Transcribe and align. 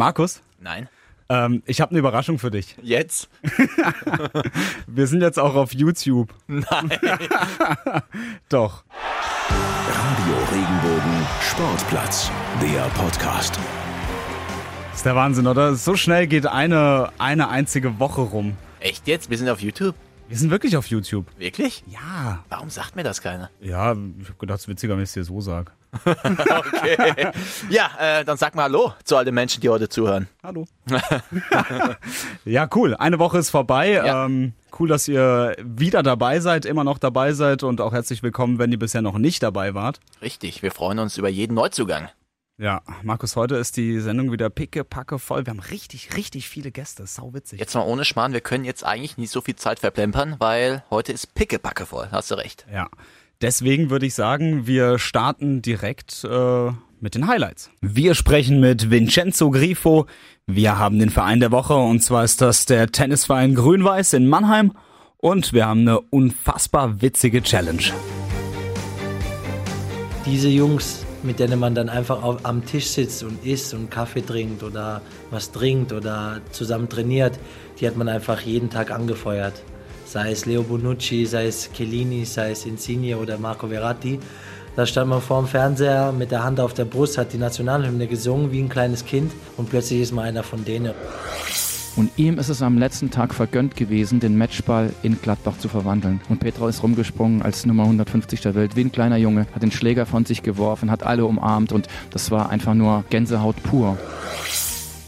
Markus, 0.00 0.40
Nein. 0.60 0.88
ähm, 1.28 1.64
ich 1.66 1.80
habe 1.80 1.90
eine 1.90 1.98
Überraschung 1.98 2.38
für 2.38 2.52
dich. 2.52 2.76
Jetzt? 2.80 3.28
Wir 4.86 5.08
sind 5.08 5.20
jetzt 5.20 5.36
auch 5.38 5.56
auf 5.56 5.74
YouTube. 5.74 6.32
Nein. 6.46 6.64
Doch. 8.48 8.84
Radio 9.48 10.34
Regenbogen 10.52 11.26
Sportplatz, 11.42 12.30
der 12.62 12.82
Podcast. 12.90 13.58
Ist 14.94 15.04
der 15.04 15.16
Wahnsinn, 15.16 15.48
oder? 15.48 15.74
So 15.74 15.96
schnell 15.96 16.28
geht 16.28 16.46
eine, 16.46 17.10
eine 17.18 17.48
einzige 17.48 17.98
Woche 17.98 18.20
rum. 18.20 18.56
Echt 18.78 19.08
jetzt? 19.08 19.28
Wir 19.28 19.38
sind 19.38 19.48
auf 19.48 19.60
YouTube? 19.60 19.96
Wir 20.28 20.36
sind 20.38 20.52
wirklich 20.52 20.76
auf 20.76 20.86
YouTube. 20.86 21.26
Wirklich? 21.36 21.82
Ja. 21.88 22.44
Warum 22.48 22.70
sagt 22.70 22.94
mir 22.94 23.02
das 23.02 23.20
keiner? 23.22 23.50
Ja, 23.60 23.90
ich 23.92 24.28
habe 24.28 24.38
gedacht, 24.38 24.58
es 24.58 24.64
ist 24.66 24.68
witziger, 24.68 24.94
wenn 24.94 25.02
ich 25.02 25.08
es 25.08 25.14
dir 25.14 25.24
so 25.24 25.40
sag. 25.40 25.72
Okay. 25.92 27.30
ja, 27.68 27.90
äh, 27.98 28.24
dann 28.24 28.36
sag 28.36 28.54
mal 28.54 28.64
Hallo 28.64 28.94
zu 29.04 29.16
all 29.16 29.24
den 29.24 29.34
Menschen, 29.34 29.60
die 29.60 29.68
heute 29.68 29.88
zuhören. 29.88 30.28
Hallo. 30.42 30.66
ja, 32.44 32.68
cool. 32.74 32.94
Eine 32.94 33.18
Woche 33.18 33.38
ist 33.38 33.50
vorbei. 33.50 33.92
Ja. 33.92 34.26
Ähm, 34.26 34.52
cool, 34.78 34.88
dass 34.88 35.08
ihr 35.08 35.56
wieder 35.62 36.02
dabei 36.02 36.40
seid, 36.40 36.64
immer 36.64 36.84
noch 36.84 36.98
dabei 36.98 37.32
seid 37.32 37.62
und 37.62 37.80
auch 37.80 37.92
herzlich 37.92 38.22
willkommen, 38.22 38.58
wenn 38.58 38.70
ihr 38.72 38.78
bisher 38.78 39.02
noch 39.02 39.18
nicht 39.18 39.42
dabei 39.42 39.74
wart. 39.74 40.00
Richtig, 40.22 40.62
wir 40.62 40.70
freuen 40.70 40.98
uns 40.98 41.18
über 41.18 41.28
jeden 41.28 41.54
Neuzugang. 41.54 42.08
Ja, 42.60 42.82
Markus, 43.02 43.36
heute 43.36 43.56
ist 43.56 43.78
die 43.78 44.00
Sendung 44.00 44.32
wieder 44.32 44.50
picke, 44.50 44.84
voll. 45.16 45.46
Wir 45.46 45.50
haben 45.50 45.60
richtig, 45.60 46.14
richtig 46.14 46.46
viele 46.46 46.70
Gäste. 46.70 47.06
Sau 47.06 47.32
witzig. 47.32 47.58
Jetzt 47.58 47.74
mal 47.74 47.86
ohne 47.86 48.04
Schmarrn, 48.04 48.34
wir 48.34 48.42
können 48.42 48.66
jetzt 48.66 48.84
eigentlich 48.84 49.16
nicht 49.16 49.30
so 49.30 49.40
viel 49.40 49.56
Zeit 49.56 49.78
verplempern, 49.78 50.36
weil 50.38 50.84
heute 50.90 51.10
ist 51.12 51.34
pickepacke 51.34 51.86
voll. 51.86 52.08
Hast 52.12 52.30
du 52.30 52.34
recht. 52.34 52.66
Ja. 52.70 52.90
Deswegen 53.40 53.90
würde 53.90 54.06
ich 54.06 54.14
sagen, 54.14 54.66
wir 54.66 54.98
starten 54.98 55.62
direkt 55.62 56.24
äh, 56.24 56.70
mit 57.00 57.14
den 57.14 57.26
Highlights. 57.26 57.70
Wir 57.80 58.14
sprechen 58.14 58.60
mit 58.60 58.90
Vincenzo 58.90 59.50
Grifo. 59.50 60.06
Wir 60.46 60.78
haben 60.78 60.98
den 60.98 61.10
Verein 61.10 61.40
der 61.40 61.50
Woche 61.50 61.74
und 61.74 62.00
zwar 62.00 62.24
ist 62.24 62.40
das 62.40 62.66
der 62.66 62.92
Tennisverein 62.92 63.54
Grün-Weiß 63.54 64.12
in 64.12 64.28
Mannheim. 64.28 64.72
Und 65.16 65.52
wir 65.52 65.66
haben 65.66 65.80
eine 65.80 66.00
unfassbar 66.00 67.02
witzige 67.02 67.42
Challenge. 67.42 67.92
diese 70.30 70.48
Jungs, 70.48 71.04
mit 71.22 71.40
denen 71.40 71.58
man 71.58 71.74
dann 71.74 71.88
einfach 71.88 72.22
auf, 72.22 72.44
am 72.44 72.64
Tisch 72.64 72.86
sitzt 72.86 73.24
und 73.24 73.44
isst 73.44 73.74
und 73.74 73.90
Kaffee 73.90 74.20
trinkt 74.20 74.62
oder 74.62 75.02
was 75.30 75.50
trinkt 75.50 75.92
oder 75.92 76.40
zusammen 76.52 76.88
trainiert, 76.88 77.38
die 77.80 77.86
hat 77.86 77.96
man 77.96 78.08
einfach 78.08 78.40
jeden 78.42 78.70
Tag 78.70 78.92
angefeuert. 78.92 79.54
Sei 80.12 80.32
es 80.32 80.44
Leo 80.44 80.64
Bonucci, 80.64 81.24
sei 81.24 81.46
es 81.46 81.70
Chiellini, 81.72 82.24
sei 82.24 82.50
es 82.50 82.66
Insigne 82.66 83.16
oder 83.16 83.38
Marco 83.38 83.68
Verratti. 83.68 84.18
Da 84.74 84.84
stand 84.84 85.08
man 85.08 85.20
vor 85.20 85.40
dem 85.40 85.46
Fernseher 85.46 86.10
mit 86.10 86.32
der 86.32 86.42
Hand 86.42 86.58
auf 86.58 86.74
der 86.74 86.84
Brust, 86.84 87.16
hat 87.16 87.32
die 87.32 87.38
Nationalhymne 87.38 88.08
gesungen 88.08 88.50
wie 88.50 88.58
ein 88.58 88.68
kleines 88.68 89.04
Kind 89.04 89.30
und 89.56 89.70
plötzlich 89.70 90.00
ist 90.00 90.12
man 90.12 90.24
einer 90.24 90.42
von 90.42 90.64
denen. 90.64 90.94
Und 91.94 92.10
ihm 92.16 92.40
ist 92.40 92.48
es 92.48 92.60
am 92.60 92.76
letzten 92.76 93.12
Tag 93.12 93.32
vergönnt 93.32 93.76
gewesen, 93.76 94.18
den 94.18 94.36
Matchball 94.36 94.92
in 95.04 95.16
Gladbach 95.22 95.58
zu 95.58 95.68
verwandeln. 95.68 96.20
Und 96.28 96.40
Petra 96.40 96.68
ist 96.68 96.82
rumgesprungen 96.82 97.42
als 97.42 97.64
Nummer 97.64 97.84
150 97.84 98.40
der 98.40 98.56
Welt, 98.56 98.74
wie 98.74 98.80
ein 98.80 98.90
kleiner 98.90 99.16
Junge, 99.16 99.46
hat 99.54 99.62
den 99.62 99.70
Schläger 99.70 100.06
von 100.06 100.24
sich 100.24 100.42
geworfen, 100.42 100.90
hat 100.90 101.04
alle 101.04 101.24
umarmt 101.24 101.70
und 101.70 101.86
das 102.10 102.32
war 102.32 102.50
einfach 102.50 102.74
nur 102.74 103.04
Gänsehaut 103.10 103.62
pur. 103.62 103.96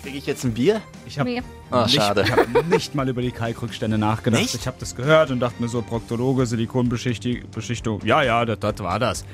Kriege 0.03 0.19
ich 0.19 0.27
jetzt 0.27 0.45
ein 0.45 0.53
Bier? 0.53 0.81
Ich 1.07 1.19
habe 1.19 1.31
Nee. 1.31 1.43
Ah, 1.71 1.85
nicht, 1.85 1.95
schade. 1.95 2.23
ich 2.23 2.33
hab 2.33 2.67
nicht 2.67 2.95
mal 2.95 3.09
über 3.09 3.23
die 3.23 3.31
Kalkrückstände 3.31 3.97
nachgedacht. 3.99 4.43
Nicht? 4.43 4.55
Ich 4.55 4.67
habe 4.67 4.77
das 4.81 4.97
gehört 4.97 5.31
und 5.31 5.39
dachte 5.41 5.63
mir 5.63 5.69
so, 5.69 5.81
Proktologe, 5.81 6.45
Silikonbeschichtung. 6.45 8.01
Ja, 8.05 8.23
ja, 8.23 8.45
das, 8.45 8.59
das 8.59 8.79
war 8.81 8.99
das. 8.99 9.25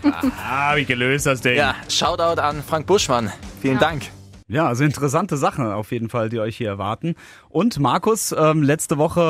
ah, 0.46 0.76
wie 0.76 0.84
gelöst 0.84 1.26
das 1.26 1.40
Ding. 1.40 1.56
Ja, 1.56 1.74
Shoutout 1.88 2.40
an 2.40 2.62
Frank 2.62 2.86
Buschmann. 2.86 3.32
Vielen 3.60 3.74
Ja. 3.74 3.80
Dank. 3.80 4.02
Ja, 4.46 4.66
also 4.66 4.84
interessante 4.84 5.36
Sachen 5.36 5.66
auf 5.66 5.90
jeden 5.92 6.08
Fall, 6.08 6.28
die 6.30 6.38
euch 6.38 6.56
hier 6.56 6.68
erwarten. 6.68 7.16
Und 7.50 7.78
Markus, 7.80 8.34
ähm, 8.36 8.62
letzte 8.62 8.96
Woche 8.96 9.20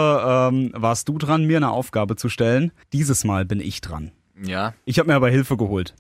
ähm, 0.51 0.71
warst 0.77 1.09
du 1.09 1.19
dran, 1.19 1.45
mir 1.45 1.57
eine 1.57 1.71
Aufgabe 1.71 2.15
zu 2.17 2.29
stellen. 2.29 2.71
Dieses 2.93 3.25
Mal 3.25 3.45
bin 3.45 3.61
ich 3.61 3.81
dran. 3.81 4.13
Ja. 4.41 4.75
Ich 4.85 4.99
habe 5.01 5.09
mir 5.09 5.17
aber 5.17 5.29
Hilfe 5.31 5.57
geholt. 5.57 5.95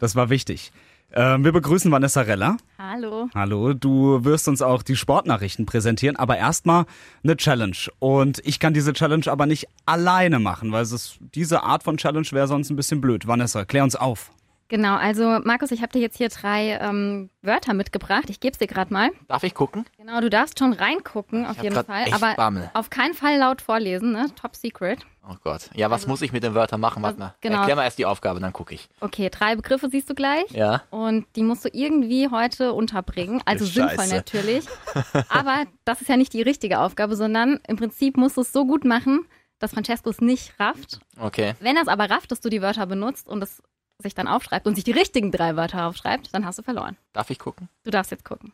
Das 0.00 0.16
war 0.16 0.28
wichtig. 0.30 0.72
Ähm, 1.16 1.44
wir 1.44 1.52
begrüßen 1.52 1.92
Vanessa 1.92 2.22
Reller. 2.22 2.56
Hallo. 2.76 3.28
Hallo, 3.34 3.72
du 3.72 4.24
wirst 4.24 4.48
uns 4.48 4.60
auch 4.62 4.82
die 4.82 4.96
Sportnachrichten 4.96 5.64
präsentieren, 5.64 6.16
aber 6.16 6.38
erstmal 6.38 6.86
eine 7.22 7.36
Challenge. 7.36 7.76
Und 8.00 8.40
ich 8.44 8.58
kann 8.58 8.74
diese 8.74 8.92
Challenge 8.92 9.28
aber 9.28 9.46
nicht 9.46 9.68
alleine 9.86 10.40
machen, 10.40 10.72
weil 10.72 10.82
es 10.82 11.16
diese 11.20 11.62
Art 11.62 11.84
von 11.84 11.98
Challenge 11.98 12.26
wäre 12.32 12.48
sonst 12.48 12.68
ein 12.70 12.76
bisschen 12.76 13.00
blöd. 13.00 13.28
Vanessa, 13.28 13.64
klär 13.64 13.84
uns 13.84 13.94
auf. 13.94 14.32
Genau, 14.68 14.96
also 14.96 15.40
Markus, 15.44 15.70
ich 15.70 15.82
habe 15.82 15.92
dir 15.92 16.00
jetzt 16.00 16.16
hier 16.16 16.28
drei 16.28 16.78
ähm, 16.80 17.30
Wörter 17.42 17.74
mitgebracht. 17.74 18.30
Ich 18.30 18.40
gebe 18.40 18.52
es 18.52 18.58
dir 18.58 18.66
gerade 18.66 18.92
mal. 18.92 19.10
Darf 19.28 19.42
ich 19.44 19.54
gucken? 19.54 19.84
Genau, 19.98 20.20
du 20.20 20.30
darfst 20.30 20.58
schon 20.58 20.72
reingucken, 20.72 21.46
auf 21.46 21.62
jeden 21.62 21.74
Fall. 21.84 22.06
Aber 22.12 22.34
Bammel. 22.34 22.70
auf 22.74 22.90
keinen 22.90 23.14
Fall 23.14 23.38
laut 23.38 23.60
vorlesen, 23.60 24.12
ne? 24.12 24.26
Top 24.40 24.56
Secret. 24.56 25.04
Oh 25.28 25.36
Gott. 25.42 25.70
Ja, 25.74 25.90
was 25.90 26.06
muss 26.06 26.20
ich 26.22 26.32
mit 26.32 26.42
den 26.42 26.54
Wörtern 26.54 26.80
machen? 26.80 27.02
Warte 27.02 27.18
mal. 27.18 27.34
Genau. 27.40 27.58
Erklär 27.58 27.76
mal 27.76 27.84
erst 27.84 27.98
die 27.98 28.04
Aufgabe, 28.04 28.40
dann 28.40 28.52
gucke 28.52 28.74
ich. 28.74 28.88
Okay, 29.00 29.30
drei 29.30 29.56
Begriffe 29.56 29.88
siehst 29.88 30.10
du 30.10 30.14
gleich. 30.14 30.50
Ja. 30.50 30.82
Und 30.90 31.26
die 31.36 31.42
musst 31.42 31.64
du 31.64 31.70
irgendwie 31.72 32.28
heute 32.30 32.72
unterbringen. 32.74 33.42
Also 33.46 33.64
sinnvoll 33.64 33.96
Scheiße. 33.98 34.14
natürlich. 34.14 34.66
Aber 35.28 35.64
das 35.84 36.02
ist 36.02 36.08
ja 36.08 36.16
nicht 36.16 36.32
die 36.32 36.42
richtige 36.42 36.80
Aufgabe, 36.80 37.16
sondern 37.16 37.60
im 37.66 37.76
Prinzip 37.76 38.16
musst 38.16 38.36
du 38.36 38.42
es 38.42 38.52
so 38.52 38.66
gut 38.66 38.84
machen, 38.84 39.26
dass 39.58 39.72
Francesco 39.72 40.10
es 40.10 40.20
nicht 40.20 40.58
rafft. 40.60 41.00
Okay. 41.18 41.54
Wenn 41.60 41.76
er 41.76 41.82
es 41.82 41.88
aber 41.88 42.10
rafft, 42.10 42.30
dass 42.30 42.40
du 42.40 42.50
die 42.50 42.60
Wörter 42.60 42.84
benutzt 42.86 43.28
und 43.28 43.42
es 43.42 43.62
sich 44.02 44.14
dann 44.14 44.26
aufschreibt 44.28 44.66
und 44.66 44.74
sich 44.74 44.84
die 44.84 44.90
richtigen 44.92 45.30
drei 45.30 45.56
Wörter 45.56 45.86
aufschreibt, 45.86 46.30
dann 46.34 46.44
hast 46.44 46.58
du 46.58 46.62
verloren. 46.62 46.96
Darf 47.12 47.30
ich 47.30 47.38
gucken? 47.38 47.68
Du 47.84 47.90
darfst 47.90 48.10
jetzt 48.10 48.24
gucken. 48.24 48.52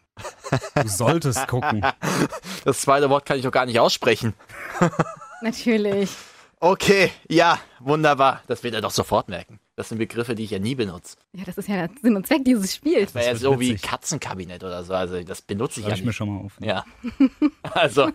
Du 0.75 0.89
solltest 0.89 1.47
gucken. 1.49 1.85
Das 2.65 2.83
zweite 2.83 3.09
Wort 3.09 3.25
kann 3.25 3.39
ich 3.39 3.43
doch 3.45 3.51
gar 3.53 3.65
nicht 3.65 3.81
aussprechen. 3.81 4.35
Natürlich. 5.43 6.11
Okay, 6.59 7.11
ja, 7.29 7.59
wunderbar. 7.79 8.43
Das 8.49 8.63
wird 8.63 8.75
er 8.75 8.83
doch 8.83 8.91
sofort 8.91 9.29
merken. 9.31 9.59
Das 9.77 9.89
sind 9.89 9.97
Begriffe, 9.97 10.35
die 10.35 10.45
ich 10.45 10.51
ja 10.51 10.59
nie 10.59 10.75
benutze. 10.75 11.17
Ja, 11.33 11.45
das 11.45 11.57
ist 11.57 11.69
ja 11.71 11.87
der 11.87 11.91
Sinn 12.03 12.17
und 12.17 12.27
Zweck 12.27 12.45
dieses 12.45 12.75
Spiels. 12.75 13.15
Wäre 13.15 13.29
ja 13.29 13.35
so 13.37 13.59
wie. 13.59 13.77
Katzenkabinett 13.77 14.63
oder 14.63 14.85
so. 14.85 14.93
Also 14.93 15.23
das 15.23 15.41
benutze 15.41 15.81
ich 15.81 15.87
Schreibe 15.87 15.91
ja 15.91 15.97
ich 15.97 16.03
mir 16.03 16.09
nicht. 16.09 16.17
schon 16.17 16.35
mal 16.35 16.45
auf. 16.45 16.53
Ja. 16.61 16.85
Also, 17.73 18.11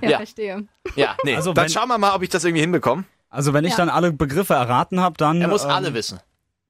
Ja, 0.00 0.10
ja. 0.10 0.16
verstehe. 0.18 0.68
ja, 0.94 1.16
nee. 1.24 1.34
Also 1.34 1.52
dann 1.52 1.68
schauen 1.68 1.88
wir 1.88 1.98
mal, 1.98 2.14
ob 2.14 2.22
ich 2.22 2.28
das 2.28 2.44
irgendwie 2.44 2.60
hinbekomme. 2.60 3.02
Also 3.30 3.52
wenn 3.52 3.64
ich 3.64 3.72
Ja. 3.72 3.78
dann 3.78 3.88
alle 3.88 4.12
Begriffe 4.12 4.54
erraten 4.54 5.00
habe, 5.00 5.16
dann... 5.18 5.40
Er 5.42 5.48
muss 5.48 5.64
ähm, 5.64 5.70
alle 5.70 5.92
wissen. 5.92 6.20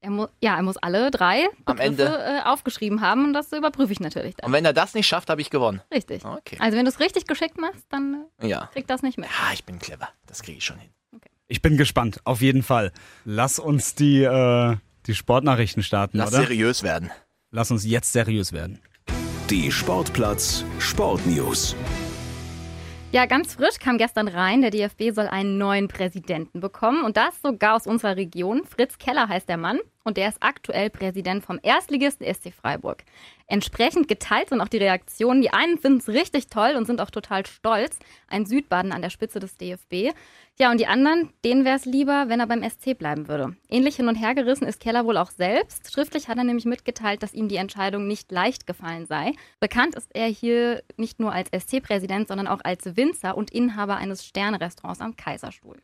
Er 0.01 0.11
mu 0.11 0.27
ja, 0.41 0.55
er 0.55 0.63
muss 0.63 0.77
alle 0.77 1.11
drei 1.11 1.45
Am 1.65 1.75
Begriffe 1.75 1.83
Ende. 1.83 2.05
äh, 2.05 2.41
aufgeschrieben 2.47 3.01
haben 3.01 3.25
und 3.25 3.33
das 3.33 3.51
überprüfe 3.51 3.91
ich 3.91 3.99
natürlich 3.99 4.35
dann. 4.35 4.47
Und 4.47 4.53
wenn 4.53 4.63
er 4.63 4.71
das 4.73 4.93
nicht 4.93 5.07
schafft, 5.07 5.29
habe 5.29 5.41
ich 5.41 5.49
gewonnen. 5.49 5.81
Richtig. 5.93 6.23
Okay. 6.23 6.57
Also 6.59 6.77
wenn 6.77 6.85
du 6.85 6.89
es 6.91 6.99
richtig 7.01 7.27
geschickt 7.27 7.57
machst, 7.59 7.85
dann 7.89 8.25
äh, 8.41 8.47
Ja. 8.47 8.67
kriegt 8.71 8.89
das 8.89 9.01
nicht 9.01 9.17
mit. 9.17 9.27
Ja, 9.27 9.53
ich 9.53 9.65
bin 9.65 9.77
clever. 9.79 10.07
Das 10.25 10.41
kriege 10.41 10.57
ich 10.57 10.63
schon 10.65 10.77
hin. 10.79 10.89
Ich 11.51 11.61
bin 11.63 11.77
gespannt, 11.77 12.21
auf 12.25 12.41
jeden 12.41 12.61
Fall. 12.63 12.91
Lass 13.25 13.57
uns 13.59 13.95
die, 13.95 14.21
äh, 14.23 14.77
die 15.07 15.15
Sportnachrichten 15.15 15.81
starten, 15.83 16.17
Lass 16.19 16.29
oder? 16.31 16.43
seriös 16.43 16.83
werden. 16.83 17.09
Lass 17.51 17.71
uns 17.71 17.83
jetzt 17.85 18.13
seriös 18.13 18.53
werden. 18.53 18.79
Die 19.49 19.71
Sportplatz 19.71 20.63
Sportnews. 20.77 21.75
Ja, 23.11 23.25
ganz 23.25 23.55
frisch 23.55 23.79
kam 23.79 23.97
gestern 23.97 24.27
rein, 24.27 24.61
der 24.61 24.69
DFB 24.69 25.15
soll 25.15 25.27
einen 25.27 25.57
neuen 25.57 25.87
Präsidenten 25.87 26.59
bekommen 26.59 27.03
und 27.03 27.17
das 27.17 27.41
sogar 27.41 27.75
aus 27.75 27.87
unserer 27.87 28.17
Region. 28.17 28.65
Fritz 28.65 28.99
Keller 28.99 29.27
heißt 29.27 29.49
der 29.49 29.57
Mann 29.57 29.79
und 30.03 30.17
der 30.17 30.29
ist 30.29 30.37
aktuell 30.41 30.89
Präsident 30.89 31.43
vom 31.43 31.59
Erstligisten 31.61 32.25
SC 32.25 32.53
Freiburg. 32.53 33.03
Entsprechend 33.47 34.07
geteilt 34.07 34.49
sind 34.49 34.61
auch 34.61 34.67
die 34.67 34.77
Reaktionen. 34.77 35.41
Die 35.41 35.51
einen 35.51 35.77
finden 35.77 35.99
es 35.99 36.07
richtig 36.07 36.47
toll 36.47 36.75
und 36.77 36.85
sind 36.85 37.01
auch 37.01 37.09
total 37.09 37.45
stolz. 37.45 37.97
Ein 38.27 38.45
Südbaden 38.45 38.91
an 38.91 39.01
der 39.01 39.09
Spitze 39.09 39.39
des 39.39 39.57
DFB. 39.57 40.15
Ja, 40.59 40.71
und 40.71 40.79
die 40.79 40.87
anderen, 40.87 41.31
denen 41.43 41.65
wäre 41.65 41.75
es 41.75 41.85
lieber, 41.85 42.25
wenn 42.27 42.39
er 42.39 42.47
beim 42.47 42.67
SC 42.67 42.97
bleiben 42.97 43.27
würde. 43.27 43.55
Ähnlich 43.69 43.95
hin 43.95 44.07
und 44.07 44.15
her 44.15 44.35
gerissen 44.35 44.67
ist 44.67 44.79
Keller 44.79 45.05
wohl 45.05 45.17
auch 45.17 45.31
selbst. 45.31 45.91
Schriftlich 45.91 46.27
hat 46.27 46.37
er 46.37 46.43
nämlich 46.43 46.65
mitgeteilt, 46.65 47.23
dass 47.23 47.33
ihm 47.33 47.47
die 47.47 47.55
Entscheidung 47.55 48.07
nicht 48.07 48.31
leicht 48.31 48.67
gefallen 48.67 49.05
sei. 49.05 49.33
Bekannt 49.59 49.95
ist 49.95 50.09
er 50.13 50.27
hier 50.27 50.83
nicht 50.97 51.19
nur 51.19 51.31
als 51.31 51.49
SC-Präsident, 51.49 52.27
sondern 52.27 52.47
auch 52.47 52.59
als 52.63 52.97
Winzer 52.97 53.35
und 53.37 53.51
Inhaber 53.51 53.97
eines 53.97 54.25
Sterne-Restaurants 54.25 55.01
am 55.01 55.15
Kaiserstuhl. 55.15 55.77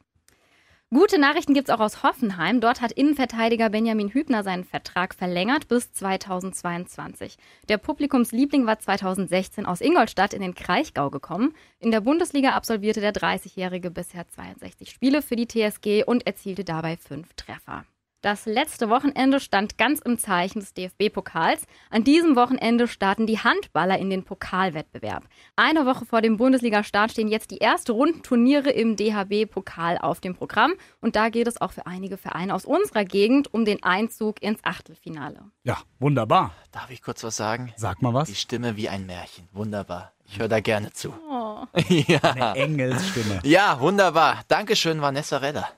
Gute 0.94 1.18
Nachrichten 1.20 1.56
gibt 1.56 1.68
es 1.68 1.74
auch 1.74 1.80
aus 1.80 2.04
Hoffenheim. 2.04 2.62
Dort 2.62 2.80
hat 2.80 2.92
Innenverteidiger 2.92 3.70
Benjamin 3.72 4.10
Hübner 4.10 4.44
seinen 4.44 4.64
Vertrag 4.64 5.16
verlängert 5.16 5.68
bis 5.68 5.92
2022. 5.92 7.38
Der 7.68 7.80
Publikumsliebling 7.80 8.68
war 8.68 8.78
2016 8.78 9.66
aus 9.66 9.82
Ingolstadt 9.82 10.36
in 10.36 10.42
den 10.42 10.54
Kraichgau 10.54 11.10
gekommen. 11.10 11.54
In 11.80 11.90
der 11.90 12.02
Bundesliga 12.02 12.52
absolvierte 12.52 13.02
der 13.02 13.14
30-Jährige 13.14 13.90
bisher 13.90 14.28
62 14.28 14.92
Spiele 14.92 15.24
für 15.24 15.36
die 15.36 15.48
TSG 15.48 16.04
und 16.06 16.28
erzielte 16.28 16.64
dabei 16.64 16.98
fünf 16.98 17.34
Treffer. 17.34 17.84
Das 18.25 18.48
letzte 18.48 18.89
Wochenende 18.89 19.39
stand 19.39 19.77
ganz 19.77 20.00
im 20.00 20.18
Zeichen 20.18 20.60
des 20.60 20.74
DFB-Pokals. 20.74 21.62
An 21.92 22.04
diesem 22.04 22.36
Wochenende 22.36 22.88
starten 22.88 23.27
die 23.27 23.38
Handballer 23.38 24.00
in 24.00 24.10
den 24.10 24.24
Pokalwettbewerb. 24.24 25.25
Eine 25.56 25.86
Woche 25.86 26.06
vor 26.06 26.24
dem 26.24 26.38
Bundesliga-Start 26.38 27.12
stehen 27.12 27.27
jetzt 27.27 27.51
die 27.51 27.62
ersten 27.62 27.92
Rundenturniere 27.92 28.72
im 28.72 28.95
DHB-Pokal 28.95 30.00
auf 30.00 30.22
dem 30.22 30.33
Programm. 30.33 30.74
Und 31.01 31.16
da 31.16 31.30
geht 31.30 31.48
es 31.48 31.62
auch 31.62 31.72
für 31.72 31.86
einige 31.86 32.18
Vereine 32.18 32.56
aus 32.56 32.66
unserer 32.66 33.06
Gegend 33.06 33.54
um 33.54 33.63
den 33.63 33.83
Einzug 33.83 34.42
ins 34.42 34.60
Achtelfinale. 34.63 35.44
Ja, 35.63 35.78
wunderbar. 36.00 36.50
Darf 36.71 36.89
ich 36.89 37.04
kurz 37.04 37.24
was 37.24 37.38
sagen? 37.38 37.74
Sag 37.75 38.01
mal 38.01 38.16
was. 38.16 38.28
Die 38.28 38.33
Stimme 38.33 38.75
wie 38.75 38.89
ein 38.89 39.06
Märchen. 39.06 39.48
Wunderbar. 39.54 40.13
Ich 40.25 40.39
höre 40.39 40.48
da 40.48 40.62
gerne 40.62 40.92
zu. 40.92 41.13
Oh. 41.30 41.68
ja. 42.07 42.21
Eine 42.21 42.56
Engelsstimme. 42.56 43.42
ja, 43.44 43.80
wunderbar. 43.80 44.42
Dankeschön, 44.48 45.00
Vanessa 45.00 45.38
Redder. 45.38 45.69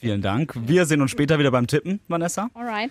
Vielen 0.00 0.22
Dank. 0.22 0.52
Wir 0.56 0.86
sehen 0.86 1.00
uns 1.02 1.10
später 1.10 1.38
wieder 1.38 1.50
beim 1.50 1.66
Tippen, 1.66 2.00
Vanessa. 2.08 2.48
Alright. 2.54 2.90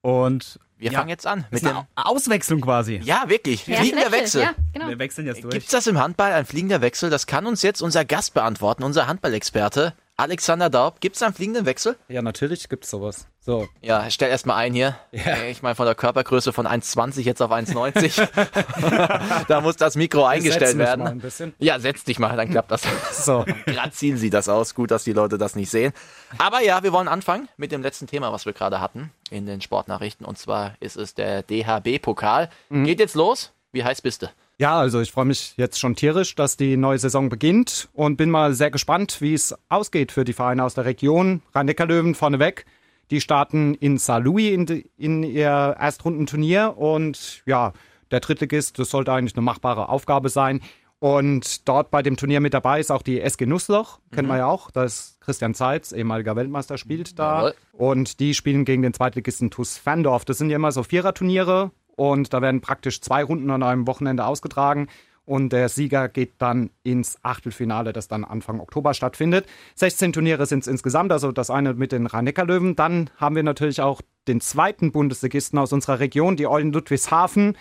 Und 0.00 0.58
Wir 0.78 0.90
Ja. 0.90 0.98
fangen 0.98 1.10
jetzt 1.10 1.28
an 1.28 1.44
mit 1.52 1.62
dem. 1.64 1.76
Auswechslung 1.94 2.60
quasi. 2.60 3.00
Ja, 3.04 3.24
wirklich. 3.28 3.68
Wer 3.68 3.76
Fliegender 3.78 4.06
ist 4.06 4.12
Wechsel. 4.12 4.42
Ja, 4.42 4.54
genau. 4.72 4.88
Wir 4.88 4.98
wechseln 4.98 5.26
jetzt 5.26 5.44
durch. 5.44 5.52
Gibt's 5.54 5.70
das 5.70 5.86
im 5.86 5.96
Handball, 6.00 6.32
ein 6.32 6.44
fliegender 6.44 6.80
Wechsel? 6.80 7.08
Das 7.08 7.28
kann 7.28 7.46
uns 7.46 7.62
jetzt 7.62 7.80
unser 7.82 8.04
Gast 8.04 8.34
beantworten, 8.34 8.82
unser 8.82 9.06
Handballexperte. 9.06 9.94
Alexander 10.16 10.68
Daub, 10.70 11.00
gibt's 11.00 11.22
einen 11.22 11.34
fliegenden 11.34 11.66
Wechsel? 11.66 11.96
Ja, 12.08 12.22
natürlich 12.22 12.68
gibt's 12.68 12.90
sowas. 12.90 13.26
So, 13.40 13.66
Ja, 13.80 14.08
stell 14.08 14.30
erst 14.30 14.46
mal 14.46 14.54
ein 14.54 14.72
hier. 14.72 14.96
Ja. 15.10 15.42
Ich 15.44 15.62
meine, 15.62 15.74
von 15.74 15.86
der 15.86 15.96
Körpergröße 15.96 16.52
von 16.52 16.64
1,20 16.66 17.22
jetzt 17.22 17.42
auf 17.42 17.50
1,90. 17.50 19.44
da 19.48 19.60
muss 19.60 19.76
das 19.76 19.96
Mikro 19.96 20.24
eingestellt 20.24 20.78
werden. 20.78 21.02
mal 21.04 21.10
ein 21.10 21.18
bisschen. 21.18 21.54
Ja, 21.58 21.80
setz 21.80 22.04
dich 22.04 22.20
mal, 22.20 22.36
dann 22.36 22.50
klappt 22.50 22.70
das. 22.70 22.82
So, 23.12 23.44
Gerade 23.66 23.90
ziehen 23.90 24.16
sie 24.16 24.30
das 24.30 24.48
aus. 24.48 24.74
Gut, 24.74 24.90
dass 24.92 25.02
die 25.04 25.12
Leute 25.12 25.38
das 25.38 25.56
nicht 25.56 25.70
sehen. 25.70 25.92
Aber 26.38 26.62
ja, 26.62 26.82
wir 26.84 26.92
wollen 26.92 27.08
anfangen 27.08 27.48
mit 27.56 27.72
dem 27.72 27.82
letzten 27.82 28.06
Thema, 28.06 28.32
was 28.32 28.46
wir 28.46 28.52
gerade 28.52 28.80
hatten 28.80 29.10
in 29.30 29.46
den 29.46 29.60
Sportnachrichten. 29.60 30.24
Und 30.24 30.38
zwar 30.38 30.74
ist 30.80 30.96
es 30.96 31.14
der 31.14 31.42
DHB-Pokal. 31.42 32.48
Mhm. 32.68 32.84
Geht 32.84 33.00
jetzt 33.00 33.14
los. 33.16 33.52
Wie 33.72 33.82
heiß 33.82 34.02
bist 34.02 34.22
du? 34.22 34.26
Ja, 34.62 34.78
also 34.78 35.00
ich 35.00 35.10
freue 35.10 35.24
mich 35.26 35.54
jetzt 35.56 35.78
schon 35.80 35.96
tierisch, 35.96 36.34
dass 36.34 36.56
die 36.56 36.76
neue 36.76 36.98
Saison 36.98 37.28
beginnt 37.28 37.88
und 37.92 38.16
bin 38.16 38.30
mal 38.30 38.54
sehr 38.54 38.70
gespannt, 38.70 39.20
wie 39.20 39.34
es 39.34 39.54
ausgeht 39.68 40.12
für 40.12 40.24
die 40.24 40.32
Vereine 40.32 40.62
aus 40.64 40.74
der 40.74 40.84
Region. 40.84 41.42
Rhein-Neckar-Löwen 41.54 42.14
vorneweg. 42.14 42.64
Die 43.10 43.20
starten 43.20 43.74
in 43.74 43.98
Saarlouis 43.98 44.52
in, 44.52 44.66
die- 44.66 44.88
in 44.96 45.22
ihr 45.24 45.76
Erstrundenturnier 45.78 46.74
und 46.78 47.42
ja, 47.46 47.72
der 48.10 48.20
Drittligist, 48.20 48.78
das 48.78 48.90
sollte 48.90 49.12
eigentlich 49.12 49.34
eine 49.36 49.42
machbare 49.42 49.88
Aufgabe 49.88 50.28
sein. 50.28 50.60
Und 50.98 51.68
dort 51.68 51.90
bei 51.90 52.00
dem 52.02 52.16
Turnier 52.16 52.38
mit 52.40 52.54
dabei 52.54 52.78
ist 52.78 52.92
auch 52.92 53.02
die 53.02 53.20
SG 53.20 53.44
Nussloch, 53.46 53.98
kennen 54.12 54.28
wir 54.28 54.36
ja 54.36 54.46
auch. 54.46 54.70
Da 54.70 54.84
ist 54.84 55.20
Christian 55.20 55.52
Zeitz, 55.54 55.90
ehemaliger 55.90 56.36
Weltmeister, 56.36 56.78
spielt 56.78 57.18
da. 57.18 57.38
Jawohl. 57.38 57.54
Und 57.72 58.20
die 58.20 58.34
spielen 58.34 58.64
gegen 58.64 58.82
den 58.82 58.94
Zweitligisten 58.94 59.50
TuS 59.50 59.78
Ferndorf. 59.78 60.24
Das 60.24 60.38
sind 60.38 60.48
ja 60.50 60.56
immer 60.56 60.70
so 60.70 60.84
Viererturniere 60.84 61.72
und 61.96 62.32
da 62.32 62.42
werden 62.42 62.60
praktisch 62.60 63.00
zwei 63.00 63.22
Runden 63.24 63.50
an 63.50 63.62
einem 63.62 63.86
Wochenende 63.86 64.24
ausgetragen. 64.26 64.88
Und 65.24 65.52
der 65.52 65.68
Sieger 65.68 66.08
geht 66.08 66.34
dann 66.38 66.70
ins 66.82 67.16
Achtelfinale, 67.22 67.92
das 67.92 68.08
dann 68.08 68.24
Anfang 68.24 68.58
Oktober 68.58 68.92
stattfindet. 68.92 69.46
16 69.76 70.12
Turniere 70.12 70.46
sind 70.46 70.60
es 70.60 70.66
insgesamt, 70.66 71.12
also 71.12 71.30
das 71.30 71.48
eine 71.48 71.74
mit 71.74 71.92
den 71.92 72.06
Rhein-Neckar-Löwen. 72.06 72.74
Dann 72.74 73.08
haben 73.18 73.36
wir 73.36 73.44
natürlich 73.44 73.80
auch 73.80 74.02
den 74.26 74.40
zweiten 74.40 74.90
Bundesligisten 74.90 75.58
aus 75.58 75.72
unserer 75.72 76.00
Region, 76.00 76.36
die 76.36 76.48
Eulen 76.48 76.72
Ludwigshafen. 76.72 77.56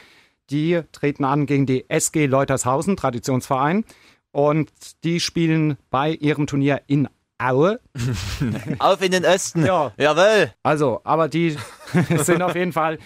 Die 0.50 0.82
treten 0.92 1.24
an 1.24 1.46
gegen 1.46 1.68
die 1.68 1.88
SG 1.88 2.26
Leutershausen, 2.26 2.98
Traditionsverein. 2.98 3.86
Und 4.32 4.72
die 5.04 5.20
spielen 5.20 5.78
bei 5.92 6.12
ihrem 6.14 6.48
Turnier 6.48 6.82
in 6.88 7.10
Aue. 7.38 7.80
Auf 8.80 9.02
in 9.02 9.12
den 9.12 9.26
Osten. 9.26 9.66
Ja. 9.66 9.94
Jawohl. 9.98 10.52
Also, 10.64 11.02
aber 11.04 11.28
die 11.28 11.58
sind 12.18 12.42
auf 12.42 12.56
jeden 12.56 12.74
Fall 12.74 12.98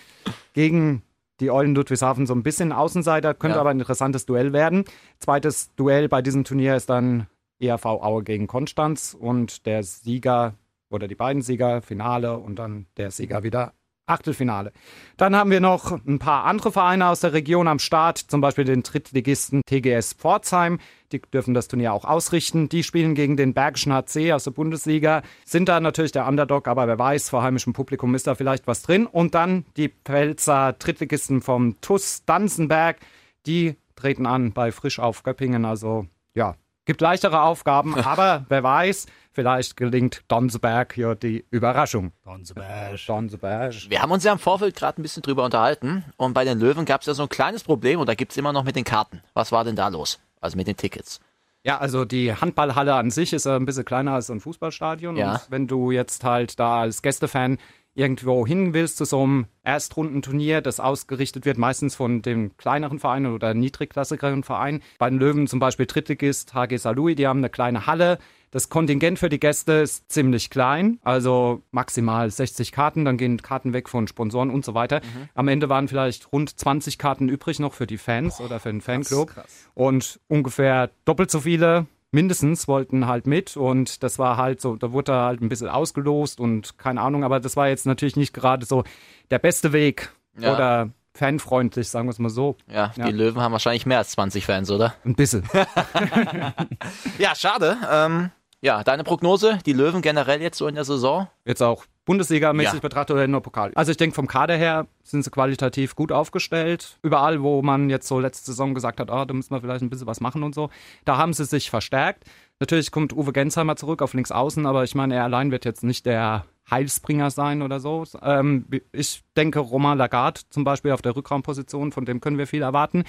gegen 0.53 1.03
die 1.39 1.51
Eulen 1.51 1.75
Ludwigshafen 1.75 2.25
so 2.25 2.33
ein 2.33 2.43
bisschen 2.43 2.71
Außenseiter, 2.71 3.33
könnte 3.33 3.55
Ja. 3.55 3.61
aber 3.61 3.71
ein 3.71 3.79
interessantes 3.79 4.25
Duell 4.25 4.53
werden. 4.53 4.85
Zweites 5.19 5.73
Duell 5.75 6.07
bei 6.09 6.21
diesem 6.21 6.43
Turnier 6.43 6.75
ist 6.75 6.89
dann 6.89 7.27
ERV 7.59 7.85
Aue 7.85 8.23
gegen 8.23 8.47
Konstanz 8.47 9.15
und 9.19 9.65
der 9.65 9.83
Sieger 9.83 10.55
oder 10.89 11.07
die 11.07 11.15
beiden 11.15 11.41
Sieger 11.41 11.81
Finale 11.81 12.37
und 12.37 12.57
dann 12.59 12.85
der 12.97 13.11
Sieger 13.11 13.43
wieder 13.43 13.73
Achtelfinale. 14.07 14.71
Dann 15.17 15.35
haben 15.35 15.49
wir 15.49 15.59
noch 15.59 15.91
ein 16.05 16.19
paar 16.19 16.45
andere 16.45 16.71
Vereine 16.71 17.07
aus 17.07 17.21
der 17.21 17.33
Region 17.33 17.67
am 17.67 17.79
Start, 17.79 18.17
zum 18.19 18.39
Beispiel 18.39 18.63
den 18.63 18.83
Drittligisten 18.83 19.61
TGS 19.65 20.13
Pforzheim. 20.13 20.79
Die 21.11 21.21
dürfen 21.21 21.53
das 21.53 21.67
Turnier 21.67 21.93
auch 21.93 22.05
ausrichten. 22.05 22.69
Die 22.69 22.83
spielen 22.83 23.15
gegen 23.15 23.37
den 23.37 23.53
Bergischen 23.53 23.93
HC 23.93 24.33
aus 24.33 24.43
der 24.43 24.51
Bundesliga, 24.51 25.23
sind 25.45 25.69
da 25.69 25.79
natürlich 25.79 26.11
der 26.11 26.27
Underdog, 26.27 26.67
aber 26.67 26.87
wer 26.87 26.99
weiß, 26.99 27.29
vor 27.29 27.41
heimischem 27.41 27.73
Publikum 27.73 28.13
ist 28.15 28.27
da 28.27 28.35
vielleicht 28.35 28.67
was 28.67 28.83
drin. 28.83 29.07
Und 29.07 29.33
dann 29.33 29.65
die 29.77 29.89
Pfälzer 29.89 30.73
Drittligisten 30.73 31.41
vom 31.41 31.79
TUS 31.81 32.25
Danzenberg, 32.25 32.97
die 33.45 33.75
treten 33.95 34.25
an 34.25 34.51
bei 34.51 34.71
Frisch 34.71 34.99
auf 34.99 35.23
Göppingen. 35.23 35.65
Also 35.65 36.05
ja, 36.33 36.55
gibt 36.85 37.01
leichtere 37.01 37.41
Aufgaben, 37.41 37.95
aber 38.03 38.45
wer 38.49 38.63
weiß, 38.63 39.07
vielleicht 39.31 39.75
gelingt 39.77 40.23
Danzenberg 40.27 40.93
hier 40.93 41.15
die 41.15 41.45
Überraschung. 41.51 42.13
Danzenberg. 42.23 43.89
Wir 43.89 44.01
haben 44.01 44.11
uns 44.11 44.23
ja 44.23 44.31
im 44.31 44.39
Vorfeld 44.39 44.75
gerade 44.75 45.01
ein 45.01 45.03
bisschen 45.03 45.23
drüber 45.23 45.43
unterhalten. 45.43 46.05
Und 46.17 46.33
bei 46.33 46.45
den 46.45 46.59
Löwen 46.59 46.85
gab 46.85 47.01
es 47.01 47.07
ja 47.07 47.13
so 47.13 47.23
ein 47.23 47.29
kleines 47.29 47.63
Problem 47.63 47.99
und 47.99 48.07
da 48.07 48.15
gibt's 48.15 48.37
immer 48.37 48.53
noch 48.53 48.63
mit 48.63 48.75
den 48.75 48.85
Karten. 48.85 49.21
Was 49.33 49.51
war 49.51 49.63
denn 49.63 49.75
da 49.75 49.89
los? 49.89 50.19
Also 50.39 50.57
mit 50.57 50.67
den 50.67 50.77
Tickets. 50.77 51.19
Ja, 51.63 51.79
also 51.79 52.05
die 52.05 52.31
Handballhalle 52.31 52.93
an 52.93 53.09
sich 53.09 53.33
ist 53.33 53.47
ein 53.47 53.65
bisschen 53.65 53.85
kleiner 53.85 54.13
als 54.13 54.27
so 54.27 54.33
ein 54.33 54.39
Fußballstadion. 54.39 55.17
Ja. 55.17 55.33
Und 55.33 55.41
wenn 55.49 55.67
du 55.67 55.89
jetzt 55.89 56.23
halt 56.23 56.59
da 56.59 56.81
als 56.81 57.01
Gästefan 57.01 57.57
irgendwo 57.95 58.45
hin 58.45 58.73
willst 58.73 58.97
zu 58.97 59.05
so 59.05 59.23
einem 59.23 59.45
Erstrundenturnier, 59.63 60.61
das 60.61 60.79
ausgerichtet 60.79 61.45
wird, 61.45 61.57
meistens 61.57 61.95
von 61.95 62.21
den 62.21 62.55
kleineren 62.57 62.99
Vereinen 62.99 63.33
oder 63.33 63.53
niedrigklassigeren 63.53 64.43
Vereinen. 64.43 64.83
Bei 64.99 65.09
den 65.09 65.17
Löwen 65.17 65.47
zum 65.47 65.59
Beispiel 65.59 65.85
Drittligist 65.85 66.53
HG 66.53 66.77
Saarlouis, 66.77 67.15
die 67.15 67.25
haben 67.25 67.39
eine 67.39 67.49
kleine 67.49 67.87
Halle. 67.87 68.19
Das 68.51 68.69
Kontingent 68.69 69.19
für 69.19 69.27
die 69.27 69.39
Gäste 69.39 69.73
ist 69.73 70.09
ziemlich 70.09 70.49
klein, 70.49 70.99
also 71.03 71.63
maximal 71.71 72.29
60 72.29 72.71
Karten, 72.71 73.03
dann 73.03 73.17
gehen 73.17 73.41
Karten 73.41 73.73
weg 73.73 73.89
von 73.89 74.07
Sponsoren 74.07 74.49
und 74.49 74.63
so 74.63 74.73
weiter. 74.73 75.01
Am 75.33 75.47
Ende 75.47 75.67
waren 75.67 75.87
vielleicht 75.87 76.31
rund 76.31 76.57
20 76.57 76.97
Karten 76.97 77.27
übrig 77.27 77.59
noch 77.59 77.73
für 77.73 77.87
die 77.87 77.97
Fans 77.97 78.39
oder 78.39 78.59
für 78.59 78.69
den 78.69 78.81
Fanclub. 78.81 79.33
Und 79.73 80.19
ungefähr 80.27 80.91
doppelt 81.05 81.31
so 81.31 81.41
viele 81.41 81.87
mindestens 82.15 82.67
wollten 82.67 83.05
halt 83.07 83.27
mit 83.27 83.55
und 83.57 84.01
das 84.01 84.17
war 84.17 84.37
halt 84.37 84.59
so, 84.61 84.75
da 84.77 84.91
wurde 84.91 85.13
halt 85.13 85.41
ein 85.41 85.49
bisschen 85.49 85.67
ausgelost 85.69 86.39
und 86.39 86.77
keine 86.79 87.01
Ahnung, 87.01 87.23
aber 87.23 87.39
das 87.39 87.55
war 87.55 87.67
jetzt 87.67 87.85
natürlich 87.85 88.15
nicht 88.15 88.33
gerade 88.33 88.65
so 88.65 88.83
der 89.29 89.37
beste 89.39 89.71
Weg 89.73 90.11
Ja. 90.39 90.53
oder 90.55 90.89
fanfreundlich, 91.13 91.87
sagen 91.89 92.07
wir 92.07 92.11
es 92.11 92.19
mal 92.19 92.29
so. 92.29 92.55
Ja, 92.71 92.91
Ja. 92.95 93.05
die 93.05 93.11
Löwen 93.11 93.41
haben 93.41 93.51
wahrscheinlich 93.51 93.85
mehr 93.85 93.99
als 93.99 94.11
20 94.11 94.45
Fans, 94.45 94.71
oder? 94.71 94.95
Ein 95.05 95.15
bisschen. 95.15 95.43
Ja, 97.17 97.35
schade. 97.35 97.77
Ähm, 97.91 98.31
ja, 98.61 98.83
deine 98.83 99.03
Prognose, 99.03 99.59
die 99.65 99.73
Löwen 99.73 100.01
generell 100.01 100.41
jetzt 100.41 100.57
so 100.57 100.67
in 100.67 100.75
der 100.75 100.83
Saison? 100.85 101.27
Jetzt 101.45 101.61
auch 101.61 101.85
Bundesliga-mäßig 102.05 102.75
Ja. 102.75 102.79
betrachtet 102.79 103.15
oder 103.15 103.27
nur 103.27 103.41
Pokal. 103.41 103.71
Also 103.75 103.91
ich 103.91 103.97
denke, 103.97 104.15
vom 104.15 104.27
Kader 104.27 104.55
her 104.55 104.87
sind 105.03 105.23
sie 105.23 105.31
qualitativ 105.31 105.95
gut 105.95 106.11
aufgestellt. 106.11 106.97
Überall, 107.01 107.41
wo 107.41 107.61
man 107.61 107.89
jetzt 107.89 108.07
so 108.07 108.19
letzte 108.19 108.47
Saison 108.47 108.73
gesagt 108.73 108.99
hat, 108.99 109.09
ah, 109.09 109.25
da 109.25 109.33
müssen 109.33 109.51
wir 109.51 109.61
vielleicht 109.61 109.81
ein 109.81 109.89
bisschen 109.89 110.07
was 110.07 110.21
machen 110.21 110.43
und 110.43 110.53
so, 110.53 110.69
da 111.03 111.17
haben 111.17 111.33
sie 111.33 111.45
sich 111.45 111.69
verstärkt. 111.69 112.23
Natürlich 112.59 112.91
kommt 112.91 113.11
Uwe 113.13 113.33
Gensheimer 113.33 113.75
zurück 113.75 114.01
auf 114.01 114.13
links 114.13 114.31
außen, 114.31 114.65
aber 114.65 114.83
ich 114.83 114.95
meine, 114.95 115.15
er 115.15 115.23
allein 115.23 115.51
wird 115.51 115.65
jetzt 115.65 115.83
nicht 115.83 116.05
der 116.05 116.45
Heilsbringer 116.69 117.29
sein 117.31 117.61
oder 117.61 117.79
so. 117.79 118.03
Ähm, 118.21 118.65
ich 118.91 119.23
denke, 119.35 119.59
Romain 119.59 119.97
Lagarde 119.97 120.41
zum 120.49 120.63
Beispiel 120.63 120.91
auf 120.91 121.01
der 121.01 121.15
Rückraumposition, 121.15 121.91
von 121.91 122.05
dem 122.05 122.21
können 122.21 122.37
wir 122.37 122.47
viel 122.47 122.61
erwarten. 122.61 123.03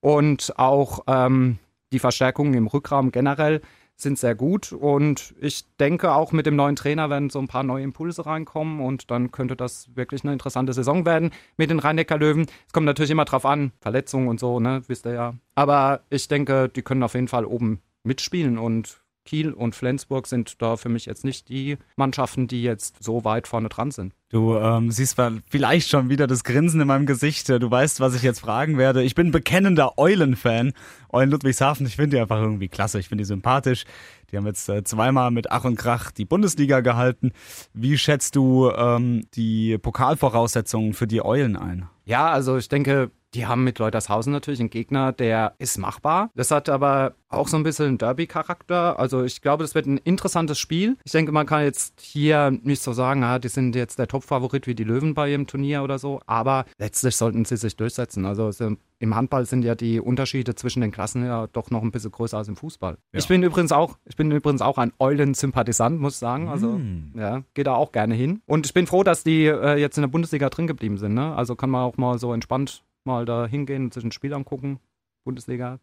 Und 0.00 0.58
auch 0.58 1.00
ähm, 1.06 1.58
die 1.92 1.98
Verstärkungen 1.98 2.54
im 2.54 2.66
Rückraum 2.66 3.10
generell 3.10 3.60
sind 4.00 4.18
sehr 4.18 4.34
gut 4.34 4.72
und 4.72 5.34
ich 5.40 5.64
denke 5.76 6.12
auch 6.12 6.30
mit 6.30 6.46
dem 6.46 6.54
neuen 6.56 6.76
Trainer 6.76 7.10
werden 7.10 7.30
so 7.30 7.40
ein 7.40 7.48
paar 7.48 7.64
neue 7.64 7.82
Impulse 7.82 8.26
reinkommen 8.26 8.80
und 8.80 9.10
dann 9.10 9.32
könnte 9.32 9.56
das 9.56 9.94
wirklich 9.96 10.22
eine 10.22 10.32
interessante 10.32 10.72
Saison 10.72 11.04
werden 11.04 11.32
mit 11.56 11.70
den 11.70 11.80
Rhein-Neckar-Löwen. 11.80 12.46
Es 12.66 12.72
kommt 12.72 12.86
natürlich 12.86 13.10
immer 13.10 13.24
drauf 13.24 13.44
an, 13.44 13.72
Verletzungen 13.80 14.28
und 14.28 14.38
so, 14.38 14.60
ne, 14.60 14.82
wisst 14.86 15.04
ihr 15.04 15.14
ja. 15.14 15.34
Aber 15.56 16.00
ich 16.10 16.28
denke, 16.28 16.68
die 16.68 16.82
können 16.82 17.02
auf 17.02 17.14
jeden 17.14 17.28
Fall 17.28 17.44
oben 17.44 17.82
mitspielen 18.04 18.56
und 18.56 19.00
Kiel 19.28 19.52
und 19.52 19.74
Flensburg 19.74 20.26
sind 20.26 20.62
da 20.62 20.78
für 20.78 20.88
mich 20.88 21.04
jetzt 21.04 21.22
nicht 21.22 21.50
die 21.50 21.76
Mannschaften, 21.96 22.48
die 22.48 22.62
jetzt 22.62 23.02
so 23.04 23.24
weit 23.24 23.46
vorne 23.46 23.68
dran 23.68 23.90
sind. 23.90 24.14
Du 24.30 24.56
ähm, 24.56 24.90
siehst 24.90 25.20
vielleicht 25.50 25.90
schon 25.90 26.08
wieder 26.08 26.26
das 26.26 26.44
Grinsen 26.44 26.80
in 26.80 26.86
meinem 26.86 27.04
Gesicht. 27.04 27.50
Du 27.50 27.70
weißt, 27.70 28.00
was 28.00 28.14
ich 28.14 28.22
jetzt 28.22 28.40
fragen 28.40 28.78
werde. 28.78 29.02
Ich 29.02 29.14
bin 29.14 29.30
bekennender 29.30 29.98
Eulen-Fan. 29.98 30.72
Eulen 31.12 31.30
Ludwigshafen, 31.30 31.86
ich 31.86 31.96
finde 31.96 32.16
die 32.16 32.22
einfach 32.22 32.40
irgendwie 32.40 32.68
klasse. 32.68 32.98
Ich 33.00 33.08
finde 33.08 33.22
die 33.22 33.28
sympathisch. 33.28 33.84
Die 34.30 34.38
haben 34.38 34.46
jetzt 34.46 34.66
äh, 34.70 34.82
zweimal 34.82 35.30
mit 35.30 35.50
Ach 35.50 35.64
und 35.64 35.76
Krach 35.76 36.10
die 36.10 36.24
Bundesliga 36.24 36.80
gehalten. 36.80 37.32
Wie 37.74 37.98
schätzt 37.98 38.34
du 38.34 38.70
ähm, 38.70 39.26
die 39.34 39.76
Pokalvoraussetzungen 39.76 40.94
für 40.94 41.06
die 41.06 41.22
Eulen 41.22 41.56
ein? 41.56 41.86
Ja, 42.06 42.30
also 42.30 42.56
ich 42.56 42.70
denke, 42.70 43.10
Die 43.34 43.46
haben 43.46 43.64
mit 43.64 43.78
Leutershausen 43.78 44.32
natürlich 44.32 44.60
einen 44.60 44.70
Gegner, 44.70 45.12
der 45.12 45.54
ist 45.58 45.76
machbar. 45.78 46.30
Das 46.34 46.50
hat 46.50 46.68
aber 46.68 47.14
auch 47.28 47.48
so 47.48 47.56
ein 47.58 47.62
bisschen 47.62 47.98
Derby-Charakter. 47.98 48.98
Also 48.98 49.22
ich 49.22 49.42
glaube, 49.42 49.64
das 49.64 49.74
wird 49.74 49.86
ein 49.86 49.98
interessantes 49.98 50.58
Spiel. 50.58 50.96
Ich 51.04 51.12
denke, 51.12 51.30
man 51.30 51.46
kann 51.46 51.62
jetzt 51.62 52.00
hier 52.00 52.50
nicht 52.50 52.82
so 52.82 52.92
sagen, 52.94 53.22
ah, 53.24 53.38
die 53.38 53.48
sind 53.48 53.76
jetzt 53.76 53.98
der 53.98 54.08
Top-Favorit 54.08 54.66
wie 54.66 54.74
die 54.74 54.84
Löwen 54.84 55.12
bei 55.12 55.30
ihrem 55.30 55.46
Turnier 55.46 55.82
oder 55.82 55.98
so. 55.98 56.20
Aber 56.26 56.64
letztlich 56.78 57.16
sollten 57.16 57.44
sie 57.44 57.58
sich 57.58 57.76
durchsetzen. 57.76 58.24
Also 58.24 58.50
im 58.98 59.14
Handball 59.14 59.44
sind 59.44 59.62
ja 59.62 59.74
die 59.74 60.00
Unterschiede 60.00 60.54
zwischen 60.54 60.80
den 60.80 60.90
Klassen 60.90 61.24
ja 61.24 61.46
doch 61.48 61.70
noch 61.70 61.82
ein 61.82 61.90
bisschen 61.90 62.10
größer 62.10 62.38
als 62.38 62.48
im 62.48 62.56
Fußball. 62.56 62.96
Ja. 63.12 63.18
Ich 63.18 63.28
bin 63.28 63.42
übrigens 63.42 63.72
auch, 63.72 63.98
ich 64.06 64.16
bin 64.16 64.30
übrigens 64.30 64.62
auch 64.62 64.78
ein 64.78 64.92
Eulen-Sympathisant, 64.98 66.00
muss 66.00 66.14
ich 66.14 66.18
sagen. 66.18 66.48
Also 66.48 66.78
mm. 66.78 67.12
ja, 67.14 67.42
gehe 67.52 67.64
da 67.64 67.74
auch 67.74 67.92
gerne 67.92 68.14
hin. 68.14 68.40
Und 68.46 68.66
ich 68.66 68.72
bin 68.72 68.86
froh, 68.86 69.04
dass 69.04 69.22
die 69.22 69.44
äh, 69.44 69.76
jetzt 69.76 69.98
in 69.98 70.02
der 70.02 70.08
Bundesliga 70.08 70.48
drin 70.48 70.66
geblieben 70.66 70.96
sind. 70.96 71.14
Ne? 71.14 71.34
Also 71.34 71.56
kann 71.56 71.70
man 71.70 71.82
auch 71.82 71.98
mal 71.98 72.18
so 72.18 72.32
entspannt 72.32 72.84
mal 73.08 73.24
da 73.24 73.46
hingehen 73.46 73.84
und 73.84 73.94
sich 73.94 74.04
ein 74.04 74.12
Spiel 74.12 74.32
angucken. 74.32 74.78
Bundesliga. 75.24 75.80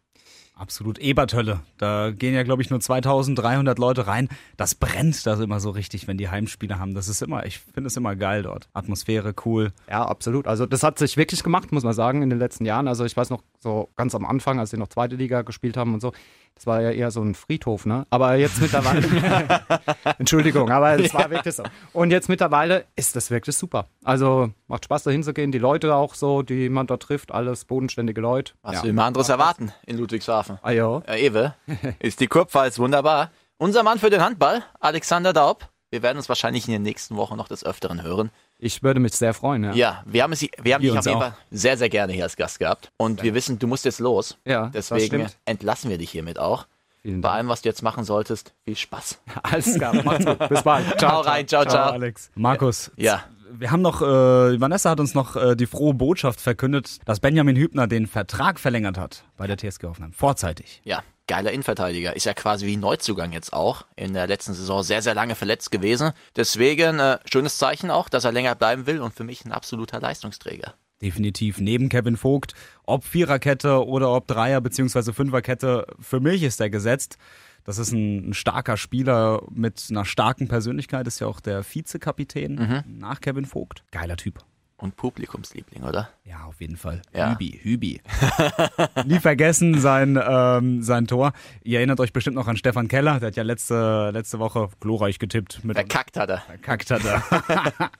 Absolut 0.58 0.98
Eberthölle. 0.98 1.60
Da 1.76 2.12
gehen 2.12 2.34
ja, 2.34 2.42
glaube 2.42 2.62
ich, 2.62 2.70
nur 2.70 2.80
2300 2.80 3.78
Leute 3.78 4.06
rein. 4.06 4.30
Das 4.56 4.74
brennt 4.74 5.26
da 5.26 5.34
immer 5.34 5.60
so 5.60 5.68
richtig, 5.68 6.08
wenn 6.08 6.16
die 6.16 6.30
Heimspiele 6.30 6.78
haben. 6.78 6.94
Das 6.94 7.08
ist 7.08 7.20
immer, 7.20 7.44
ich 7.44 7.58
finde 7.58 7.88
es 7.88 7.96
immer 7.98 8.16
geil 8.16 8.42
dort. 8.42 8.70
Atmosphäre, 8.72 9.34
cool. 9.44 9.72
Ja, 9.86 10.06
absolut. 10.06 10.46
Also 10.46 10.64
das 10.64 10.82
hat 10.82 10.98
sich 10.98 11.18
wirklich 11.18 11.42
gemacht, 11.42 11.72
muss 11.72 11.84
man 11.84 11.92
sagen, 11.92 12.22
in 12.22 12.30
den 12.30 12.38
letzten 12.38 12.64
Jahren. 12.64 12.88
Also 12.88 13.04
ich 13.04 13.14
weiß 13.14 13.28
noch 13.28 13.42
so 13.58 13.90
ganz 13.96 14.14
am 14.14 14.24
Anfang, 14.24 14.58
als 14.58 14.70
sie 14.70 14.78
noch 14.78 14.88
zweite 14.88 15.16
Liga 15.16 15.42
gespielt 15.42 15.76
haben 15.76 15.92
und 15.92 16.00
so, 16.00 16.12
das 16.56 16.66
war 16.66 16.80
ja 16.80 16.90
eher 16.90 17.10
so 17.10 17.20
ein 17.20 17.34
Friedhof, 17.34 17.84
ne? 17.84 18.06
Aber 18.08 18.34
jetzt 18.36 18.62
mittlerweile, 18.62 19.06
Entschuldigung, 20.18 20.70
aber 20.70 20.98
es 20.98 21.12
war 21.12 21.30
wirklich 21.30 21.54
so. 21.54 21.64
Und 21.92 22.10
jetzt 22.10 22.30
mittlerweile 22.30 22.86
ist 22.96 23.14
das 23.14 23.30
wirklich 23.30 23.54
super. 23.54 23.88
Also 24.02 24.50
macht 24.66 24.86
Spaß, 24.86 25.02
da 25.02 25.10
hinzugehen. 25.10 25.52
Die 25.52 25.58
Leute 25.58 25.94
auch 25.94 26.14
so, 26.14 26.40
die 26.40 26.70
man 26.70 26.86
da 26.86 26.96
trifft, 26.96 27.30
alles 27.30 27.66
bodenständige 27.66 28.22
Leute. 28.22 28.54
Was 28.62 28.76
ja. 28.76 28.84
will 28.84 28.94
man 28.94 29.08
anderes 29.08 29.28
erwarten 29.28 29.70
in 29.84 29.98
Ludwigshafen? 29.98 30.45
Ah 30.62 30.70
ja. 30.70 31.02
ja 31.06 31.14
Ewe, 31.14 31.54
ist 31.98 32.20
die 32.20 32.26
Kurpfalz 32.26 32.78
wunderbar. 32.78 33.30
Unser 33.58 33.82
Mann 33.82 33.98
für 33.98 34.10
den 34.10 34.22
Handball, 34.22 34.62
Alexander 34.80 35.32
Daub. 35.32 35.68
Wir 35.90 36.02
werden 36.02 36.16
uns 36.18 36.28
wahrscheinlich 36.28 36.66
in 36.66 36.72
den 36.72 36.82
nächsten 36.82 37.16
Wochen 37.16 37.36
noch 37.36 37.48
des 37.48 37.64
Öfteren 37.64 38.02
hören. 38.02 38.30
Ich 38.58 38.82
würde 38.82 39.00
mich 39.00 39.12
sehr 39.12 39.34
freuen, 39.34 39.64
ja. 39.64 39.72
Ja, 39.72 40.02
wir 40.04 40.22
haben, 40.22 40.34
sie, 40.34 40.50
wir 40.60 40.74
haben 40.74 40.82
dich 40.82 40.90
auf 40.90 41.06
jeden 41.06 41.20
Fall 41.20 41.36
sehr, 41.50 41.78
sehr 41.78 41.88
gerne 41.88 42.12
hier 42.12 42.24
als 42.24 42.36
Gast 42.36 42.58
gehabt. 42.58 42.90
Und 42.96 43.22
wir 43.22 43.34
wissen, 43.34 43.58
du 43.58 43.66
musst 43.66 43.84
jetzt 43.84 44.00
los. 44.00 44.36
Ja, 44.44 44.70
Deswegen 44.74 45.28
entlassen 45.44 45.90
wir 45.90 45.98
dich 45.98 46.10
hiermit 46.10 46.38
auch. 46.38 46.66
Bei 47.04 47.30
allem, 47.30 47.48
was 47.48 47.62
du 47.62 47.68
jetzt 47.68 47.82
machen 47.82 48.02
solltest, 48.04 48.52
viel 48.64 48.76
Spaß. 48.76 49.20
Alles 49.42 49.76
klar, 49.76 49.94
macht's 50.02 50.26
gut. 50.26 50.48
Bis 50.48 50.62
bald. 50.62 50.98
Ciao, 50.98 51.20
rein, 51.20 51.46
ciao, 51.46 51.62
ciao, 51.62 51.72
ciao. 51.72 51.92
Alex. 51.92 52.30
Markus. 52.34 52.90
Ja. 52.96 53.24
Wir 53.52 53.70
haben 53.70 53.82
noch, 53.82 54.02
äh, 54.02 54.60
Vanessa 54.60 54.90
hat 54.90 55.00
uns 55.00 55.14
noch 55.14 55.36
äh, 55.36 55.56
die 55.56 55.66
frohe 55.66 55.94
Botschaft 55.94 56.40
verkündet, 56.40 56.98
dass 57.04 57.20
Benjamin 57.20 57.56
Hübner 57.56 57.86
den 57.86 58.06
Vertrag 58.06 58.58
verlängert 58.58 58.98
hat 58.98 59.24
bei 59.36 59.46
der 59.46 59.56
TSG 59.56 59.84
Hoffenheim. 59.84 60.12
Vorzeitig. 60.12 60.80
Ja, 60.84 61.02
geiler 61.26 61.52
Innenverteidiger. 61.52 62.16
Ist 62.16 62.24
ja 62.26 62.34
quasi 62.34 62.66
wie 62.66 62.76
Neuzugang 62.76 63.32
jetzt 63.32 63.52
auch. 63.52 63.84
In 63.96 64.14
der 64.14 64.26
letzten 64.26 64.54
Saison 64.54 64.82
sehr, 64.82 65.02
sehr 65.02 65.14
lange 65.14 65.34
verletzt 65.34 65.70
gewesen. 65.70 66.12
Deswegen 66.34 66.98
äh, 66.98 67.18
schönes 67.30 67.58
Zeichen 67.58 67.90
auch, 67.90 68.08
dass 68.08 68.24
er 68.24 68.32
länger 68.32 68.54
bleiben 68.54 68.86
will 68.86 69.00
und 69.00 69.14
für 69.14 69.24
mich 69.24 69.44
ein 69.44 69.52
absoluter 69.52 70.00
Leistungsträger. 70.00 70.74
Definitiv. 71.02 71.58
Neben 71.58 71.88
Kevin 71.88 72.16
Vogt, 72.16 72.54
ob 72.84 73.04
Viererkette 73.04 73.86
oder 73.86 74.10
ob 74.12 74.26
Dreier- 74.26 74.62
bzw. 74.62 75.12
Fünferkette, 75.12 75.86
für 76.00 76.20
mich 76.20 76.42
ist 76.42 76.60
er 76.60 76.70
gesetzt. 76.70 77.18
Das 77.66 77.78
ist 77.78 77.92
ein, 77.92 78.30
ein, 78.30 78.34
starker 78.34 78.76
Spieler 78.76 79.42
mit 79.50 79.86
einer 79.90 80.04
starken 80.04 80.48
Persönlichkeit, 80.48 81.06
ist 81.06 81.20
ja 81.20 81.26
auch 81.26 81.40
der 81.40 81.64
Vizekapitän 81.64 82.54
mhm. 82.54 82.98
nach 82.98 83.20
Kevin 83.20 83.44
Vogt. 83.44 83.82
Geiler 83.90 84.16
Typ 84.16 84.44
und 84.78 84.96
Publikumsliebling, 84.96 85.84
oder? 85.84 86.10
Ja, 86.24 86.44
auf 86.44 86.60
jeden 86.60 86.76
Fall. 86.76 87.00
Ja. 87.14 87.30
Hübi, 87.30 87.60
Hübi. 87.62 88.00
Nie 89.06 89.18
vergessen 89.20 89.80
sein, 89.80 90.20
ähm, 90.22 90.82
sein 90.82 91.06
Tor. 91.06 91.32
Ihr 91.62 91.78
erinnert 91.78 91.98
euch 92.00 92.12
bestimmt 92.12 92.36
noch 92.36 92.46
an 92.46 92.56
Stefan 92.56 92.88
Keller, 92.88 93.18
der 93.18 93.28
hat 93.28 93.36
ja 93.36 93.42
letzte, 93.42 94.10
letzte 94.12 94.38
Woche 94.38 94.68
glorreich 94.80 95.18
getippt. 95.18 95.64
Mit 95.64 95.76
Verkackt 95.76 96.16
hat 96.16 96.28
er. 96.28 96.38
Verkackt 96.38 96.90
hat 96.90 97.02
er. 97.04 97.90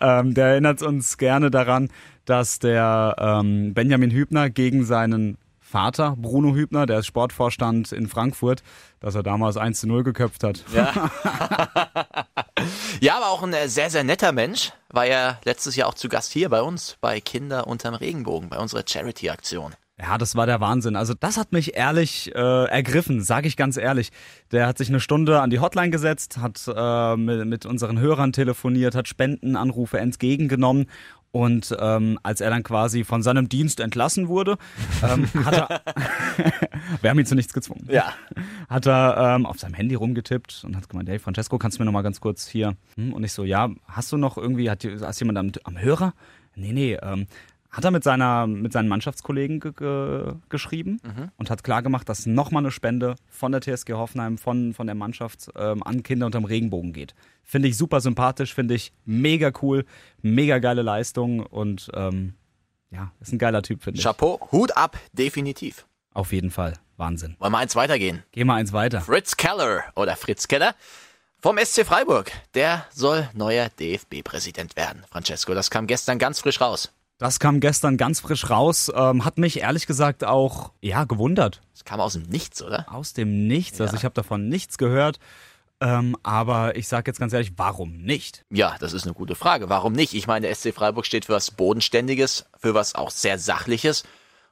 ähm, 0.20 0.34
der 0.34 0.46
erinnert 0.46 0.82
uns 0.82 1.18
gerne 1.18 1.50
daran, 1.50 1.90
dass 2.24 2.58
der 2.58 3.16
ähm, 3.18 3.74
Benjamin 3.74 4.10
Hübner 4.10 4.48
gegen 4.48 4.84
seinen 4.84 5.36
Vater, 5.72 6.16
Bruno 6.18 6.54
Hübner, 6.54 6.84
der 6.84 6.98
ist 6.98 7.06
Sportvorstand 7.06 7.92
in 7.92 8.06
Frankfurt, 8.06 8.62
dass 9.00 9.14
er 9.14 9.22
damals 9.22 9.56
1 9.56 9.80
zu 9.80 9.88
0 9.88 10.04
geköpft 10.04 10.44
hat. 10.44 10.62
Ja. 10.74 10.92
ja, 13.00 13.16
aber 13.16 13.30
auch 13.30 13.42
ein 13.42 13.54
äh, 13.54 13.68
sehr, 13.68 13.88
sehr 13.88 14.04
netter 14.04 14.32
Mensch. 14.32 14.72
War 14.90 15.06
ja 15.06 15.40
letztes 15.44 15.74
Jahr 15.74 15.88
auch 15.88 15.94
zu 15.94 16.10
Gast 16.10 16.30
hier 16.30 16.50
bei 16.50 16.60
uns, 16.60 16.98
bei 17.00 17.22
Kinder 17.22 17.66
unterm 17.66 17.94
Regenbogen, 17.94 18.50
bei 18.50 18.58
unserer 18.58 18.82
Charity-Aktion. 18.86 19.74
Ja, 19.98 20.18
das 20.18 20.36
war 20.36 20.44
der 20.44 20.60
Wahnsinn. 20.60 20.94
Also 20.94 21.14
das 21.14 21.38
hat 21.38 21.52
mich 21.52 21.74
ehrlich 21.74 22.34
äh, 22.34 22.64
ergriffen, 22.64 23.22
sage 23.22 23.48
ich 23.48 23.56
ganz 23.56 23.78
ehrlich. 23.78 24.10
Der 24.50 24.66
hat 24.66 24.76
sich 24.76 24.90
eine 24.90 25.00
Stunde 25.00 25.40
an 25.40 25.48
die 25.48 25.60
Hotline 25.60 25.90
gesetzt, 25.90 26.36
hat 26.38 26.60
äh, 26.66 27.16
mit, 27.16 27.46
mit 27.46 27.64
unseren 27.64 27.98
Hörern 27.98 28.32
telefoniert, 28.32 28.94
hat 28.94 29.08
Spendenanrufe 29.08 29.98
entgegengenommen 29.98 30.90
und 31.32 31.74
ähm, 31.80 32.18
als 32.22 32.40
er 32.40 32.50
dann 32.50 32.62
quasi 32.62 33.04
von 33.04 33.22
seinem 33.22 33.48
Dienst 33.48 33.80
entlassen 33.80 34.28
wurde, 34.28 34.58
ähm, 35.02 35.28
hat 35.44 35.54
er, 35.54 35.82
wir 37.00 37.10
haben 37.10 37.18
ihn 37.18 37.26
zu 37.26 37.34
nichts 37.34 37.52
gezwungen, 37.52 37.88
ja. 37.90 38.12
hat 38.68 38.86
er 38.86 39.34
ähm, 39.36 39.46
auf 39.46 39.58
seinem 39.58 39.74
Handy 39.74 39.94
rumgetippt 39.94 40.62
und 40.64 40.76
hat 40.76 40.88
gemeint, 40.88 41.08
hey 41.08 41.18
Francesco, 41.18 41.58
kannst 41.58 41.78
du 41.78 41.82
mir 41.82 41.86
noch 41.86 41.92
mal 41.92 42.02
ganz 42.02 42.20
kurz 42.20 42.46
hier? 42.46 42.76
Hm? 42.96 43.12
Und 43.12 43.24
ich 43.24 43.32
so, 43.32 43.44
ja, 43.44 43.70
hast 43.88 44.12
du 44.12 44.16
noch 44.16 44.36
irgendwie, 44.36 44.70
hat 44.70 44.86
hast 45.00 45.20
jemand 45.20 45.38
am, 45.38 45.52
am 45.64 45.80
Hörer? 45.80 46.14
Nee, 46.54 46.72
nee, 46.72 46.98
ähm, 47.02 47.26
hat 47.72 47.84
er 47.84 47.90
mit, 47.90 48.04
seiner, 48.04 48.46
mit 48.46 48.72
seinen 48.72 48.88
Mannschaftskollegen 48.88 49.58
ge 49.58 49.72
ge 49.72 50.34
geschrieben 50.50 51.00
mhm. 51.02 51.30
und 51.38 51.50
hat 51.50 51.64
klargemacht, 51.64 52.08
dass 52.08 52.26
nochmal 52.26 52.62
eine 52.62 52.70
Spende 52.70 53.16
von 53.28 53.50
der 53.50 53.62
TSG 53.62 53.94
Hoffenheim, 53.94 54.36
von, 54.36 54.74
von 54.74 54.86
der 54.86 54.94
Mannschaft 54.94 55.48
ähm, 55.56 55.82
an 55.82 56.02
Kinder 56.02 56.26
unterm 56.26 56.44
Regenbogen 56.44 56.92
geht. 56.92 57.14
Finde 57.42 57.68
ich 57.68 57.78
super 57.78 58.00
sympathisch, 58.00 58.54
finde 58.54 58.74
ich 58.74 58.92
mega 59.06 59.50
cool, 59.62 59.86
mega 60.20 60.58
geile 60.58 60.82
Leistung 60.82 61.40
und 61.40 61.90
ähm, 61.94 62.34
ja, 62.90 63.10
ist 63.20 63.32
ein 63.32 63.38
geiler 63.38 63.62
Typ, 63.62 63.82
finde 63.82 63.98
ich. 63.98 64.04
Chapeau, 64.04 64.38
Hut 64.52 64.76
ab, 64.76 64.98
definitiv. 65.14 65.86
Auf 66.12 66.32
jeden 66.34 66.50
Fall, 66.50 66.74
Wahnsinn. 66.98 67.36
Wollen 67.38 67.52
wir 67.52 67.58
eins 67.58 67.74
weitergehen? 67.74 68.22
Gehen 68.32 68.46
wir 68.48 68.54
eins 68.54 68.74
weiter. 68.74 69.00
Fritz 69.00 69.38
Keller 69.38 69.84
oder 69.96 70.14
Fritz 70.16 70.46
Keller 70.46 70.74
vom 71.40 71.56
SC 71.58 71.86
Freiburg, 71.86 72.30
der 72.52 72.86
soll 72.92 73.28
neuer 73.32 73.70
DFB-Präsident 73.70 74.76
werden. 74.76 75.04
Francesco, 75.10 75.54
das 75.54 75.70
kam 75.70 75.86
gestern 75.86 76.18
ganz 76.18 76.38
frisch 76.38 76.60
raus. 76.60 76.92
Das 77.22 77.38
kam 77.38 77.60
gestern 77.60 77.98
ganz 77.98 78.18
frisch 78.18 78.50
raus. 78.50 78.90
Ähm, 78.92 79.24
hat 79.24 79.38
mich 79.38 79.60
ehrlich 79.60 79.86
gesagt 79.86 80.24
auch, 80.24 80.72
ja, 80.80 81.04
gewundert. 81.04 81.60
Es 81.72 81.84
kam 81.84 82.00
aus 82.00 82.14
dem 82.14 82.24
Nichts, 82.24 82.60
oder? 82.60 82.84
Aus 82.92 83.12
dem 83.12 83.46
Nichts. 83.46 83.80
Also 83.80 83.92
ja. 83.92 83.98
Ich 84.00 84.04
habe 84.04 84.12
davon 84.12 84.48
nichts 84.48 84.76
gehört. 84.76 85.20
Ähm, 85.80 86.16
aber 86.24 86.74
ich 86.74 86.88
sage 86.88 87.08
jetzt 87.08 87.20
ganz 87.20 87.32
ehrlich, 87.32 87.52
warum 87.54 87.98
nicht? 87.98 88.44
Ja, 88.50 88.74
das 88.80 88.92
ist 88.92 89.04
eine 89.04 89.14
gute 89.14 89.36
Frage. 89.36 89.68
Warum 89.68 89.92
nicht? 89.92 90.14
Ich 90.14 90.26
meine, 90.26 90.48
der 90.48 90.56
SC 90.56 90.74
Freiburg 90.74 91.06
steht 91.06 91.26
für 91.26 91.34
was 91.34 91.52
Bodenständiges, 91.52 92.46
für 92.58 92.74
was 92.74 92.96
auch 92.96 93.12
sehr 93.12 93.38
Sachliches. 93.38 94.02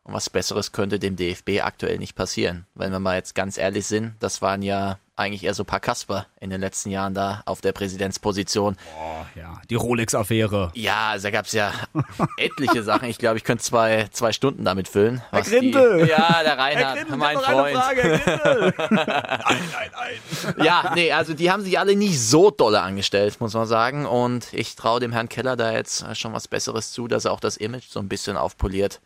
Und 0.02 0.14
was 0.14 0.30
Besseres 0.30 0.72
könnte 0.72 0.98
dem 0.98 1.16
DFB 1.16 1.60
aktuell 1.62 1.98
nicht 1.98 2.14
passieren. 2.14 2.66
Wenn 2.74 2.90
wir 2.90 3.00
mal 3.00 3.16
jetzt 3.16 3.34
ganz 3.34 3.58
ehrlich 3.58 3.86
sind, 3.86 4.14
das 4.20 4.40
waren 4.40 4.62
ja 4.62 4.98
eigentlich 5.20 5.44
eher 5.44 5.52
so 5.52 5.64
ein 5.64 5.66
paar 5.66 5.80
Kasper 5.80 6.26
in 6.40 6.48
den 6.48 6.62
letzten 6.62 6.90
Jahren 6.90 7.12
da 7.12 7.42
auf 7.44 7.60
der 7.60 7.72
Präsidentsposition. 7.72 8.76
Boah, 8.96 9.26
ja, 9.34 9.60
die 9.68 9.74
Rolex-Affäre. 9.74 10.72
Ja, 10.74 11.10
also 11.10 11.24
da 11.24 11.30
gab 11.30 11.44
es 11.44 11.52
ja 11.52 11.72
etliche 12.38 12.82
Sachen. 12.82 13.10
Ich 13.10 13.18
glaube, 13.18 13.36
ich 13.36 13.44
könnte 13.44 13.62
zwei, 13.62 14.08
zwei 14.10 14.32
Stunden 14.32 14.64
damit 14.64 14.88
füllen. 14.88 15.20
Herr 15.30 15.42
Grindel! 15.42 16.04
Die, 16.04 16.10
ja, 16.10 16.42
der 16.42 16.56
Reinhard, 16.56 16.96
Grindel, 16.96 17.16
mein 17.18 17.38
Freund. 17.38 17.76
Frage, 17.76 18.20
nein, 18.90 19.42
nein, 19.44 19.90
nein. 19.92 20.64
Ja, 20.64 20.92
nee, 20.94 21.12
also 21.12 21.34
die 21.34 21.50
haben 21.50 21.62
sich 21.62 21.78
alle 21.78 21.94
nicht 21.94 22.18
so 22.18 22.50
dolle 22.50 22.80
angestellt, 22.80 23.38
muss 23.40 23.52
man 23.52 23.66
sagen. 23.66 24.06
Und 24.06 24.48
ich 24.54 24.74
traue 24.74 25.00
dem 25.00 25.12
Herrn 25.12 25.28
Keller 25.28 25.56
da 25.56 25.72
jetzt 25.72 26.16
schon 26.16 26.32
was 26.32 26.48
Besseres 26.48 26.92
zu, 26.92 27.06
dass 27.06 27.26
er 27.26 27.32
auch 27.32 27.40
das 27.40 27.58
Image 27.58 27.90
so 27.90 28.00
ein 28.00 28.08
bisschen 28.08 28.38
aufpoliert. 28.38 29.02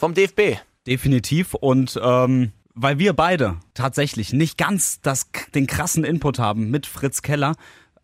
Vom 0.00 0.14
DFB. 0.14 0.56
Definitiv. 0.86 1.52
Und 1.52 2.00
ähm, 2.02 2.52
weil 2.72 2.98
wir 2.98 3.12
beide 3.12 3.60
tatsächlich 3.74 4.32
nicht 4.32 4.56
ganz 4.56 5.02
das, 5.02 5.30
den 5.54 5.66
krassen 5.66 6.04
Input 6.04 6.38
haben 6.38 6.70
mit 6.70 6.86
Fritz 6.86 7.20
Keller, 7.20 7.54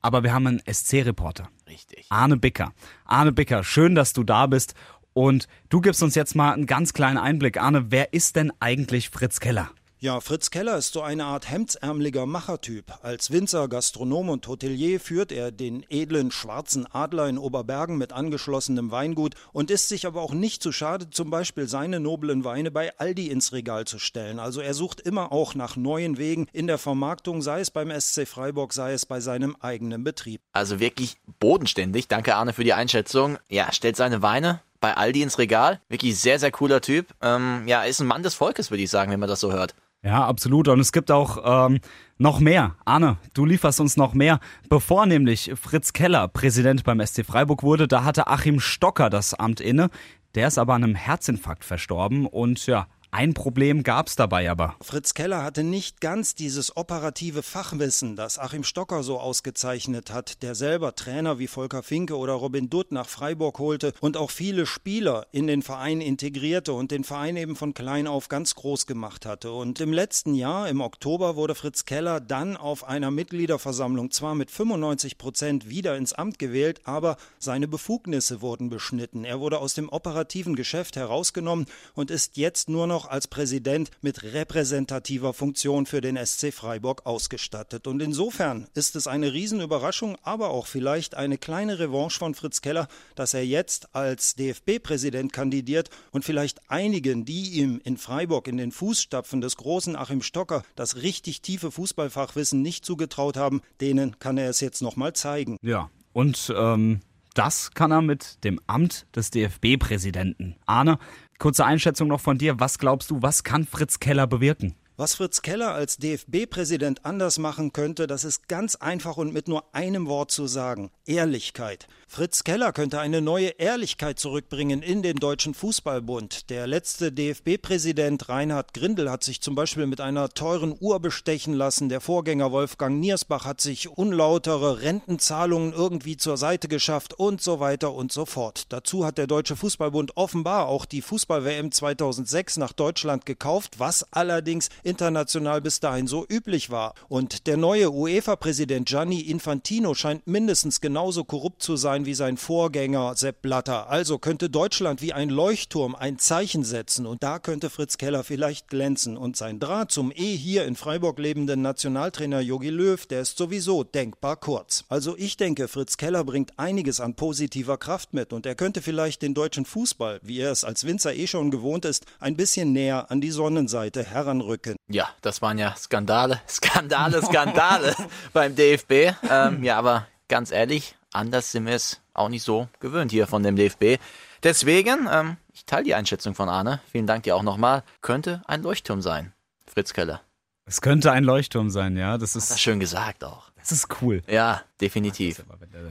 aber 0.03 0.23
wir 0.23 0.35
haben 0.35 0.47
einen 0.47 0.63
SC-Reporter. 0.71 1.49
Richtig. 1.67 2.05
Arne 2.11 2.37
Bicker. 2.37 2.75
Arne 3.07 3.33
Bicker, 3.33 3.65
schön, 3.65 3.95
dass 3.95 4.13
du 4.13 4.25
da 4.25 4.47
bist. 4.47 4.75
Und 5.15 5.49
du 5.71 5.81
gibst 5.81 6.03
uns 6.03 6.15
jetzt 6.15 6.37
mal 6.37 6.53
einen 6.53 6.67
ganz 6.67 6.93
kleinen 6.93 7.17
Einblick. 7.17 7.59
Arne, 7.59 7.91
wer 7.91 8.13
ist 8.13 8.37
denn 8.37 8.53
eigentlich 8.61 9.09
Fritz 9.09 9.41
Keller? 9.41 9.71
Ja, 10.07 10.21
Fritz 10.21 10.53
Keller 10.53 10.77
ist 10.77 10.93
so 10.93 11.03
eine 11.03 11.25
Art 11.25 11.51
hemdsärmeliger 11.51 12.27
Machertyp. 12.27 12.95
Als 13.03 13.33
Winzer, 13.33 13.67
Gastronom 13.67 14.29
und 14.29 14.47
Hotelier 14.47 15.01
führt 15.01 15.33
er 15.33 15.51
den 15.51 15.85
edlen 15.91 16.31
schwarzen 16.31 16.87
Adler 16.87 17.29
in 17.29 17.39
Oberbergen 17.39 17.99
mit 17.99 18.13
angeschlossenem 18.13 18.93
Weingut 18.93 19.35
und 19.53 19.69
ist 19.69 19.89
sich 19.89 20.07
aber 20.07 20.23
auch 20.23 20.33
nicht 20.33 20.63
zu 20.63 20.71
schade, 20.71 21.11
zum 21.11 21.31
Beispiel 21.31 21.67
seine 21.67 21.99
noblen 21.99 22.45
Weine 22.45 22.71
bei 22.71 22.97
Aldi 23.01 23.27
ins 23.27 23.53
Regal 23.53 23.85
zu 23.85 23.99
stellen. 23.99 24.39
Also 24.39 24.61
er 24.61 24.75
sucht 24.75 25.01
immer 25.01 25.33
auch 25.33 25.57
nach 25.57 25.75
neuen 25.75 26.19
Wegen 26.19 26.47
in 26.53 26.69
der 26.69 26.79
Vermarktung, 26.79 27.43
sei 27.43 27.59
es 27.59 27.73
beim 27.73 27.91
SC 27.91 28.29
Freiburg, 28.29 28.75
sei 28.75 28.93
es 28.93 29.07
bei 29.07 29.19
seinem 29.19 29.57
eigenen 29.57 30.05
Betrieb. 30.05 30.41
Also 30.53 30.79
wirklich 30.79 31.17
bodenständig. 31.41 32.07
Danke 32.07 32.37
Arne 32.37 32.53
für 32.53 32.63
die 32.63 32.75
Einschätzung. 32.75 33.39
Ja, 33.49 33.73
stellt 33.73 33.97
seine 33.97 34.23
Weine 34.23 34.61
bei 34.79 34.97
Aldi 34.97 35.23
ins 35.23 35.39
Regal. 35.39 35.81
Wirklich 35.89 36.17
sehr, 36.17 36.39
sehr 36.39 36.53
cooler 36.53 36.81
Typ. 36.81 37.13
Ähm, 37.23 37.65
ja, 37.67 37.83
ist 37.83 37.99
ein 37.99 38.07
Mann 38.07 38.23
des 38.23 38.37
Volkes, 38.37 38.71
würde 38.71 38.85
ich 38.85 38.91
sagen, 38.91 39.11
wenn 39.11 39.19
man 39.19 39.29
das 39.29 39.41
so 39.41 39.51
hört. 39.53 39.75
Ja, 40.07 40.25
absolut. 40.25 40.69
Und 40.69 40.79
es 40.79 40.93
gibt 40.93 41.11
auch 41.11 41.67
ähm, 41.67 41.81
noch 42.17 42.39
mehr. 42.39 42.77
Arne, 42.85 43.17
du 43.35 43.45
lieferst 43.45 43.81
uns 43.81 43.97
noch 43.97 44.15
mehr. 44.15 44.39
Bevor 44.69 45.05
nämlich 45.05 45.51
Fritz 45.61 45.93
Keller 45.93 46.29
Präsident 46.29 46.85
beim 46.85 47.05
SC 47.05 47.27
Freiburg 47.27 47.65
wurde, 47.65 47.89
da 47.89 48.05
hatte 48.05 48.29
Achim 48.29 48.61
Stocker 48.61 49.11
das 49.11 49.35
Amt 49.35 49.61
inne. 49.61 49.91
Der 50.37 50.47
ist 50.47 50.59
aber 50.59 50.75
an 50.75 50.85
einem 50.85 50.95
Herzinfarkt 50.95 51.65
verstorben 51.65 52.25
und 52.25 52.67
ja, 52.69 52.87
ein 53.17 53.33
Problem 53.33 53.83
gab 53.83 54.09
es 54.09 54.17
dabei 54.17 54.51
aber. 54.51 54.77
Fritz 54.83 55.15
Keller 55.15 55.43
hatte 55.43 55.65
nicht 55.65 56.03
ganz 56.03 56.35
dieses 56.35 56.77
operative 56.77 57.43
Fachwissen, 57.43 58.15
das 58.15 58.39
Achim 58.39 58.63
Stocker 58.63 59.03
so 59.03 59.19
ausgezeichnet 59.19 60.13
hat, 60.13 60.43
der 60.43 60.55
selber 60.55 60.95
Trainer 60.95 61.39
wie 61.39 61.47
Volker 61.47 61.83
Finke 61.83 62.19
oder 62.19 62.35
Robin 62.35 62.69
Dutt 62.69 62.93
nach 62.93 63.09
Freiburg 63.09 63.59
holte 63.59 63.95
und 64.01 64.19
auch 64.19 64.31
viele 64.31 64.67
Spieler 64.67 65.27
in 65.33 65.47
den 65.47 65.63
Verein 65.63 66.03
integrierte 66.03 66.75
und 66.75 66.91
den 66.91 67.05
Verein 67.05 67.39
eben 67.39 67.57
von 67.57 67.73
klein 67.73 68.07
auf 68.07 68.29
ganz 68.29 68.55
groß 68.55 68.87
gemacht 68.87 69.25
hatte. 69.25 69.51
Und 69.51 69.81
im 69.81 69.95
letzten 69.95 70.35
Jahr, 70.35 70.69
im 70.69 70.83
Oktober, 70.83 71.37
wurde 71.37 71.55
Fritz 71.55 71.87
Keller 71.87 72.21
dann 72.21 72.55
auf 72.55 72.85
einer 72.85 73.11
Mitgliederversammlung 73.11 74.11
zwar 74.11 74.35
mit 74.35 74.51
95 74.51 75.17
Prozent 75.17 75.71
wieder 75.71 75.97
ins 75.97 76.13
Amt 76.13 76.39
gewählt, 76.39 76.83
aber 76.85 77.17
seine 77.39 77.67
Befugnisse 77.67 78.43
wurden 78.43 78.69
beschnitten. 78.69 79.25
Er 79.25 79.41
wurde 79.41 79.59
aus 79.59 79.73
dem 79.73 79.89
operativen 79.89 80.55
Geschäft 80.55 80.97
herausgenommen 80.97 81.65
und 81.95 82.11
ist 82.11 82.37
jetzt 82.37 82.69
nur 82.69 82.87
noch 82.87 83.06
als 83.11 83.29
Präsident 83.29 83.91
mit 84.01 84.23
repräsentativer 84.23 85.33
Funktion 85.33 85.87
für 85.87 86.01
den 86.01 86.17
SC 86.17 86.53
Freiburg 86.53 87.07
ausgestattet. 87.07 87.87
Und 87.87 88.01
insofern 88.01 88.67
ist 88.75 88.97
es 88.97 89.07
eine 89.07 89.33
Riesenüberraschung, 89.33 90.17
aber 90.23 90.51
auch 90.51 90.67
vielleicht 90.67 91.15
eine 91.15 91.39
kleine 91.39 91.79
Revanche 91.79 92.19
von 92.19 92.35
Fritz 92.35 92.61
Keller, 92.61 92.89
dass 93.15 93.35
er 93.35 93.45
jetzt 93.45 93.95
als 93.95 94.35
DFB-Präsident 94.35 95.33
kandidiert 95.33 95.91
und 96.11 96.25
vielleicht 96.25 96.71
einigen, 96.71 97.25
die 97.25 97.51
ihm 97.61 97.81
in 97.85 97.97
Freiburg 97.97 98.49
in 98.49 98.57
den 98.57 98.73
Fußstapfen 98.73 99.41
des 99.41 99.57
großen 99.57 99.97
Achim 99.97 100.23
Stocker 100.23 100.63
das 100.75 100.97
richtig 100.97 101.43
tiefe 101.43 101.71
Fußballfachwissen 101.71 102.63
nicht 102.63 102.85
zugetraut 102.85 103.37
haben, 103.37 103.61
denen 103.81 104.19
kann 104.19 104.39
er 104.39 104.51
es 104.51 104.61
jetzt 104.61 104.83
nochmal 104.83 105.13
zeigen. 105.13 105.59
Ja, 105.63 105.91
und 106.13 106.53
ähm, 106.57 107.01
das 107.37 107.73
kann 107.73 107.91
er 107.91 108.01
mit 108.01 108.43
dem 108.45 108.59
Amt 108.67 109.07
des 109.15 109.31
DFB-Präsidenten. 109.31 110.57
Arne, 110.65 110.99
Kurze 111.39 111.65
Einschätzung 111.65 112.09
noch 112.09 112.21
von 112.21 112.39
dir. 112.39 112.61
Was 112.61 112.79
glaubst 112.79 113.11
du, 113.11 113.23
was 113.23 113.45
kann 113.45 113.65
Fritz 113.65 114.01
Keller 114.01 114.27
bewirken? 114.27 114.75
Was 114.99 115.15
Fritz 115.15 115.43
Keller 115.43 115.75
als 115.75 115.99
DFB-Präsident 115.99 117.05
anders 117.05 117.39
machen 117.39 117.75
könnte, 117.75 118.07
das 118.07 118.25
ist 118.25 118.49
ganz 118.49 118.77
einfach 118.77 119.19
und 119.19 119.31
mit 119.31 119.47
nur 119.47 119.75
einem 119.75 120.07
Wort 120.07 120.31
zu 120.31 120.47
sagen. 120.47 120.91
Ehrlichkeit. 121.05 121.87
Fritz 122.09 122.45
Keller 122.45 122.73
könnte 122.73 122.99
eine 123.01 123.21
neue 123.21 123.49
Ehrlichkeit 123.59 124.19
zurückbringen 124.19 124.81
in 124.81 125.03
den 125.03 125.17
Deutschen 125.17 125.53
Fußballbund. 125.53 126.49
Der 126.49 126.67
letzte 126.67 127.13
DFB-Präsident 127.13 128.31
Reinhard 128.31 128.73
Grindel 128.73 129.11
hat 129.11 129.23
sich 129.23 129.43
zum 129.43 129.55
Beispiel 129.55 129.87
mit 129.87 130.01
einer 130.01 130.31
teuren 130.31 130.75
Uhr 130.81 130.99
bestechen 130.99 131.53
lassen. 131.53 131.91
Der 131.91 132.01
Vorgänger 132.01 132.51
Wolfgang 132.51 132.99
Niersbach 132.99 133.45
hat 133.45 133.61
sich 133.61 133.91
unlautere 133.91 134.81
Rentenzahlungen 134.81 135.75
irgendwie 135.75 136.17
zur 136.17 136.39
Seite 136.39 136.69
geschafft 136.69 137.13
und 137.13 137.43
so 137.43 137.61
weiter 137.61 137.93
und 137.93 138.13
so 138.13 138.25
fort. 138.25 138.65
Dazu 138.71 139.05
hat 139.05 139.19
der 139.19 139.27
Deutsche 139.27 139.57
Fußballbund 139.57 140.17
offenbar 140.17 140.69
auch 140.69 140.87
die 140.87 141.03
Fußball-WM 141.03 141.71
2006 141.71 142.57
nach 142.57 142.73
Deutschland 142.73 143.27
gekauft, 143.27 143.79
was 143.79 144.11
allerdings 144.11 144.71
international 144.87 145.61
bis 145.61 145.81
dahin 145.81 146.07
so 146.07 146.25
üblich 146.29 146.71
war. 146.71 146.95
Und 147.09 147.47
der 147.47 147.57
neue 147.57 147.91
UEFA-Präsident 147.91 148.89
Gianni 148.89 149.21
Infantino 149.21 149.95
scheint 149.95 150.27
mindestens 150.27 150.81
genauso 150.81 151.25
korrupt 151.25 151.63
zu 151.63 151.77
sein 151.77 152.07
wie 152.07 152.15
sein 152.15 152.37
Vorgänger 152.37 153.17
Sepp 153.17 153.43
Blatter. 153.43 153.91
Also 153.91 154.19
könnte 154.19 154.49
Deutschland 154.49 155.03
wie 155.03 155.13
ein 155.13 155.29
Leuchtturm 155.29 155.95
ein 155.95 156.19
Zeichen 156.19 156.65
setzen 156.65 157.07
und 157.07 157.23
da 157.23 157.39
könnte 157.39 157.69
Fritz 157.69 157.99
Keller 157.99 158.25
vielleicht 158.25 158.69
glänzen. 158.69 159.17
Und 159.17 159.37
sein 159.37 159.59
Draht 159.59 159.91
zum 159.91 160.13
eh 160.13 160.37
hier 160.37 160.65
in 160.65 160.77
Freiburg 160.77 161.19
lebenden 161.19 161.63
Nationaltrainer 161.63 162.41
Jogi 162.41 162.71
Löw, 162.71 163.05
der 163.07 163.23
ist 163.23 163.37
sowieso 163.37 163.83
denkbar 163.83 164.37
kurz. 164.37 164.85
Also 164.89 165.17
ich 165.17 165.37
denke, 165.37 165.69
Fritz 165.69 165.97
Keller 165.97 166.23
bringt 166.23 166.59
einiges 166.59 167.01
an 167.01 167.15
positiver 167.15 167.77
Kraft 167.77 168.15
mit 168.15 168.33
und 168.33 168.47
er 168.47 168.55
könnte 168.55 168.83
vielleicht 168.83 169.23
den 169.23 169.35
deutschen 169.35 169.65
Fußball, 169.65 170.21
wie 170.23 170.39
er 170.39 170.53
es 170.53 170.63
als 170.63 170.85
Winzer 170.85 171.15
eh 171.15 171.27
schon 171.27 171.51
gewohnt 171.51 171.85
ist, 171.85 172.07
ein 172.21 172.37
bisschen 172.37 172.73
näher 172.73 173.11
an 173.11 173.21
die 173.21 173.31
Sonnenseite 173.31 174.05
heranrücken. 174.05 174.76
Ja, 174.89 175.09
das 175.21 175.43
waren 175.43 175.59
ja 175.59 175.75
Skandale, 175.77 176.41
Skandale, 176.49 177.23
Skandale 177.23 177.95
beim 178.33 178.55
DFB. 178.55 179.15
Ähm, 179.29 179.65
ja, 179.65 179.79
aber 179.79 180.07
ganz 180.29 180.51
ehrlich, 180.51 180.97
anders 181.13 181.53
sind 181.53 181.67
wir 181.67 181.75
es 181.75 182.01
auch 182.15 182.29
nicht 182.29 182.43
so 182.43 182.69
gewöhnt 182.81 183.11
hier 183.11 183.27
von 183.27 183.43
dem 183.43 183.57
DFB. 183.57 184.01
Deswegen, 184.43 185.09
ähm, 185.11 185.37
ich 185.53 185.65
teile 185.65 185.85
die 185.85 185.95
Einschätzung 185.95 186.35
von 186.35 186.49
Arne. 186.49 186.81
Vielen 186.91 187.07
Dank 187.07 187.25
dir 187.25 187.37
auch 187.37 187.43
nochmal. 187.43 187.83
Könnte 188.01 188.43
ein 188.47 188.63
Leuchtturm 188.63 189.03
sein, 189.03 189.33
Fritz 189.67 189.93
Keller. 189.93 190.21
Es 190.67 190.81
könnte 190.81 191.13
ein 191.13 191.25
Leuchtturm 191.25 191.71
sein, 191.71 191.97
ja. 191.97 192.19
Das 192.19 192.37
ist 192.37 192.51
das 192.51 192.61
schön 192.61 192.81
gesagt 192.81 193.25
auch. 193.25 193.51
Das 193.57 193.73
ist 193.73 194.03
cool. 194.03 194.23
Ja, 194.29 194.63
definitiv. 194.81 195.41
Aber 195.49 195.61
wenn 195.61 195.71
der, 195.71 195.83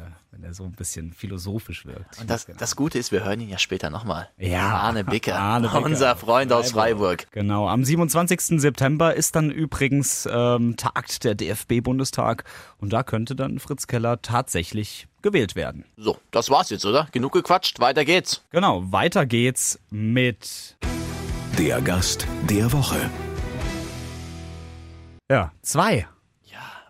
der 0.46 0.54
so 0.54 0.64
ein 0.64 0.74
bisschen 0.74 1.12
philosophisch 1.12 1.88
wirkt. 1.88 2.22
Und 2.22 2.30
das, 2.30 2.46
das 2.46 2.76
Gute 2.76 3.00
ist, 3.00 3.12
wir 3.12 3.24
hören 3.26 3.40
ihn 3.42 3.50
ja 3.50 3.58
später 3.58 3.90
nochmal. 3.90 4.30
Ja. 4.38 4.76
Arne 4.78 5.04
Bicker, 5.04 5.36
Arne 5.40 5.70
Bicker. 5.70 5.84
unser 5.84 6.16
Freund 6.16 6.54
aus 6.54 6.72
Freiburg. 6.72 7.26
Genau. 7.32 7.68
Am 7.68 7.84
27. 7.84 8.62
September 8.62 9.16
ist 9.16 9.36
dann 9.36 9.50
übrigens 9.50 10.30
ähm, 10.32 10.78
tagt 10.78 11.24
der 11.24 11.34
DFB-Bundestag 11.34 12.44
und 12.78 12.94
da 12.94 13.02
könnte 13.02 13.36
dann 13.36 13.58
Fritz 13.58 13.88
Keller 13.88 14.22
tatsächlich 14.22 15.08
gewählt 15.24 15.56
werden. 15.56 15.86
So, 15.98 16.20
das 16.30 16.52
war's 16.52 16.70
jetzt, 16.70 16.86
oder? 16.86 17.08
Genug 17.12 17.32
gequatscht, 17.34 17.80
weiter 17.80 18.06
geht's. 18.06 18.44
Genau, 18.52 18.84
weiter 18.92 19.26
geht's 19.26 19.80
mit 19.90 20.78
Der 21.58 21.82
Gast 21.82 22.28
der 22.48 22.72
Woche. 22.72 23.10
ja, 25.32 25.52
zwei. 25.64 26.06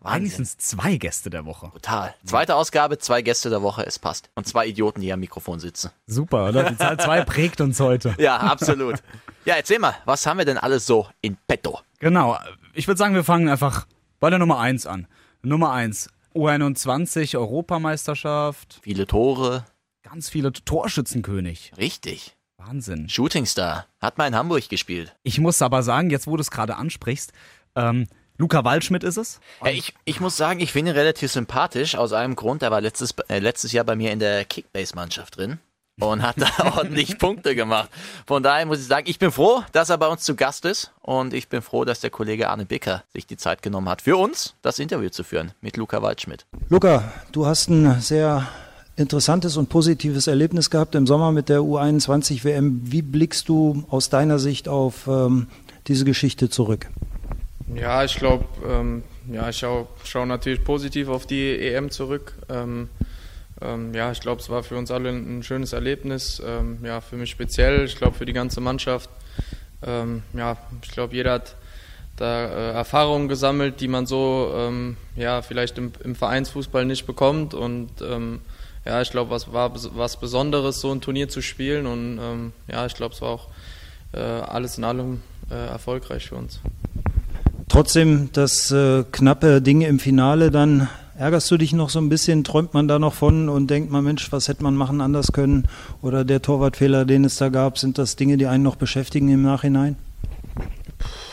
Ja, 0.06 0.12
Eigentlich 0.12 0.34
Wahnsinn. 0.34 0.46
sind 0.46 0.60
es 0.60 0.68
zwei 0.70 0.98
Gäste 0.98 1.30
der 1.30 1.46
Woche. 1.46 1.70
Total. 1.74 2.14
Zweite 2.26 2.56
Ausgabe, 2.56 2.98
zwei 3.00 3.22
Gäste 3.22 3.50
der 3.50 3.62
Woche, 3.62 3.86
es 3.86 4.00
passt. 4.00 4.30
Und 4.36 4.48
zwei 4.48 4.68
Idioten, 4.68 5.02
die 5.02 5.12
am 5.12 5.20
Mikrofon 5.20 5.60
sitzen. 5.60 5.90
Super, 6.08 6.50
oder? 6.50 6.70
Die 6.70 6.78
Zahl 6.78 7.00
zwei 7.00 7.22
prägt 7.26 7.60
uns 7.62 7.80
heute. 7.80 8.16
Ja, 8.20 8.38
absolut. 8.38 9.02
ja, 9.46 9.56
erzähl 9.56 9.80
mal, 9.80 9.96
was 10.06 10.26
haben 10.26 10.38
wir 10.38 10.46
denn 10.46 10.58
alles 10.58 10.86
so 10.86 11.08
in 11.22 11.38
petto? 11.48 11.80
Genau. 12.00 12.38
Ich 12.74 12.88
würde 12.88 12.98
sagen, 12.98 13.16
wir 13.16 13.24
fangen 13.24 13.50
einfach 13.50 13.88
bei 14.20 14.30
der 14.30 14.40
Nummer 14.40 14.60
eins 14.60 14.86
an. 14.86 15.08
Nummer 15.42 15.72
eins 15.72 16.10
U21 16.36 17.38
Europameisterschaft, 17.38 18.80
Viele 18.84 19.08
Tore. 19.08 19.66
ganz 20.04 20.30
viele 20.30 20.52
Torschützenkönig. 20.54 21.72
Richtig. 21.78 22.36
Wahnsinn. 22.58 23.10
Shooting 23.10 23.46
Star. 23.46 23.86
Hat 24.02 24.18
mal 24.18 24.28
in 24.28 24.36
Hamburg 24.36 24.68
gespielt. 24.70 25.16
Ich 25.24 25.40
muss 25.40 25.62
aber 25.62 25.84
sagen, 25.84 26.10
jetzt 26.10 26.28
wo 26.28 26.36
du 26.38 26.42
es 26.42 26.52
gerade 26.52 26.76
ansprichst, 26.78 27.32
ähm, 27.76 28.08
Luca 28.38 28.64
Waldschmidt 28.64 29.04
ist 29.04 29.18
es. 29.18 29.40
Ja, 29.64 29.72
ich, 29.72 29.94
ich 30.04 30.20
muss 30.20 30.36
sagen, 30.36 30.60
ich 30.60 30.72
finde 30.72 30.92
ihn 30.92 30.98
relativ 30.98 31.32
sympathisch. 31.32 31.96
Aus 31.96 32.14
einem 32.14 32.36
Grund, 32.36 32.64
er 32.64 32.72
war 32.72 32.82
letztes, 32.82 33.12
äh, 33.30 33.40
letztes 33.40 33.72
Jahr 33.72 33.86
bei 33.86 33.96
mir 33.96 34.12
in 34.12 34.20
der 34.20 34.46
Kickbase-Mannschaft 34.46 35.38
drin 35.38 35.60
und 36.00 36.22
hat 36.22 36.36
da 36.38 36.50
ordentlich 36.78 37.18
Punkte 37.18 37.56
gemacht. 37.56 37.90
Von 38.28 38.44
daher 38.44 38.66
muss 38.66 38.80
ich 38.80 38.88
sagen, 38.88 39.10
ich 39.10 39.20
bin 39.20 39.32
froh, 39.32 39.64
dass 39.72 39.90
er 39.90 39.98
bei 39.98 40.08
uns 40.08 40.24
zu 40.24 40.36
Gast 40.36 40.66
ist 40.66 40.92
und 41.02 41.34
ich 41.34 41.48
bin 41.48 41.62
froh, 41.62 41.86
dass 41.86 42.02
der 42.02 42.10
Kollege 42.10 42.50
Arne 42.50 42.66
Bicker 42.66 43.04
sich 43.14 43.26
die 43.26 43.38
Zeit 43.38 43.62
genommen 43.62 43.88
hat, 43.90 44.02
für 44.02 44.18
uns 44.18 44.56
das 44.62 44.80
Interview 44.80 45.10
zu 45.10 45.24
führen 45.24 45.52
mit 45.62 45.78
Luca 45.78 46.02
Waldschmidt. 46.02 46.46
Luca, 46.70 47.14
du 47.32 47.46
hast 47.46 47.70
ein 47.70 48.02
sehr 48.02 48.48
interessantes 48.98 49.58
und 49.58 49.70
positives 49.70 50.28
Erlebnis 50.28 50.70
gehabt 50.70 50.96
im 50.96 51.08
Sommer 51.08 51.32
mit 51.32 51.50
der 51.50 51.60
U21 51.60 52.44
WM. 52.44 52.82
Wie 52.84 53.02
blickst 53.02 53.50
du 53.50 53.86
aus 53.90 54.10
deiner 54.10 54.40
Sicht 54.40 54.68
auf 54.68 55.08
ähm, 55.08 55.48
diese 55.88 56.06
Geschichte 56.06 56.50
zurück? 56.50 56.88
Ja, 57.74 58.04
ich 58.04 58.16
glaube, 58.16 58.46
ähm, 58.68 59.04
ja, 59.32 59.50
ich 59.50 59.58
schaue 59.58 59.88
schau 60.04 60.26
natürlich 60.26 60.64
positiv 60.64 61.10
auf 61.10 61.26
die 61.26 61.58
EM 61.58 61.90
zurück. 61.90 62.34
Ähm, 62.48 62.90
ähm, 63.60 63.94
ja, 63.94 64.12
ich 64.12 64.20
glaube, 64.20 64.40
es 64.40 64.50
war 64.50 64.62
für 64.62 64.78
uns 64.78 64.92
alle 64.92 65.10
ein, 65.10 65.42
schönes 65.42 65.74
Erlebnis. 65.74 66.42
Ähm, 66.46 66.80
ja, 66.84 67.02
für 67.02 67.16
mich 67.16 67.32
speziell, 67.32 67.86
ich 67.86 67.96
glaube 67.96 68.18
für 68.18 68.26
die 68.26 68.34
ganze 68.34 68.62
Mannschaft. 68.62 69.10
Ähm, 69.84 70.22
ja, 70.34 70.58
ich 70.84 70.92
glaube, 70.92 71.16
jeder 71.16 71.34
hat 71.34 71.56
da 72.18 72.46
äh, 72.46 72.72
Erfahrungen 72.74 73.28
gesammelt, 73.28 73.82
die 73.82 73.88
man 73.88 74.06
so 74.06 74.54
ähm, 74.56 74.96
ja 75.16 75.42
vielleicht 75.42 75.78
im, 75.80 75.92
im 76.04 76.16
Vereinsfußball 76.16 76.86
nicht 76.86 77.06
bekommt 77.08 77.54
und 77.54 77.90
ja, 78.86 79.02
ich 79.02 79.10
glaube, 79.10 79.32
was 79.32 79.52
war 79.52 79.74
was 79.74 80.20
Besonderes, 80.20 80.80
so 80.80 80.92
ein 80.92 81.02
Turnier 81.02 81.28
zu 81.28 81.42
spielen 81.42 81.88
und 81.88 82.52
ja, 82.68 82.86
ich 82.86 82.94
glaube, 82.94 83.16
es 83.16 83.22
war 83.22 83.30
auch 83.30 83.48
äh, 84.14 84.20
alles 84.20 84.78
in 84.78 84.84
allem 84.84 85.22
äh, 85.50 85.56
erfolgreich 85.56 86.28
für 86.28 86.36
uns. 86.36 86.60
Trotzdem 87.68 88.30
das 88.34 88.72
äh, 88.72 89.04
knappe 89.12 89.62
Ding 89.62 89.82
im 89.82 90.00
Finale, 90.00 90.52
dann 90.52 90.88
ärgerst 91.18 91.50
du 91.50 91.58
dich 91.58 91.74
noch 91.74 91.90
so 91.90 92.00
ein 92.00 92.10
bisschen, 92.10 92.44
träumt 92.44 92.74
man 92.74 92.88
da 92.88 93.00
noch 93.00 93.14
von 93.14 93.50
und 93.50 93.68
denkt 93.68 93.92
man, 93.92 94.04
Mensch, 94.04 94.32
was 94.32 94.48
hätte 94.48 94.64
man 94.64 94.76
machen 94.76 95.02
anders 95.02 95.32
können? 95.32 95.68
Oder 96.02 96.26
der 96.26 96.42
Torwartfehler, 96.42 97.06
den 97.06 97.26
es 97.26 97.38
da 97.38 97.50
gab, 97.50 97.78
sind 97.78 97.98
das 97.98 98.16
Dinge, 98.16 98.38
die 98.38 98.48
einen 98.48 98.64
noch 98.64 98.76
beschäftigen 98.76 99.30
im 99.30 99.42
Nachhinein? 99.42 99.96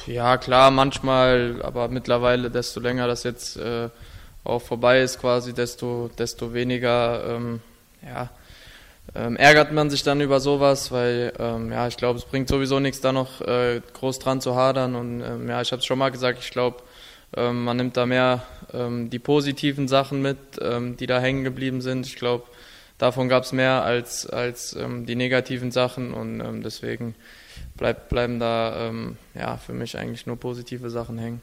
Ja, 0.07 0.37
klar, 0.37 0.71
manchmal, 0.71 1.61
aber 1.63 1.89
mittlerweile, 1.89 2.51
desto 2.51 2.81
länger 2.81 3.07
das 3.07 3.23
jetzt 3.23 3.57
äh, 3.57 3.89
auch 4.45 4.63
vorbei 4.63 5.03
ist, 5.03 5.21
quasi, 5.21 5.53
desto, 5.53 6.11
desto 6.19 6.55
weniger, 6.55 7.37
ähm, 7.37 7.61
ja, 8.05 8.31
ähm, 9.15 9.37
ärgert 9.37 9.73
man 9.73 9.91
sich 9.91 10.03
dann 10.03 10.21
über 10.21 10.41
sowas, 10.41 10.91
weil 10.91 11.33
ähm, 11.39 11.71
ja, 11.71 11.87
ich 11.87 11.97
glaube, 11.97 12.19
es 12.19 12.25
bringt 12.25 12.49
sowieso 12.49 12.81
nichts, 12.81 13.01
da 13.01 13.13
noch 13.13 13.43
äh, 13.43 13.83
groß 13.93 14.19
dran 14.19 14.41
zu 14.41 14.57
hadern. 14.57 14.95
Und 14.95 15.21
ähm, 15.21 15.49
ja, 15.49 15.61
ich 15.61 15.73
habe 15.73 15.81
es 15.81 15.87
schon 15.87 15.99
mal 15.99 16.11
gesagt, 16.11 16.39
ich 16.41 16.51
glaube, 16.51 16.83
ähm, 17.37 17.65
man 17.65 17.77
nimmt 17.77 17.97
da 17.97 18.07
mehr 18.07 18.43
ähm, 18.73 19.11
die 19.11 19.19
positiven 19.19 19.87
Sachen 19.87 20.23
mit, 20.23 20.39
ähm, 20.61 20.97
die 20.97 21.07
da 21.07 21.21
hängen 21.21 21.45
geblieben 21.45 21.83
sind. 21.83 22.07
Ich 22.07 22.17
glaube, 22.17 22.45
davon 22.97 23.29
gab 23.29 23.45
es 23.45 23.53
mehr 23.53 23.83
als, 23.83 24.27
als 24.27 24.77
die 24.79 25.17
negativen 25.17 25.73
Sachen 25.73 26.15
und 26.15 26.63
deswegen 26.63 27.17
bleib, 27.77 28.09
bleiben 28.09 28.39
da 28.39 28.93
ja, 29.35 29.57
für 29.57 29.73
mich 29.73 29.99
eigentlich 29.99 30.27
nur 30.27 30.39
positive 30.39 30.89
Sachen 30.89 31.19
hängen. 31.19 31.43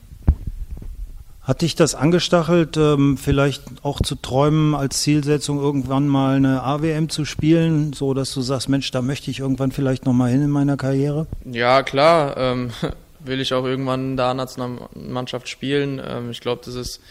Hat 1.49 1.63
dich 1.63 1.73
das 1.73 1.95
angestachelt, 1.95 2.77
ähm, 2.77 3.17
vielleicht 3.17 3.63
auch 3.81 4.01
zu 4.03 4.13
träumen, 4.13 4.75
als 4.75 5.01
Zielsetzung 5.01 5.59
irgendwann 5.59 6.07
mal 6.07 6.35
eine 6.35 6.61
AWM 6.61 7.09
zu 7.09 7.25
spielen, 7.25 7.91
so 7.91 8.13
dass 8.13 8.31
du 8.35 8.41
sagst, 8.41 8.69
Mensch, 8.69 8.91
da 8.91 9.01
möchte 9.01 9.31
ich 9.31 9.39
irgendwann 9.39 9.71
vielleicht 9.71 10.05
nochmal 10.05 10.29
hin 10.29 10.43
in 10.43 10.51
meiner 10.51 10.77
Karriere? 10.77 11.25
Ja, 11.45 11.81
klar, 11.81 12.37
ähm, 12.37 12.69
will 13.19 13.41
ich 13.41 13.51
auch 13.55 13.65
irgendwann 13.65 14.15
da 14.15 14.35
Nationalmannschaft 14.35 15.49
spielen. 15.49 15.99
Ähm, 16.07 16.29
ich 16.29 16.39
glaube, 16.39 16.61
das 16.63 16.75
ist 16.75 17.01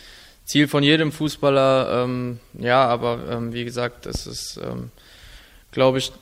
Ziel 0.44 0.68
von 0.68 0.84
jedem 0.84 1.10
Fußballer. 1.10 2.04
Ähm, 2.04 2.38
ja, 2.56 2.86
aber 2.86 3.18
ähm, 3.28 3.52
wie 3.52 3.64
gesagt, 3.64 4.06
das 4.06 4.28
ist, 4.28 4.60
glaube 5.72 5.98
ich, 5.98 6.12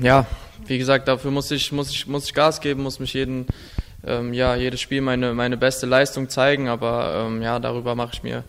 ja, 0.00 0.26
wie 0.66 0.78
gesagt, 0.78 1.06
dafür 1.06 1.30
muss 1.30 1.50
ich, 1.50 1.70
muss 1.70 1.90
ich, 1.90 2.06
muss 2.06 2.24
ich 2.24 2.32
Gas 2.32 2.62
geben, 2.62 2.82
muss 2.82 2.98
mich 2.98 3.12
jeden 3.12 3.46
ähm, 4.06 4.32
ja, 4.32 4.56
jedes 4.56 4.80
Spiel 4.80 5.00
meine, 5.00 5.34
meine 5.34 5.56
beste 5.56 5.86
Leistung 5.86 6.28
zeigen, 6.28 6.68
aber 6.68 7.26
ähm, 7.26 7.42
ja, 7.42 7.58
darüber 7.58 7.94
mache 7.94 8.10
ich 8.14 8.22
mir 8.22 8.44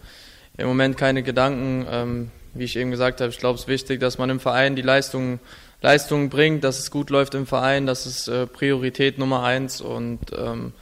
im 0.58 0.68
Moment 0.68 0.98
keine 0.98 1.24
Gedanken. 1.24 1.86
Ähm, 1.90 2.32
wie 2.54 2.66
ich 2.66 2.76
eben 2.76 2.92
gesagt 2.92 3.20
habe, 3.20 3.32
ich 3.32 3.40
glaube, 3.40 3.56
es 3.56 3.62
ist 3.64 3.68
wichtig, 3.68 4.00
dass 4.00 4.18
man 4.18 4.30
im 4.30 4.40
Verein 4.40 4.76
die 4.76 4.84
Leistung, 4.84 5.40
Leistung 5.82 6.30
bringt, 6.30 6.64
dass 6.64 6.80
es 6.80 6.92
gut 6.92 7.10
läuft 7.10 7.34
im 7.34 7.48
Verein, 7.48 7.88
das 7.88 8.06
ist 8.06 8.28
äh, 8.28 8.46
Priorität 8.46 9.18
Nummer 9.18 9.44
eins 9.44 9.82
und 9.82 10.20
ähm, 10.38 10.74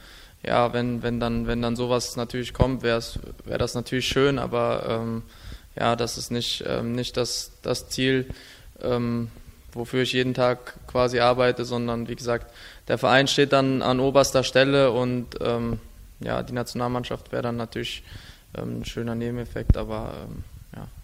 ja, 0.44 0.72
wenn, 0.72 1.02
wenn, 1.02 1.20
dann, 1.20 1.46
wenn 1.46 1.62
dann 1.62 1.76
sowas 1.76 2.16
natürlich 2.16 2.52
kommt, 2.52 2.82
wäre 2.82 3.00
wär 3.44 3.58
das 3.58 3.74
natürlich 3.74 4.06
schön, 4.06 4.38
aber 4.38 4.84
ähm, 4.88 5.22
ja, 5.76 5.96
das 5.96 6.18
ist 6.18 6.30
nicht, 6.30 6.64
ähm, 6.66 6.92
nicht 6.92 7.16
das, 7.16 7.52
das 7.62 7.88
Ziel, 7.88 8.26
wofür 9.72 10.02
ich 10.02 10.12
jeden 10.12 10.34
Tag 10.34 10.74
quasi 10.88 11.20
arbeite, 11.20 11.64
sondern 11.64 12.08
wie 12.08 12.16
gesagt, 12.16 12.52
der 12.88 12.98
Verein 12.98 13.26
steht 13.26 13.52
dann 13.52 13.82
an 13.82 14.00
oberster 14.00 14.42
Stelle 14.42 14.90
und 14.90 15.36
ähm, 15.40 15.78
ja, 16.20 16.42
die 16.42 16.52
Nationalmannschaft 16.52 17.32
wäre 17.32 17.42
dann 17.42 17.56
natürlich 17.56 18.02
ähm, 18.56 18.80
ein 18.80 18.84
schöner 18.84 19.14
Nebeneffekt, 19.14 19.76
aber 19.76 20.14
ähm, 20.24 20.44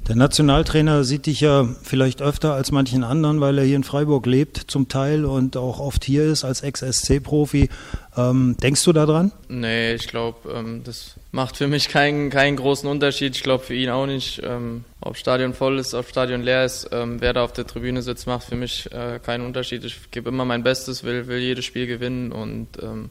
Der 0.09 0.17
Nationaltrainer 0.17 1.05
sieht 1.05 1.27
dich 1.27 1.43
ja 1.43 1.69
vielleicht 1.83 2.23
öfter 2.23 2.55
als 2.55 2.73
manchen 2.73 3.05
anderen, 3.05 3.43
weil 3.43 3.59
er 3.59 3.65
hier 3.65 3.77
in 3.77 3.85
Freiburg 3.85 4.25
lebt, 4.25 4.57
zum 4.57 4.89
Teil 4.89 5.27
und 5.27 5.59
auch 5.59 5.81
oft 5.81 6.03
hier 6.03 6.25
ist 6.25 6.45
als 6.45 6.63
Ex-SC-Profi. 6.63 7.69
Ähm, 8.17 8.57
denkst 8.63 8.83
du 8.85 8.95
daran? 8.95 9.33
Nee, 9.49 9.93
ich 9.93 10.09
glaube, 10.09 10.51
ähm, 10.51 10.81
das 10.83 11.17
macht 11.31 11.59
für 11.59 11.69
mich 11.69 11.89
keinen, 11.89 12.31
keinen 12.31 12.57
großen 12.57 12.89
Unterschied. 12.89 13.37
Ich 13.37 13.43
glaube 13.43 13.65
für 13.65 13.75
ihn 13.75 13.91
auch 13.91 14.07
nicht. 14.07 14.41
Ähm, 14.43 14.85
ob 15.03 15.19
Stadion 15.19 15.53
voll 15.53 15.79
ist, 15.79 15.93
ob 15.93 16.09
Stadion 16.09 16.43
leer 16.43 16.65
ist, 16.65 16.89
ähm, 16.91 17.21
wer 17.21 17.35
da 17.35 17.45
auf 17.45 17.53
der 17.53 17.67
Tribüne 17.67 18.01
sitzt, 18.01 18.27
macht 18.27 18.45
für 18.45 18.57
mich 18.57 18.91
äh, 18.93 19.19
keinen 19.19 19.45
Unterschied. 19.45 19.85
Ich 19.85 20.11
gebe 20.11 20.31
immer 20.31 20.47
mein 20.47 20.63
Bestes, 20.63 21.05
will, 21.05 21.27
will 21.27 21.39
jedes 21.39 21.67
Spiel 21.67 21.87
gewinnen 21.87 22.33
und 22.33 22.69
ähm, 22.83 23.11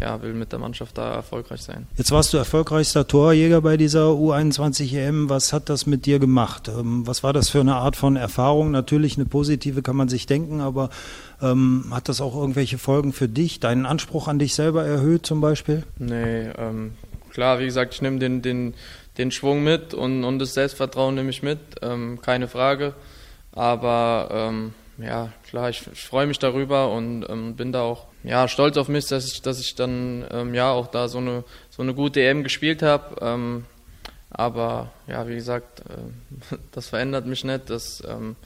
ja, 0.00 0.22
will 0.22 0.32
mit 0.32 0.52
der 0.52 0.58
Mannschaft 0.58 0.96
da 0.96 1.14
erfolgreich 1.14 1.62
sein. 1.62 1.86
Jetzt 1.96 2.12
warst 2.12 2.32
du 2.32 2.36
erfolgreichster 2.36 3.06
Torjäger 3.06 3.60
bei 3.60 3.76
dieser 3.76 4.06
U21 4.06 4.94
EM. 4.96 5.28
Was 5.28 5.52
hat 5.52 5.68
das 5.68 5.86
mit 5.86 6.06
dir 6.06 6.18
gemacht? 6.18 6.68
Ähm, 6.68 7.06
was 7.06 7.24
war 7.24 7.32
das 7.32 7.48
für 7.48 7.60
eine 7.60 7.74
Art 7.74 7.96
von 7.96 8.16
Erfahrung? 8.16 8.70
Natürlich 8.70 9.16
eine 9.16 9.26
positive 9.26 9.82
kann 9.82 9.96
man 9.96 10.08
sich 10.08 10.26
denken, 10.26 10.60
aber 10.60 10.90
ähm, 11.42 11.86
hat 11.90 12.08
das 12.08 12.20
auch 12.20 12.36
irgendwelche 12.36 12.78
Folgen 12.78 13.12
für 13.12 13.28
dich? 13.28 13.58
Deinen 13.58 13.86
Anspruch 13.86 14.28
an 14.28 14.38
dich 14.38 14.54
selber 14.54 14.84
erhöht 14.84 15.26
zum 15.26 15.40
Beispiel? 15.40 15.82
Nee, 15.98 16.48
ähm, 16.56 16.92
klar, 17.30 17.58
wie 17.58 17.66
gesagt, 17.66 17.94
ich 17.94 18.02
nehme 18.02 18.18
den, 18.18 18.40
den, 18.40 18.74
den 19.16 19.32
Schwung 19.32 19.64
mit 19.64 19.94
und, 19.94 20.22
und 20.22 20.38
das 20.38 20.54
Selbstvertrauen 20.54 21.16
nehme 21.16 21.30
ich 21.30 21.42
mit, 21.42 21.58
ähm, 21.82 22.20
keine 22.22 22.46
Frage. 22.46 22.94
Aber 23.52 24.28
ähm, 24.30 24.74
ja, 24.98 25.32
klar, 25.48 25.70
ich, 25.70 25.82
ich 25.92 26.04
freue 26.04 26.26
mich 26.26 26.38
darüber 26.38 26.92
und 26.92 27.24
ähm, 27.28 27.56
bin 27.56 27.72
da 27.72 27.82
auch 27.82 28.07
ja, 28.24 28.48
stolz 28.48 28.76
auf 28.76 28.88
mich, 28.88 29.06
dass 29.06 29.32
ich, 29.32 29.42
dass 29.42 29.60
ich 29.60 29.74
dann 29.74 30.26
ähm, 30.30 30.54
ja 30.54 30.70
auch 30.70 30.88
da 30.88 31.08
so 31.08 31.18
eine, 31.18 31.44
so 31.70 31.82
eine 31.82 31.94
gute 31.94 32.20
EM 32.20 32.42
gespielt 32.42 32.82
habe. 32.82 33.16
Ähm, 33.20 33.64
aber 34.30 34.90
ja, 35.06 35.26
wie 35.28 35.34
gesagt, 35.34 35.80
äh, 35.80 36.56
das 36.72 36.88
verändert 36.88 37.26
mich 37.26 37.44
nicht. 37.44 37.70
Das, 37.70 38.02
ähm, 38.06 38.36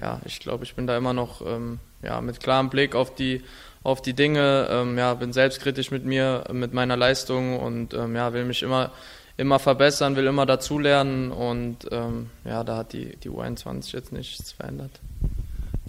ja, 0.00 0.20
ich 0.24 0.40
glaube, 0.40 0.64
ich 0.64 0.74
bin 0.74 0.86
da 0.86 0.96
immer 0.96 1.12
noch 1.12 1.42
ähm, 1.44 1.80
ja, 2.02 2.20
mit 2.20 2.40
klarem 2.40 2.70
Blick 2.70 2.94
auf 2.94 3.14
die, 3.14 3.42
auf 3.82 4.00
die 4.00 4.14
Dinge. 4.14 4.68
Ähm, 4.70 4.96
ja, 4.96 5.14
bin 5.14 5.32
selbstkritisch 5.32 5.90
mit 5.90 6.04
mir, 6.04 6.44
mit 6.52 6.72
meiner 6.72 6.96
Leistung 6.96 7.58
und 7.58 7.94
ähm, 7.94 8.14
ja, 8.14 8.32
will 8.32 8.44
mich 8.44 8.62
immer, 8.62 8.92
immer 9.36 9.58
verbessern, 9.58 10.14
will 10.14 10.26
immer 10.26 10.46
dazulernen 10.46 11.32
und 11.32 11.88
ja, 12.44 12.64
da 12.64 12.76
hat 12.76 12.92
die, 12.92 13.16
die 13.16 13.30
U21 13.30 13.92
jetzt 13.92 14.12
nichts 14.12 14.50
verändert. 14.50 15.00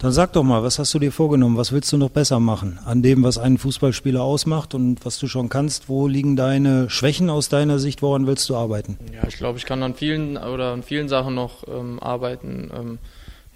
Dann 0.00 0.12
sag 0.12 0.32
doch 0.32 0.44
mal, 0.44 0.62
was 0.62 0.78
hast 0.78 0.94
du 0.94 0.98
dir 0.98 1.12
vorgenommen? 1.12 1.58
Was 1.58 1.72
willst 1.72 1.92
du 1.92 1.98
noch 1.98 2.08
besser 2.08 2.40
machen 2.40 2.78
an 2.86 3.02
dem, 3.02 3.22
was 3.22 3.36
einen 3.36 3.58
Fußballspieler 3.58 4.22
ausmacht 4.22 4.72
und 4.74 5.04
was 5.04 5.18
du 5.18 5.28
schon 5.28 5.50
kannst? 5.50 5.90
Wo 5.90 6.08
liegen 6.08 6.36
deine 6.36 6.88
Schwächen 6.88 7.28
aus 7.28 7.50
deiner 7.50 7.78
Sicht? 7.78 8.00
Woran 8.00 8.26
willst 8.26 8.48
du 8.48 8.56
arbeiten? 8.56 8.98
Ja, 9.14 9.28
ich 9.28 9.36
glaube, 9.36 9.58
ich 9.58 9.66
kann 9.66 9.82
an 9.82 9.94
vielen 9.94 10.38
oder 10.38 10.72
an 10.72 10.82
vielen 10.82 11.10
Sachen 11.10 11.34
noch 11.34 11.68
ähm, 11.68 12.00
arbeiten. 12.00 12.70
Ähm, 12.74 12.98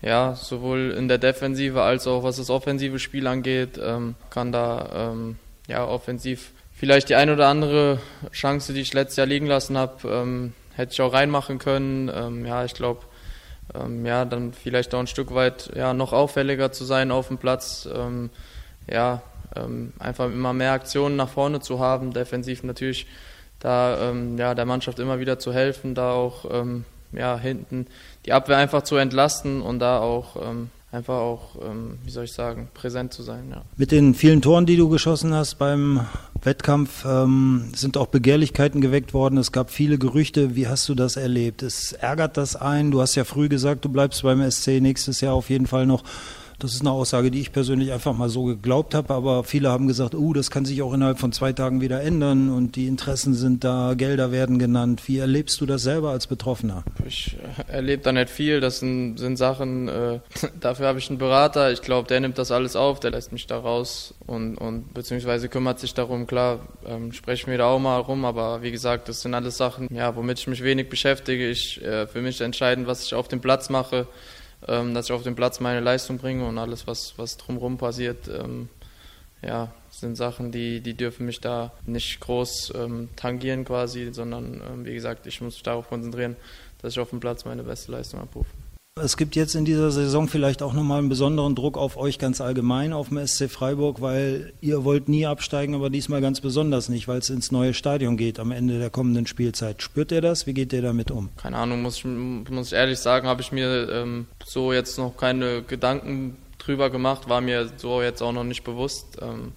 ja, 0.03 0.35
sowohl 0.35 0.91
in 0.91 1.09
der 1.09 1.17
Defensive 1.17 1.81
als 1.81 2.07
auch 2.07 2.25
was 2.25 2.37
das 2.37 2.51
offensive 2.51 2.99
Spiel 2.99 3.27
angeht, 3.27 3.81
ähm, 3.83 4.15
kann 4.29 4.53
da 4.53 5.13
ähm, 5.13 5.37
ja 5.67 5.87
offensiv 5.87 6.51
vielleicht 6.75 7.09
die 7.09 7.15
ein 7.15 7.31
oder 7.31 7.49
andere 7.49 8.01
Chance, 8.33 8.75
die 8.75 8.83
ich 8.83 8.93
letztes 8.93 9.17
Jahr 9.17 9.27
liegen 9.27 9.47
lassen 9.47 9.79
habe, 9.79 10.07
ähm, 10.07 10.53
hätte 10.75 10.93
ich 10.93 11.01
auch 11.01 11.15
reinmachen 11.15 11.57
können. 11.59 12.11
Ähm, 12.15 12.45
ja, 12.45 12.67
ich 12.67 12.75
glaube 12.75 13.01
ähm, 13.75 14.05
ja, 14.05 14.25
dann 14.25 14.53
vielleicht 14.53 14.95
auch 14.95 15.01
ein 15.01 15.07
Stück 15.07 15.35
weit 15.35 15.71
ja, 15.75 15.95
noch 15.95 16.13
auffälliger 16.13 16.73
zu 16.73 16.85
sein 16.85 17.11
auf 17.11 17.29
dem 17.29 17.39
Platz. 17.39 17.89
Ähm, 17.93 18.31
ja, 18.91 19.23
ähm, 19.57 19.93
einfach 19.99 20.27
immer 20.27 20.53
mehr 20.53 20.73
Aktionen 20.73 21.17
nach 21.17 21.29
vorne 21.29 21.61
zu 21.61 21.79
haben, 21.79 22.13
defensiv 22.13 22.63
natürlich 22.63 23.07
da 23.61 24.11
ähm, 24.11 24.37
ja, 24.37 24.55
der 24.55 24.67
Mannschaft 24.67 24.99
immer 24.99 25.21
wieder 25.21 25.39
zu 25.39 25.53
helfen, 25.53 25.95
da 25.95 26.13
auch 26.13 26.45
ähm, 26.51 26.85
ja, 27.13 27.39
hinten 27.39 27.87
die 28.27 28.33
Abwehr 28.33 28.59
einfach 28.59 28.83
zu 28.83 28.97
entlasten 28.97 29.63
und 29.63 29.79
da 29.79 30.01
auch 30.01 30.37
ähm, 30.37 30.71
einfach 30.95 31.17
auch, 31.17 31.57
ähm, 31.63 31.99
wie 32.05 32.11
soll 32.11 32.25
ich 32.25 32.33
sagen, 32.33 32.69
präsent 32.73 33.13
zu 33.13 33.23
sein. 33.23 33.51
Ja. 33.51 33.63
Mit 33.77 33.91
den 33.91 34.15
vielen 34.15 34.41
Toren, 34.41 34.65
die 34.65 34.77
du 34.77 34.89
geschossen 34.89 35.35
hast 35.35 35.57
beim 35.57 36.07
Wettkampf, 36.43 37.05
ähm, 37.05 37.73
sind 37.75 37.97
auch 37.97 38.07
Begehrlichkeiten 38.07 38.81
geweckt 38.81 39.13
worden. 39.13 39.37
Es 39.39 39.53
gab 39.53 39.71
viele 39.71 39.99
Gerüchte. 39.99 40.55
Wie 40.55 40.69
hast 40.69 40.89
du 40.89 40.95
das 40.95 41.17
erlebt? 41.17 41.63
Es 41.63 41.93
ärgert 41.93 42.37
das 42.37 42.57
ein. 42.57 42.91
Du 42.91 43.01
hast 43.01 43.15
ja 43.17 43.25
früh 43.25 43.49
gesagt, 43.49 43.85
du 43.85 43.89
bleibst 43.89 44.23
beim 44.23 44.49
SC 44.49 44.81
nächstes 44.81 45.21
Jahr 45.21 45.35
auf 45.35 45.51
jeden 45.51 45.67
Fall 45.67 45.87
noch. 45.87 46.05
Das 46.65 46.73
ist 46.73 46.81
eine 46.81 46.93
Aussage, 46.93 47.31
die 47.31 47.43
ich 47.43 47.53
persönlich 47.53 47.93
einfach 47.93 48.15
mal 48.15 48.31
so 48.31 48.45
geglaubt 48.45 48.95
habe, 48.95 49.13
aber 49.13 49.45
viele 49.45 49.69
haben 49.69 49.87
gesagt, 49.87 50.15
uh, 50.15 50.33
das 50.33 50.51
kann 50.51 50.65
sich 50.65 50.81
auch 50.81 50.95
innerhalb 50.95 51.19
von 51.19 51.31
zwei 51.31 51.53
Tagen 51.53 51.83
wieder 51.83 52.01
ändern 52.01 52.49
und 52.49 52.77
die 52.77 52.87
Interessen 52.87 53.35
sind 53.35 53.65
da, 53.65 53.93
Gelder 53.95 54.33
werden 54.33 54.59
genannt. 54.59 55.03
Wie 55.07 55.19
erlebst 55.19 55.61
du 55.61 55.67
das 55.67 55.83
selber 55.83 56.09
als 56.09 56.27
Betroffener? 56.27 56.83
Ich 57.07 57.37
äh, 57.69 57.71
erlebe 57.71 58.03
da 58.03 58.13
nicht 58.13 58.31
viel, 58.31 58.61
das 58.61 58.79
sind, 58.79 59.19
sind 59.19 59.37
Sachen, 59.37 59.89
äh, 59.89 60.21
dafür 60.61 60.87
habe 60.87 60.99
ich 60.99 61.11
einen 61.11 61.19
Berater, 61.19 61.71
ich 61.71 61.83
glaube, 61.83 62.09
der 62.09 62.21
nimmt 62.21 62.39
das 62.39 62.51
alles 62.51 62.77
auf, 62.77 62.99
der 62.99 63.11
lässt 63.11 63.31
mich 63.31 63.47
da 63.47 63.59
raus 63.59 64.15
und, 64.27 64.57
und 64.57 64.95
beziehungsweise 64.95 65.51
kümmert 65.51 65.81
sich 65.81 65.93
darum, 65.93 66.27
klar, 66.27 66.61
ähm, 66.87 67.13
spreche 67.13 67.51
mir 67.51 67.59
da 67.59 67.67
auch 67.67 67.79
mal 67.79 67.99
rum, 67.99 68.25
aber 68.25 68.63
wie 68.63 68.71
gesagt, 68.71 69.11
das 69.11 69.21
sind 69.21 69.35
alles 69.35 69.59
Sachen, 69.59 69.95
ja, 69.95 70.17
womit 70.17 70.39
ich 70.39 70.47
mich 70.47 70.65
wenig 70.65 70.89
beschäftige. 70.89 71.47
Ich, 71.51 71.85
äh, 71.85 72.07
für 72.07 72.23
mich 72.23 72.41
entscheidend, 72.41 72.87
was 72.87 73.05
ich 73.05 73.13
auf 73.13 73.29
dem 73.29 73.43
Platz 73.43 73.69
mache 73.69 74.07
dass 74.67 75.07
ich 75.07 75.13
auf 75.13 75.23
dem 75.23 75.35
Platz 75.35 75.61
meine 75.61 75.81
Leistung 75.81 76.19
bringe 76.19 76.47
und 76.47 76.59
alles, 76.59 76.87
was, 76.87 77.15
was 77.17 77.37
drumherum 77.37 77.77
passiert, 77.77 78.29
ähm, 78.29 78.69
ja, 79.43 79.73
sind 79.91 80.17
Sachen, 80.17 80.53
die, 80.53 80.81
die 80.81 80.95
dürfen 80.95 81.27
mich 81.27 81.41
da 81.41 81.73
nicht 81.87 82.19
groß 82.21 82.73
ähm, 82.75 83.11
tangieren 83.15 83.65
quasi, 83.65 84.11
sondern 84.13 84.63
ähm, 84.67 84.85
wie 84.85 84.95
gesagt, 84.95 85.27
ich 85.27 85.41
muss 85.41 85.55
mich 85.55 85.63
darauf 85.63 85.89
konzentrieren, 85.89 86.37
dass 86.81 86.95
ich 86.95 86.99
auf 86.99 87.11
dem 87.11 87.21
Platz 87.21 87.45
meine 87.45 87.63
beste 87.63 87.93
Leistung 87.93 88.21
abrufe. 88.21 88.51
Es 89.03 89.17
gibt 89.17 89.35
jetzt 89.35 89.57
in 89.57 89.65
dieser 89.65 89.91
Saison 89.91 90.29
vielleicht 90.29 90.63
auch 90.63 90.73
nochmal 90.73 91.01
einen 91.01 91.09
besonderen 91.09 91.57
Druck 91.57 91.77
auf 91.77 91.97
euch 91.97 92.21
ganz 92.21 92.41
allgemein, 92.41 92.93
auf 92.93 93.09
dem 93.09 93.27
SC 93.27 93.51
Freiburg, 93.51 94.01
weil 94.01 94.53
ihr 94.61 94.85
wollt 94.85 95.09
nie 95.09 95.27
absteigen, 95.27 95.75
aber 95.75 95.91
diesmal 95.91 96.21
ganz 96.21 96.41
besonders 96.41 96.89
nicht, 96.89 97.09
weil 97.09 97.19
es 97.19 97.29
ins 97.29 97.51
neue 97.51 97.75
Stadion 97.75 98.17
geht 98.17 98.39
am 98.39 98.53
Ende 98.53 98.79
der 98.79 98.91
kommenden 98.91 99.27
Spielzeit. 99.27 99.83
Spürt 99.83 100.13
ihr 100.13 100.21
das? 100.21 100.47
Wie 100.47 100.55
geht 100.55 100.73
ihr 100.73 100.81
damit 100.81 101.11
um? 101.11 101.31
Keine 101.37 101.57
Ahnung, 101.57 101.83
muss 101.83 101.99
ich, 101.99 102.05
muss 102.05 102.69
ich 102.69 102.75
ehrlich 102.75 103.01
sagen, 103.01 103.27
habe 103.27 103.43
ich 103.43 103.51
mir 103.51 103.89
ähm, 103.91 104.29
so 104.45 104.73
jetzt 104.73 104.97
noch 104.97 105.17
keine 105.17 105.63
Gedanken 105.63 106.37
drüber 106.59 106.89
gemacht, 106.89 107.29
war 107.29 107.41
mir 107.41 107.73
so 107.77 108.01
jetzt 108.01 108.23
auch 108.23 108.33
noch 108.33 108.45
nicht 108.45 108.63
bewusst. 108.63 109.19
Ähm, 109.21 109.55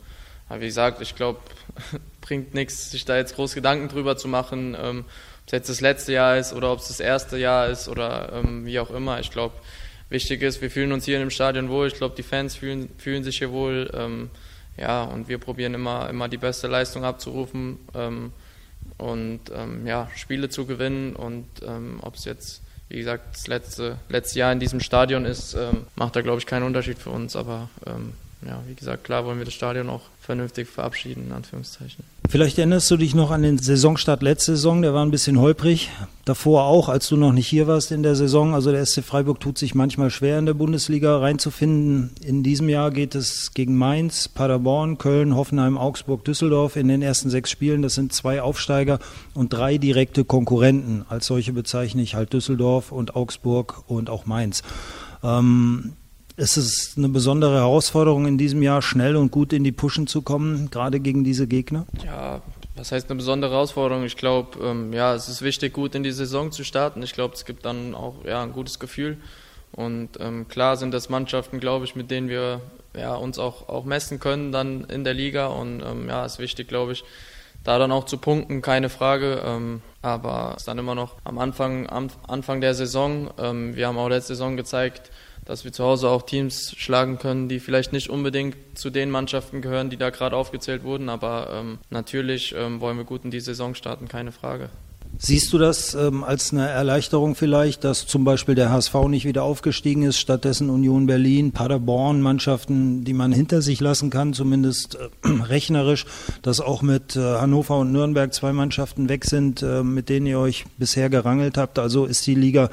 aber 0.49 0.61
wie 0.61 0.65
gesagt, 0.65 0.99
ich 1.03 1.13
glaube, 1.13 1.41
bringt 2.21 2.55
nichts, 2.55 2.89
sich 2.89 3.05
da 3.05 3.15
jetzt 3.15 3.35
groß 3.35 3.53
Gedanken 3.53 3.87
drüber 3.87 4.17
zu 4.17 4.27
machen. 4.27 4.75
Ähm, 4.81 5.05
es 5.47 5.51
jetzt 5.53 5.69
das 5.69 5.81
letzte 5.81 6.11
Jahr 6.11 6.37
ist 6.37 6.53
oder 6.53 6.71
ob 6.73 6.79
es 6.79 6.89
das 6.89 6.99
erste 6.99 7.37
Jahr 7.37 7.67
ist 7.67 7.87
oder 7.87 8.33
ähm, 8.33 8.65
wie 8.65 8.79
auch 8.79 8.91
immer. 8.91 9.19
Ich 9.21 9.31
glaube, 9.31 9.55
wichtig 10.09 10.41
ist, 10.41 10.61
wir 10.61 10.69
fühlen 10.69 10.91
uns 10.91 11.05
hier 11.05 11.15
in 11.15 11.21
dem 11.21 11.29
Stadion 11.29 11.69
wohl. 11.69 11.87
Ich 11.87 11.95
glaube, 11.95 12.15
die 12.15 12.23
Fans 12.23 12.55
fühlen, 12.55 12.89
fühlen 12.97 13.23
sich 13.23 13.37
hier 13.37 13.51
wohl. 13.51 13.89
Ähm, 13.93 14.29
ja, 14.75 15.03
und 15.03 15.29
wir 15.29 15.37
probieren 15.37 15.73
immer, 15.73 16.09
immer 16.09 16.27
die 16.27 16.37
beste 16.37 16.67
Leistung 16.67 17.05
abzurufen 17.05 17.79
ähm, 17.95 18.33
und 18.97 19.39
ähm, 19.55 19.87
ja, 19.87 20.09
Spiele 20.15 20.49
zu 20.49 20.65
gewinnen. 20.65 21.15
Und 21.15 21.47
ähm, 21.65 21.99
ob 22.01 22.15
es 22.15 22.25
jetzt, 22.25 22.61
wie 22.89 22.97
gesagt, 22.97 23.33
das 23.33 23.47
letzte, 23.47 23.99
letzte 24.09 24.39
Jahr 24.39 24.51
in 24.51 24.59
diesem 24.59 24.81
Stadion 24.81 25.23
ist, 25.23 25.53
ähm, 25.53 25.87
macht 25.95 26.17
da, 26.17 26.21
glaube 26.21 26.39
ich, 26.39 26.45
keinen 26.45 26.63
Unterschied 26.63 26.99
für 26.99 27.09
uns. 27.09 27.37
Aber 27.37 27.69
ja, 28.47 28.61
wie 28.65 28.75
gesagt, 28.75 29.03
klar 29.03 29.25
wollen 29.25 29.39
wir 29.39 29.45
das 29.45 29.53
Stadion 29.53 29.89
auch 29.89 30.03
vernünftig 30.21 30.69
verabschieden, 30.69 31.25
in 31.27 31.33
Anführungszeichen. 31.33 32.05
Vielleicht 32.29 32.57
erinnerst 32.57 32.89
du 32.89 32.97
dich 32.97 33.13
noch 33.13 33.31
an 33.31 33.43
den 33.43 33.57
Saisonstart 33.57 34.21
letzte 34.21 34.53
Saison, 34.53 34.81
der 34.81 34.93
war 34.93 35.05
ein 35.05 35.11
bisschen 35.11 35.39
holprig. 35.39 35.89
Davor 36.23 36.63
auch, 36.63 36.87
als 36.87 37.07
du 37.09 37.17
noch 37.17 37.33
nicht 37.33 37.47
hier 37.47 37.67
warst 37.67 37.91
in 37.91 38.03
der 38.03 38.15
Saison. 38.15 38.53
Also 38.53 38.71
der 38.71 38.85
SC 38.85 39.03
Freiburg 39.03 39.39
tut 39.39 39.57
sich 39.57 39.75
manchmal 39.75 40.09
schwer 40.09 40.39
in 40.39 40.45
der 40.45 40.53
Bundesliga 40.53 41.17
reinzufinden. 41.17 42.11
In 42.21 42.43
diesem 42.43 42.69
Jahr 42.69 42.91
geht 42.91 43.15
es 43.15 43.53
gegen 43.53 43.77
Mainz, 43.77 44.27
Paderborn, 44.29 44.97
Köln, 44.97 45.35
Hoffenheim, 45.35 45.77
Augsburg, 45.77 46.23
Düsseldorf 46.25 46.75
in 46.77 46.87
den 46.87 47.01
ersten 47.01 47.29
sechs 47.29 47.49
Spielen. 47.51 47.81
Das 47.81 47.95
sind 47.95 48.13
zwei 48.13 48.41
Aufsteiger 48.41 48.99
und 49.33 49.53
drei 49.53 49.77
direkte 49.77 50.23
Konkurrenten. 50.25 51.05
Als 51.09 51.27
solche 51.27 51.53
bezeichne 51.53 52.01
ich 52.01 52.15
halt 52.15 52.33
Düsseldorf 52.33 52.91
und 52.91 53.15
Augsburg 53.15 53.83
und 53.87 54.09
auch 54.09 54.25
Mainz. 54.25 54.63
Ähm, 55.23 55.93
ist 56.37 56.55
es 56.55 56.93
eine 56.95 57.09
besondere 57.09 57.55
Herausforderung 57.55 58.27
in 58.27 58.37
diesem 58.37 58.61
Jahr, 58.61 58.81
schnell 58.81 59.15
und 59.15 59.31
gut 59.31 59.51
in 59.53 59.63
die 59.63 59.71
Pushen 59.71 60.05
zu 60.05 60.21
kommen, 60.21 60.69
gerade 60.69 60.99
gegen 60.99 61.23
diese 61.23 61.47
Gegner? 61.47 61.87
Ja, 62.05 62.41
was 62.75 62.91
heißt 62.91 63.09
eine 63.09 63.17
besondere 63.17 63.51
Herausforderung? 63.51 64.03
Ich 64.05 64.17
glaube, 64.17 64.59
ähm, 64.63 64.93
ja, 64.93 65.15
es 65.15 65.29
ist 65.29 65.41
wichtig, 65.41 65.73
gut 65.73 65.95
in 65.95 66.03
die 66.03 66.11
Saison 66.11 66.51
zu 66.51 66.63
starten. 66.63 67.01
Ich 67.01 67.13
glaube, 67.13 67.33
es 67.33 67.43
gibt 67.43 67.65
dann 67.65 67.95
auch 67.95 68.23
ja, 68.23 68.43
ein 68.43 68.53
gutes 68.53 68.77
Gefühl. 68.79 69.17
Und 69.71 70.09
ähm, 70.19 70.47
klar 70.47 70.77
sind 70.77 70.93
das 70.93 71.09
Mannschaften, 71.09 71.59
glaube 71.59 71.85
ich, 71.85 71.95
mit 71.95 72.11
denen 72.11 72.29
wir 72.29 72.61
ja, 72.95 73.15
uns 73.15 73.39
auch, 73.39 73.67
auch 73.67 73.83
messen 73.83 74.19
können 74.19 74.51
dann 74.51 74.85
in 74.85 75.03
der 75.03 75.15
Liga. 75.15 75.47
Und 75.47 75.81
ähm, 75.81 76.07
ja, 76.07 76.23
es 76.23 76.33
ist 76.33 76.39
wichtig, 76.39 76.67
glaube 76.67 76.91
ich, 76.91 77.03
da 77.63 77.79
dann 77.79 77.91
auch 77.91 78.05
zu 78.05 78.19
punkten, 78.19 78.61
keine 78.61 78.89
Frage. 78.89 79.41
Ähm, 79.43 79.81
aber 80.03 80.51
es 80.51 80.61
ist 80.61 80.67
dann 80.67 80.77
immer 80.77 80.93
noch 80.93 81.15
am 81.23 81.39
Anfang, 81.39 81.89
am 81.89 82.09
Anfang 82.27 82.61
der 82.61 82.75
Saison. 82.75 83.31
Ähm, 83.39 83.75
wir 83.75 83.87
haben 83.87 83.97
auch 83.97 84.07
letzte 84.07 84.35
Saison 84.35 84.55
gezeigt, 84.55 85.11
dass 85.47 85.63
wir 85.63 85.71
zu 85.71 85.83
Hause 85.83 86.09
auch 86.09 86.23
Teams 86.23 86.73
schlagen 86.77 87.19
können, 87.19 87.47
die 87.47 87.59
vielleicht 87.59 87.93
nicht 87.93 88.09
unbedingt 88.09 88.55
zu 88.75 88.89
den 88.89 89.09
Mannschaften 89.09 89.61
gehören, 89.61 89.89
die 89.89 89.97
da 89.97 90.09
gerade 90.09 90.35
aufgezählt 90.35 90.83
wurden. 90.83 91.07
Aber 91.07 91.49
ähm, 91.53 91.79
natürlich 91.89 92.53
ähm, 92.55 92.81
wollen 92.81 92.97
wir 92.97 93.05
gut 93.05 93.23
in 93.23 93.31
die 93.31 93.39
Saison 93.39 93.73
starten, 93.73 94.07
keine 94.09 94.33
Frage. 94.33 94.69
Siehst 95.19 95.51
du 95.53 95.57
das 95.57 95.95
ähm, 95.95 96.23
als 96.23 96.51
eine 96.51 96.67
Erleichterung 96.67 97.33
vielleicht, 97.33 97.85
dass 97.85 98.05
zum 98.05 98.25
Beispiel 98.25 98.55
der 98.55 98.71
HSV 98.71 98.93
nicht 99.07 99.25
wieder 99.25 99.43
aufgestiegen 99.43 100.03
ist, 100.03 100.19
stattdessen 100.19 100.69
Union 100.69 101.07
Berlin, 101.07 101.53
Paderborn, 101.53 102.21
Mannschaften, 102.21 103.05
die 103.05 103.13
man 103.13 103.31
hinter 103.31 103.61
sich 103.61 103.79
lassen 103.79 104.09
kann, 104.09 104.33
zumindest 104.33 104.95
äh, 104.95 105.27
rechnerisch, 105.43 106.05
dass 106.41 106.59
auch 106.59 106.81
mit 106.81 107.15
äh, 107.15 107.21
Hannover 107.21 107.79
und 107.79 107.93
Nürnberg 107.93 108.33
zwei 108.33 108.51
Mannschaften 108.51 109.07
weg 109.07 109.23
sind, 109.23 109.63
äh, 109.63 109.81
mit 109.81 110.09
denen 110.09 110.27
ihr 110.27 110.39
euch 110.39 110.65
bisher 110.77 111.09
gerangelt 111.09 111.57
habt? 111.57 111.79
Also 111.79 112.05
ist 112.05 112.27
die 112.27 112.35
Liga 112.35 112.69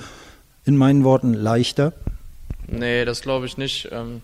in 0.65 0.77
meinen 0.77 1.05
Worten 1.05 1.35
leichter? 1.35 1.93
Nee, 2.67 3.05
das 3.05 3.23
glaube 3.23 3.47
ich 3.47 3.57
nicht. 3.57 3.89
Ähm, 3.93 4.23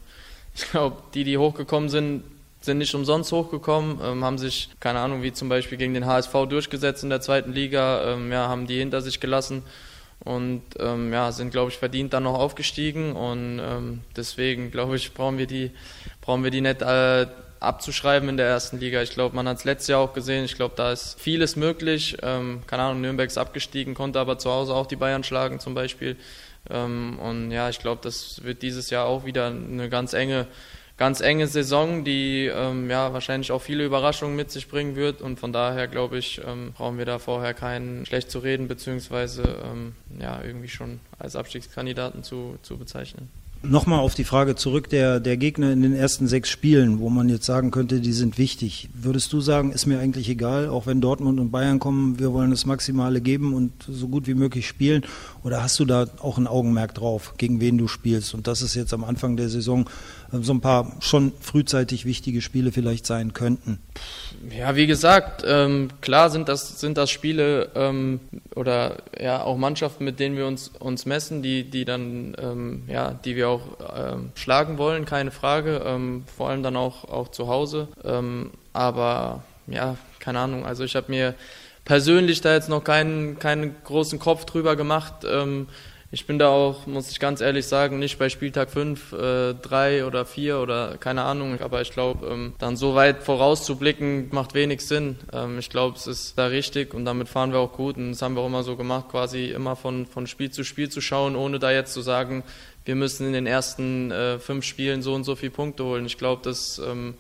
ich 0.55 0.71
glaube, 0.71 0.97
die, 1.15 1.25
die 1.25 1.39
hochgekommen 1.39 1.89
sind, 1.89 2.25
sind 2.61 2.79
nicht 2.79 2.95
umsonst 2.95 3.33
hochgekommen, 3.33 3.99
ähm, 4.03 4.25
haben 4.25 4.39
sich, 4.39 4.71
keine 4.81 5.01
Ahnung, 5.01 5.23
wie 5.23 5.33
zum 5.33 5.49
Beispiel 5.49 5.79
gegen 5.79 5.95
den 5.95 6.07
HSV 6.07 6.33
durchgesetzt 6.49 7.03
in 7.03 7.11
der 7.11 7.21
zweiten 7.21 7.53
Liga, 7.53 8.13
ähm, 8.13 8.31
ja, 8.33 8.49
haben 8.49 8.67
die 8.67 8.79
hinter 8.79 9.01
sich 9.01 9.21
gelassen 9.21 9.63
und 10.23 10.63
ja, 10.79 11.33
sind, 11.33 11.51
glaube 11.51 11.71
ich, 11.71 11.79
verdient 11.79 12.13
dann 12.13 12.25
noch 12.25 12.39
aufgestiegen 12.39 13.17
und 13.17 13.59
deswegen, 14.17 14.71
glaube 14.71 14.97
ich, 14.97 15.15
brauchen 15.15 15.39
wir 15.39 15.47
die, 15.47 15.71
brauchen 16.21 16.45
wir 16.45 16.51
die 16.51 16.61
nicht 16.61 16.83
äh, 16.83 17.27
abzuschreiben 17.59 18.29
in 18.29 18.37
der 18.37 18.47
ersten 18.47 18.79
Liga. 18.79 19.01
Ich 19.01 19.13
glaube, 19.13 19.35
man 19.35 19.49
hat 19.49 19.57
es 19.57 19.65
letztes 19.65 19.89
Jahr 19.89 20.01
auch 20.01 20.13
gesehen. 20.13 20.45
Ich 20.45 20.57
glaube, 20.57 20.75
da 20.77 20.93
ist 20.93 21.19
vieles 21.19 21.57
möglich. 21.57 22.19
Keine 22.21 22.61
Ahnung, 22.71 23.01
Nürnberg 23.01 23.31
ist 23.31 23.39
abgestiegen, 23.39 23.95
konnte 23.95 24.21
aber 24.21 24.37
zu 24.37 24.51
Hause 24.51 24.75
auch 24.75 24.87
die 24.87 24.97
Bayern 24.97 25.25
schlagen 25.25 25.59
zum 25.59 25.73
Beispiel. 25.73 26.19
Ähm, 26.71 27.19
und 27.19 27.51
ja, 27.51 27.69
ich 27.69 27.79
glaube, 27.79 28.01
das 28.03 28.43
wird 28.45 28.63
dieses 28.63 28.91
Jahr 28.91 29.07
auch 29.07 29.25
wieder 29.25 29.47
eine 29.47 29.89
ganz 29.89 30.13
enge, 30.13 30.47
ganz 30.97 31.21
enge 31.21 31.47
Saison, 31.47 32.05
die 32.05 32.47
ähm, 32.47 32.91
ja 32.91 33.13
wahrscheinlich 33.13 33.53
auch 33.53 33.63
viele 33.63 33.85
Überraschungen 33.85 34.37
mit 34.37 34.51
sich 34.51 34.69
bringen 34.69 34.97
wird. 34.97 35.23
Und 35.23 35.41
von 35.41 35.53
daher 35.53 35.89
glaube 35.89 36.19
ich, 36.19 36.41
ähm, 36.47 36.73
brauchen 36.73 36.99
wir 36.99 37.07
da 37.07 37.19
vorher 37.19 37.55
keinen 37.55 38.07
schlecht 38.07 38.31
zu 38.31 38.41
reden, 38.41 38.69
beziehungsweise 38.69 39.59
ja 40.19 40.43
irgendwie 40.43 40.69
schon 40.69 41.01
als 41.19 41.37
Abstiegskandidaten 41.37 42.23
zu, 42.23 42.59
zu 42.63 42.77
bezeichnen. 42.77 43.40
Nochmal 43.63 43.99
auf 43.99 44.15
die 44.15 44.25
Frage 44.25 44.57
zurück 44.57 44.89
der, 44.89 45.21
der 45.21 45.37
Gegner 45.37 45.71
in 45.71 45.83
den 45.83 45.95
ersten 45.95 46.27
sechs 46.27 46.49
Spielen, 46.49 46.99
wo 46.99 47.11
man 47.11 47.29
jetzt 47.29 47.45
sagen 47.45 47.71
könnte, 47.71 48.01
die 48.01 48.15
sind 48.15 48.39
wichtig. 48.39 48.89
Würdest 48.95 49.35
du 49.35 49.43
sagen, 49.43 49.71
ist 49.73 49.85
mir 49.85 49.99
eigentlich 49.99 50.31
egal, 50.31 50.71
auch 50.71 50.87
wenn 50.87 51.03
Dortmund 51.03 51.39
und 51.39 51.51
Bayern 51.51 51.79
kommen, 51.79 52.19
wir 52.19 52.33
wollen 52.33 52.51
das 52.51 52.65
Maximale 52.65 53.21
geben 53.21 53.53
und 53.53 53.73
so 53.87 54.09
gut 54.09 54.27
wie 54.27 54.33
möglich 54.33 54.67
spielen? 54.67 55.03
Oder 55.45 55.63
hast 55.63 55.79
du 55.79 55.85
da 55.85 56.07
auch 56.23 56.39
ein 56.39 56.47
Augenmerk 56.47 56.95
drauf, 56.95 57.35
gegen 57.37 57.61
wen 57.61 57.77
du 57.77 57.87
spielst? 57.87 58.33
Und 58.33 58.47
das 58.47 58.63
ist 58.63 58.75
jetzt 58.75 58.95
am 58.95 59.05
Anfang 59.05 59.37
der 59.37 59.51
Saison 59.51 59.91
so 60.33 60.53
ein 60.53 60.61
paar 60.61 60.97
schon 61.01 61.33
frühzeitig 61.41 62.05
wichtige 62.05 62.41
Spiele 62.41 62.73
vielleicht 62.73 63.07
sein 63.07 63.33
könnten? 63.33 63.79
Ja, 64.57 64.77
wie 64.77 64.87
gesagt, 64.87 65.45
ähm, 65.47 65.89
klar 66.01 66.31
sind 66.31 66.49
das, 66.49 66.81
sind 66.81 66.97
das 66.97 67.11
Spiele 67.11 67.71
ähm, 67.75 68.21
oder 68.55 69.03
ja 69.21 69.43
auch 69.43 69.57
Mannschaften, 69.57 70.05
mit 70.05 70.21
denen 70.21 70.37
wir 70.37 70.47
uns, 70.47 70.69
uns 70.79 71.05
messen, 71.05 71.43
die, 71.43 71.65
die 71.65 71.85
dann, 71.85 72.37
ähm, 72.41 72.83
ja, 72.87 73.13
die 73.13 73.37
wir 73.37 73.49
auch 73.49 73.63
ähm, 73.95 74.33
schlagen 74.35 74.79
wollen, 74.79 75.05
keine 75.05 75.31
Frage, 75.31 75.83
ähm, 75.85 76.25
vor 76.37 76.49
allem 76.49 76.63
dann 76.63 76.77
auch, 76.77 77.05
auch 77.05 77.29
zu 77.29 77.49
Hause. 77.49 77.89
Ähm, 78.05 78.51
aber 78.73 79.43
ja, 79.67 79.97
keine 80.21 80.39
Ahnung, 80.39 80.65
also 80.65 80.85
ich 80.85 80.97
habe 80.97 81.11
mir 81.11 81.35
persönlich 81.85 82.41
da 82.41 82.55
jetzt 82.55 82.69
noch 82.69 82.85
keinen, 82.85 83.39
keinen 83.39 83.75
großen 83.85 84.19
Kopf 84.19 84.45
drüber 84.45 84.77
gemacht. 84.77 85.27
Ich 86.13 86.27
bin 86.27 86.41
da 86.41 86.49
auch, 86.49 86.89
muss 86.89 87.09
ich 87.13 87.21
ganz 87.21 87.41
ehrlich 87.41 87.67
sagen, 87.67 88.01
nicht 88.01 88.19
bei 88.19 88.29
Spieltag 88.29 88.71
5, 88.71 89.13
äh, 89.13 89.55
3 89.55 90.05
oder 90.05 90.27
4 90.27 90.59
oder 90.59 90.97
keine 90.99 91.23
Ahnung. 91.23 91.61
Aber 91.61 91.83
ich 91.83 91.93
glaube, 91.93 92.27
ähm, 92.27 92.55
dann 92.59 92.77
so 92.77 92.97
weit 92.97 93.23
vorauszublicken, 93.23 94.29
macht 94.33 94.55
wenig 94.55 94.85
Sinn. 94.85 95.19
Ähm, 95.33 95.61
ich 95.61 95.71
glaube, 95.71 95.97
es 95.97 96.09
ist 96.09 96.37
da 96.37 96.47
richtig 96.47 96.95
und 96.95 97.05
damit 97.05 97.29
fahren 97.29 97.53
wir 97.53 97.61
auch 97.61 97.73
gut. 97.73 97.97
Und 97.97 98.11
das 98.11 98.23
haben 98.23 98.35
wir 98.35 98.43
auch 98.43 98.49
immer 98.49 98.65
so 98.65 98.75
gemacht, 98.75 99.09
quasi 99.09 99.51
immer 99.51 99.77
von, 99.77 100.05
von 100.05 100.27
Spiel 100.27 100.51
zu 100.51 100.65
Spiel 100.65 100.89
zu 100.89 101.01
schauen, 101.01 101.37
ohne 101.37 101.61
da 101.61 101.71
jetzt 101.71 101.93
zu 101.93 102.01
sagen, 102.01 102.43
wir 102.85 102.97
müssen 102.97 103.29
in 103.29 103.33
den 103.33 103.47
ersten 103.47 104.11
äh, 104.11 104.41
fünf 104.41 104.65
Spielen 104.65 105.03
so 105.03 105.15
und 105.15 105.23
so 105.23 105.37
viele 105.37 105.53
Punkte 105.53 105.85
holen. 105.85 106.07
Ich 106.07 106.19
glaube, 106.19 106.43
das 106.43 106.81
ähm, 106.85 107.15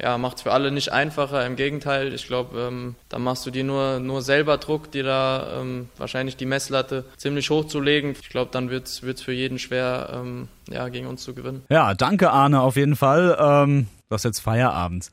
ja, 0.00 0.18
macht 0.18 0.38
es 0.38 0.42
für 0.42 0.52
alle 0.52 0.70
nicht 0.70 0.92
einfacher. 0.92 1.46
Im 1.46 1.56
Gegenteil, 1.56 2.12
ich 2.12 2.26
glaube, 2.26 2.58
ähm, 2.60 2.96
da 3.08 3.18
machst 3.18 3.46
du 3.46 3.50
dir 3.50 3.64
nur, 3.64 4.00
nur 4.00 4.22
selber 4.22 4.58
Druck, 4.58 4.90
dir 4.90 5.04
da 5.04 5.60
ähm, 5.60 5.88
wahrscheinlich 5.96 6.36
die 6.36 6.46
Messlatte 6.46 7.04
ziemlich 7.16 7.50
hoch 7.50 7.66
zu 7.66 7.80
legen. 7.80 8.14
Ich 8.20 8.28
glaube, 8.28 8.50
dann 8.50 8.70
wird 8.70 8.88
es 8.88 9.20
für 9.20 9.32
jeden 9.32 9.58
schwer, 9.58 10.10
ähm, 10.12 10.48
ja, 10.68 10.88
gegen 10.88 11.06
uns 11.06 11.22
zu 11.22 11.34
gewinnen. 11.34 11.64
Ja, 11.68 11.94
danke 11.94 12.30
Arne 12.30 12.60
auf 12.60 12.76
jeden 12.76 12.96
Fall. 12.96 13.36
Ähm, 13.38 13.86
du 14.08 14.14
hast 14.14 14.24
jetzt 14.24 14.40
Feierabend. 14.40 15.10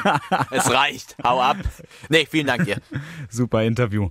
es 0.50 0.72
reicht. 0.72 1.16
Hau 1.24 1.40
ab. 1.40 1.56
Nee, 2.08 2.26
vielen 2.30 2.46
Dank 2.46 2.64
dir. 2.64 2.76
Super 3.28 3.64
Interview. 3.64 4.10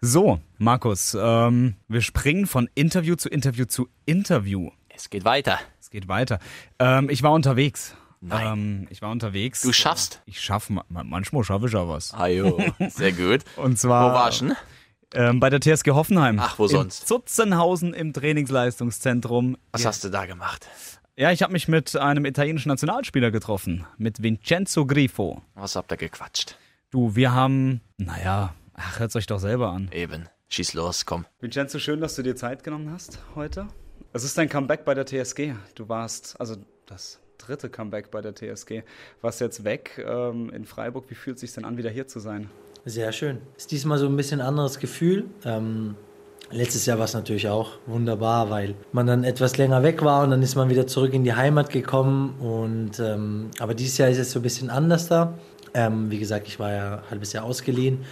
So, 0.00 0.40
Markus, 0.58 1.16
ähm, 1.20 1.74
wir 1.86 2.00
springen 2.00 2.46
von 2.46 2.68
Interview 2.74 3.16
zu 3.16 3.28
Interview 3.28 3.66
zu 3.66 3.88
Interview. 4.06 4.70
Es 4.88 5.10
geht 5.10 5.24
weiter. 5.24 5.58
Es 5.78 5.90
geht 5.90 6.08
weiter. 6.08 6.40
Ähm, 6.78 7.08
ich 7.10 7.22
war 7.22 7.32
unterwegs. 7.32 7.94
Nein. 8.20 8.46
Ähm, 8.46 8.86
ich 8.90 9.00
war 9.02 9.10
unterwegs. 9.10 9.62
Du 9.62 9.72
schaffst? 9.72 10.22
Ich 10.26 10.40
schaffe, 10.40 10.82
manchmal 10.88 11.44
schaffe 11.44 11.66
ich 11.66 11.72
ja 11.72 11.88
was. 11.88 12.12
Ajo, 12.14 12.62
sehr 12.88 13.12
gut. 13.12 13.42
Und 13.56 13.78
zwar. 13.78 14.10
Wo 14.10 14.14
warst 14.14 14.42
du? 14.42 14.54
Ähm, 15.12 15.40
bei 15.40 15.50
der 15.50 15.60
TSG 15.60 15.90
Hoffenheim. 15.90 16.38
Ach, 16.38 16.58
wo 16.58 16.68
sonst? 16.68 17.02
In 17.02 17.06
Zutzenhausen 17.06 17.94
im 17.94 18.12
Trainingsleistungszentrum. 18.12 19.56
Was 19.72 19.84
hast 19.84 20.04
du 20.04 20.08
da 20.08 20.26
gemacht? 20.26 20.68
Ja, 21.16 21.32
ich 21.32 21.42
habe 21.42 21.52
mich 21.52 21.66
mit 21.66 21.96
einem 21.96 22.24
italienischen 22.24 22.68
Nationalspieler 22.68 23.30
getroffen, 23.30 23.84
mit 23.98 24.22
Vincenzo 24.22 24.86
Grifo. 24.86 25.42
Was 25.54 25.76
habt 25.76 25.90
ihr 25.92 25.96
gequatscht? 25.96 26.56
Du, 26.90 27.14
wir 27.16 27.32
haben, 27.32 27.80
naja, 27.98 28.54
ach, 28.74 29.00
hört 29.00 29.14
euch 29.16 29.26
doch 29.26 29.38
selber 29.38 29.70
an. 29.70 29.90
Eben. 29.92 30.28
Schieß 30.48 30.74
los, 30.74 31.06
komm. 31.06 31.26
Vincenzo, 31.40 31.78
schön, 31.78 32.00
dass 32.00 32.14
du 32.16 32.22
dir 32.22 32.36
Zeit 32.36 32.64
genommen 32.64 32.90
hast 32.92 33.18
heute. 33.34 33.68
Es 34.12 34.24
ist 34.24 34.38
dein 34.38 34.48
Comeback 34.48 34.84
bei 34.84 34.94
der 34.94 35.06
TSG. 35.06 35.54
Du 35.74 35.88
warst, 35.88 36.40
also 36.40 36.56
das 36.86 37.20
dritte 37.46 37.68
Comeback 37.68 38.10
bei 38.10 38.20
der 38.20 38.34
TSG. 38.34 38.82
Warst 39.20 39.40
jetzt 39.40 39.64
weg 39.64 40.04
ähm, 40.06 40.50
in 40.50 40.64
Freiburg. 40.64 41.04
Wie 41.08 41.14
fühlt 41.14 41.36
es 41.36 41.40
sich 41.40 41.52
denn 41.52 41.64
an, 41.64 41.76
wieder 41.76 41.90
hier 41.90 42.06
zu 42.06 42.20
sein? 42.20 42.50
Sehr 42.84 43.12
schön. 43.12 43.38
Ist 43.56 43.70
diesmal 43.72 43.98
so 43.98 44.06
ein 44.06 44.16
bisschen 44.16 44.40
anderes 44.40 44.78
Gefühl. 44.78 45.24
Ähm, 45.44 45.96
letztes 46.50 46.86
Jahr 46.86 46.98
war 46.98 47.04
es 47.04 47.14
natürlich 47.14 47.48
auch 47.48 47.72
wunderbar, 47.86 48.50
weil 48.50 48.74
man 48.92 49.06
dann 49.06 49.24
etwas 49.24 49.58
länger 49.58 49.82
weg 49.82 50.02
war 50.02 50.24
und 50.24 50.30
dann 50.30 50.42
ist 50.42 50.54
man 50.54 50.70
wieder 50.70 50.86
zurück 50.86 51.12
in 51.12 51.24
die 51.24 51.34
Heimat 51.34 51.70
gekommen. 51.70 52.34
Und, 52.40 52.98
ähm, 53.00 53.50
aber 53.58 53.74
dieses 53.74 53.98
Jahr 53.98 54.08
ist 54.08 54.18
es 54.18 54.32
so 54.32 54.38
ein 54.38 54.42
bisschen 54.42 54.70
anders 54.70 55.08
da. 55.08 55.34
Ähm, 55.74 56.10
wie 56.10 56.18
gesagt, 56.18 56.48
ich 56.48 56.58
war 56.58 56.72
ja 56.72 56.96
ein 56.96 57.10
halbes 57.10 57.32
Jahr 57.32 57.44
ausgeliehen. 57.44 58.04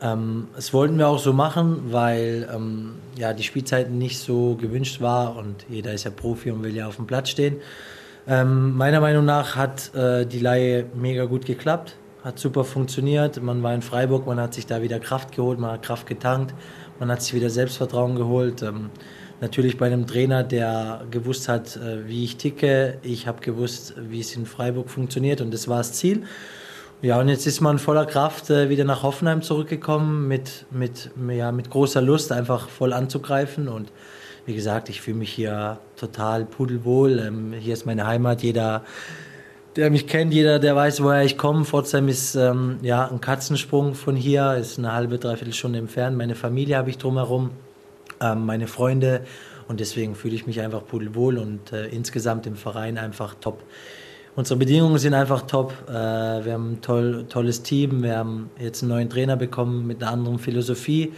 Ähm, 0.00 0.48
das 0.56 0.72
wollten 0.72 0.98
wir 0.98 1.08
auch 1.08 1.18
so 1.18 1.32
machen, 1.32 1.92
weil 1.92 2.48
ähm, 2.52 2.94
ja, 3.16 3.32
die 3.32 3.44
Spielzeit 3.44 3.90
nicht 3.90 4.18
so 4.18 4.56
gewünscht 4.56 5.00
war 5.00 5.36
und 5.36 5.66
jeder 5.68 5.92
ist 5.92 6.04
ja 6.04 6.10
Profi 6.10 6.50
und 6.50 6.62
will 6.64 6.74
ja 6.74 6.88
auf 6.88 6.96
dem 6.96 7.06
Platz 7.06 7.30
stehen. 7.30 7.56
Ähm, 8.26 8.76
meiner 8.76 9.00
Meinung 9.00 9.24
nach 9.24 9.56
hat 9.56 9.94
äh, 9.94 10.24
die 10.26 10.38
Laie 10.38 10.86
mega 10.94 11.24
gut 11.24 11.44
geklappt, 11.44 11.96
hat 12.22 12.38
super 12.38 12.64
funktioniert. 12.64 13.42
Man 13.42 13.62
war 13.62 13.74
in 13.74 13.82
Freiburg, 13.82 14.26
man 14.26 14.38
hat 14.40 14.54
sich 14.54 14.66
da 14.66 14.80
wieder 14.80 15.00
Kraft 15.00 15.32
geholt, 15.32 15.58
man 15.58 15.72
hat 15.72 15.82
Kraft 15.82 16.06
getankt, 16.06 16.54
man 17.00 17.10
hat 17.10 17.22
sich 17.22 17.34
wieder 17.34 17.50
Selbstvertrauen 17.50 18.14
geholt. 18.14 18.62
Ähm, 18.62 18.90
natürlich 19.40 19.76
bei 19.76 19.86
einem 19.86 20.06
Trainer, 20.06 20.44
der 20.44 21.02
gewusst 21.10 21.48
hat, 21.48 21.76
äh, 21.76 22.06
wie 22.06 22.24
ich 22.24 22.36
ticke. 22.36 22.98
Ich 23.02 23.26
habe 23.26 23.40
gewusst, 23.40 23.94
wie 23.98 24.20
es 24.20 24.36
in 24.36 24.46
Freiburg 24.46 24.88
funktioniert 24.88 25.40
und 25.40 25.52
das 25.52 25.66
war 25.66 25.78
das 25.78 25.92
Ziel. 25.94 26.22
Ja, 27.02 27.18
und 27.18 27.28
jetzt 27.28 27.48
ist 27.48 27.60
man 27.60 27.80
voller 27.80 28.06
Kraft 28.06 28.50
äh, 28.50 28.68
wieder 28.68 28.84
nach 28.84 29.02
Hoffenheim 29.02 29.42
zurückgekommen 29.42 30.28
mit, 30.28 30.66
mit, 30.70 31.10
ja, 31.28 31.50
mit 31.50 31.68
großer 31.68 32.00
Lust, 32.00 32.30
einfach 32.30 32.68
voll 32.68 32.92
anzugreifen. 32.92 33.66
Und 33.66 33.90
wie 34.46 34.54
gesagt, 34.54 34.88
ich 34.88 35.00
fühle 35.00 35.18
mich 35.18 35.30
hier 35.30 35.78
total 35.96 36.44
pudelwohl. 36.44 37.18
Ähm, 37.18 37.52
hier 37.52 37.72
ist 37.72 37.86
meine 37.86 38.06
Heimat. 38.06 38.42
Jeder, 38.42 38.82
der 39.76 39.90
mich 39.90 40.06
kennt, 40.06 40.34
jeder, 40.34 40.58
der 40.58 40.76
weiß, 40.76 41.02
woher 41.02 41.24
ich 41.24 41.38
komme. 41.38 41.64
Pforzheim 41.64 42.08
ist 42.08 42.34
ähm, 42.34 42.78
ja, 42.82 43.08
ein 43.08 43.20
Katzensprung 43.20 43.94
von 43.94 44.16
hier, 44.16 44.54
ist 44.54 44.78
eine 44.78 44.92
halbe, 44.92 45.18
dreiviertel 45.18 45.54
Stunde 45.54 45.78
entfernt. 45.78 46.16
Meine 46.16 46.34
Familie 46.34 46.76
habe 46.76 46.90
ich 46.90 46.98
drumherum, 46.98 47.50
ähm, 48.20 48.44
meine 48.46 48.66
Freunde. 48.66 49.22
Und 49.68 49.80
deswegen 49.80 50.14
fühle 50.14 50.34
ich 50.34 50.46
mich 50.46 50.60
einfach 50.60 50.84
pudelwohl 50.84 51.38
und 51.38 51.72
äh, 51.72 51.86
insgesamt 51.86 52.46
im 52.46 52.56
Verein 52.56 52.98
einfach 52.98 53.34
top. 53.40 53.62
Unsere 54.34 54.58
Bedingungen 54.58 54.98
sind 54.98 55.14
einfach 55.14 55.42
top. 55.42 55.72
Äh, 55.88 55.92
wir 55.92 56.52
haben 56.54 56.72
ein 56.72 56.80
toll, 56.80 57.26
tolles 57.28 57.62
Team. 57.62 58.02
Wir 58.02 58.16
haben 58.16 58.50
jetzt 58.58 58.82
einen 58.82 58.90
neuen 58.90 59.08
Trainer 59.08 59.36
bekommen 59.36 59.86
mit 59.86 60.02
einer 60.02 60.10
anderen 60.10 60.38
Philosophie. 60.38 61.12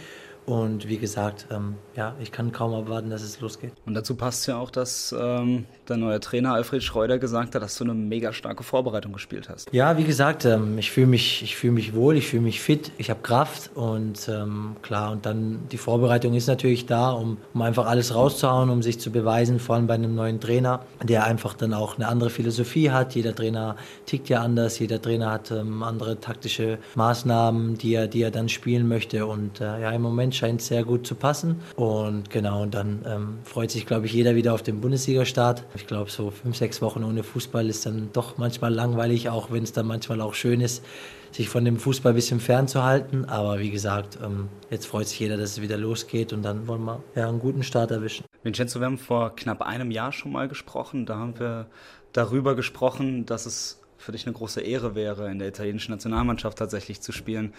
Und 0.45 0.87
wie 0.87 0.97
gesagt, 0.97 1.47
ähm, 1.49 1.75
ja, 1.95 2.13
ich 2.19 2.31
kann 2.31 2.51
kaum 2.51 2.73
erwarten, 2.73 3.09
dass 3.09 3.21
es 3.21 3.39
losgeht. 3.39 3.71
Und 3.85 3.93
dazu 3.93 4.15
passt 4.15 4.47
ja 4.47 4.57
auch, 4.57 4.69
dass 4.69 5.15
ähm, 5.17 5.65
der 5.87 5.97
neue 5.97 6.19
Trainer 6.19 6.53
Alfred 6.53 6.83
Schreuder 6.83 7.19
gesagt 7.19 7.55
hat, 7.55 7.61
dass 7.61 7.77
du 7.77 7.85
eine 7.85 7.93
mega 7.93 8.33
starke 8.33 8.63
Vorbereitung 8.63 9.13
gespielt 9.13 9.47
hast. 9.47 9.69
Ja, 9.71 9.97
wie 9.97 10.03
gesagt, 10.03 10.43
ähm, 10.43 10.77
ich 10.77 10.91
fühle 10.91 11.07
mich, 11.07 11.41
ich 11.41 11.55
fühle 11.55 11.73
mich 11.73 11.95
wohl, 11.95 12.17
ich 12.17 12.27
fühle 12.27 12.43
mich 12.43 12.59
fit, 12.59 12.91
ich 12.97 13.09
habe 13.09 13.21
Kraft 13.21 13.71
und 13.75 14.27
ähm, 14.27 14.75
klar, 14.81 15.11
und 15.11 15.25
dann 15.25 15.59
die 15.71 15.77
Vorbereitung 15.77 16.33
ist 16.33 16.47
natürlich 16.47 16.85
da, 16.85 17.11
um, 17.11 17.37
um 17.53 17.61
einfach 17.61 17.85
alles 17.85 18.13
rauszuhauen, 18.13 18.69
um 18.69 18.83
sich 18.83 18.99
zu 18.99 19.11
beweisen, 19.11 19.59
vor 19.59 19.75
allem 19.75 19.87
bei 19.87 19.93
einem 19.93 20.15
neuen 20.15 20.41
Trainer, 20.41 20.81
der 21.01 21.23
einfach 21.23 21.53
dann 21.53 21.73
auch 21.73 21.95
eine 21.95 22.07
andere 22.07 22.29
Philosophie 22.29 22.91
hat. 22.91 23.15
Jeder 23.15 23.33
Trainer 23.33 23.77
tickt 24.05 24.27
ja 24.27 24.41
anders, 24.41 24.79
jeder 24.79 25.01
Trainer 25.01 25.31
hat 25.31 25.51
ähm, 25.51 25.81
andere 25.81 26.19
taktische 26.19 26.77
Maßnahmen, 26.95 27.77
die 27.77 27.93
er, 27.93 28.07
die 28.07 28.21
er 28.21 28.31
dann 28.31 28.49
spielen 28.49 28.87
möchte. 28.89 29.25
Und 29.25 29.61
äh, 29.61 29.81
ja, 29.81 29.91
im 29.91 30.01
Moment 30.01 30.35
scheint 30.35 30.61
sehr 30.61 30.83
gut 30.83 31.07
zu 31.07 31.15
passen. 31.15 31.61
Und 31.77 31.84
genau, 32.29 32.63
und 32.63 32.73
dann 32.73 33.05
ähm, 33.07 33.39
freut 33.43 33.71
sich, 33.71 33.85
glaube 33.85 34.05
ich, 34.05 34.13
jeder 34.13 34.35
wieder 34.35 34.53
auf 34.53 34.63
den 34.63 34.81
Bundesliga-Start. 34.81 35.63
Ich 35.75 35.87
glaube, 35.87 36.09
so 36.09 36.31
fünf, 36.31 36.55
sechs 36.55 36.81
Wochen 36.81 37.03
ohne 37.03 37.23
Fußball 37.23 37.67
ist 37.67 37.85
dann 37.85 38.09
doch 38.13 38.37
manchmal 38.37 38.73
langweilig, 38.73 39.29
auch 39.29 39.51
wenn 39.51 39.63
es 39.63 39.73
dann 39.73 39.87
manchmal 39.87 40.21
auch 40.21 40.33
schön 40.33 40.61
ist, 40.61 40.83
sich 41.31 41.49
von 41.49 41.65
dem 41.65 41.77
Fußball 41.77 42.13
ein 42.13 42.15
bisschen 42.15 42.39
fernzuhalten. 42.39 43.25
Aber 43.25 43.59
wie 43.59 43.71
gesagt, 43.71 44.17
ähm, 44.23 44.49
jetzt 44.69 44.85
freut 44.85 45.07
sich 45.07 45.19
jeder, 45.19 45.37
dass 45.37 45.51
es 45.51 45.61
wieder 45.61 45.77
losgeht 45.77 46.33
und 46.33 46.43
dann 46.43 46.67
wollen 46.67 46.83
wir 46.83 47.03
ja, 47.15 47.27
einen 47.27 47.39
guten 47.39 47.63
Start 47.63 47.91
erwischen. 47.91 48.25
Vincenzo, 48.43 48.79
wir 48.79 48.85
haben 48.85 48.97
vor 48.97 49.35
knapp 49.35 49.61
einem 49.61 49.91
Jahr 49.91 50.11
schon 50.11 50.31
mal 50.31 50.47
gesprochen. 50.47 51.05
Da 51.05 51.17
haben 51.17 51.39
wir 51.39 51.67
darüber 52.13 52.55
gesprochen, 52.55 53.25
dass 53.25 53.45
es 53.45 53.81
für 53.97 54.11
dich 54.11 54.25
eine 54.25 54.33
große 54.33 54.61
Ehre 54.61 54.95
wäre, 54.95 55.31
in 55.31 55.39
der 55.39 55.47
italienischen 55.47 55.91
Nationalmannschaft 55.91 56.57
tatsächlich 56.57 57.01
zu 57.01 57.11
spielen. 57.11 57.53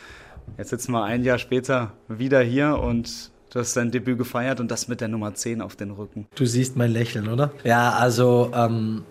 Jetzt 0.58 0.70
sitzen 0.70 0.92
wir 0.92 1.02
ein 1.02 1.24
Jahr 1.24 1.38
später 1.38 1.92
wieder 2.08 2.40
hier 2.40 2.78
und 2.78 3.32
du 3.56 3.60
hast 3.60 3.74
dein 3.74 3.90
Debüt 3.90 4.18
gefeiert 4.18 4.60
und 4.60 4.70
das 4.70 4.86
mit 4.86 5.00
der 5.00 5.08
Nummer 5.08 5.32
10 5.32 5.62
auf 5.62 5.76
den 5.76 5.90
Rücken. 5.90 6.26
Du 6.34 6.44
siehst 6.44 6.76
mein 6.76 6.90
Lächeln, 6.90 7.26
oder? 7.26 7.52
Ja, 7.64 7.92
also 7.92 8.50
ähm, 8.54 9.02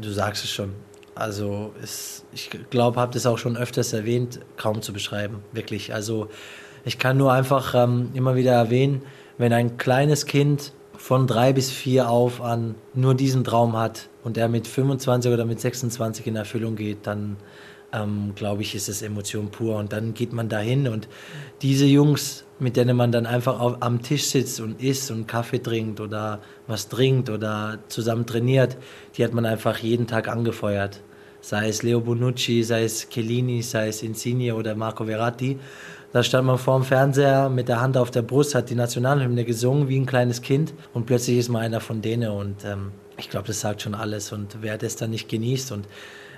du 0.00 0.10
sagst 0.10 0.42
es 0.42 0.50
schon. 0.50 0.72
Also 1.14 1.74
es, 1.82 2.24
ich 2.32 2.48
glaube, 2.70 2.98
habe 2.98 3.12
das 3.12 3.26
auch 3.26 3.36
schon 3.36 3.58
öfters 3.58 3.92
erwähnt, 3.92 4.40
kaum 4.56 4.80
zu 4.80 4.94
beschreiben, 4.94 5.40
wirklich. 5.52 5.92
Also 5.92 6.30
ich 6.86 6.98
kann 6.98 7.18
nur 7.18 7.30
einfach 7.30 7.74
ähm, 7.74 8.08
immer 8.14 8.36
wieder 8.36 8.52
erwähnen, 8.52 9.02
wenn 9.36 9.52
ein 9.52 9.76
kleines 9.76 10.24
Kind 10.24 10.72
von 10.96 11.26
drei 11.26 11.52
bis 11.52 11.70
vier 11.70 12.08
auf 12.08 12.40
an 12.40 12.76
nur 12.94 13.14
diesen 13.14 13.44
Traum 13.44 13.76
hat 13.76 14.08
und 14.24 14.38
er 14.38 14.48
mit 14.48 14.66
25 14.66 15.30
oder 15.30 15.44
mit 15.44 15.60
26 15.60 16.26
in 16.26 16.36
Erfüllung 16.36 16.74
geht, 16.74 17.06
dann 17.06 17.36
ähm, 17.92 18.32
glaube 18.34 18.62
ich, 18.62 18.74
ist 18.74 18.88
es 18.88 19.02
Emotion 19.02 19.50
pur. 19.50 19.76
Und 19.76 19.92
dann 19.92 20.14
geht 20.14 20.32
man 20.32 20.48
dahin 20.48 20.88
und 20.88 21.08
diese 21.62 21.86
Jungs, 21.86 22.44
mit 22.58 22.76
denen 22.76 22.96
man 22.96 23.12
dann 23.12 23.26
einfach 23.26 23.58
auf, 23.58 23.76
am 23.80 24.02
Tisch 24.02 24.26
sitzt 24.26 24.60
und 24.60 24.82
isst 24.82 25.10
und 25.10 25.26
Kaffee 25.26 25.62
trinkt 25.62 26.00
oder 26.00 26.40
was 26.66 26.88
trinkt 26.88 27.30
oder 27.30 27.78
zusammen 27.88 28.26
trainiert, 28.26 28.76
die 29.16 29.24
hat 29.24 29.32
man 29.32 29.46
einfach 29.46 29.78
jeden 29.78 30.06
Tag 30.06 30.28
angefeuert. 30.28 31.00
Sei 31.40 31.68
es 31.68 31.82
Leo 31.82 32.00
Bonucci, 32.00 32.62
sei 32.62 32.84
es 32.84 33.08
Chiellini, 33.08 33.62
sei 33.62 33.88
es 33.88 34.02
Insigne 34.02 34.54
oder 34.54 34.74
Marco 34.74 35.06
Verratti. 35.06 35.58
Da 36.12 36.22
stand 36.24 36.46
man 36.46 36.58
vor 36.58 36.78
dem 36.78 36.84
Fernseher 36.84 37.48
mit 37.48 37.68
der 37.68 37.80
Hand 37.80 37.96
auf 37.96 38.10
der 38.10 38.22
Brust, 38.22 38.54
hat 38.54 38.68
die 38.68 38.74
Nationalhymne 38.74 39.44
gesungen 39.44 39.88
wie 39.88 39.96
ein 39.96 40.06
kleines 40.06 40.42
Kind 40.42 40.74
und 40.92 41.06
plötzlich 41.06 41.38
ist 41.38 41.48
man 41.48 41.62
einer 41.62 41.80
von 41.80 42.02
denen 42.02 42.30
und 42.30 42.64
ähm, 42.64 42.90
ich 43.16 43.30
glaube, 43.30 43.46
das 43.46 43.60
sagt 43.60 43.82
schon 43.82 43.94
alles 43.94 44.32
und 44.32 44.56
wer 44.60 44.76
das 44.76 44.96
dann 44.96 45.10
nicht 45.10 45.28
genießt 45.28 45.70
und 45.70 45.86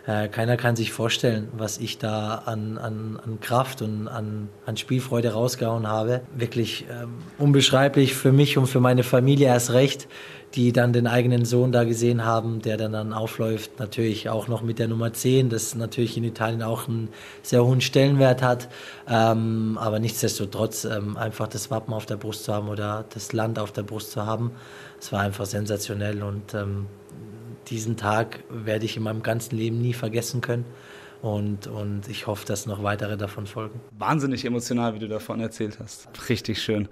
äh, 0.07 0.29
keiner 0.29 0.57
kann 0.57 0.75
sich 0.75 0.93
vorstellen, 0.93 1.49
was 1.53 1.79
ich 1.79 1.99
da 1.99 2.43
an, 2.47 2.77
an, 2.77 3.21
an 3.25 3.41
Kraft 3.41 3.83
und 3.83 4.09
an, 4.09 4.49
an 4.67 4.77
Spielfreude 4.77 5.33
rausgehauen 5.33 5.87
habe. 5.87 6.23
Wirklich 6.37 6.87
ähm, 6.91 7.15
unbeschreiblich 7.39 8.15
für 8.15 8.33
mich 8.33 8.59
und 8.59 8.67
für 8.67 8.81
meine 8.81 9.05
Familie 9.05 9.47
erst 9.47 9.73
recht, 9.73 10.09
die 10.55 10.73
dann 10.73 10.93
den 10.93 11.07
eigenen 11.07 11.45
Sohn 11.45 11.71
da 11.71 11.85
gesehen 11.85 12.25
haben, 12.25 12.61
der 12.63 12.77
dann, 12.77 12.93
dann 12.93 13.13
aufläuft. 13.13 13.79
Natürlich 13.79 14.29
auch 14.29 14.49
noch 14.49 14.63
mit 14.63 14.81
der 14.81 14.89
Nummer 14.89 15.13
10, 15.13 15.51
das 15.51 15.77
natürlich 15.77 16.17
in 16.17 16.25
Italien 16.25 16.65
auch 16.65 16.89
einen 16.89 17.09
sehr 17.43 17.65
hohen 17.65 17.81
Stellenwert 17.81 18.43
hat. 18.43 18.69
Ähm, 19.09 19.79
aber 19.81 20.01
nichtsdestotrotz 20.01 20.85
ähm, 20.85 21.17
einfach 21.17 21.47
das 21.47 21.71
Wappen 21.71 21.95
auf 21.95 22.07
der 22.07 22.17
Brust 22.17 22.45
zu 22.45 22.53
haben 22.53 22.69
oder 22.69 23.05
das 23.15 23.33
Land 23.33 23.59
auf 23.61 23.71
der 23.71 23.85
Brust 23.85 24.11
zu 24.11 24.27
haben, 24.27 24.51
es 25.01 25.13
war 25.13 25.21
einfach 25.21 25.47
sensationell 25.47 26.23
und 26.23 26.55
ähm, 26.55 26.87
diesen 27.69 27.97
Tag 27.97 28.45
werde 28.51 28.85
ich 28.85 28.97
in 28.97 29.03
meinem 29.03 29.23
ganzen 29.23 29.57
Leben 29.57 29.81
nie 29.81 29.93
vergessen 29.93 30.41
können. 30.41 30.65
Und, 31.23 31.69
und 31.69 32.09
ich 32.09 32.27
hoffe, 32.27 32.45
dass 32.47 32.67
noch 32.67 32.83
weitere 32.83 33.17
davon 33.17 33.47
folgen. 33.47 33.81
Wahnsinnig 33.97 34.45
emotional, 34.45 34.95
wie 34.95 34.99
du 34.99 35.09
davon 35.09 35.41
erzählt 35.41 35.79
hast. 35.79 36.09
Richtig 36.29 36.61
schön. 36.61 36.89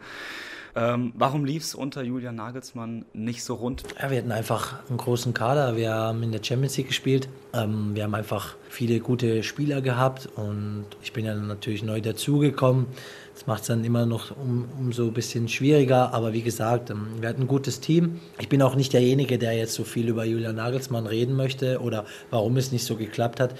Ähm, 0.77 1.13
warum 1.17 1.45
lief 1.45 1.65
es 1.65 1.75
unter 1.75 2.03
Julian 2.03 2.37
Nagelsmann 2.37 3.05
nicht 3.13 3.43
so 3.43 3.55
rund? 3.55 3.83
Ja, 4.01 4.11
wir 4.11 4.19
hatten 4.19 4.33
einfach 4.33 4.79
einen 4.89 4.99
großen 4.99 5.35
Kader. 5.35 5.77
Wir 5.77 5.93
haben 5.93 6.23
in 6.23 6.33
der 6.33 6.43
Champions 6.43 6.77
League 6.77 6.89
gespielt. 6.89 7.29
Ähm, 7.53 7.91
wir 7.95 8.05
haben 8.05 8.15
einfach 8.15 8.57
viele 8.69 9.01
gute 9.01 9.43
Spieler 9.43 9.81
gehabt 9.81 10.29
und 10.37 10.85
ich 11.03 11.13
bin 11.13 11.25
ja 11.25 11.35
natürlich 11.35 11.83
neu 11.83 12.01
dazugekommen. 12.01 12.87
Das 13.35 13.47
macht 13.47 13.63
es 13.63 13.69
dann 13.69 13.85
immer 13.85 14.07
noch 14.07 14.37
um, 14.37 14.69
umso 14.79 15.07
ein 15.07 15.13
bisschen 15.13 15.49
schwieriger. 15.49 16.15
Aber 16.15 16.33
wie 16.33 16.43
gesagt, 16.43 16.91
ähm, 16.91 17.07
wir 17.21 17.29
hatten 17.29 17.43
ein 17.43 17.49
gutes 17.49 17.81
Team. 17.81 18.21
Ich 18.39 18.49
bin 18.49 18.63
auch 18.63 18.77
nicht 18.77 18.93
derjenige, 18.93 19.39
der 19.39 19.55
jetzt 19.55 19.75
so 19.75 19.83
viel 19.83 20.09
über 20.09 20.25
Julian 20.25 20.57
Nagelsmann 20.57 21.07
reden 21.07 21.35
möchte 21.35 21.81
oder 21.81 22.05
warum 22.31 22.57
es 22.57 22.71
nicht 22.71 22.85
so 22.85 22.97
geklappt 22.97 23.41
hat. 23.41 23.55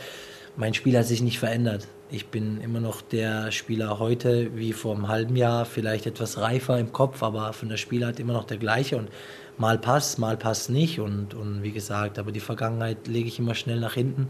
Mein 0.57 0.75
Spiel 0.75 0.99
hat 0.99 1.07
sich 1.07 1.23
nicht 1.23 1.39
verändert. 1.39 1.87
Ich 2.11 2.27
bin 2.27 2.61
immer 2.61 2.81
noch 2.81 3.03
der 3.03 3.53
Spieler 3.53 4.01
heute 4.01 4.57
wie 4.57 4.73
vor 4.73 4.97
einem 4.97 5.09
halben 5.09 5.37
Jahr, 5.37 5.65
vielleicht 5.65 6.07
etwas 6.07 6.39
reifer 6.39 6.79
im 6.79 6.93
Kopf, 6.93 7.23
aber 7.23 7.53
von 7.53 7.69
der 7.69 7.77
Spielart 7.77 8.19
immer 8.19 8.33
noch 8.33 8.45
der 8.45 8.57
gleiche. 8.57 8.97
Und 8.97 9.11
mal 9.59 9.79
passt, 9.79 10.19
mal 10.19 10.37
passt 10.37 10.69
nicht. 10.69 10.99
Und, 10.99 11.35
und 11.35 11.63
wie 11.63 11.71
gesagt, 11.71 12.19
aber 12.19 12.33
die 12.33 12.41
Vergangenheit 12.41 13.07
lege 13.07 13.29
ich 13.29 13.39
immer 13.39 13.55
schnell 13.55 13.79
nach 13.79 13.95
hinten 13.95 14.29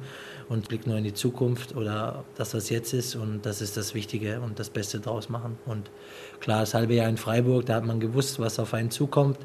und 0.50 0.68
blicke 0.68 0.90
nur 0.90 0.98
in 0.98 1.04
die 1.04 1.14
Zukunft 1.14 1.74
oder 1.74 2.24
das, 2.37 2.52
was 2.52 2.68
jetzt 2.68 2.92
ist. 2.92 3.16
Und 3.16 3.46
das 3.46 3.62
ist 3.62 3.78
das 3.78 3.94
Wichtige 3.94 4.40
und 4.40 4.59
das 4.59 4.68
Beste 4.68 5.00
draus 5.00 5.30
machen. 5.30 5.56
Und 5.64 5.90
klar, 6.40 6.61
das 6.61 6.74
halbe 6.74 6.94
Jahr 6.94 7.09
in 7.09 7.16
Freiburg, 7.16 7.64
da 7.64 7.76
hat 7.76 7.87
man 7.87 7.98
gewusst, 7.98 8.38
was 8.38 8.59
auf 8.59 8.74
einen 8.74 8.90
zukommt. 8.90 9.38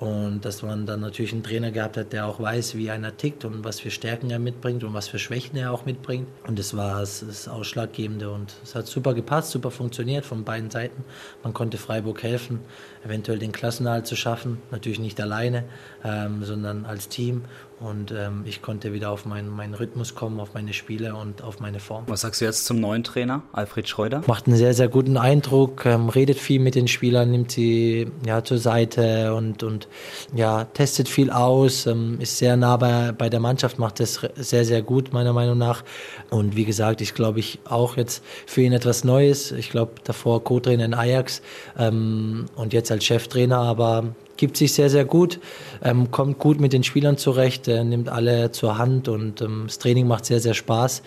Und 0.00 0.46
dass 0.46 0.62
man 0.62 0.86
dann 0.86 1.00
natürlich 1.00 1.34
einen 1.34 1.42
Trainer 1.42 1.70
gehabt 1.70 1.98
hat, 1.98 2.14
der 2.14 2.26
auch 2.26 2.40
weiß, 2.40 2.74
wie 2.74 2.90
einer 2.90 3.14
tickt 3.18 3.44
und 3.44 3.64
was 3.64 3.80
für 3.80 3.90
Stärken 3.90 4.30
er 4.30 4.38
mitbringt 4.38 4.82
und 4.82 4.94
was 4.94 5.08
für 5.08 5.18
Schwächen 5.18 5.58
er 5.58 5.72
auch 5.72 5.84
mitbringt. 5.84 6.26
Und 6.46 6.58
das 6.58 6.74
war 6.74 7.00
das, 7.00 7.46
Ausschlaggebende. 7.48 8.30
Und 8.30 8.54
es 8.64 8.74
hat 8.74 8.86
super 8.86 9.12
gepasst, 9.12 9.50
super 9.50 9.70
funktioniert 9.70 10.24
von 10.24 10.42
beiden 10.42 10.70
Seiten. 10.70 11.04
Man 11.42 11.52
konnte 11.52 11.76
Freiburg 11.76 12.22
helfen, 12.22 12.60
eventuell 13.04 13.38
den 13.38 13.52
Klassenhalt 13.52 14.06
zu 14.06 14.16
schaffen. 14.16 14.62
Natürlich 14.70 15.00
nicht 15.00 15.20
alleine, 15.20 15.64
ähm, 16.02 16.44
sondern 16.44 16.86
als 16.86 17.08
Team. 17.10 17.44
Und 17.80 18.12
ähm, 18.12 18.42
ich 18.44 18.60
konnte 18.60 18.92
wieder 18.92 19.10
auf 19.10 19.24
meinen, 19.24 19.48
meinen 19.48 19.72
Rhythmus 19.72 20.14
kommen, 20.14 20.38
auf 20.38 20.52
meine 20.52 20.74
Spiele 20.74 21.14
und 21.14 21.42
auf 21.42 21.60
meine 21.60 21.80
Form. 21.80 22.04
Was 22.08 22.20
sagst 22.20 22.42
du 22.42 22.44
jetzt 22.44 22.66
zum 22.66 22.78
neuen 22.78 23.04
Trainer, 23.04 23.42
Alfred 23.52 23.88
Schreuder? 23.88 24.22
Macht 24.26 24.46
einen 24.46 24.56
sehr, 24.56 24.74
sehr 24.74 24.88
guten 24.88 25.16
Eindruck, 25.16 25.86
ähm, 25.86 26.10
redet 26.10 26.38
viel 26.38 26.60
mit 26.60 26.74
den 26.74 26.88
Spielern, 26.88 27.30
nimmt 27.30 27.52
sie 27.52 28.10
ja, 28.26 28.44
zur 28.44 28.58
Seite 28.58 29.34
und, 29.34 29.62
und 29.62 29.88
ja, 30.34 30.64
testet 30.64 31.08
viel 31.08 31.30
aus, 31.30 31.86
ähm, 31.86 32.18
ist 32.20 32.36
sehr 32.36 32.58
nah 32.58 32.76
bei, 32.76 33.12
bei 33.12 33.30
der 33.30 33.40
Mannschaft, 33.40 33.78
macht 33.78 33.98
das 33.98 34.20
sehr, 34.36 34.66
sehr 34.66 34.82
gut, 34.82 35.14
meiner 35.14 35.32
Meinung 35.32 35.56
nach. 35.56 35.82
Und 36.28 36.56
wie 36.56 36.66
gesagt, 36.66 37.00
ich 37.00 37.14
glaube, 37.14 37.40
ich 37.40 37.60
auch 37.64 37.96
jetzt 37.96 38.22
für 38.44 38.60
ihn 38.60 38.74
etwas 38.74 39.04
Neues. 39.04 39.52
Ich 39.52 39.70
glaube, 39.70 39.92
davor 40.04 40.44
Co-Trainer 40.44 40.84
in 40.84 40.92
Ajax 40.92 41.40
ähm, 41.78 42.44
und 42.56 42.74
jetzt 42.74 42.90
als 42.90 43.06
Cheftrainer, 43.06 43.58
aber 43.58 44.14
gibt 44.40 44.56
sich 44.56 44.72
sehr, 44.72 44.90
sehr 44.90 45.04
gut, 45.04 45.38
ähm, 45.84 46.10
kommt 46.10 46.38
gut 46.38 46.60
mit 46.60 46.72
den 46.72 46.82
Spielern 46.82 47.16
zurecht, 47.18 47.68
äh, 47.68 47.84
nimmt 47.84 48.08
alle 48.08 48.50
zur 48.50 48.78
Hand 48.78 49.06
und 49.08 49.42
ähm, 49.42 49.64
das 49.66 49.78
Training 49.78 50.08
macht 50.08 50.24
sehr, 50.24 50.40
sehr 50.40 50.54
Spaß. 50.54 51.02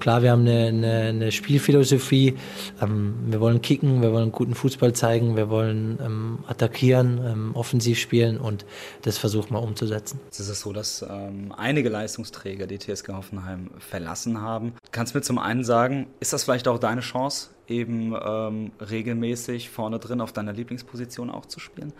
Klar, 0.00 0.22
wir 0.22 0.32
haben 0.32 0.42
eine, 0.42 0.66
eine, 0.66 0.92
eine 1.08 1.32
Spielphilosophie. 1.32 2.34
Ähm, 2.82 3.14
wir 3.26 3.40
wollen 3.40 3.62
kicken, 3.62 4.02
wir 4.02 4.12
wollen 4.12 4.32
guten 4.32 4.54
Fußball 4.54 4.92
zeigen, 4.92 5.36
wir 5.36 5.48
wollen 5.48 5.98
ähm, 6.04 6.38
attackieren, 6.46 7.20
ähm, 7.24 7.50
offensiv 7.54 7.98
spielen 7.98 8.38
und 8.38 8.66
das 9.02 9.16
versuchen 9.16 9.54
wir 9.54 9.62
umzusetzen. 9.62 10.20
Jetzt 10.26 10.40
ist 10.40 10.48
es 10.48 10.60
so, 10.60 10.72
dass 10.74 11.02
ähm, 11.08 11.54
einige 11.56 11.88
Leistungsträger 11.88 12.66
die 12.66 12.78
TSG 12.78 13.14
Hoffenheim 13.14 13.70
verlassen 13.78 14.42
haben. 14.42 14.74
Kannst 14.92 15.14
du 15.14 15.18
mir 15.18 15.22
zum 15.22 15.38
einen 15.38 15.64
sagen, 15.64 16.08
ist 16.20 16.34
das 16.34 16.44
vielleicht 16.44 16.68
auch 16.68 16.78
deine 16.78 17.00
Chance, 17.00 17.48
eben 17.66 18.14
ähm, 18.22 18.72
regelmäßig 18.78 19.70
vorne 19.70 19.98
drin 19.98 20.20
auf 20.20 20.32
deiner 20.32 20.52
Lieblingsposition 20.52 21.30
auch 21.30 21.46
zu 21.46 21.60
spielen? 21.60 21.94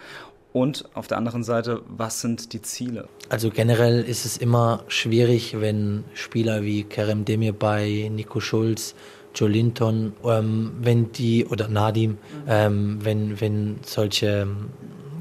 Und 0.54 0.84
auf 0.94 1.08
der 1.08 1.18
anderen 1.18 1.42
Seite, 1.42 1.82
was 1.88 2.20
sind 2.20 2.52
die 2.52 2.62
Ziele? 2.62 3.08
Also 3.28 3.50
generell 3.50 4.04
ist 4.04 4.24
es 4.24 4.36
immer 4.36 4.84
schwierig, 4.86 5.60
wenn 5.60 6.04
Spieler 6.14 6.62
wie 6.62 6.84
Kerem 6.84 7.24
Demirbay, 7.24 8.08
Nico 8.08 8.38
Schulz, 8.38 8.94
Joe 9.34 9.48
Linton, 9.48 10.12
ähm, 10.24 10.70
wenn 10.80 11.10
die, 11.10 11.44
oder 11.44 11.66
Nadim, 11.66 12.18
ähm, 12.46 12.98
wenn, 13.02 13.40
wenn 13.40 13.80
solche 13.84 14.46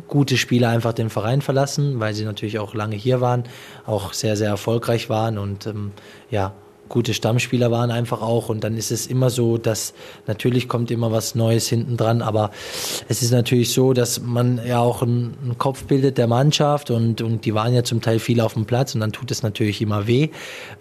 gute 0.08 0.38
Spieler 0.38 0.70
einfach 0.70 0.94
den 0.94 1.10
Verein 1.10 1.42
verlassen, 1.42 2.00
weil 2.00 2.14
sie 2.14 2.26
natürlich 2.26 2.60
auch 2.60 2.76
lange 2.76 2.96
hier 2.96 3.20
waren, 3.20 3.46
auch 3.88 4.14
sehr, 4.14 4.38
sehr 4.38 4.50
erfolgreich 4.50 5.10
waren 5.10 5.40
und 5.40 5.66
ähm, 5.66 5.94
ja, 6.30 6.54
gute 6.94 7.16
Stammspieler 7.16 7.72
waren 7.72 7.90
einfach 7.90 8.22
auch. 8.22 8.50
Und 8.50 8.64
dann 8.64 8.78
ist 8.78 8.92
es 8.92 9.08
immer 9.08 9.32
so, 9.32 9.58
dass 9.58 9.96
natürlich 10.28 10.68
kommt 10.68 10.92
immer 10.92 11.12
was 11.12 11.34
Neues 11.34 11.68
hinten 11.68 11.98
dran. 11.98 12.22
Aber 12.22 12.52
es 13.10 13.24
ist 13.24 13.32
natürlich 13.32 13.74
so, 13.74 13.94
dass 13.94 14.22
man 14.22 14.62
ja 14.66 14.80
auch 14.80 15.02
einen, 15.02 15.56
Kopf 15.58 15.86
bildet 15.86 16.18
der 16.18 16.28
Mannschaft 16.28 16.92
und, 16.92 17.22
und 17.22 17.46
die 17.46 17.54
waren 17.54 17.74
ja 17.74 17.84
zum 17.84 18.02
Teil 18.02 18.20
viel 18.20 18.42
auf 18.42 18.54
dem 18.54 18.66
Platz 18.66 18.94
und 18.96 19.02
dann 19.02 19.12
tut 19.12 19.32
es 19.32 19.44
natürlich 19.44 19.82
immer 19.82 20.08
weh. 20.08 20.30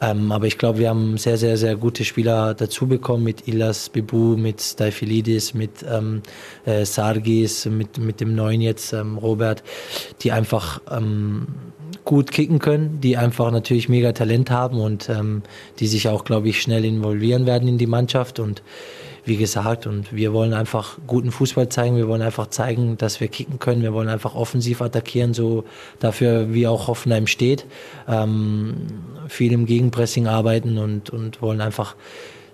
Ähm, 0.00 0.32
aber 0.32 0.46
ich 0.46 0.58
glaube, 0.58 0.78
wir 0.78 0.88
haben 0.90 1.16
sehr, 1.16 1.38
sehr, 1.38 1.56
sehr 1.56 1.76
gute 1.76 2.04
Spieler 2.04 2.54
dazu 2.54 2.86
bekommen 2.86 3.24
mit 3.24 3.48
Ilas 3.48 3.88
Bibu, 3.88 4.36
mit 4.36 4.60
Staifilidis, 4.60 5.54
mit 5.54 5.84
ähm, 5.90 6.22
äh, 6.66 6.84
Sargis, 6.84 7.66
mit, 7.66 7.98
mit 7.98 8.20
dem 8.20 8.34
neuen 8.34 8.60
jetzt 8.60 8.92
ähm, 8.92 9.16
Robert, 9.18 9.62
die 10.22 10.32
einfach 10.32 10.80
ähm, 10.90 11.46
gut 12.04 12.32
kicken 12.32 12.58
können, 12.58 13.00
die 13.00 13.16
einfach 13.16 13.50
natürlich 13.50 13.88
mega 13.88 14.12
Talent 14.12 14.50
haben 14.50 14.80
und 14.80 15.08
ähm, 15.08 15.42
die 15.78 15.86
sich 15.86 16.08
auch, 16.08 16.24
glaube 16.24 16.48
ich, 16.48 16.60
schnell 16.60 16.84
involvieren 16.84 17.46
werden 17.46 17.68
in 17.68 17.78
die 17.78 17.86
Mannschaft. 17.86 18.40
Und 18.40 18.62
wie 19.24 19.36
gesagt, 19.36 19.86
und 19.86 20.12
wir 20.12 20.32
wollen 20.32 20.52
einfach 20.52 20.98
guten 21.06 21.30
Fußball 21.30 21.68
zeigen, 21.68 21.96
wir 21.96 22.08
wollen 22.08 22.22
einfach 22.22 22.48
zeigen, 22.48 22.98
dass 22.98 23.20
wir 23.20 23.28
kicken 23.28 23.60
können, 23.60 23.82
wir 23.82 23.92
wollen 23.92 24.08
einfach 24.08 24.34
offensiv 24.34 24.82
attackieren, 24.82 25.32
so 25.32 25.64
dafür 26.00 26.52
wie 26.52 26.66
auch 26.66 26.88
Hoffenheim 26.88 27.28
steht. 27.28 27.66
Ähm, 28.08 28.74
viel 29.28 29.52
im 29.52 29.66
Gegenpressing 29.66 30.26
arbeiten 30.26 30.78
und, 30.78 31.10
und 31.10 31.40
wollen 31.40 31.60
einfach 31.60 31.94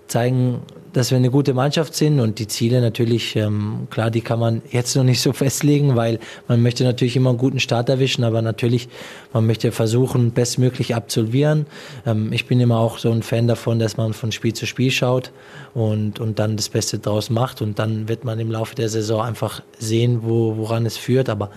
zeigen, 0.07 0.59
dass 0.99 1.11
wir 1.11 1.17
eine 1.17 1.31
gute 1.31 1.53
Mannschaft 1.53 1.95
sind 1.95 2.19
und 2.19 2.39
die 2.39 2.47
Ziele 2.47 2.81
natürlich, 2.81 3.37
ähm, 3.37 3.87
klar, 3.89 4.11
die 4.11 4.19
kann 4.19 4.37
man 4.37 4.61
jetzt 4.69 4.97
noch 4.97 5.05
nicht 5.05 5.21
so 5.21 5.31
festlegen, 5.43 5.95
weil 5.95 6.19
man 6.49 6.61
möchte 6.61 6.83
natürlich 6.83 7.15
immer 7.15 7.29
einen 7.29 7.39
guten 7.39 7.61
Start 7.61 7.87
erwischen, 7.87 8.25
aber 8.25 8.41
natürlich, 8.41 8.89
man 9.31 9.47
möchte 9.47 9.71
versuchen, 9.71 10.31
bestmöglich 10.31 10.95
absolvieren. 10.95 11.67
Ähm, 12.05 12.33
ich 12.33 12.47
bin 12.47 12.59
immer 12.59 12.79
auch 12.79 12.97
so 12.97 13.11
ein 13.11 13.23
Fan 13.23 13.47
davon, 13.47 13.79
dass 13.79 13.95
man 13.95 14.11
von 14.11 14.33
Spiel 14.33 14.51
zu 14.51 14.65
Spiel 14.65 14.91
schaut 14.91 15.31
und, 15.73 16.19
und 16.19 16.37
dann 16.37 16.57
das 16.57 16.67
Beste 16.67 16.99
draus 16.99 17.29
macht 17.29 17.61
und 17.61 17.79
dann 17.79 18.09
wird 18.09 18.25
man 18.25 18.37
im 18.37 18.51
Laufe 18.51 18.75
der 18.75 18.89
Saison 18.89 19.21
einfach 19.21 19.63
sehen, 19.77 20.19
wo, 20.23 20.57
woran 20.57 20.85
es 20.85 20.97
führt, 20.97 21.29
aber 21.29 21.49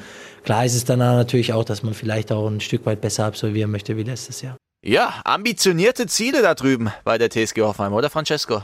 klar 0.44 0.64
ist 0.64 0.76
es 0.76 0.84
dann 0.84 1.00
natürlich 1.00 1.52
auch, 1.52 1.64
dass 1.64 1.82
man 1.82 1.94
vielleicht 1.94 2.30
auch 2.30 2.46
ein 2.46 2.60
Stück 2.60 2.86
weit 2.86 3.00
besser 3.00 3.24
absolvieren 3.24 3.72
möchte 3.72 3.96
wie 3.96 4.04
letztes 4.04 4.40
Jahr. 4.40 4.56
Ja, 4.84 5.20
ambitionierte 5.24 6.06
Ziele 6.06 6.42
da 6.42 6.54
drüben 6.54 6.92
bei 7.02 7.18
der 7.18 7.28
TSG 7.28 7.62
Hoffenheim, 7.62 7.92
oder 7.92 8.08
Francesco? 8.08 8.62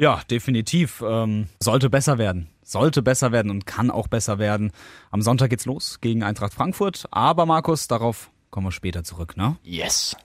Ja, 0.00 0.22
definitiv. 0.30 1.04
Ähm, 1.06 1.48
sollte 1.62 1.90
besser 1.90 2.16
werden. 2.16 2.48
Sollte 2.62 3.02
besser 3.02 3.32
werden 3.32 3.50
und 3.50 3.66
kann 3.66 3.90
auch 3.90 4.08
besser 4.08 4.38
werden. 4.38 4.72
Am 5.10 5.20
Sonntag 5.20 5.50
geht's 5.50 5.66
los 5.66 6.00
gegen 6.00 6.22
Eintracht 6.22 6.54
Frankfurt. 6.54 7.04
Aber 7.10 7.44
Markus, 7.44 7.86
darauf 7.86 8.30
kommen 8.48 8.68
wir 8.68 8.72
später 8.72 9.04
zurück, 9.04 9.36
ne? 9.36 9.58
Yes. 9.62 10.16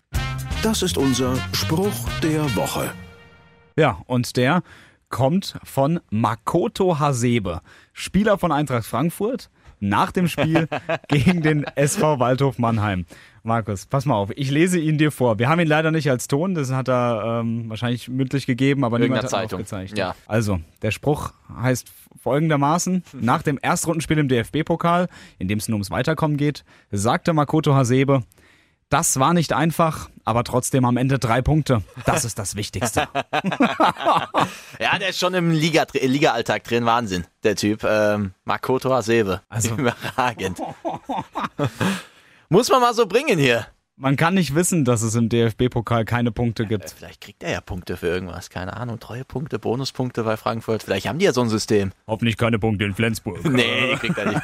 Das 0.64 0.82
ist 0.82 0.98
unser 0.98 1.36
Spruch 1.52 2.08
der 2.24 2.56
Woche. 2.56 2.90
Ja, 3.76 4.02
und 4.06 4.38
der 4.38 4.64
kommt 5.10 5.60
von 5.66 6.00
Makoto 6.10 6.98
Hasebe, 6.98 7.60
Spieler 7.92 8.38
von 8.38 8.54
Eintracht 8.54 8.86
Frankfurt, 8.86 9.50
nach 9.82 10.14
dem 10.14 10.30
Spiel 10.30 10.70
gegen 11.10 11.42
den 11.42 11.66
SV 11.66 12.20
Waldhof 12.20 12.60
Mannheim. 12.60 13.06
Markus, 13.46 13.86
pass 13.86 14.06
mal 14.06 14.16
auf, 14.16 14.32
ich 14.36 14.50
lese 14.50 14.80
ihn 14.80 14.98
dir 14.98 15.12
vor. 15.12 15.38
Wir 15.40 15.48
haben 15.50 15.60
ihn 15.60 15.68
leider 15.68 15.92
nicht 15.92 16.10
als 16.10 16.28
Ton, 16.28 16.56
das 16.56 16.72
hat 16.72 16.90
er 16.90 17.42
ähm, 17.42 17.70
wahrscheinlich 17.70 18.10
mündlich 18.10 18.46
gegeben, 18.48 18.84
aber 18.84 18.98
niemand 19.00 19.24
hat 19.24 19.30
Zeitung. 19.30 19.60
aufgezeichnet. 19.60 20.00
Ja. 20.00 20.16
Also, 20.26 20.60
der 20.82 20.92
Spruch 20.92 21.32
heißt 21.56 21.88
folgendermaßen, 22.22 23.04
nach 23.14 23.44
dem 23.44 23.60
Erstrundenspiel 23.62 24.18
im 24.18 24.28
DFB-Pokal, 24.28 25.08
in 25.38 25.48
dem 25.48 25.60
es 25.60 25.68
nur 25.68 25.76
ums 25.76 25.92
Weiterkommen 25.92 26.38
geht, 26.38 26.66
sagte 26.92 27.34
Makoto 27.34 27.76
Hasebe, 27.76 28.24
das 28.90 29.20
war 29.20 29.34
nicht 29.34 29.54
einfach, 29.54 30.10
aber 30.24 30.44
trotzdem 30.44 30.86
am 30.86 30.98
Ende 30.98 31.20
drei 31.20 31.42
Punkte. 31.42 31.84
Das 32.06 32.26
ist 32.26 32.40
das 32.40 32.56
Wichtigste. 32.56 33.08
ja, 34.80 34.98
der 35.00 35.10
ist 35.10 35.20
schon 35.20 35.34
im 35.36 35.52
Liga, 35.52 35.86
Liga-Alltag 35.94 36.64
drin. 36.64 36.86
Wahnsinn, 36.86 37.26
der 37.44 37.56
Typ. 37.56 37.84
Ähm, 37.84 38.32
Makoto 38.44 38.92
Hasebe. 38.92 39.42
Also- 39.50 39.76
Überragend. 39.76 40.60
Muss 42.50 42.70
man 42.70 42.82
mal 42.82 42.94
so 42.94 43.06
bringen 43.06 43.40
hier. 43.40 43.68
Man 43.98 44.18
kann 44.18 44.34
nicht 44.34 44.54
wissen, 44.54 44.84
dass 44.84 45.02
es 45.02 45.16
im 45.16 45.30
DFB-Pokal 45.30 46.04
keine 46.04 46.34
Punkte 46.34 46.66
gibt. 46.66 46.90
Vielleicht 46.98 47.22
kriegt 47.22 47.44
er 47.44 47.52
ja 47.52 47.62
Punkte 47.62 47.96
für 47.96 48.08
irgendwas. 48.08 48.50
Keine 48.50 48.76
Ahnung. 48.76 49.00
Treuepunkte, 49.00 49.58
Bonuspunkte 49.58 50.24
bei 50.24 50.36
Frankfurt. 50.36 50.84
Vielleicht 50.84 51.08
haben 51.08 51.18
die 51.18 51.26
ja 51.26 51.32
so 51.32 51.42
ein 51.42 51.50
System. 51.50 51.94
Hoffentlich 52.06 52.36
keine 52.36 52.60
Punkte 52.60 52.86
in 52.86 52.94
Flensburg. 52.94 53.44
Nee, 53.50 53.96
kriegt 53.96 54.18
er 54.18 54.26
nicht. 54.26 54.42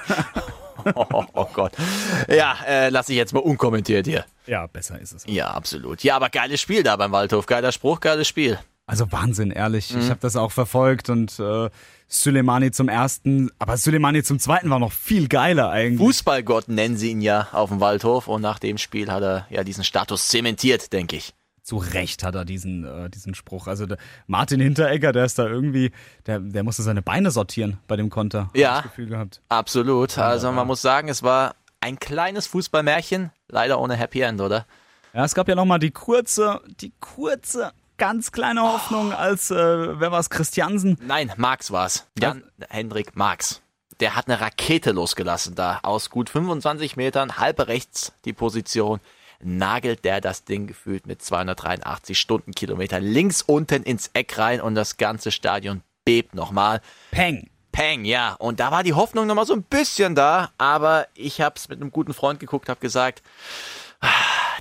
Oh, 0.95 1.25
oh 1.33 1.47
Gott. 1.53 1.73
Ja, 2.29 2.55
äh, 2.65 2.89
lasse 2.89 3.11
ich 3.11 3.17
jetzt 3.17 3.33
mal 3.33 3.41
unkommentiert 3.41 4.07
hier. 4.07 4.25
Ja, 4.47 4.67
besser 4.67 4.99
ist 4.99 5.11
es. 5.11 5.25
Ja, 5.27 5.51
absolut. 5.51 6.01
Ja, 6.01 6.15
aber 6.15 6.29
geiles 6.29 6.61
Spiel 6.61 6.83
da 6.83 6.95
beim 6.95 7.11
Waldhof. 7.11 7.45
Geiler 7.45 7.73
Spruch, 7.73 7.99
geiles 7.99 8.29
Spiel. 8.29 8.57
Also 8.85 9.11
Wahnsinn, 9.11 9.51
ehrlich. 9.51 9.93
Mhm. 9.93 9.99
Ich 9.99 10.09
habe 10.09 10.19
das 10.21 10.37
auch 10.37 10.51
verfolgt 10.53 11.09
und 11.09 11.37
äh, 11.39 11.69
Suleimani 12.13 12.71
zum 12.71 12.89
ersten, 12.89 13.49
aber 13.57 13.77
Suleimani 13.77 14.21
zum 14.21 14.37
zweiten 14.37 14.69
war 14.69 14.79
noch 14.79 14.91
viel 14.91 15.29
geiler 15.29 15.69
eigentlich. 15.69 15.97
Fußballgott 16.05 16.67
nennen 16.67 16.97
sie 16.97 17.11
ihn 17.11 17.21
ja 17.21 17.47
auf 17.53 17.69
dem 17.69 17.79
Waldhof 17.79 18.27
und 18.27 18.41
nach 18.41 18.59
dem 18.59 18.77
Spiel 18.77 19.09
hat 19.09 19.23
er 19.23 19.47
ja 19.49 19.63
diesen 19.63 19.85
Status 19.85 20.27
zementiert, 20.27 20.91
denke 20.91 21.15
ich. 21.15 21.33
Zu 21.63 21.77
Recht 21.77 22.23
hat 22.23 22.35
er 22.35 22.43
diesen, 22.43 22.83
äh, 22.83 23.09
diesen 23.09 23.33
Spruch. 23.33 23.67
Also 23.67 23.85
Martin 24.27 24.59
Hinteregger, 24.59 25.13
der 25.13 25.23
ist 25.23 25.39
da 25.39 25.47
irgendwie, 25.47 25.91
der, 26.25 26.39
der 26.39 26.63
musste 26.63 26.83
seine 26.83 27.01
Beine 27.01 27.31
sortieren 27.31 27.77
bei 27.87 27.95
dem 27.95 28.09
Konter. 28.09 28.47
hab 28.47 28.57
Ja. 28.57 28.69
ich 28.77 28.83
Das 28.83 28.91
Gefühl 28.91 29.07
gehabt. 29.07 29.41
Absolut. 29.47 30.17
Also 30.17 30.51
man 30.51 30.67
muss 30.67 30.81
sagen, 30.81 31.07
es 31.07 31.23
war 31.23 31.55
ein 31.79 31.97
kleines 31.97 32.45
Fußballmärchen, 32.47 33.31
leider 33.47 33.79
ohne 33.79 33.95
Happy 33.95 34.19
End, 34.19 34.41
oder? 34.41 34.65
Ja, 35.13 35.23
es 35.23 35.33
gab 35.33 35.47
ja 35.47 35.55
nochmal 35.55 35.79
die 35.79 35.91
kurze, 35.91 36.59
die 36.81 36.91
kurze, 36.99 37.71
ganz 38.01 38.31
kleine 38.31 38.63
Hoffnung, 38.63 39.13
als, 39.13 39.51
äh, 39.51 39.55
wer 39.99 40.11
war 40.11 40.19
es, 40.19 40.31
Christiansen? 40.31 40.97
Nein, 41.03 41.31
Marx 41.37 41.69
war's. 41.69 42.07
Jan 42.19 42.41
Hendrik 42.67 43.15
Marx. 43.15 43.61
Der 43.99 44.15
hat 44.15 44.27
eine 44.27 44.41
Rakete 44.41 44.89
losgelassen 44.91 45.53
da. 45.53 45.81
Aus 45.83 46.09
gut 46.09 46.31
25 46.31 46.95
Metern, 46.95 47.37
halbe 47.37 47.67
rechts 47.67 48.13
die 48.25 48.33
Position, 48.33 49.01
nagelt 49.39 50.03
der 50.03 50.19
das 50.19 50.45
Ding 50.45 50.65
gefühlt 50.65 51.05
mit 51.05 51.21
283 51.21 52.19
Stundenkilometer 52.19 52.99
links 52.99 53.43
unten 53.43 53.83
ins 53.83 54.09
Eck 54.15 54.35
rein 54.39 54.61
und 54.61 54.73
das 54.73 54.97
ganze 54.97 55.31
Stadion 55.31 55.83
bebt 56.03 56.33
nochmal. 56.33 56.81
Peng. 57.11 57.51
Peng, 57.71 58.03
ja. 58.03 58.33
Und 58.39 58.59
da 58.59 58.71
war 58.71 58.81
die 58.81 58.93
Hoffnung 58.93 59.27
nochmal 59.27 59.45
so 59.45 59.53
ein 59.53 59.61
bisschen 59.61 60.15
da, 60.15 60.49
aber 60.57 61.05
ich 61.13 61.39
hab's 61.39 61.69
mit 61.69 61.79
einem 61.79 61.91
guten 61.91 62.15
Freund 62.15 62.39
geguckt, 62.39 62.67
hab 62.67 62.81
gesagt, 62.81 63.21
ah, 63.99 64.09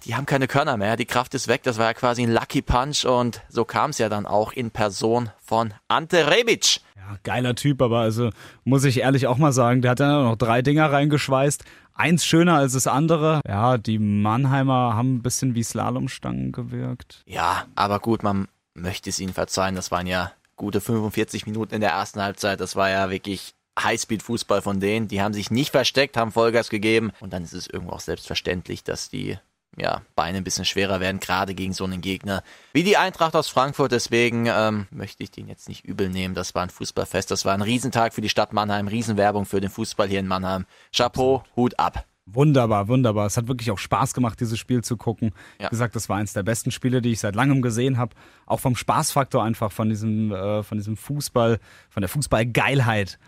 die 0.04 0.14
haben 0.14 0.26
keine 0.26 0.46
Körner 0.46 0.76
mehr, 0.76 0.96
die 0.96 1.06
Kraft 1.06 1.34
ist 1.34 1.48
weg, 1.48 1.62
das 1.62 1.78
war 1.78 1.86
ja 1.86 1.94
quasi 1.94 2.22
ein 2.22 2.32
Lucky 2.32 2.62
Punch 2.62 3.04
und 3.04 3.42
so 3.48 3.64
kam's 3.64 3.98
ja 3.98 4.08
dann 4.08 4.26
auch 4.26 4.52
in 4.52 4.70
Person 4.70 5.30
von 5.42 5.74
Ante 5.88 6.30
Rebic. 6.30 6.80
Ja, 6.96 7.18
geiler 7.22 7.54
Typ, 7.54 7.82
aber 7.82 8.00
also 8.00 8.30
muss 8.64 8.84
ich 8.84 9.00
ehrlich 9.00 9.26
auch 9.26 9.38
mal 9.38 9.52
sagen, 9.52 9.82
der 9.82 9.92
hat 9.92 10.00
dann 10.00 10.24
noch 10.24 10.36
drei 10.36 10.62
Dinger 10.62 10.92
reingeschweißt. 10.92 11.64
Eins 11.94 12.24
schöner 12.24 12.54
als 12.54 12.72
das 12.72 12.86
andere. 12.86 13.40
Ja, 13.46 13.76
die 13.76 13.98
Mannheimer 13.98 14.94
haben 14.94 15.16
ein 15.16 15.22
bisschen 15.22 15.54
wie 15.54 15.62
Slalomstangen 15.62 16.50
gewirkt. 16.50 17.22
Ja, 17.26 17.66
aber 17.74 17.98
gut, 17.98 18.22
man 18.22 18.48
möchte 18.74 19.10
es 19.10 19.18
ihnen 19.18 19.34
verzeihen, 19.34 19.74
das 19.74 19.90
waren 19.90 20.06
ja 20.06 20.32
gute 20.56 20.80
45 20.80 21.46
Minuten 21.46 21.74
in 21.74 21.80
der 21.80 21.90
ersten 21.90 22.22
Halbzeit, 22.22 22.60
das 22.60 22.76
war 22.76 22.90
ja 22.90 23.10
wirklich 23.10 23.54
Highspeed-Fußball 23.78 24.62
von 24.62 24.80
denen. 24.80 25.08
Die 25.08 25.22
haben 25.22 25.34
sich 25.34 25.50
nicht 25.50 25.70
versteckt, 25.70 26.16
haben 26.16 26.32
Vollgas 26.32 26.70
gegeben 26.70 27.12
und 27.20 27.32
dann 27.32 27.44
ist 27.44 27.54
es 27.54 27.66
irgendwo 27.66 27.92
auch 27.92 28.00
selbstverständlich, 28.00 28.84
dass 28.84 29.08
die 29.08 29.38
ja, 29.76 30.02
Beine 30.14 30.38
ein 30.38 30.44
bisschen 30.44 30.64
schwerer 30.64 31.00
werden, 31.00 31.20
gerade 31.20 31.54
gegen 31.54 31.72
so 31.72 31.84
einen 31.84 32.00
Gegner 32.00 32.42
wie 32.72 32.82
die 32.82 32.96
Eintracht 32.96 33.34
aus 33.36 33.48
Frankfurt. 33.48 33.92
Deswegen 33.92 34.46
ähm, 34.46 34.86
möchte 34.90 35.22
ich 35.22 35.30
den 35.30 35.48
jetzt 35.48 35.68
nicht 35.68 35.84
übel 35.84 36.08
nehmen. 36.08 36.34
Das 36.34 36.54
war 36.54 36.62
ein 36.62 36.70
Fußballfest, 36.70 37.30
das 37.30 37.44
war 37.44 37.54
ein 37.54 37.62
Riesentag 37.62 38.14
für 38.14 38.20
die 38.20 38.28
Stadt 38.28 38.52
Mannheim, 38.52 38.88
Riesenwerbung 38.88 39.46
für 39.46 39.60
den 39.60 39.70
Fußball 39.70 40.08
hier 40.08 40.20
in 40.20 40.26
Mannheim. 40.26 40.66
Chapeau, 40.94 41.44
Hut 41.56 41.78
ab. 41.78 42.04
Wunderbar, 42.26 42.86
wunderbar. 42.86 43.26
Es 43.26 43.36
hat 43.36 43.48
wirklich 43.48 43.70
auch 43.70 43.78
Spaß 43.78 44.14
gemacht, 44.14 44.38
dieses 44.40 44.58
Spiel 44.58 44.84
zu 44.84 44.96
gucken. 44.96 45.32
Ja. 45.58 45.66
Wie 45.66 45.70
gesagt, 45.70 45.96
das 45.96 46.08
war 46.08 46.18
eins 46.18 46.32
der 46.32 46.44
besten 46.44 46.70
Spiele, 46.70 47.02
die 47.02 47.10
ich 47.10 47.20
seit 47.20 47.34
langem 47.34 47.60
gesehen 47.60 47.98
habe. 47.98 48.14
Auch 48.46 48.60
vom 48.60 48.76
Spaßfaktor 48.76 49.42
einfach, 49.42 49.72
von 49.72 49.88
diesem, 49.88 50.32
äh, 50.32 50.62
von 50.62 50.78
diesem 50.78 50.96
Fußball, 50.96 51.58
von 51.88 52.02
der 52.02 52.08
Fußballgeilheit. 52.08 53.18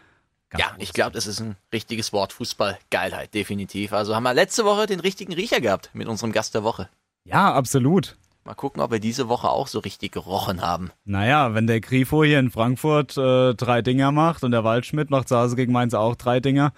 Ja, 0.59 0.73
ich 0.79 0.93
glaube, 0.93 1.13
das 1.13 1.27
ist 1.27 1.41
ein 1.41 1.57
richtiges 1.73 2.13
Wort. 2.13 2.33
Fußballgeilheit, 2.33 3.35
definitiv. 3.35 3.93
Also 3.93 4.15
haben 4.15 4.23
wir 4.23 4.35
letzte 4.35 4.65
Woche 4.65 4.87
den 4.87 5.01
richtigen 5.01 5.33
Riecher 5.33 5.61
gehabt 5.61 5.91
mit 5.93 6.09
unserem 6.09 6.33
Gast 6.33 6.55
der 6.55 6.65
Woche. 6.65 6.89
Ja, 7.25 7.53
absolut. 7.53 8.17
Mal 8.45 8.55
gucken, 8.55 8.83
ob 8.83 8.91
wir 8.91 8.99
diese 8.99 9.29
Woche 9.29 9.49
auch 9.49 9.69
so 9.69 9.79
richtig 9.79 10.13
gerochen 10.13 10.63
haben. 10.63 10.91
Naja, 11.05 11.55
wenn 11.55 11.69
der 11.69 11.81
Grifo 11.81 12.25
hier 12.25 12.41
in 12.41 12.51
Frankfurt 12.51 13.17
äh, 13.17 13.55
drei 13.55 13.83
Dinger 13.83 14.11
macht 14.11 14.43
und 14.43 14.51
der 14.51 14.65
Waldschmidt 14.65 15.11
macht 15.11 15.29
zu 15.29 15.37
Hause 15.37 15.55
gegen 15.55 15.73
Mainz 15.73 15.95
auch 15.95 16.17
drei 16.17 16.41
Dinger, 16.41 16.73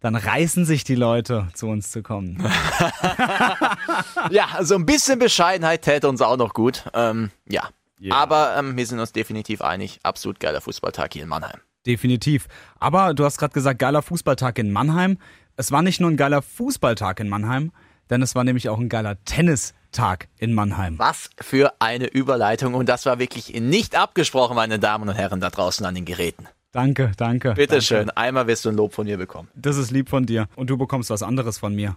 dann 0.00 0.16
reißen 0.16 0.64
sich 0.64 0.82
die 0.82 0.96
Leute, 0.96 1.48
zu 1.54 1.68
uns 1.68 1.92
zu 1.92 2.02
kommen. 2.02 2.44
ja, 4.30 4.48
also 4.54 4.74
ein 4.74 4.86
bisschen 4.86 5.20
Bescheidenheit 5.20 5.82
täte 5.82 6.08
uns 6.08 6.20
auch 6.20 6.36
noch 6.36 6.52
gut. 6.52 6.84
Ähm, 6.94 7.30
ja. 7.48 7.68
Yeah. 8.00 8.16
Aber 8.16 8.56
ähm, 8.58 8.76
wir 8.76 8.86
sind 8.86 8.98
uns 8.98 9.12
definitiv 9.12 9.62
einig. 9.62 10.00
Absolut 10.02 10.40
geiler 10.40 10.60
Fußballtag 10.60 11.12
hier 11.12 11.22
in 11.22 11.28
Mannheim. 11.28 11.60
Definitiv. 11.86 12.46
Aber 12.78 13.14
du 13.14 13.24
hast 13.24 13.38
gerade 13.38 13.52
gesagt, 13.52 13.78
geiler 13.78 14.02
Fußballtag 14.02 14.58
in 14.58 14.72
Mannheim. 14.72 15.18
Es 15.56 15.70
war 15.70 15.82
nicht 15.82 16.00
nur 16.00 16.10
ein 16.10 16.16
geiler 16.16 16.42
Fußballtag 16.42 17.20
in 17.20 17.28
Mannheim, 17.28 17.72
denn 18.10 18.22
es 18.22 18.34
war 18.34 18.44
nämlich 18.44 18.68
auch 18.68 18.78
ein 18.78 18.88
geiler 18.88 19.22
Tennistag 19.24 20.28
in 20.38 20.52
Mannheim. 20.52 20.98
Was 20.98 21.30
für 21.40 21.72
eine 21.78 22.06
Überleitung. 22.06 22.74
Und 22.74 22.88
das 22.88 23.06
war 23.06 23.18
wirklich 23.18 23.52
nicht 23.60 23.96
abgesprochen, 23.96 24.56
meine 24.56 24.78
Damen 24.78 25.08
und 25.08 25.14
Herren 25.14 25.40
da 25.40 25.50
draußen 25.50 25.84
an 25.86 25.94
den 25.94 26.04
Geräten. 26.04 26.48
Danke, 26.72 27.12
danke. 27.16 27.54
Bitteschön, 27.54 28.10
einmal 28.10 28.48
wirst 28.48 28.64
du 28.64 28.70
ein 28.70 28.74
Lob 28.74 28.94
von 28.94 29.06
mir 29.06 29.16
bekommen. 29.16 29.48
Das 29.54 29.76
ist 29.76 29.92
lieb 29.92 30.08
von 30.08 30.26
dir. 30.26 30.48
Und 30.56 30.70
du 30.70 30.76
bekommst 30.76 31.08
was 31.10 31.22
anderes 31.22 31.58
von 31.58 31.72
mir. 31.72 31.96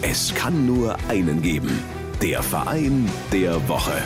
Es 0.00 0.34
kann 0.34 0.64
nur 0.64 0.96
einen 1.08 1.42
geben. 1.42 1.82
Der 2.22 2.42
Verein 2.42 3.10
der 3.30 3.68
Woche. 3.68 4.02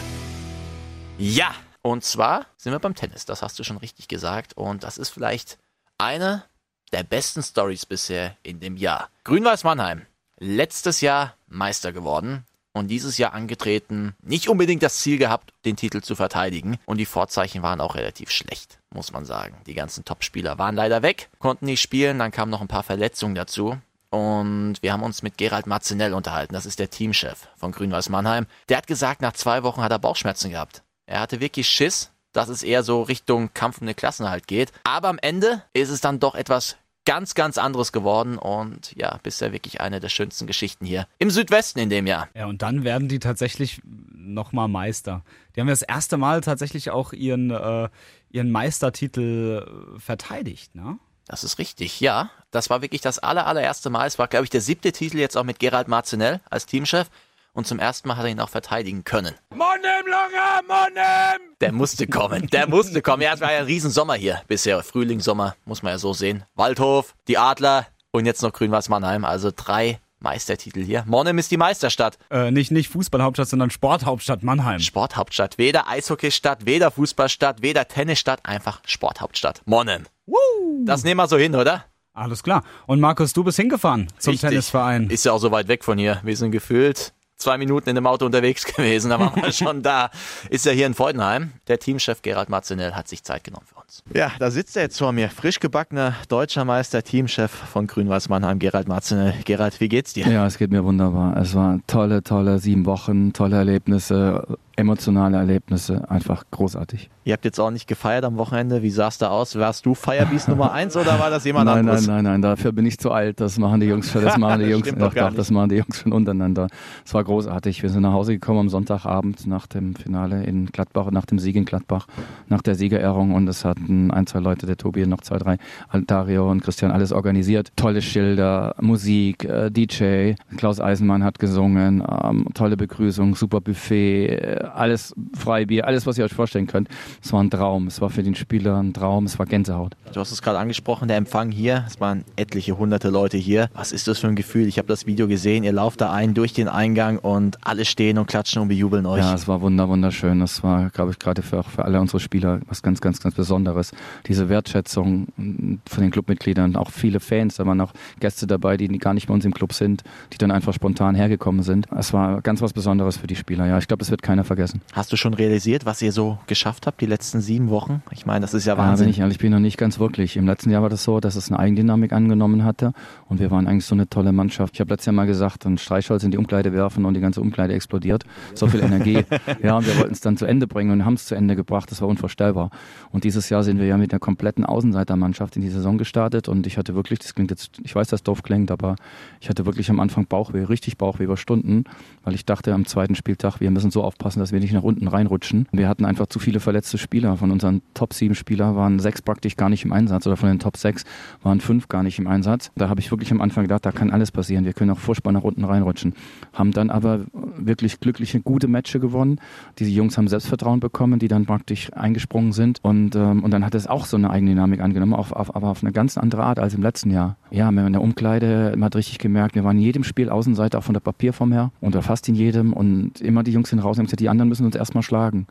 Ja, 1.16 1.55
und 1.83 2.05
zwar 2.05 2.47
sind 2.57 2.72
wir 2.72 2.78
beim 2.78 2.95
Tennis. 2.95 3.24
Das 3.24 3.43
hast 3.43 3.59
du 3.59 3.64
schon 3.64 3.78
richtig 3.78 4.09
gesagt. 4.09 4.57
Und 4.57 4.85
das 4.85 4.99
ist 4.99 5.11
vielleicht 5.11 5.59
eine 5.99 6.45
der 6.93 7.03
besten 7.05 7.43
Stories 7.43 7.87
bisher 7.87 8.37
in 8.43 8.61
dem 8.61 8.76
Jahr. 8.76 9.09
Grün-Weiß 9.24 9.64
Mannheim. 9.64 10.07
Letztes 10.39 11.01
Jahr 11.01 11.35
Meister 11.47 11.93
geworden 11.93 12.45
und 12.72 12.89
dieses 12.89 13.18
Jahr 13.18 13.35
angetreten, 13.35 14.14
nicht 14.22 14.49
unbedingt 14.49 14.83
das 14.83 14.99
Ziel 14.99 15.18
gehabt, 15.18 15.53
den 15.64 15.76
Titel 15.76 16.01
zu 16.01 16.16
verteidigen. 16.16 16.78
Und 16.87 16.99
die 16.99 17.07
Vorzeichen 17.07 17.62
waren 17.62 17.81
auch 17.81 17.95
relativ 17.95 18.31
schlecht, 18.31 18.78
muss 18.91 19.12
man 19.12 19.24
sagen. 19.24 19.57
Die 19.66 19.74
ganzen 19.74 20.05
Topspieler 20.05 20.59
waren 20.59 20.76
leider 20.76 21.03
weg, 21.03 21.28
konnten 21.39 21.66
nicht 21.66 21.81
spielen, 21.81 22.18
dann 22.18 22.31
kamen 22.31 22.51
noch 22.51 22.61
ein 22.61 22.68
paar 22.68 22.83
Verletzungen 22.83 23.35
dazu. 23.35 23.78
Und 24.11 24.76
wir 24.81 24.93
haben 24.93 25.03
uns 25.03 25.22
mit 25.22 25.39
Gerald 25.39 25.66
Marzinell 25.66 26.14
unterhalten, 26.14 26.55
das 26.55 26.66
ist 26.66 26.81
der 26.81 26.91
Teamchef 26.91 27.49
von 27.57 27.70
Grün-Weiß 27.70 28.09
Mannheim. 28.09 28.47
Der 28.68 28.76
hat 28.76 28.89
gesagt, 28.89 29.22
nach 29.22 29.35
zwei 29.35 29.62
Wochen 29.62 29.83
hat 29.83 29.93
er 29.93 30.01
Bauchschmerzen 30.01 30.51
gehabt. 30.51 30.83
Er 31.11 31.19
hatte 31.19 31.41
wirklich 31.41 31.69
Schiss, 31.69 32.13
dass 32.33 32.49
es 32.49 32.63
eher 32.63 32.85
so 32.85 33.03
Richtung 33.03 33.53
Kampf 33.53 33.81
um 33.81 33.87
den 33.89 33.97
Klassenhalt 33.97 34.47
geht. 34.47 34.73
Aber 34.85 35.09
am 35.09 35.19
Ende 35.19 35.65
ist 35.73 35.91
es 35.91 36.01
dann 36.01 36.21
doch 36.21 36.37
etwas 36.37 36.77
ganz, 37.05 37.35
ganz 37.35 37.59
anderes 37.59 37.91
geworden 37.91 38.39
und 38.39 38.95
ja, 38.95 39.19
bisher 39.25 39.53
wirklich 39.53 39.81
eine 39.81 39.99
der 39.99 40.09
schönsten 40.09 40.47
Geschichten 40.47 40.87
hier 40.87 41.09
im 41.19 41.31
Südwesten 41.31 41.81
in 41.81 41.91
dem 41.91 42.07
Jahr. 42.07 42.29
Ja, 42.35 42.47
und 42.47 42.63
dann 42.63 42.85
werden 42.85 43.09
die 43.09 43.19
tatsächlich 43.19 43.81
nochmal 43.85 44.69
Meister. 44.69 45.25
Die 45.57 45.61
haben 45.61 45.67
ja 45.67 45.73
das 45.73 45.83
erste 45.83 46.17
Mal 46.17 46.43
tatsächlich 46.43 46.91
auch 46.91 47.13
ihren, 47.13 47.51
äh, 47.51 47.89
ihren 48.31 48.53
Meistertitel 48.53 49.97
äh, 49.97 49.99
verteidigt, 49.99 50.77
ne? 50.77 50.99
Das 51.27 51.45
ist 51.45 51.59
richtig, 51.59 52.01
ja. 52.01 52.31
Das 52.51 52.71
war 52.71 52.83
wirklich 52.83 53.01
das 53.01 53.21
aller, 53.21 53.47
allererste 53.47 53.89
Mal. 53.89 54.07
Es 54.07 54.19
war, 54.19 54.27
glaube 54.27 54.45
ich, 54.45 54.51
der 54.51 54.61
siebte 54.61 54.91
Titel 54.91 55.19
jetzt 55.19 55.37
auch 55.37 55.45
mit 55.45 55.61
Gerald 55.61 55.87
Marzinell 55.87 56.41
als 56.51 56.67
Teamchef 56.67 57.09
und 57.53 57.67
zum 57.67 57.79
ersten 57.79 58.09
Mal 58.09 58.17
hat 58.17 58.25
er 58.25 58.31
ihn 58.31 58.41
auch 58.41 58.49
verteidigen 58.49 59.05
können. 59.05 59.35
Monnem, 59.51 60.07
Lange, 60.09 60.67
Monnem! 60.67 61.55
Der 61.61 61.73
musste 61.73 62.07
kommen, 62.07 62.47
der 62.49 62.69
musste 62.69 63.03
kommen. 63.03 63.23
Ja, 63.23 63.35
es 63.35 63.41
war 63.41 63.53
ja 63.53 63.59
ein 63.61 63.65
Riesensommer 63.65 64.15
hier 64.15 64.41
bisher. 64.49 64.83
Frühling, 64.83 65.21
Sommer, 65.21 65.57
muss 65.65 65.83
man 65.83 65.93
ja 65.93 65.99
so 65.99 66.13
sehen. 66.13 66.45
Waldhof, 66.55 67.15
die 67.29 67.39
Adler 67.39 67.87
und 68.13 68.27
jetzt 68.27 68.43
noch 68.43 68.53
Grün-Weiß 68.53 68.89
Mannheim. 68.89 69.25
Also 69.25 69.51
drei 69.55 70.01
Meistertitel 70.21 70.83
hier. 70.83 71.05
Monnem 71.07 71.39
ist 71.39 71.51
die 71.51 71.57
Meisterstadt. 71.57 72.19
Äh, 72.31 72.51
nicht, 72.51 72.71
nicht 72.71 72.89
Fußballhauptstadt, 72.91 73.49
sondern 73.49 73.71
Sporthauptstadt 73.71 74.43
Mannheim. 74.43 74.81
Sporthauptstadt. 74.81 75.59
Weder 75.59 75.89
Eishockeystadt, 75.89 76.67
weder 76.67 76.91
Fußballstadt, 76.91 77.63
weder 77.63 77.89
Tennisstadt, 77.89 78.41
einfach 78.45 78.81
Sporthauptstadt. 78.87 79.63
Monnem. 79.65 80.07
Woo! 80.27 80.85
Das 80.85 81.05
nehmen 81.05 81.19
wir 81.19 81.27
so 81.29 81.39
hin, 81.39 81.55
oder? 81.55 81.85
Alles 82.13 82.43
klar. 82.43 82.65
Und 82.87 83.01
Markus, 83.01 83.33
du 83.33 83.45
bist 83.45 83.57
hingefahren 83.57 84.09
zum 84.19 84.33
Richtig. 84.33 84.51
Tennisverein. 84.51 85.09
Ist 85.09 85.25
ja 85.25 85.33
auch 85.33 85.39
so 85.39 85.51
weit 85.53 85.69
weg 85.69 85.85
von 85.85 85.97
hier. 85.97 86.21
Wir 86.23 86.37
sind 86.37 86.51
gefühlt 86.51 87.15
zwei 87.41 87.59
Minuten 87.59 87.88
in 87.88 87.95
dem 87.95 88.07
Auto 88.07 88.26
unterwegs 88.26 88.64
gewesen, 88.76 89.11
da 89.11 89.18
waren 89.18 89.43
wir 89.43 89.53
schon 89.53 89.82
da. 89.82 90.11
Ist 90.49 90.66
ja 90.66 90.72
hier 90.72 90.86
in 90.86 90.95
Freudenheim. 90.95 91.53
Der 91.68 91.78
Teamchef 91.78 92.22
Gerald 92.22 92.49
Marzinell 92.49 92.93
hat 92.93 93.09
sich 93.09 93.24
Zeit 93.24 93.45
genommen 93.45 93.66
für 93.66 93.80
uns. 93.80 94.03
Ja, 94.14 94.32
da 94.38 94.51
sitzt 94.51 94.76
er 94.76 94.82
jetzt 94.82 94.99
vor 94.99 95.12
mir. 95.12 95.30
Frisch 95.30 95.61
gebackener 95.61 96.14
deutscher 96.28 96.64
Meister, 96.64 97.03
Teamchef 97.03 97.51
von 97.51 97.86
Grün-Weiß 97.86 98.28
Mannheim, 98.28 98.59
Gerald 98.59 98.88
Marzinell. 98.88 99.34
Gerald, 99.45 99.80
wie 99.80 99.88
geht's 99.88 100.12
dir? 100.12 100.28
Ja, 100.28 100.47
es 100.47 100.59
geht 100.59 100.70
mir 100.70 100.84
wunderbar. 100.84 101.36
Es 101.36 101.55
waren 101.55 101.82
tolle, 101.86 102.22
tolle 102.22 102.59
sieben 102.59 102.86
Wochen, 102.86 103.32
tolle 103.32 103.57
Erlebnisse, 103.57 104.59
emotionale 104.81 105.37
Erlebnisse, 105.37 106.11
einfach 106.11 106.45
großartig. 106.51 107.11
Ihr 107.24 107.35
habt 107.35 107.45
jetzt 107.45 107.61
auch 107.61 107.70
nicht 107.70 107.87
gefeiert 107.87 108.24
am 108.24 108.39
Wochenende. 108.39 108.83
Wie 108.83 108.91
sah 108.91 109.09
es 109.09 109.18
da 109.18 109.28
aus? 109.28 109.57
Warst 109.57 109.87
du 109.87 109.95
Firebeast 109.95 110.49
Nummer 110.49 110.72
eins 110.72 110.97
oder 110.97 111.18
war 111.20 111.31
das 111.31 111.45
jemand 111.45 111.66
nein, 111.66 111.81
anderes? 111.81 112.07
Nein, 112.07 112.24
nein, 112.24 112.33
nein, 112.33 112.43
dafür 112.43 112.72
bin 112.72 112.87
ich 112.87 112.99
zu 112.99 113.12
alt. 113.12 113.41
Das 113.41 113.59
machen 113.59 113.81
die 113.81 113.87
Jungs, 113.87 114.12
das 114.12 114.37
machen 114.39 114.61
die 114.61 114.66
Jungs, 114.66 114.93
doch, 114.99 115.14
doch, 115.14 115.33
das 115.35 115.51
machen 115.51 115.68
die 115.68 115.76
Jungs 115.76 116.01
schon 116.01 116.12
untereinander. 116.12 116.68
Es 117.05 117.14
war 117.14 117.22
großartig. 117.22 117.83
Wir 117.83 117.91
sind 117.91 118.03
nach 118.03 118.12
Hause 118.12 118.33
gekommen 118.33 118.61
am 118.61 118.68
Sonntagabend 118.68 119.47
nach 119.47 119.66
dem 119.66 119.95
Finale 119.95 120.45
in 120.45 120.66
Gladbach, 120.66 121.11
nach 121.11 121.26
dem 121.26 121.39
Sieg 121.39 121.57
in 121.57 121.66
Gladbach, 121.66 122.07
nach 122.49 122.62
der 122.62 122.74
Siegerehrung 122.74 123.35
und 123.35 123.47
es 123.49 123.64
hatten 123.64 124.11
ein, 124.11 124.26
zwei 124.26 124.41
Leute, 124.41 124.66
der 124.66 124.76
Tobi, 124.76 125.07
noch 125.07 125.20
zwei, 125.20 125.39
drei, 125.39 125.59
Dario 126.07 126.51
und 126.51 126.62
Christian, 126.62 126.91
alles 126.91 127.12
organisiert. 127.12 127.70
Tolle 127.76 128.03
Schilder, 128.03 128.74
Musik, 128.81 129.45
äh, 129.45 129.70
DJ, 129.70 130.33
Klaus 130.57 130.81
Eisenmann 130.81 131.22
hat 131.22 131.39
gesungen, 131.39 132.03
ähm, 132.24 132.47
tolle 132.55 132.76
Begrüßung, 132.76 133.35
super 133.35 133.61
Buffet, 133.61 134.26
äh, 134.28 134.64
alles 134.75 135.14
Freibier, 135.37 135.87
alles, 135.87 136.07
was 136.07 136.18
ihr 136.18 136.25
euch 136.25 136.35
vorstellen 136.35 136.66
könnt. 136.66 136.89
Es 137.23 137.33
war 137.33 137.43
ein 137.43 137.51
Traum. 137.51 137.87
Es 137.87 138.01
war 138.01 138.11
für 138.11 138.23
den 138.23 138.35
Spieler 138.35 138.79
ein 138.79 138.93
Traum. 138.93 139.27
Es 139.27 139.39
war 139.39 139.47
Gänsehaut. 139.47 139.97
Du 140.12 140.21
hast 140.21 140.31
es 140.31 140.43
gerade 140.43 140.59
angesprochen, 140.59 141.09
der 141.09 141.16
Empfang 141.16 141.51
hier. 141.51 141.85
Es 141.87 142.01
waren 142.01 142.25
etliche 142.37 142.79
hunderte 142.79 143.11
Leute 143.11 143.37
hier. 143.37 143.68
Was 143.75 143.93
ist 143.93 144.09
das 144.09 144.18
für 144.18 144.29
ein 144.29 144.37
Gefühl? 144.37 144.66
Ich 144.66 144.79
habe 144.79 144.89
das 144.89 145.07
Video 145.07 145.29
gesehen. 145.29 145.64
Ihr 145.64 145.73
lauft 145.73 146.01
da 146.01 146.12
ein 146.12 146.35
durch 146.35 146.53
den 146.53 146.68
Eingang 146.68 147.18
und 147.18 147.59
alle 147.62 147.85
stehen 147.85 148.18
und 148.18 148.27
klatschen 148.27 148.62
und 148.62 148.68
bejubeln 148.68 149.07
euch. 149.07 149.21
Ja, 149.21 149.35
es 149.35 149.49
war 149.49 149.61
wunder, 149.61 149.89
wunderschön. 149.89 150.41
Das 150.41 150.62
war, 150.62 150.91
glaube 150.91 151.12
ich, 151.12 151.18
gerade 151.18 151.43
für, 151.43 151.62
für 151.62 151.85
alle 151.85 152.01
unsere 152.01 152.21
Spieler 152.21 152.61
was 152.66 152.83
ganz, 152.83 153.01
ganz, 153.01 153.21
ganz 153.21 153.35
Besonderes. 153.35 153.93
Diese 154.27 154.49
Wertschätzung 154.49 155.29
von 155.37 156.03
den 156.03 156.11
Clubmitgliedern, 156.11 156.77
auch 156.77 156.91
viele 156.91 157.21
Fans. 157.21 157.57
Da 157.57 157.66
waren 157.66 157.81
auch 157.81 157.93
Gäste 158.18 158.47
dabei, 158.47 158.77
die 158.77 158.89
gar 158.99 159.14
nicht 159.14 159.29
bei 159.29 159.35
uns 159.35 159.45
im 159.45 159.55
Club 159.55 159.73
sind, 159.73 160.03
die 160.33 160.39
dann 160.39 160.51
einfach 160.51 160.75
spontan 160.75 161.14
hergekommen 161.14 161.62
sind. 161.62 161.87
Es 161.97 162.12
war 162.12 162.41
ganz 162.43 162.62
was 162.62 162.73
Besonderes 162.73 163.16
für 163.16 163.27
die 163.27 163.37
Spieler. 163.37 163.66
Ja, 163.66 163.79
ich 163.79 163.89
glaube, 163.89 164.01
das 164.01 164.11
wird 164.11 164.23
keiner 164.23 164.45
vergessen. 164.51 164.81
Hast 164.95 165.13
du 165.13 165.17
schon 165.17 165.33
realisiert, 165.33 165.87
was 165.87 166.03
ihr 166.03 166.11
so 166.11 166.39
geschafft 166.49 166.89
habt 166.89 167.01
die 167.01 167.07
letzten 167.07 167.41
sieben 167.41 167.71
Wochen? 167.71 168.03
Ich 168.11 168.27
meine, 168.27 168.41
das 168.41 168.53
ist 168.53 168.67
ja 168.67 168.77
Wahnsinn. 168.77 169.05
Ja, 169.05 169.07
wenn 169.07 169.11
ich 169.11 169.21
ehrlich 169.21 169.39
bin, 169.39 169.53
noch 169.53 169.61
nicht 169.61 169.79
ganz 169.79 170.01
wirklich. 170.01 170.37
Im 170.37 170.45
letzten 170.45 170.71
Jahr 170.71 170.83
war 170.83 170.89
das 170.89 171.05
so, 171.05 171.21
dass 171.21 171.37
es 171.37 171.51
eine 171.51 171.61
Eigendynamik 171.61 172.13
angenommen 172.13 172.65
hatte 172.65 172.93
und 173.29 173.39
wir 173.39 173.53
waren 173.53 173.69
eigentlich 173.69 173.85
so 173.85 173.95
eine 173.95 174.09
tolle 174.09 174.33
Mannschaft. 174.33 174.75
Ich 174.75 174.81
habe 174.81 174.91
letztes 174.91 175.07
Jahr 175.07 175.13
mal 175.13 175.29
gesagt, 175.29 175.67
ein 175.67 175.79
Streichholz 175.79 176.25
in 176.25 176.33
die 176.33 176.37
Umkleide 176.37 176.73
werfen 176.73 177.05
und 177.05 177.15
die 177.15 177.21
ganze 177.21 177.41
Umkleide 177.41 177.75
explodiert. 177.75 178.25
So 178.57 178.67
viel 178.67 178.81
Energie. 178.81 179.25
ja, 179.63 179.77
und 179.77 179.87
wir 179.87 179.97
wollten 179.99 180.15
es 180.15 180.21
dann 180.21 180.37
zu 180.37 180.47
Ende 180.47 180.67
bringen 180.67 180.91
und 180.91 181.05
haben 181.05 181.15
es 181.15 181.27
zu 181.27 181.37
Ende 181.37 181.55
gebracht. 181.55 181.89
Das 181.93 182.01
war 182.03 182.09
unvorstellbar. 182.09 182.71
Und 183.13 183.23
dieses 183.23 183.51
Jahr 183.51 183.63
sind 183.63 183.79
wir 183.79 183.87
ja 183.87 183.97
mit 183.99 184.13
einer 184.13 184.19
kompletten 184.19 184.65
Außenseitermannschaft 184.65 185.55
in 185.55 185.63
die 185.63 185.71
Saison 185.71 185.97
gestartet 185.97 186.49
und 186.49 186.67
ich 186.67 186.77
hatte 186.77 186.97
wirklich, 186.97 187.21
das 187.21 187.37
klingt 187.37 187.53
jetzt, 187.53 187.79
ich 187.85 187.95
weiß, 187.95 188.09
dass 188.09 188.25
doof 188.25 188.43
klingt, 188.43 188.73
aber 188.73 188.97
ich 189.41 189.49
hatte 189.49 189.65
wirklich 189.65 189.91
am 189.91 190.01
Anfang 190.01 190.27
Bauchweh, 190.27 190.65
richtig 190.65 190.99
Bauchweh 190.99 191.25
über 191.25 191.37
Stunden, 191.37 191.85
weil 192.25 192.35
ich 192.35 192.45
dachte 192.45 192.73
am 192.75 192.87
zweiten 192.87 193.14
Spieltag, 193.14 193.61
wir 193.61 193.71
müssen 193.71 193.91
so 193.91 194.03
aufpassen, 194.03 194.41
dass 194.41 194.53
wir 194.53 194.61
nicht 194.61 194.73
nach 194.73 194.83
unten 194.83 195.09
reinrutschen. 195.09 195.66
Wir 195.73 195.89
hatten 195.89 196.05
einfach 196.05 196.27
zu 196.27 196.39
viele 196.39 196.61
verletzte 196.61 196.99
Spieler. 196.99 197.37
Von 197.37 197.51
unseren 197.51 197.83
Top 197.95 198.14
7 198.14 198.35
Spieler 198.35 198.77
waren 198.77 198.99
sechs 198.99 199.23
praktisch 199.23 199.57
gar 199.57 199.68
nicht 199.68 199.85
im 199.85 199.93
Einsatz 199.93 200.27
oder 200.27 200.37
von 200.37 200.49
den 200.49 200.59
Top 200.59 200.77
6 200.77 201.05
waren 201.43 201.61
fünf 201.61 201.89
gar 201.89 202.03
nicht 202.03 202.18
im 202.18 202.27
Einsatz. 202.27 202.71
Da 202.77 202.89
habe 202.89 203.01
ich 203.01 203.11
wirklich 203.11 203.33
am 203.33 203.41
Anfang 203.41 203.64
gedacht, 203.64 203.85
da 203.87 203.93
kann 203.93 204.11
alles 204.11 204.33
passieren. 204.33 204.64
Wir 204.64 204.73
können 204.73 204.91
auch 204.91 204.99
furchtbar 204.99 205.33
nach 205.33 205.43
unten 205.43 205.64
reinrutschen. 205.64 206.14
Haben 206.53 206.73
dann 206.73 206.91
aber 206.91 207.21
wirklich 207.57 208.01
glückliche, 208.01 208.41
gute 208.41 208.68
Matches 208.68 209.01
gewonnen. 209.01 209.41
Diese 209.79 209.91
Jungs 209.91 210.16
haben 210.18 210.29
Selbstvertrauen 210.29 210.81
bekommen, 210.81 211.18
die 211.18 211.29
dann 211.29 211.47
praktisch 211.47 211.93
eingesprungen 211.93 212.53
sind. 212.53 212.79
Und, 212.83 213.16
ähm, 213.16 213.43
und 213.45 213.51
dann 213.51 213.64
hat 213.64 213.75
es 213.75 213.87
auch 213.87 214.05
so 214.07 214.16
eine 214.16 214.31
Eigendynamik 214.31 214.81
angenommen, 214.81 215.14
auf, 215.14 215.33
auf, 215.33 215.55
aber 215.55 215.68
auf 215.68 215.83
eine 215.83 215.93
ganz 215.93 216.18
andere 216.18 216.45
Art 216.45 216.59
als 216.59 216.75
im 216.75 216.83
letzten 216.83 217.11
Jahr. 217.11 217.37
Ja, 217.51 217.68
in 217.68 217.93
der 217.93 218.03
Umkleide, 218.03 218.73
man 218.77 218.85
hat 218.85 218.97
richtig 218.97 219.18
gemerkt, 219.18 219.55
wir 219.55 219.64
waren 219.64 219.77
in 219.77 219.83
jedem 219.83 220.05
Spiel 220.05 220.29
Außenseiter, 220.29 220.79
auch 220.79 220.85
von 220.85 220.95
der 220.95 221.01
Papierform 221.01 221.53
her, 221.53 221.73
und 221.81 221.95
fast 222.11 222.29
in 222.29 222.35
jedem. 222.35 222.73
Und 222.73 223.21
immer 223.21 223.45
die 223.45 223.53
Jungs 223.53 223.71
sind 223.71 223.79
raus 223.79 223.97
und 223.97 224.01
haben 224.01 224.07
gesagt, 224.07 224.21
die 224.21 224.29
anderen 224.29 224.49
müssen 224.49 224.67
uns 224.67 224.75
erstmal 224.75 225.05
schlagen. 225.05 225.47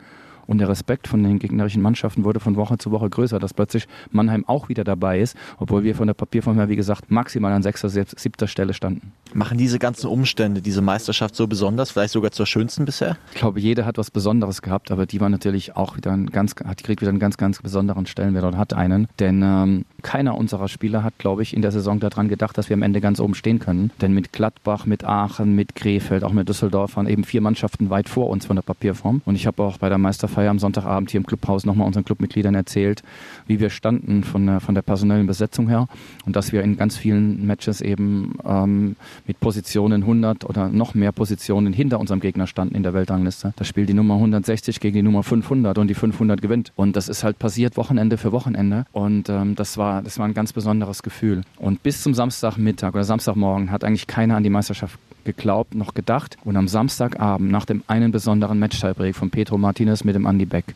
Und 0.46 0.58
der 0.58 0.68
Respekt 0.68 1.08
von 1.08 1.24
den 1.24 1.38
gegnerischen 1.38 1.82
Mannschaften 1.82 2.24
wurde 2.24 2.40
von 2.40 2.56
Woche 2.56 2.80
zu 2.80 2.90
Woche 2.90 3.08
größer, 3.08 3.38
dass 3.38 3.54
plötzlich 3.54 3.88
Mannheim 4.10 4.46
auch 4.48 4.68
wieder 4.68 4.84
dabei 4.84 5.20
ist, 5.20 5.38
obwohl 5.60 5.84
wir 5.84 5.94
von 5.94 6.08
der 6.08 6.16
Papierform 6.16 6.58
her, 6.58 6.70
wie 6.70 6.76
gesagt, 6.76 7.12
maximal 7.12 7.54
an 7.54 7.62
sechster, 7.62 7.88
siebter 7.88 8.48
Stelle 8.48 8.74
standen. 8.74 9.12
Machen 9.32 9.60
diese 9.60 9.78
ganzen 9.78 10.08
Umstände 10.08 10.64
diese 10.64 10.82
Meisterschaft 10.82 11.36
so 11.36 11.46
besonders, 11.46 11.92
vielleicht 11.92 12.14
sogar 12.14 12.32
zur 12.32 12.48
schönsten 12.48 12.86
bisher? 12.86 13.16
Ich 13.32 13.38
glaube, 13.38 13.60
jeder 13.60 13.86
hat 13.86 14.00
was 14.00 14.10
Besonderes 14.10 14.64
gehabt, 14.64 14.90
aber 14.90 15.06
die 15.06 15.22
war 15.22 15.30
natürlich 15.30 15.76
auch 15.78 15.96
wieder 15.96 16.12
ein 16.12 16.26
ganz, 16.26 16.56
hat 16.66 16.84
kriegt 16.84 17.02
wieder 17.02 17.12
einen 17.12 17.20
ganz, 17.20 17.38
ganz 17.38 17.62
besonderen 17.62 18.08
Stellenwert 18.08 18.44
und 18.44 18.58
hat 18.58 18.74
einen. 18.74 19.08
Denn 19.20 19.44
ähm, 19.44 19.86
keiner 20.02 20.38
unserer 20.38 20.68
Spieler 20.68 21.04
hat, 21.04 21.18
glaube 21.18 21.42
ich, 21.42 21.56
in 21.56 21.62
der 21.62 21.72
Saison 21.72 22.00
daran 22.00 22.28
gedacht, 22.28 22.58
dass 22.58 22.70
wir 22.70 22.76
am 22.76 22.82
Ende 22.82 23.02
ganz 23.02 23.20
oben 23.20 23.36
stehen 23.36 23.60
können. 23.60 23.92
Denn 24.02 24.14
mit 24.14 24.34
Gladbach, 24.34 24.86
mit 24.86 25.04
Aachen, 25.04 25.56
mit 25.56 25.76
Krefeld, 25.76 26.24
auch 26.24 26.34
mit 26.34 26.50
Düsseldorf 26.50 26.96
waren 26.96 27.08
eben 27.08 27.24
vier 27.24 27.42
Mannschaften 27.42 27.90
weit 27.90 28.10
vor 28.10 28.30
uns 28.30 28.46
von 28.46 28.56
der 28.56 28.64
Papierform. 28.64 29.22
Und 29.26 29.36
ich 29.36 29.48
habe 29.48 29.64
auch 29.64 29.78
bei 29.78 29.90
der 29.90 29.98
Meisterfeier 29.98 30.50
am 30.50 30.60
Sonntagabend 30.60 31.12
hier 31.12 31.20
im 31.20 31.26
Clubhaus 31.26 31.66
nochmal 31.66 31.88
unseren 31.88 32.06
Clubmitgliedern 32.06 32.56
erzählt, 32.56 33.04
wie 33.48 33.60
wir 33.60 33.70
standen 33.70 34.24
von 34.24 34.46
der, 34.46 34.60
von 34.60 34.76
der 34.76 34.82
personellen 34.82 35.28
Besetzung 35.28 35.68
her 35.68 35.88
und 36.26 36.36
dass 36.36 36.52
wir 36.52 36.62
in 36.64 36.78
ganz 36.78 36.98
vielen 36.98 37.46
Matches 37.46 37.82
eben 37.82 38.36
ähm, 38.46 38.96
mit 39.28 39.40
Positionen 39.40 40.04
100 40.04 40.46
oder 40.46 40.70
noch 40.70 40.94
mehr 40.94 41.12
Positionen 41.12 41.74
hinter 41.74 42.00
unserem 42.00 42.20
Gegner 42.20 42.48
standen 42.48 42.76
in 42.76 42.84
der 42.84 42.94
Weltrangliste. 42.94 43.54
Da 43.56 43.66
spielt 43.66 43.90
die 43.90 43.94
Nummer 43.94 44.16
160 44.16 44.80
gegen 44.80 44.96
die 44.96 45.02
Nummer 45.04 45.24
500 45.24 45.78
und 45.78 45.88
die 45.88 45.94
500 45.94 46.42
gewinnt. 46.42 46.72
Und 46.76 46.96
das 46.96 47.10
ist 47.10 47.24
halt 47.24 47.40
passiert 47.40 47.78
Wochenende 47.78 48.18
für 48.18 48.32
Wochenende. 48.32 48.86
Und 48.92 49.30
ähm, 49.30 49.56
das 49.56 49.78
war 49.78 49.89
war, 49.90 50.02
das 50.02 50.20
war 50.20 50.26
ein 50.26 50.34
ganz 50.34 50.54
besonderes 50.54 51.04
Gefühl. 51.04 51.42
Und 51.58 51.84
bis 51.84 52.04
zum 52.04 52.14
Samstagmittag 52.14 52.94
oder 52.94 53.04
Samstagmorgen 53.04 53.72
hat 53.72 53.84
eigentlich 53.84 54.08
keiner 54.08 54.36
an 54.36 54.44
die 54.44 54.50
Meisterschaft 54.50 55.00
geglaubt, 55.24 55.76
noch 55.76 55.94
gedacht. 55.94 56.38
Und 56.44 56.56
am 56.56 56.68
Samstagabend, 56.68 57.52
nach 57.52 57.66
dem 57.66 57.84
einen 57.88 58.12
besonderen 58.12 58.60
Match-Tiebreak 58.60 59.16
von 59.16 59.30
Pedro 59.30 59.58
Martinez 59.58 60.04
mit 60.04 60.16
dem 60.16 60.26
Andy 60.26 60.46
Beck, 60.46 60.76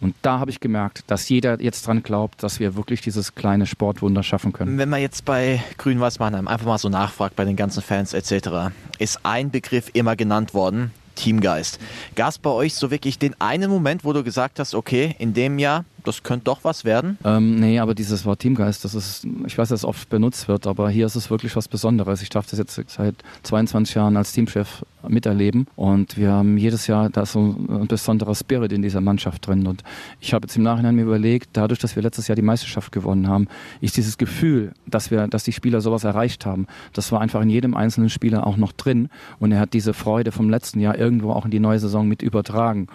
und 0.00 0.14
da 0.20 0.38
habe 0.38 0.50
ich 0.50 0.60
gemerkt, 0.60 1.04
dass 1.06 1.28
jeder 1.30 1.62
jetzt 1.62 1.86
dran 1.86 2.02
glaubt, 2.02 2.42
dass 2.42 2.60
wir 2.60 2.76
wirklich 2.76 3.00
dieses 3.00 3.34
kleine 3.34 3.64
Sportwunder 3.64 4.22
schaffen 4.22 4.52
können. 4.52 4.76
Wenn 4.76 4.90
man 4.90 5.00
jetzt 5.00 5.24
bei 5.24 5.62
Grün-Weiß 5.78 6.18
Mannheim 6.18 6.46
einfach 6.46 6.66
mal 6.66 6.76
so 6.76 6.90
nachfragt 6.90 7.36
bei 7.36 7.44
den 7.44 7.56
ganzen 7.56 7.82
Fans 7.82 8.12
etc., 8.12 8.74
ist 8.98 9.20
ein 9.22 9.50
Begriff 9.50 9.90
immer 9.94 10.14
genannt 10.14 10.52
worden, 10.52 10.90
Teamgeist. 11.14 11.78
Gab 12.16 12.30
es 12.30 12.38
bei 12.38 12.50
euch 12.50 12.74
so 12.74 12.90
wirklich 12.90 13.18
den 13.18 13.40
einen 13.40 13.70
Moment, 13.70 14.04
wo 14.04 14.12
du 14.12 14.22
gesagt 14.22 14.58
hast, 14.58 14.74
okay, 14.74 15.14
in 15.18 15.32
dem 15.32 15.58
Jahr 15.58 15.84
das 16.04 16.22
könnte 16.22 16.44
doch 16.44 16.60
was 16.62 16.84
werden? 16.84 17.18
Ähm, 17.24 17.56
nee, 17.56 17.78
aber 17.78 17.94
dieses 17.94 18.24
Wort 18.24 18.40
Teamgeist, 18.40 18.84
das 18.84 18.94
ist, 18.94 19.26
ich 19.46 19.56
weiß, 19.58 19.70
dass 19.70 19.80
es 19.80 19.84
oft 19.84 20.08
benutzt 20.08 20.48
wird, 20.48 20.66
aber 20.66 20.90
hier 20.90 21.06
ist 21.06 21.16
es 21.16 21.30
wirklich 21.30 21.56
was 21.56 21.66
Besonderes. 21.68 22.22
Ich 22.22 22.28
darf 22.28 22.46
das 22.46 22.58
jetzt 22.58 22.80
seit 22.88 23.16
22 23.42 23.94
Jahren 23.94 24.16
als 24.16 24.32
Teamchef 24.32 24.84
miterleben 25.08 25.66
und 25.76 26.16
wir 26.16 26.32
haben 26.32 26.56
jedes 26.56 26.86
Jahr 26.86 27.10
da 27.10 27.26
so 27.26 27.40
ein 27.40 27.86
besonderer 27.88 28.34
Spirit 28.34 28.72
in 28.72 28.82
dieser 28.82 29.00
Mannschaft 29.00 29.46
drin 29.46 29.66
und 29.66 29.82
ich 30.20 30.32
habe 30.32 30.46
jetzt 30.46 30.56
im 30.56 30.62
Nachhinein 30.62 30.94
mir 30.94 31.02
überlegt, 31.02 31.50
dadurch, 31.52 31.78
dass 31.78 31.96
wir 31.96 32.02
letztes 32.02 32.28
Jahr 32.28 32.36
die 32.36 32.42
Meisterschaft 32.42 32.92
gewonnen 32.92 33.28
haben, 33.28 33.48
ist 33.80 33.96
dieses 33.96 34.18
Gefühl, 34.18 34.72
dass 34.86 35.10
wir, 35.10 35.26
dass 35.28 35.44
die 35.44 35.52
Spieler 35.52 35.80
sowas 35.80 36.04
erreicht 36.04 36.46
haben, 36.46 36.66
das 36.92 37.12
war 37.12 37.20
einfach 37.20 37.42
in 37.42 37.50
jedem 37.50 37.74
einzelnen 37.74 38.10
Spieler 38.10 38.46
auch 38.46 38.56
noch 38.56 38.72
drin 38.72 39.08
und 39.38 39.52
er 39.52 39.60
hat 39.60 39.72
diese 39.72 39.94
Freude 39.94 40.32
vom 40.32 40.48
letzten 40.48 40.80
Jahr 40.80 40.98
irgendwo 40.98 41.32
auch 41.32 41.44
in 41.44 41.50
die 41.50 41.60
neue 41.60 41.78
Saison 41.78 42.08
mit 42.08 42.22
übertragen. 42.22 42.88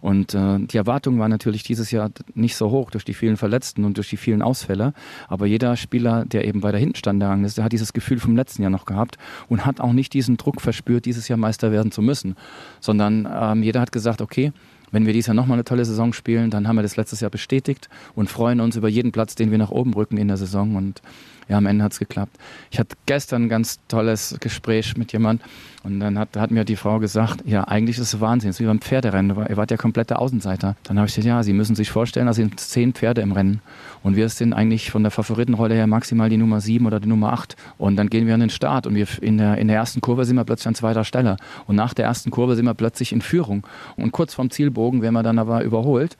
Und 0.00 0.34
äh, 0.34 0.58
die 0.60 0.76
Erwartung 0.76 1.18
war 1.18 1.28
natürlich 1.28 1.62
dieses 1.62 1.90
Jahr 1.90 2.10
nicht 2.34 2.56
so 2.56 2.70
hoch 2.70 2.90
durch 2.90 3.04
die 3.04 3.14
vielen 3.14 3.36
Verletzten 3.36 3.84
und 3.84 3.96
durch 3.96 4.08
die 4.08 4.16
vielen 4.16 4.42
Ausfälle. 4.42 4.94
Aber 5.28 5.46
jeder 5.46 5.76
Spieler, 5.76 6.24
der 6.24 6.46
eben 6.46 6.62
weiter 6.62 6.78
hinten 6.78 6.96
stand, 6.96 7.20
der 7.20 7.36
ist, 7.42 7.58
der 7.58 7.64
hat 7.64 7.72
dieses 7.72 7.92
Gefühl 7.92 8.18
vom 8.18 8.36
letzten 8.36 8.62
Jahr 8.62 8.70
noch 8.70 8.86
gehabt 8.86 9.18
und 9.48 9.66
hat 9.66 9.80
auch 9.80 9.92
nicht 9.92 10.12
diesen 10.14 10.36
Druck 10.36 10.60
verspürt, 10.60 11.04
dieses 11.04 11.28
Jahr 11.28 11.38
Meister 11.38 11.72
werden 11.72 11.92
zu 11.92 12.02
müssen. 12.02 12.36
Sondern 12.80 13.28
ähm, 13.30 13.62
jeder 13.62 13.80
hat 13.80 13.92
gesagt, 13.92 14.22
okay, 14.22 14.52
wenn 14.90 15.06
wir 15.06 15.12
dieses 15.12 15.28
Jahr 15.28 15.34
nochmal 15.34 15.56
eine 15.56 15.64
tolle 15.64 15.84
Saison 15.84 16.12
spielen, 16.12 16.50
dann 16.50 16.66
haben 16.66 16.76
wir 16.76 16.82
das 16.82 16.96
letztes 16.96 17.20
Jahr 17.20 17.30
bestätigt 17.30 17.88
und 18.14 18.28
freuen 18.28 18.60
uns 18.60 18.76
über 18.76 18.88
jeden 18.88 19.12
Platz, 19.12 19.34
den 19.34 19.50
wir 19.50 19.58
nach 19.58 19.70
oben 19.70 19.94
rücken 19.94 20.16
in 20.16 20.28
der 20.28 20.36
Saison. 20.36 20.76
Und 20.76 21.02
ja, 21.50 21.58
am 21.58 21.66
Ende 21.66 21.84
hat 21.84 21.92
es 21.92 21.98
geklappt. 21.98 22.36
Ich 22.70 22.78
hatte 22.78 22.96
gestern 23.06 23.44
ein 23.44 23.48
ganz 23.48 23.80
tolles 23.88 24.36
Gespräch 24.38 24.96
mit 24.96 25.12
jemand 25.12 25.42
und 25.82 25.98
dann 25.98 26.16
hat, 26.16 26.36
hat 26.36 26.52
mir 26.52 26.64
die 26.64 26.76
Frau 26.76 27.00
gesagt, 27.00 27.42
ja, 27.44 27.64
eigentlich 27.64 27.98
ist 27.98 28.14
es 28.14 28.20
Wahnsinn, 28.20 28.50
es 28.50 28.56
ist 28.56 28.60
wie 28.60 28.66
beim 28.66 28.80
Pferderennen, 28.80 29.36
ihr 29.48 29.56
wart 29.56 29.70
ja 29.70 29.76
komplette 29.76 30.18
Außenseiter. 30.18 30.76
Dann 30.84 30.98
habe 30.98 31.08
ich 31.08 31.14
gesagt, 31.14 31.26
ja, 31.26 31.42
Sie 31.42 31.52
müssen 31.52 31.74
sich 31.74 31.90
vorstellen, 31.90 32.26
da 32.26 32.34
sind 32.34 32.60
zehn 32.60 32.92
Pferde 32.92 33.20
im 33.20 33.32
Rennen 33.32 33.62
und 34.04 34.14
wir 34.14 34.28
sind 34.28 34.52
eigentlich 34.52 34.92
von 34.92 35.02
der 35.02 35.10
Favoritenrolle 35.10 35.74
her 35.74 35.88
maximal 35.88 36.28
die 36.28 36.36
Nummer 36.36 36.60
sieben 36.60 36.86
oder 36.86 37.00
die 37.00 37.08
Nummer 37.08 37.32
acht 37.32 37.56
und 37.78 37.96
dann 37.96 38.08
gehen 38.10 38.28
wir 38.28 38.34
an 38.34 38.40
den 38.40 38.50
Start 38.50 38.86
und 38.86 38.94
wir 38.94 39.08
in 39.20 39.38
der, 39.38 39.58
in 39.58 39.66
der 39.66 39.76
ersten 39.76 40.00
Kurve 40.00 40.24
sind 40.24 40.36
wir 40.36 40.44
plötzlich 40.44 40.68
an 40.68 40.76
zweiter 40.76 41.04
Stelle 41.04 41.36
und 41.66 41.74
nach 41.74 41.94
der 41.94 42.04
ersten 42.04 42.30
Kurve 42.30 42.54
sind 42.54 42.64
wir 42.64 42.74
plötzlich 42.74 43.12
in 43.12 43.22
Führung 43.22 43.66
und 43.96 44.12
kurz 44.12 44.34
vorm 44.34 44.50
Zielbogen 44.50 45.02
werden 45.02 45.14
wir 45.14 45.24
dann 45.24 45.40
aber 45.40 45.64
überholt 45.64 46.16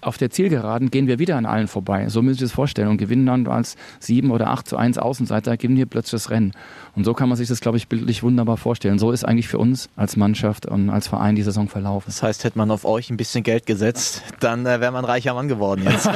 auf 0.00 0.18
der 0.18 0.30
Zielgeraden 0.30 0.90
gehen 0.90 1.06
wir 1.06 1.18
wieder 1.18 1.36
an 1.36 1.46
allen 1.46 1.68
vorbei. 1.68 2.08
So 2.08 2.22
müssen 2.22 2.34
Sie 2.34 2.44
sich 2.44 2.50
das 2.50 2.54
vorstellen 2.54 2.88
und 2.88 2.96
gewinnen 2.96 3.26
dann 3.26 3.46
als 3.46 3.76
7 4.00 4.30
oder 4.30 4.48
8 4.48 4.68
zu 4.68 4.76
1 4.76 4.98
Außenseiter, 4.98 5.56
gewinnen 5.56 5.78
wir 5.78 5.86
plötzlich 5.86 6.22
das 6.22 6.30
Rennen. 6.30 6.52
Und 6.94 7.04
so 7.04 7.14
kann 7.14 7.28
man 7.28 7.36
sich 7.36 7.48
das, 7.48 7.60
glaube 7.60 7.76
ich, 7.76 7.88
bildlich 7.88 8.22
wunderbar 8.22 8.56
vorstellen. 8.56 8.98
So 8.98 9.10
ist 9.10 9.24
eigentlich 9.24 9.48
für 9.48 9.58
uns 9.58 9.88
als 9.96 10.16
Mannschaft 10.16 10.66
und 10.66 10.90
als 10.90 11.08
Verein 11.08 11.36
die 11.36 11.42
Saison 11.42 11.68
verlaufen. 11.68 12.06
Das 12.06 12.22
heißt, 12.22 12.44
hätte 12.44 12.58
man 12.58 12.70
auf 12.70 12.84
euch 12.84 13.10
ein 13.10 13.16
bisschen 13.16 13.42
Geld 13.42 13.66
gesetzt, 13.66 14.22
dann 14.40 14.64
äh, 14.66 14.80
wäre 14.80 14.92
man 14.92 15.04
reicher 15.04 15.34
Mann 15.34 15.48
geworden 15.48 15.82
jetzt. 15.84 16.06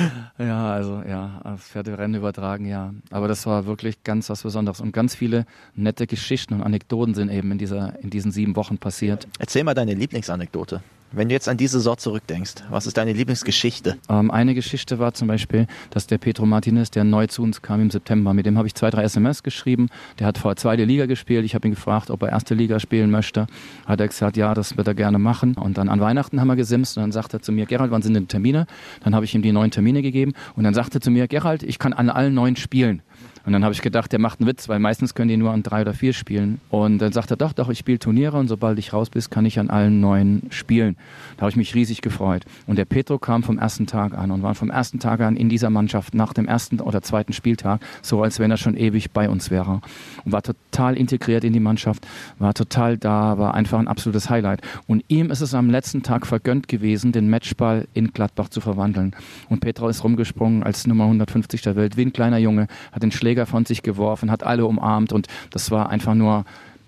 ja, 0.38 0.72
also 0.72 1.02
ja, 1.08 1.56
Pferderennen 1.58 2.18
übertragen, 2.18 2.66
ja. 2.66 2.92
Aber 3.10 3.28
das 3.28 3.46
war 3.46 3.66
wirklich 3.66 4.02
ganz 4.04 4.30
was 4.30 4.42
Besonderes. 4.42 4.80
Und 4.80 4.92
ganz 4.92 5.14
viele 5.14 5.46
nette 5.74 6.06
Geschichten 6.06 6.54
und 6.54 6.62
Anekdoten 6.62 7.14
sind 7.14 7.30
eben 7.30 7.52
in, 7.52 7.58
dieser, 7.58 7.98
in 8.00 8.10
diesen 8.10 8.32
sieben 8.32 8.56
Wochen 8.56 8.78
passiert. 8.78 9.26
Erzähl 9.38 9.64
mal 9.64 9.74
deine 9.74 9.94
Lieblingsanekdote. 9.94 10.82
Wenn 11.12 11.28
du 11.28 11.34
jetzt 11.34 11.48
an 11.48 11.56
diese 11.56 11.78
Saison 11.78 11.98
zurückdenkst, 11.98 12.54
was 12.70 12.86
ist 12.86 12.96
deine 12.96 13.12
Lieblingsgeschichte? 13.12 13.96
Ähm, 14.08 14.30
eine 14.30 14.54
Geschichte 14.54 15.00
war 15.00 15.12
zum 15.12 15.26
Beispiel, 15.26 15.66
dass 15.90 16.06
der 16.06 16.18
Petro 16.18 16.46
Martinez, 16.46 16.92
der 16.92 17.02
neu 17.02 17.26
zu 17.26 17.42
uns 17.42 17.62
kam 17.62 17.80
im 17.80 17.90
September, 17.90 18.32
mit 18.32 18.46
dem 18.46 18.56
habe 18.56 18.68
ich 18.68 18.76
zwei, 18.76 18.90
drei 18.90 19.02
SMS 19.02 19.42
geschrieben. 19.42 19.88
Der 20.20 20.28
hat 20.28 20.38
vor 20.38 20.54
zweite 20.54 20.84
Liga 20.84 21.06
gespielt. 21.06 21.44
Ich 21.44 21.56
habe 21.56 21.66
ihn 21.66 21.74
gefragt, 21.74 22.10
ob 22.10 22.22
er 22.22 22.28
erste 22.28 22.54
Liga 22.54 22.78
spielen 22.78 23.10
möchte. 23.10 23.48
Hat 23.86 24.00
er 24.00 24.06
gesagt, 24.06 24.36
ja, 24.36 24.54
das 24.54 24.76
wird 24.76 24.86
er 24.86 24.94
gerne 24.94 25.18
machen. 25.18 25.54
Und 25.54 25.78
dann 25.78 25.88
an 25.88 26.00
Weihnachten 26.00 26.40
haben 26.40 26.46
wir 26.46 26.54
gesimst 26.54 26.96
und 26.96 27.02
dann 27.02 27.10
sagte 27.10 27.38
er 27.38 27.42
zu 27.42 27.50
mir, 27.50 27.66
Gerald, 27.66 27.90
wann 27.90 28.02
sind 28.02 28.14
denn 28.14 28.28
Termine? 28.28 28.68
Dann 29.02 29.12
habe 29.16 29.24
ich 29.24 29.34
ihm 29.34 29.42
die 29.42 29.50
neuen 29.50 29.72
Termine 29.72 30.02
gegeben 30.02 30.32
und 30.54 30.62
dann 30.62 30.74
sagte 30.74 30.98
er 30.98 31.00
zu 31.00 31.10
mir, 31.10 31.26
Gerald, 31.26 31.64
ich 31.64 31.80
kann 31.80 31.92
an 31.92 32.08
allen 32.08 32.34
neun 32.34 32.54
spielen. 32.54 33.02
Und 33.46 33.52
dann 33.52 33.64
habe 33.64 33.72
ich 33.72 33.82
gedacht, 33.82 34.12
der 34.12 34.18
macht 34.18 34.40
einen 34.40 34.48
Witz, 34.48 34.68
weil 34.68 34.78
meistens 34.78 35.14
können 35.14 35.28
die 35.28 35.36
nur 35.36 35.50
an 35.50 35.62
drei 35.62 35.82
oder 35.82 35.94
vier 35.94 36.12
spielen. 36.12 36.60
Und 36.68 36.98
dann 36.98 37.12
sagt 37.12 37.30
er, 37.30 37.36
doch, 37.36 37.52
doch, 37.52 37.68
ich 37.68 37.78
spiele 37.78 37.98
Turniere 37.98 38.36
und 38.36 38.48
sobald 38.48 38.78
ich 38.78 38.92
raus 38.92 39.10
bin, 39.10 39.20
kann 39.30 39.44
ich 39.44 39.58
an 39.58 39.70
allen 39.70 40.00
neun 40.00 40.42
spielen. 40.50 40.96
Da 41.36 41.42
habe 41.42 41.50
ich 41.50 41.56
mich 41.56 41.74
riesig 41.74 42.00
gefreut. 42.00 42.44
Und 42.66 42.76
der 42.76 42.84
Petro 42.84 43.18
kam 43.18 43.42
vom 43.42 43.58
ersten 43.58 43.86
Tag 43.86 44.16
an 44.16 44.30
und 44.30 44.42
war 44.42 44.54
vom 44.54 44.70
ersten 44.70 44.98
Tag 44.98 45.20
an 45.20 45.36
in 45.36 45.48
dieser 45.48 45.70
Mannschaft 45.70 46.14
nach 46.14 46.32
dem 46.32 46.46
ersten 46.46 46.80
oder 46.80 47.02
zweiten 47.02 47.32
Spieltag, 47.32 47.80
so 48.02 48.22
als 48.22 48.38
wenn 48.38 48.50
er 48.50 48.56
schon 48.56 48.76
ewig 48.76 49.10
bei 49.10 49.28
uns 49.28 49.50
wäre. 49.50 49.80
Und 50.24 50.32
war 50.32 50.42
total 50.42 50.96
integriert 50.96 51.44
in 51.44 51.52
die 51.52 51.60
Mannschaft, 51.60 52.06
war 52.38 52.54
total 52.54 52.96
da, 52.96 53.38
war 53.38 53.54
einfach 53.54 53.78
ein 53.78 53.88
absolutes 53.88 54.30
Highlight. 54.30 54.62
Und 54.86 55.04
ihm 55.08 55.30
ist 55.30 55.40
es 55.40 55.54
am 55.54 55.70
letzten 55.70 56.02
Tag 56.02 56.26
vergönnt 56.26 56.68
gewesen, 56.68 57.12
den 57.12 57.28
Matchball 57.28 57.88
in 57.94 58.12
Gladbach 58.12 58.48
zu 58.48 58.60
verwandeln. 58.60 59.14
Und 59.48 59.60
Petro 59.60 59.88
ist 59.88 60.04
rumgesprungen 60.04 60.62
als 60.62 60.86
Nummer 60.86 61.04
150 61.04 61.62
der 61.62 61.76
Welt, 61.76 61.96
wie 61.96 62.02
ein 62.02 62.12
kleiner 62.12 62.38
Junge, 62.38 62.66
hat 62.92 63.02
den 63.02 63.12
Schläger 63.12 63.29
Schläger 63.30 63.46
von 63.46 63.64
sich 63.64 63.84
geworfen, 63.84 64.28
hat 64.28 64.42
alle 64.42 64.66
umarmt 64.66 65.12
und 65.12 65.28
das 65.52 65.70
war 65.70 65.88
einfach 65.88 66.14
nur 66.14 66.44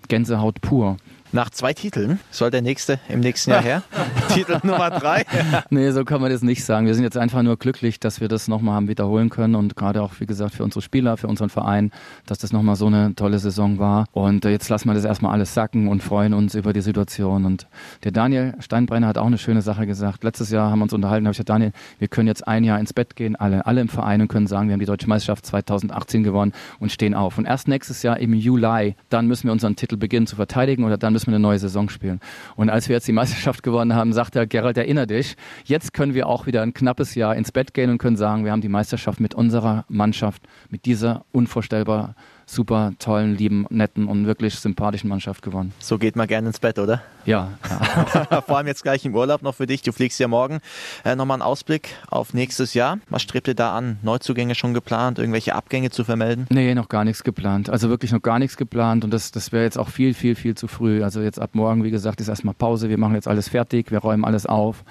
Gänsehaut 0.09 0.59
pur. 0.59 0.97
Nach 1.33 1.49
zwei 1.49 1.73
Titeln 1.73 2.19
soll 2.29 2.51
der 2.51 2.61
nächste 2.61 2.99
im 3.09 3.19
nächsten 3.19 3.49
Jahr 3.49 3.63
her. 3.63 3.83
Titel 4.35 4.59
Nummer 4.61 4.91
drei. 4.91 5.25
nee, 5.71 5.89
so 5.89 6.05
kann 6.05 6.21
man 6.21 6.31
das 6.31 6.43
nicht 6.43 6.63
sagen. 6.63 6.85
Wir 6.85 6.93
sind 6.93 7.03
jetzt 7.03 7.17
einfach 7.17 7.41
nur 7.41 7.57
glücklich, 7.57 7.99
dass 7.99 8.21
wir 8.21 8.27
das 8.27 8.47
nochmal 8.47 8.75
haben 8.75 8.87
wiederholen 8.87 9.31
können 9.31 9.55
und 9.55 9.75
gerade 9.75 10.03
auch, 10.03 10.11
wie 10.19 10.27
gesagt, 10.27 10.53
für 10.53 10.63
unsere 10.63 10.83
Spieler, 10.83 11.17
für 11.17 11.27
unseren 11.27 11.49
Verein, 11.49 11.91
dass 12.27 12.37
das 12.37 12.53
nochmal 12.53 12.75
so 12.75 12.85
eine 12.85 13.15
tolle 13.15 13.39
Saison 13.39 13.79
war. 13.79 14.05
Und 14.11 14.45
äh, 14.45 14.51
jetzt 14.51 14.69
lassen 14.69 14.87
wir 14.87 14.93
das 14.93 15.05
erstmal 15.05 15.33
alles 15.33 15.55
sacken 15.55 15.87
und 15.87 16.03
freuen 16.03 16.35
uns 16.35 16.53
über 16.53 16.71
die 16.71 16.81
Situation. 16.81 17.45
Und 17.45 17.65
der 18.03 18.11
Daniel 18.11 18.53
Steinbrenner 18.59 19.07
hat 19.07 19.17
auch 19.17 19.25
eine 19.25 19.39
schöne 19.39 19.63
Sache 19.63 19.87
gesagt. 19.87 20.23
Letztes 20.23 20.51
Jahr 20.51 20.69
haben 20.69 20.77
wir 20.79 20.83
uns 20.83 20.93
unterhalten, 20.93 21.25
habe 21.25 21.31
ich 21.31 21.37
gesagt, 21.37 21.49
Daniel, 21.49 21.71
wir 21.97 22.09
können 22.09 22.27
jetzt 22.27 22.47
ein 22.47 22.63
Jahr 22.63 22.79
ins 22.79 22.93
Bett 22.93 23.15
gehen, 23.15 23.35
alle, 23.35 23.65
alle 23.65 23.81
im 23.81 23.89
Verein 23.89 24.21
und 24.21 24.27
können 24.27 24.45
sagen, 24.45 24.67
wir 24.67 24.73
haben 24.73 24.81
die 24.81 24.85
Deutsche 24.85 25.07
Meisterschaft 25.07 25.47
2018 25.47 26.23
gewonnen 26.23 26.53
und 26.77 26.91
stehen 26.91 27.15
auf. 27.15 27.39
Und 27.39 27.45
erst 27.45 27.67
nächstes 27.67 28.03
Jahr 28.03 28.19
im 28.19 28.35
Juli, 28.35 28.95
dann 29.09 29.25
müssen 29.25 29.45
wir 29.45 29.51
unseren 29.51 29.75
Titel 29.75 29.97
beginnen 29.97 30.27
zu 30.27 30.35
verteidigen 30.35 30.83
oder 30.83 30.99
dann 30.99 31.11
müssen 31.11 31.22
müssen 31.27 31.33
wir 31.33 31.37
eine 31.37 31.41
neue 31.41 31.59
Saison 31.59 31.89
spielen. 31.89 32.19
Und 32.55 32.69
als 32.69 32.89
wir 32.89 32.95
jetzt 32.95 33.07
die 33.07 33.13
Meisterschaft 33.13 33.63
gewonnen 33.63 33.95
haben, 33.95 34.13
sagt 34.13 34.35
der 34.35 34.47
Gerald, 34.47 34.77
erinner 34.77 35.05
dich, 35.05 35.35
jetzt 35.65 35.93
können 35.93 36.13
wir 36.13 36.27
auch 36.27 36.45
wieder 36.45 36.61
ein 36.61 36.73
knappes 36.73 37.15
Jahr 37.15 37.35
ins 37.35 37.51
Bett 37.51 37.73
gehen 37.73 37.89
und 37.89 37.97
können 37.97 38.17
sagen, 38.17 38.45
wir 38.45 38.51
haben 38.51 38.61
die 38.61 38.69
Meisterschaft 38.69 39.19
mit 39.19 39.33
unserer 39.33 39.85
Mannschaft, 39.87 40.43
mit 40.69 40.85
dieser 40.85 41.25
unvorstellbar 41.31 42.15
super 42.45 42.93
tollen, 42.99 43.35
lieben, 43.35 43.65
netten 43.69 44.07
und 44.07 44.25
wirklich 44.25 44.55
sympathischen 44.55 45.09
Mannschaft 45.09 45.41
gewonnen. 45.41 45.73
So 45.79 45.97
geht 45.97 46.15
man 46.15 46.27
gerne 46.27 46.47
ins 46.47 46.59
Bett, 46.59 46.79
oder? 46.79 47.01
Ja. 47.25 47.51
Vor 48.45 48.57
allem 48.57 48.67
jetzt 48.67 48.83
gleich 48.83 49.05
im 49.05 49.15
Urlaub 49.15 49.41
noch 49.41 49.55
für 49.55 49.65
dich. 49.67 49.81
Du 49.81 49.91
fliegst 49.91 50.19
ja 50.19 50.27
morgen. 50.27 50.59
Äh, 51.05 51.15
Nochmal 51.15 51.37
ein 51.37 51.41
Ausblick 51.41 51.89
auf 52.09 52.33
nächstes 52.33 52.73
Jahr. 52.73 52.97
Was 53.09 53.21
strebt 53.21 53.47
ihr 53.47 53.55
da 53.55 53.75
an? 53.75 53.97
Neuzugänge 54.01 54.55
schon 54.55 54.73
geplant? 54.73 55.19
Irgendwelche 55.19 55.55
Abgänge 55.55 55.89
zu 55.89 56.03
vermelden? 56.03 56.47
Nee, 56.49 56.75
noch 56.75 56.89
gar 56.89 57.03
nichts 57.05 57.23
geplant. 57.23 57.69
Also 57.69 57.89
wirklich 57.89 58.11
noch 58.11 58.21
gar 58.21 58.39
nichts 58.39 58.57
geplant 58.57 59.03
und 59.03 59.11
das, 59.11 59.31
das 59.31 59.51
wäre 59.51 59.63
jetzt 59.63 59.77
auch 59.77 59.89
viel, 59.89 60.13
viel, 60.13 60.35
viel 60.35 60.55
zu 60.55 60.67
früh. 60.67 61.03
Also 61.03 61.21
jetzt 61.21 61.39
ab 61.39 61.51
morgen, 61.53 61.83
wie 61.83 61.91
gesagt, 61.91 62.19
ist 62.19 62.27
erstmal 62.27 62.53
Pause. 62.53 62.89
Wir 62.89 62.97
machen 62.97 63.15
jetzt 63.15 63.27
alles 63.27 63.49
fertig. 63.49 63.91
Wir 63.91 63.99
räumen 63.99 64.25
alles 64.25 64.45
auf. 64.45 64.83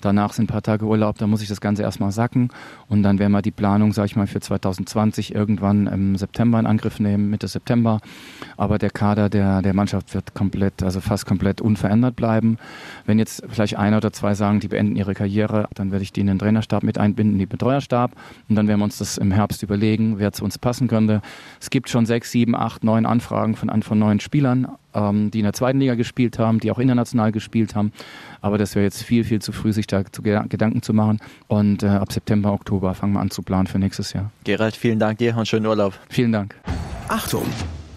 Danach 0.00 0.32
sind 0.32 0.44
ein 0.44 0.46
paar 0.48 0.62
Tage 0.62 0.84
Urlaub, 0.84 1.18
da 1.18 1.26
muss 1.26 1.42
ich 1.42 1.48
das 1.48 1.60
Ganze 1.60 1.82
erstmal 1.82 2.12
sacken 2.12 2.50
und 2.88 3.02
dann 3.02 3.18
werden 3.18 3.32
wir 3.32 3.42
die 3.42 3.50
Planung, 3.50 3.92
sage 3.92 4.06
ich 4.06 4.16
mal, 4.16 4.26
für 4.26 4.40
2020 4.40 5.34
irgendwann 5.34 5.86
im 5.86 6.16
September 6.16 6.60
in 6.60 6.66
Angriff 6.66 7.00
nehmen, 7.00 7.30
Mitte 7.30 7.48
September. 7.48 8.00
Aber 8.56 8.78
der 8.78 8.90
Kader 8.90 9.28
der, 9.28 9.62
der 9.62 9.74
Mannschaft 9.74 10.14
wird 10.14 10.34
komplett, 10.34 10.82
also 10.82 11.00
fast 11.00 11.26
komplett 11.26 11.60
unverändert 11.60 12.16
bleiben. 12.16 12.58
Wenn 13.06 13.18
jetzt 13.18 13.42
vielleicht 13.48 13.76
einer 13.76 13.96
oder 13.96 14.12
zwei 14.12 14.34
sagen, 14.34 14.60
die 14.60 14.68
beenden 14.68 14.94
ihre 14.94 15.14
Karriere, 15.14 15.68
dann 15.74 15.90
werde 15.90 16.02
ich 16.02 16.12
die 16.12 16.20
in 16.20 16.28
den 16.28 16.38
Trainerstab 16.38 16.82
mit 16.82 16.98
einbinden, 16.98 17.38
den 17.38 17.48
Betreuerstab 17.48 18.12
und 18.48 18.54
dann 18.54 18.68
werden 18.68 18.80
wir 18.80 18.84
uns 18.84 18.98
das 18.98 19.18
im 19.18 19.32
Herbst 19.32 19.62
überlegen, 19.62 20.18
wer 20.18 20.32
zu 20.32 20.44
uns 20.44 20.58
passen 20.58 20.88
könnte. 20.88 21.22
Es 21.60 21.70
gibt 21.70 21.88
schon 21.88 22.06
sechs, 22.06 22.30
sieben, 22.30 22.54
acht, 22.54 22.84
neun 22.84 23.06
Anfragen 23.06 23.56
von, 23.56 23.82
von 23.82 23.98
neuen 23.98 24.20
Spielern 24.20 24.68
ähm, 24.94 25.30
die 25.30 25.38
in 25.40 25.44
der 25.44 25.52
zweiten 25.52 25.78
Liga 25.80 25.94
gespielt 25.94 26.38
haben, 26.38 26.60
die 26.60 26.70
auch 26.70 26.78
international 26.78 27.32
gespielt 27.32 27.74
haben. 27.74 27.92
Aber 28.40 28.58
das 28.58 28.74
wäre 28.74 28.84
jetzt 28.84 29.02
viel, 29.02 29.24
viel 29.24 29.40
zu 29.40 29.52
früh, 29.52 29.72
sich 29.72 29.86
da 29.86 30.04
zu 30.04 30.22
Gedanken 30.22 30.82
zu 30.82 30.92
machen. 30.92 31.20
Und 31.46 31.82
äh, 31.82 31.88
ab 31.88 32.12
September, 32.12 32.52
Oktober 32.52 32.94
fangen 32.94 33.14
wir 33.14 33.20
an 33.20 33.30
zu 33.30 33.42
planen 33.42 33.66
für 33.66 33.78
nächstes 33.78 34.12
Jahr. 34.12 34.30
Gerald, 34.44 34.76
vielen 34.76 34.98
Dank 34.98 35.18
dir 35.18 35.36
und 35.36 35.46
schönen 35.46 35.66
Urlaub. 35.66 35.94
Vielen 36.08 36.32
Dank. 36.32 36.54
Achtung! 37.08 37.46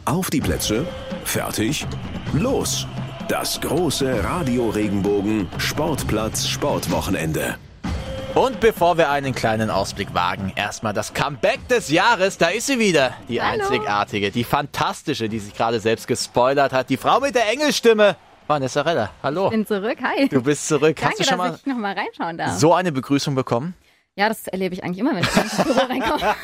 Auf 0.05 0.29
die 0.29 0.41
Plätze, 0.41 0.85
fertig, 1.23 1.85
los! 2.33 2.87
Das 3.27 3.61
große 3.61 4.23
Radio 4.23 4.69
Regenbogen 4.69 5.47
Sportplatz 5.57 6.47
Sportwochenende. 6.47 7.55
Und 8.33 8.61
bevor 8.61 8.97
wir 8.97 9.09
einen 9.09 9.35
kleinen 9.35 9.69
Ausblick 9.69 10.13
wagen, 10.13 10.53
erstmal 10.55 10.93
das 10.93 11.13
Comeback 11.13 11.67
des 11.67 11.89
Jahres. 11.89 12.37
Da 12.37 12.47
ist 12.47 12.67
sie 12.67 12.79
wieder. 12.79 13.13
Die 13.27 13.41
Hallo. 13.41 13.63
einzigartige, 13.63 14.31
die 14.31 14.45
fantastische, 14.45 15.27
die 15.27 15.39
sich 15.39 15.53
gerade 15.53 15.79
selbst 15.81 16.07
gespoilert 16.07 16.71
hat. 16.71 16.89
Die 16.89 16.97
Frau 16.97 17.19
mit 17.19 17.35
der 17.35 17.51
Engelstimme. 17.51 18.15
Vanessa 18.47 18.81
Reller, 18.81 19.11
hallo. 19.21 19.45
Ich 19.45 19.51
bin 19.51 19.65
zurück, 19.67 19.97
hi. 20.01 20.27
Du 20.29 20.41
bist 20.41 20.67
zurück. 20.67 20.95
Danke, 20.97 21.09
Hast 21.11 21.19
du 21.19 21.23
schon 21.23 21.37
mal, 21.37 21.57
mal 21.65 21.93
reinschauen 21.93 22.37
darf. 22.37 22.57
so 22.57 22.73
eine 22.73 22.91
Begrüßung 22.91 23.35
bekommen? 23.35 23.75
Ja, 24.15 24.27
das 24.27 24.45
erlebe 24.47 24.75
ich 24.75 24.83
eigentlich 24.83 24.99
immer, 24.99 25.15
wenn 25.15 25.23
ich 25.23 25.35
ins 25.37 25.55
Büro 25.63 25.79
reinkomme. 25.79 26.35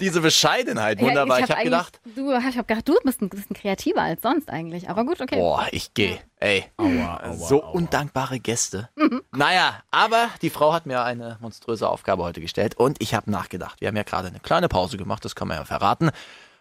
Diese 0.00 0.22
Bescheidenheit, 0.22 0.98
wunderbar. 1.00 1.38
Ja, 1.38 1.44
ich 1.44 1.50
habe 1.50 1.58
hab 1.58 1.64
gedacht. 1.64 2.00
Du, 2.16 2.32
ich 2.32 2.56
habe 2.56 2.64
gedacht, 2.64 2.88
du 2.88 2.96
bist 3.04 3.20
ein 3.20 3.28
bisschen 3.28 3.54
kreativer 3.54 4.00
als 4.00 4.22
sonst 4.22 4.48
eigentlich. 4.48 4.88
Aber 4.88 5.04
gut, 5.04 5.20
okay. 5.20 5.36
Boah, 5.36 5.66
ich 5.72 5.92
gehe. 5.92 6.18
Ey, 6.36 6.64
aua, 6.78 7.20
aua, 7.22 7.32
so 7.34 7.62
aua. 7.62 7.70
undankbare 7.72 8.40
Gäste. 8.40 8.88
Mhm. 8.96 9.22
Naja, 9.32 9.82
aber 9.90 10.30
die 10.40 10.48
Frau 10.48 10.72
hat 10.72 10.86
mir 10.86 11.02
eine 11.04 11.36
monströse 11.40 11.86
Aufgabe 11.86 12.22
heute 12.22 12.40
gestellt 12.40 12.76
und 12.76 13.02
ich 13.02 13.14
habe 13.14 13.30
nachgedacht. 13.30 13.82
Wir 13.82 13.88
haben 13.88 13.96
ja 13.96 14.02
gerade 14.02 14.28
eine 14.28 14.40
kleine 14.40 14.68
Pause 14.68 14.96
gemacht, 14.96 15.22
das 15.24 15.34
kann 15.34 15.48
man 15.48 15.58
ja 15.58 15.64
verraten. 15.66 16.10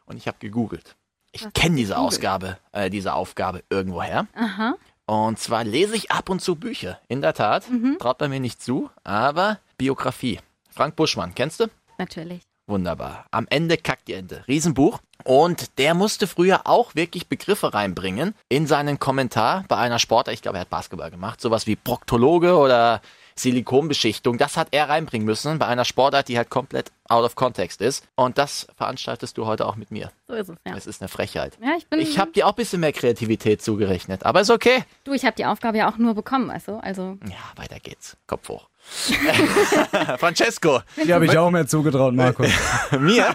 Und 0.05 0.17
ich 0.17 0.27
habe 0.27 0.37
gegoogelt. 0.39 0.97
Ich 1.31 1.47
kenne 1.53 1.77
diese 1.77 1.97
Ausgabe, 1.97 2.57
äh, 2.73 2.89
diese 2.89 3.13
Aufgabe 3.13 3.63
irgendwoher. 3.69 4.27
Aha. 4.35 4.73
Und 5.05 5.39
zwar 5.39 5.63
lese 5.63 5.95
ich 5.95 6.11
ab 6.11 6.29
und 6.29 6.41
zu 6.41 6.55
Bücher. 6.55 6.99
In 7.07 7.21
der 7.21 7.33
Tat. 7.33 7.69
Mhm. 7.69 7.97
Traut 7.99 8.17
bei 8.17 8.27
mir 8.27 8.39
nicht 8.39 8.61
zu, 8.61 8.89
aber 9.03 9.59
Biografie. 9.79 10.39
Frank 10.69 10.95
Buschmann, 10.97 11.33
kennst 11.33 11.61
du? 11.61 11.67
Natürlich. 11.97 12.41
Wunderbar. 12.67 13.25
Am 13.31 13.47
Ende 13.49 13.77
kackt 13.77 14.07
die 14.09 14.13
Ente. 14.13 14.43
Riesenbuch. 14.47 14.99
Und 15.23 15.77
der 15.79 15.95
musste 15.95 16.27
früher 16.27 16.67
auch 16.67 16.95
wirklich 16.95 17.27
Begriffe 17.27 17.73
reinbringen 17.73 18.35
in 18.49 18.67
seinen 18.67 18.99
Kommentar 18.99 19.65
bei 19.67 19.77
einer 19.77 19.97
Sportart. 19.97 20.35
Ich 20.35 20.41
glaube, 20.41 20.57
er 20.57 20.61
hat 20.61 20.69
Basketball 20.69 21.09
gemacht. 21.09 21.41
Sowas 21.41 21.65
wie 21.65 21.75
Proktologe 21.75 22.55
oder 22.57 23.01
Silikonbeschichtung. 23.35 24.37
Das 24.37 24.57
hat 24.57 24.67
er 24.71 24.89
reinbringen 24.89 25.25
müssen 25.25 25.59
bei 25.59 25.65
einer 25.65 25.85
Sportart, 25.85 26.27
die 26.27 26.37
halt 26.37 26.49
komplett 26.49 26.91
out 27.07 27.23
of 27.23 27.35
context 27.35 27.81
ist. 27.81 28.05
Und 28.15 28.37
das 28.37 28.67
veranstaltest 28.75 29.37
du 29.37 29.45
heute 29.45 29.65
auch 29.65 29.77
mit 29.77 29.91
mir. 29.91 30.11
So 30.27 30.33
ist 30.33 30.49
es, 30.49 30.57
ja. 30.67 30.75
Es 30.75 30.87
ist 30.87 31.01
eine 31.01 31.07
Frechheit. 31.07 31.57
Ja, 31.63 31.75
ich 31.77 31.87
bin. 31.87 31.99
Ich 31.99 32.19
habe 32.19 32.31
dir 32.31 32.45
auch 32.45 32.51
ein 32.51 32.55
bisschen 32.55 32.81
mehr 32.81 32.93
Kreativität 32.93 33.61
zugerechnet, 33.61 34.25
aber 34.25 34.41
ist 34.41 34.51
okay. 34.51 34.83
Du, 35.05 35.13
ich 35.13 35.23
habe 35.23 35.35
die 35.35 35.45
Aufgabe 35.45 35.77
ja 35.77 35.89
auch 35.89 35.97
nur 35.97 36.15
bekommen, 36.15 36.51
du? 36.67 36.75
Also. 36.83 37.17
Ja, 37.25 37.37
weiter 37.55 37.79
geht's. 37.79 38.17
Kopf 38.27 38.49
hoch. 38.49 38.67
Francesco. 40.17 40.81
Die 41.03 41.13
habe 41.13 41.25
ich 41.25 41.37
auch 41.37 41.51
mehr 41.51 41.67
zugetraut, 41.67 42.13
Markus. 42.13 42.47
Mir? 42.99 43.33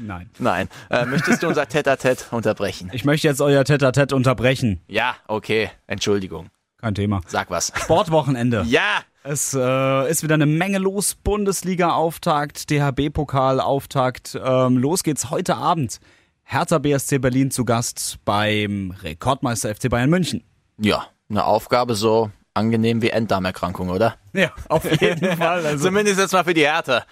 Nein. 0.00 0.30
Nein. 0.38 0.68
Äh, 0.90 1.04
möchtest 1.06 1.42
du 1.42 1.48
unser 1.48 1.68
Tete-a-Tete 1.68 2.24
unterbrechen? 2.34 2.90
Ich 2.92 3.04
möchte 3.04 3.28
jetzt 3.28 3.40
euer 3.40 3.64
Tete-a-Tete 3.64 4.14
unterbrechen. 4.16 4.80
Ja, 4.88 5.16
okay. 5.26 5.70
Entschuldigung. 5.86 6.48
Kein 6.80 6.94
Thema. 6.94 7.20
Sag 7.26 7.50
was. 7.50 7.72
Sportwochenende. 7.76 8.64
ja. 8.68 9.02
Es 9.24 9.52
äh, 9.52 10.10
ist 10.10 10.22
wieder 10.22 10.36
eine 10.36 10.46
Menge 10.46 10.78
los. 10.78 11.14
Bundesliga-Auftakt, 11.14 12.70
DHB-Pokal-Auftakt. 12.70 14.38
Ähm, 14.42 14.78
los 14.78 15.02
geht's 15.02 15.28
heute 15.28 15.56
Abend. 15.56 15.98
Hertha 16.44 16.78
BSC 16.78 17.18
Berlin 17.18 17.50
zu 17.50 17.66
Gast 17.66 18.20
beim 18.24 18.94
Rekordmeister 19.02 19.74
FC 19.74 19.90
Bayern 19.90 20.08
München. 20.08 20.44
Ja, 20.78 21.08
eine 21.28 21.44
Aufgabe 21.44 21.94
so 21.94 22.30
angenehm 22.58 23.00
wie 23.02 23.10
Enddarmerkrankung, 23.10 23.88
oder? 23.88 24.16
Ja, 24.32 24.52
auf 24.68 24.84
jeden 25.00 25.36
Fall. 25.38 25.64
Also. 25.64 25.86
Zumindest 25.86 26.18
jetzt 26.18 26.32
mal 26.32 26.44
für 26.44 26.54
die 26.54 26.62
Hertha. 26.66 27.04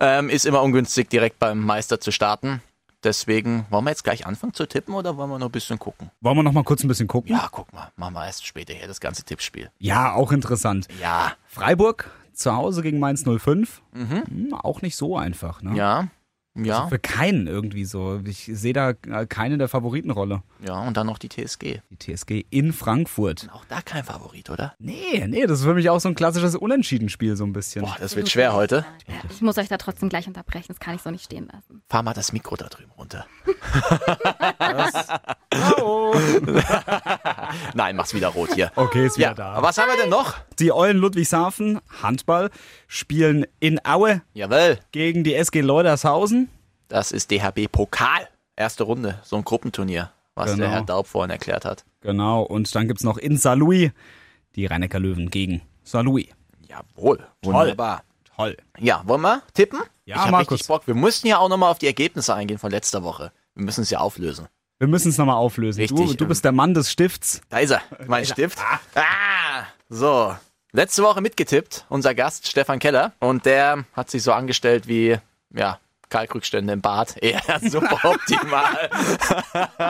Ähm, 0.00 0.28
ist 0.28 0.44
immer 0.46 0.62
ungünstig, 0.62 1.08
direkt 1.08 1.38
beim 1.38 1.60
Meister 1.60 2.00
zu 2.00 2.12
starten. 2.12 2.62
Deswegen, 3.04 3.64
wollen 3.70 3.84
wir 3.84 3.90
jetzt 3.90 4.02
gleich 4.02 4.26
anfangen 4.26 4.54
zu 4.54 4.66
tippen 4.66 4.92
oder 4.94 5.16
wollen 5.16 5.30
wir 5.30 5.38
noch 5.38 5.46
ein 5.46 5.52
bisschen 5.52 5.78
gucken? 5.78 6.10
Wollen 6.20 6.36
wir 6.36 6.42
noch 6.42 6.52
mal 6.52 6.64
kurz 6.64 6.82
ein 6.82 6.88
bisschen 6.88 7.06
gucken? 7.06 7.30
Ja, 7.30 7.48
guck 7.50 7.72
mal. 7.72 7.90
Machen 7.96 8.14
wir 8.14 8.26
erst 8.26 8.44
später 8.44 8.74
hier 8.74 8.88
das 8.88 9.00
ganze 9.00 9.22
Tippspiel. 9.22 9.70
Ja, 9.78 10.14
auch 10.14 10.32
interessant. 10.32 10.88
Ja. 11.00 11.32
Freiburg 11.46 12.10
zu 12.32 12.54
Hause 12.54 12.82
gegen 12.82 12.98
Mainz 12.98 13.24
05. 13.24 13.82
Mhm. 13.92 14.24
Hm, 14.26 14.54
auch 14.54 14.82
nicht 14.82 14.96
so 14.96 15.16
einfach, 15.16 15.62
ne? 15.62 15.76
Ja. 15.76 16.08
Ja. 16.64 16.78
Also 16.78 16.88
für 16.90 16.98
keinen 16.98 17.46
irgendwie 17.46 17.84
so. 17.84 18.20
Ich 18.24 18.50
sehe 18.52 18.72
da 18.72 18.92
keine 18.94 19.58
der 19.58 19.68
Favoritenrolle. 19.68 20.42
Ja, 20.66 20.80
und 20.80 20.96
dann 20.96 21.06
noch 21.06 21.18
die 21.18 21.28
TSG. 21.28 21.80
Die 21.90 21.98
TSG 21.98 22.44
in 22.50 22.72
Frankfurt. 22.72 23.48
Auch 23.52 23.64
da 23.66 23.80
kein 23.80 24.04
Favorit, 24.04 24.50
oder? 24.50 24.74
Nee, 24.78 25.24
nee, 25.28 25.46
das 25.46 25.60
ist 25.60 25.64
für 25.64 25.74
mich 25.74 25.88
auch 25.90 26.00
so 26.00 26.08
ein 26.08 26.14
klassisches 26.14 26.56
Unentschieden-Spiel 26.56 27.36
so 27.36 27.44
ein 27.44 27.52
bisschen. 27.52 27.82
Boah, 27.82 27.96
das 28.00 28.16
wird 28.16 28.28
schwer 28.28 28.54
heute. 28.54 28.84
Ich 29.30 29.40
muss 29.40 29.58
euch 29.58 29.68
da 29.68 29.76
trotzdem 29.76 30.08
gleich 30.08 30.26
unterbrechen, 30.26 30.66
das 30.68 30.80
kann 30.80 30.94
ich 30.94 31.02
so 31.02 31.10
nicht 31.10 31.24
stehen 31.24 31.48
lassen. 31.52 31.82
Fahr 31.88 32.02
mal 32.02 32.14
das 32.14 32.32
Mikro 32.32 32.56
da 32.56 32.66
drüben 32.68 32.90
runter. 32.96 33.26
Nein, 37.74 37.96
mach's 37.96 38.14
wieder 38.14 38.28
rot 38.28 38.54
hier. 38.54 38.70
Okay, 38.74 39.06
ist 39.06 39.16
wieder 39.16 39.28
ja, 39.28 39.34
da. 39.34 39.52
Aber 39.52 39.68
was 39.68 39.78
haben 39.78 39.88
wir 39.88 39.96
denn 39.96 40.10
noch? 40.10 40.34
Die 40.58 40.72
Eulen 40.72 40.98
Ludwigshafen, 40.98 41.80
Handball, 42.02 42.50
spielen 42.86 43.46
in 43.60 43.84
Aue 43.84 44.22
Jawohl. 44.34 44.78
gegen 44.92 45.24
die 45.24 45.34
SG 45.34 45.60
Leudershausen. 45.60 46.47
Das 46.88 47.12
ist 47.12 47.30
DHB 47.30 47.70
Pokal. 47.70 48.28
Erste 48.56 48.84
Runde, 48.84 49.20
so 49.22 49.36
ein 49.36 49.44
Gruppenturnier, 49.44 50.10
was 50.34 50.46
Genau. 50.52 50.62
der 50.64 50.70
Herr 50.70 50.82
Daub 50.82 51.06
vorhin 51.06 51.30
erklärt 51.30 51.64
hat. 51.64 51.84
Genau, 52.00 52.42
und 52.42 52.74
dann 52.74 52.88
gibt's 52.88 53.04
noch 53.04 53.18
in 53.18 53.36
Saarlouis 53.36 53.90
die 54.56 54.66
rhein 54.66 54.82
löwen 54.90 55.30
gegen 55.30 55.62
Saarlouis. 55.84 56.26
Jawohl, 56.66 57.24
wunderbar. 57.44 58.02
Toll. 58.36 58.56
Ja, 58.78 59.02
wollen 59.06 59.20
wir 59.22 59.42
tippen? 59.54 59.80
Ja, 60.04 60.16
ich 60.16 60.22
hab 60.22 60.30
Markus. 60.30 60.52
richtig 60.52 60.68
Bock. 60.68 60.86
Wir 60.86 60.94
mussten 60.94 61.26
ja 61.28 61.38
auch 61.38 61.48
nochmal 61.48 61.70
auf 61.70 61.78
die 61.78 61.86
Ergebnisse 61.86 62.34
eingehen 62.34 62.58
von 62.58 62.70
letzter 62.70 63.02
Woche. 63.04 63.32
Wir 63.54 63.64
müssen 63.64 63.82
es 63.82 63.90
ja 63.90 63.98
auflösen. 63.98 64.46
Wir 64.78 64.86
müssen 64.88 65.08
es 65.08 65.18
nochmal 65.18 65.36
auflösen. 65.36 65.86
Du, 65.86 65.96
Richtig, 65.96 66.16
du 66.18 66.26
bist 66.26 66.44
der 66.44 66.52
Mann 66.52 66.72
des 66.72 66.90
Stifts. 66.92 67.40
Da 67.48 67.58
ist 67.58 67.70
er, 67.70 67.82
mein 68.06 68.24
Stift. 68.24 68.58
Ah, 68.94 69.64
so. 69.88 70.34
Letzte 70.72 71.02
Woche 71.02 71.20
mitgetippt, 71.20 71.84
unser 71.88 72.14
Gast 72.14 72.46
Stefan 72.46 72.78
Keller. 72.78 73.12
Und 73.20 73.44
der 73.46 73.84
hat 73.94 74.10
sich 74.10 74.22
so 74.22 74.32
angestellt 74.32 74.86
wie, 74.86 75.16
ja, 75.52 75.78
Kalkrückstände 76.08 76.72
im 76.72 76.80
Bad. 76.80 77.16
Ja, 77.22 77.60
super 77.60 77.98
optimal. 78.04 78.90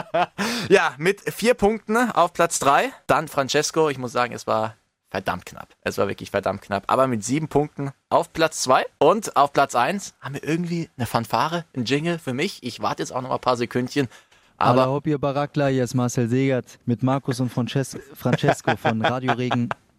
ja, 0.68 0.94
mit 0.98 1.20
vier 1.32 1.54
Punkten 1.54 1.96
auf 1.96 2.32
Platz 2.32 2.58
drei. 2.58 2.92
Dann 3.06 3.28
Francesco. 3.28 3.88
Ich 3.88 3.98
muss 3.98 4.12
sagen, 4.12 4.34
es 4.34 4.46
war 4.46 4.74
verdammt 5.10 5.46
knapp. 5.46 5.68
Es 5.82 5.98
war 5.98 6.08
wirklich 6.08 6.30
verdammt 6.30 6.62
knapp. 6.62 6.84
Aber 6.86 7.06
mit 7.06 7.24
sieben 7.24 7.48
Punkten 7.48 7.90
auf 8.08 8.32
Platz 8.32 8.62
zwei. 8.62 8.86
Und 8.98 9.36
auf 9.36 9.52
Platz 9.52 9.74
eins 9.74 10.14
haben 10.20 10.34
wir 10.34 10.44
irgendwie 10.44 10.90
eine 10.96 11.06
Fanfare, 11.06 11.64
ein 11.76 11.84
Jingle 11.84 12.18
für 12.18 12.34
mich. 12.34 12.62
Ich 12.62 12.80
warte 12.80 13.02
jetzt 13.02 13.12
auch 13.12 13.22
noch 13.22 13.28
mal 13.28 13.36
ein 13.36 13.40
paar 13.40 13.56
Sekündchen. 13.56 14.08
Aber 14.56 14.82
Hallo, 14.82 15.00
hier 15.04 15.18
Barakla, 15.18 15.68
hier 15.68 15.84
ist 15.84 15.94
Marcel 15.94 16.28
Segert 16.28 16.80
mit 16.84 17.04
Markus 17.04 17.38
und 17.38 17.50
Frances 17.50 17.96
Francesco 18.14 18.76
von 18.76 19.00
Radio 19.02 19.34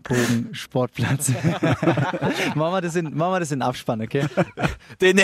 Regenbogen 0.08 0.54
Sportplatz. 0.56 1.30
machen, 2.56 2.74
wir 2.74 2.82
das 2.82 2.96
in, 2.96 3.16
machen 3.16 3.34
wir 3.34 3.40
das 3.40 3.52
in 3.52 3.62
Abspann, 3.62 4.02
okay? 4.02 4.26
Den, 5.02 5.18
ne- 5.18 5.24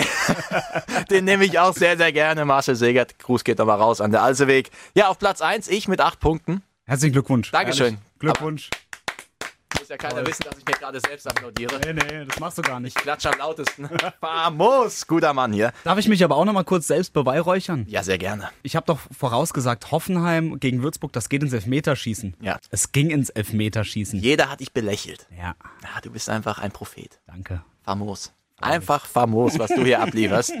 den 1.10 1.24
nehme 1.24 1.44
ich 1.44 1.58
auch 1.58 1.74
sehr, 1.74 1.96
sehr 1.96 2.12
gerne. 2.12 2.44
Marcel 2.44 2.76
Segert, 2.76 3.18
Gruß 3.18 3.44
geht 3.44 3.60
aber 3.60 3.74
raus 3.74 4.00
an 4.00 4.10
der 4.10 4.22
Alseweg. 4.22 4.70
Ja, 4.94 5.08
auf 5.08 5.18
Platz 5.18 5.40
1, 5.40 5.68
ich 5.68 5.88
mit 5.88 6.00
acht 6.00 6.20
Punkten. 6.20 6.62
Herzlichen 6.84 7.12
Glückwunsch. 7.14 7.50
Dankeschön. 7.50 7.86
Ehrlich, 7.86 8.00
Glückwunsch. 8.18 8.70
Muss 9.78 9.88
ja 9.88 9.96
keiner 9.96 10.26
wissen, 10.26 10.44
dass 10.44 10.58
ich 10.58 10.64
mir 10.64 10.72
gerade 10.72 11.00
selbst 11.00 11.26
applaudiere. 11.28 11.78
Nee, 11.84 11.92
nee, 11.92 12.24
das 12.24 12.38
machst 12.40 12.56
du 12.58 12.62
gar 12.62 12.80
nicht. 12.80 12.96
Ich 12.96 13.02
klatsche 13.02 13.30
am 13.32 13.38
lautesten. 13.38 13.88
Famos, 14.20 15.06
guter 15.06 15.32
Mann 15.34 15.52
hier. 15.52 15.72
Darf 15.84 15.98
ich 15.98 16.08
mich 16.08 16.22
aber 16.24 16.36
auch 16.36 16.44
noch 16.44 16.52
mal 16.52 16.64
kurz 16.64 16.86
selbst 16.86 17.12
beweihräuchern? 17.12 17.84
Ja, 17.88 18.02
sehr 18.02 18.18
gerne. 18.18 18.48
Ich 18.62 18.74
habe 18.76 18.86
doch 18.86 18.98
vorausgesagt, 19.16 19.90
Hoffenheim 19.90 20.58
gegen 20.60 20.82
Würzburg, 20.82 21.12
das 21.12 21.28
geht 21.28 21.42
ins 21.42 21.52
Elfmeterschießen. 21.52 22.36
Ja. 22.40 22.58
Es 22.70 22.92
ging 22.92 23.10
ins 23.10 23.30
Elfmeterschießen. 23.30 24.18
Jeder 24.20 24.50
hat 24.50 24.60
dich 24.60 24.72
belächelt. 24.72 25.26
Ja, 25.36 25.54
Ja, 25.82 26.00
du 26.02 26.10
bist 26.10 26.28
einfach 26.30 26.58
ein 26.58 26.70
Prophet. 26.72 27.20
danke. 27.26 27.62
Famos. 27.84 28.32
Einfach 28.60 29.04
famos, 29.04 29.58
was 29.58 29.68
du 29.70 29.84
hier 29.84 30.00
ablieferst. 30.02 30.54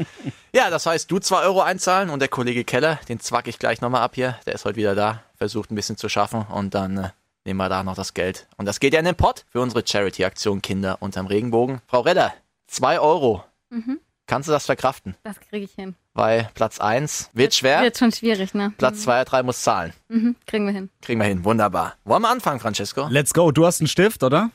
Ja, 0.52 0.68
das 0.68 0.84
heißt, 0.84 1.10
du 1.10 1.18
2 1.18 1.42
Euro 1.44 1.62
einzahlen 1.62 2.10
und 2.10 2.20
der 2.20 2.28
Kollege 2.28 2.62
Keller, 2.64 3.00
den 3.08 3.18
zwack 3.20 3.48
ich 3.48 3.58
gleich 3.58 3.80
nochmal 3.80 4.02
ab 4.02 4.14
hier. 4.14 4.38
Der 4.46 4.54
ist 4.54 4.64
heute 4.66 4.76
wieder 4.76 4.94
da, 4.94 5.22
versucht 5.36 5.70
ein 5.70 5.74
bisschen 5.76 5.96
zu 5.96 6.08
schaffen 6.10 6.42
und 6.42 6.74
dann 6.74 6.98
äh, 6.98 7.08
nehmen 7.46 7.58
wir 7.58 7.68
da 7.68 7.82
noch 7.82 7.94
das 7.94 8.12
Geld. 8.12 8.46
Und 8.56 8.66
das 8.66 8.80
geht 8.80 8.92
ja 8.92 8.98
in 8.98 9.04
den 9.06 9.14
Pott 9.14 9.44
für 9.50 9.60
unsere 9.60 9.86
Charity-Aktion 9.86 10.60
Kinder 10.60 10.98
unterm 11.00 11.26
Regenbogen. 11.26 11.80
Frau 11.86 12.00
Redder, 12.00 12.34
2 12.66 13.00
Euro. 13.00 13.44
Mhm. 13.70 14.00
Kannst 14.26 14.48
du 14.48 14.52
das 14.52 14.66
verkraften? 14.66 15.14
Das 15.22 15.38
kriege 15.38 15.64
ich 15.64 15.72
hin. 15.72 15.94
Weil 16.12 16.50
Platz 16.54 16.80
1 16.80 17.30
wird 17.32 17.54
schwer, 17.54 17.82
Wird 17.82 17.96
schon 17.96 18.10
schwierig, 18.10 18.54
ne? 18.54 18.72
Platz 18.76 19.02
2 19.02 19.24
3 19.24 19.42
muss 19.44 19.62
zahlen. 19.62 19.92
Mhm. 20.08 20.34
Kriegen 20.46 20.66
wir 20.66 20.72
hin. 20.72 20.90
Kriegen 21.00 21.20
wir 21.20 21.26
hin, 21.26 21.44
wunderbar. 21.44 21.94
Wollen 22.04 22.22
wir 22.22 22.30
anfangen, 22.30 22.58
Francesco? 22.58 23.06
Let's 23.08 23.32
go. 23.32 23.52
Du 23.52 23.64
hast 23.64 23.80
einen 23.80 23.88
Stift, 23.88 24.22
oder? 24.24 24.50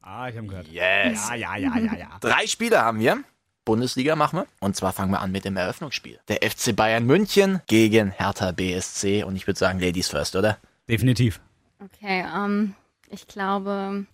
Ah, 0.00 0.28
ich 0.28 0.36
habe 0.36 0.46
gehört. 0.46 0.68
Yes. 0.68 1.28
Ja, 1.28 1.34
ja, 1.34 1.56
ja, 1.56 1.76
ja, 1.78 1.94
ja. 1.94 2.08
Drei 2.20 2.46
Spiele 2.46 2.80
haben 2.80 3.00
wir. 3.00 3.22
Bundesliga 3.64 4.16
machen 4.16 4.40
wir. 4.40 4.46
Und 4.60 4.76
zwar 4.76 4.92
fangen 4.92 5.12
wir 5.12 5.20
an 5.20 5.30
mit 5.30 5.44
dem 5.44 5.56
Eröffnungsspiel. 5.56 6.18
Der 6.28 6.38
FC 6.48 6.74
Bayern 6.74 7.04
München 7.04 7.60
gegen 7.66 8.10
Hertha 8.10 8.50
BSC. 8.52 9.24
Und 9.24 9.36
ich 9.36 9.46
würde 9.46 9.58
sagen, 9.58 9.78
Ladies 9.78 10.08
first, 10.08 10.36
oder? 10.36 10.58
Definitiv. 10.88 11.40
Okay, 11.78 12.24
ähm, 12.34 12.74
ich 13.08 13.26
glaube, 13.26 14.06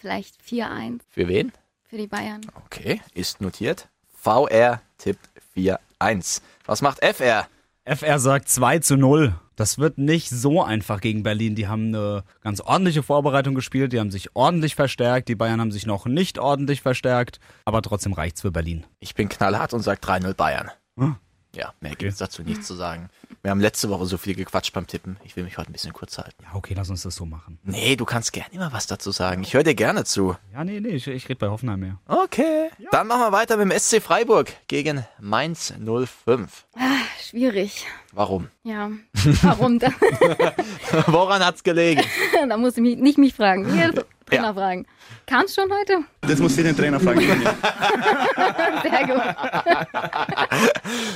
vielleicht 0.00 0.36
4-1 0.42 1.00
Für 1.08 1.28
wen? 1.28 1.52
für 1.88 1.96
die 1.98 2.06
Bayern. 2.06 2.40
Okay, 2.64 3.00
ist 3.14 3.40
notiert. 3.40 3.88
VR 4.14 4.80
tippt 4.98 5.28
4-1. 5.54 6.40
Was 6.64 6.80
macht 6.80 7.00
FR? 7.02 7.46
FR 7.84 8.18
sagt 8.18 8.48
2 8.48 8.78
zu 8.78 8.96
0. 8.96 9.34
Das 9.56 9.76
wird 9.78 9.98
nicht 9.98 10.30
so 10.30 10.62
einfach 10.62 11.00
gegen 11.00 11.22
Berlin. 11.22 11.54
Die 11.54 11.68
haben 11.68 11.88
eine 11.88 12.24
ganz 12.40 12.60
ordentliche 12.60 13.02
Vorbereitung 13.02 13.54
gespielt. 13.54 13.92
Die 13.92 14.00
haben 14.00 14.10
sich 14.10 14.34
ordentlich 14.34 14.74
verstärkt. 14.74 15.28
Die 15.28 15.34
Bayern 15.34 15.60
haben 15.60 15.70
sich 15.72 15.84
noch 15.84 16.06
nicht 16.06 16.38
ordentlich 16.38 16.80
verstärkt. 16.80 17.38
Aber 17.66 17.82
trotzdem 17.82 18.14
reicht's 18.14 18.40
für 18.40 18.50
Berlin. 18.50 18.86
Ich 19.00 19.14
bin 19.14 19.28
knallhart 19.28 19.74
und 19.74 19.82
sage 19.82 20.00
3-0 20.00 20.34
Bayern. 20.34 20.70
Hm. 20.96 21.16
Ja, 21.54 21.74
mehr 21.80 21.94
gibt's 21.94 22.18
dazu 22.18 22.42
nichts 22.42 22.66
zu 22.66 22.74
sagen. 22.74 23.10
Wir 23.42 23.50
haben 23.50 23.60
letzte 23.60 23.90
Woche 23.90 24.06
so 24.06 24.18
viel 24.18 24.34
gequatscht 24.36 24.72
beim 24.72 24.86
Tippen. 24.86 25.16
Ich 25.24 25.34
will 25.34 25.42
mich 25.42 25.58
heute 25.58 25.70
ein 25.70 25.72
bisschen 25.72 25.92
kurz 25.92 26.16
halten. 26.16 26.44
Ja, 26.44 26.54
okay, 26.54 26.74
lass 26.76 26.90
uns 26.90 27.02
das 27.02 27.16
so 27.16 27.26
machen. 27.26 27.58
Nee, 27.64 27.96
du 27.96 28.04
kannst 28.04 28.32
gerne 28.32 28.48
immer 28.52 28.72
was 28.72 28.86
dazu 28.86 29.10
sagen. 29.10 29.42
Ich 29.42 29.54
höre 29.54 29.64
dir 29.64 29.74
gerne 29.74 30.04
zu. 30.04 30.36
Ja, 30.52 30.62
nee, 30.62 30.78
nee, 30.78 30.90
ich, 30.90 31.08
ich 31.08 31.28
rede 31.28 31.40
bei 31.40 31.48
Hoffenheim 31.48 31.80
mehr. 31.80 31.98
Okay. 32.06 32.70
Dann 32.92 33.08
machen 33.08 33.20
wir 33.20 33.32
weiter 33.32 33.56
mit 33.56 33.70
dem 33.70 33.78
SC 33.78 34.00
Freiburg 34.00 34.52
gegen 34.68 35.04
Mainz 35.18 35.74
05. 35.76 36.66
Schwierig. 37.20 37.86
Warum? 38.12 38.48
Ja. 38.62 38.90
Warum? 39.42 39.80
Woran 41.06 41.44
hat's 41.44 41.64
gelegen? 41.64 42.02
da 42.48 42.56
muss 42.56 42.76
ich 42.76 42.82
mich, 42.82 42.96
nicht 42.98 43.18
mich 43.18 43.34
fragen. 43.34 43.66
Trainer 44.36 44.54
fragen. 44.54 44.86
Kam 45.26 45.44
es 45.44 45.54
schon 45.54 45.70
heute? 45.72 45.98
Das 46.22 46.38
muss 46.38 46.56
ich 46.56 46.64
den 46.64 46.76
Trainer 46.76 46.98
fragen. 47.00 47.20
Sehr 48.82 49.06
gut. 49.06 49.22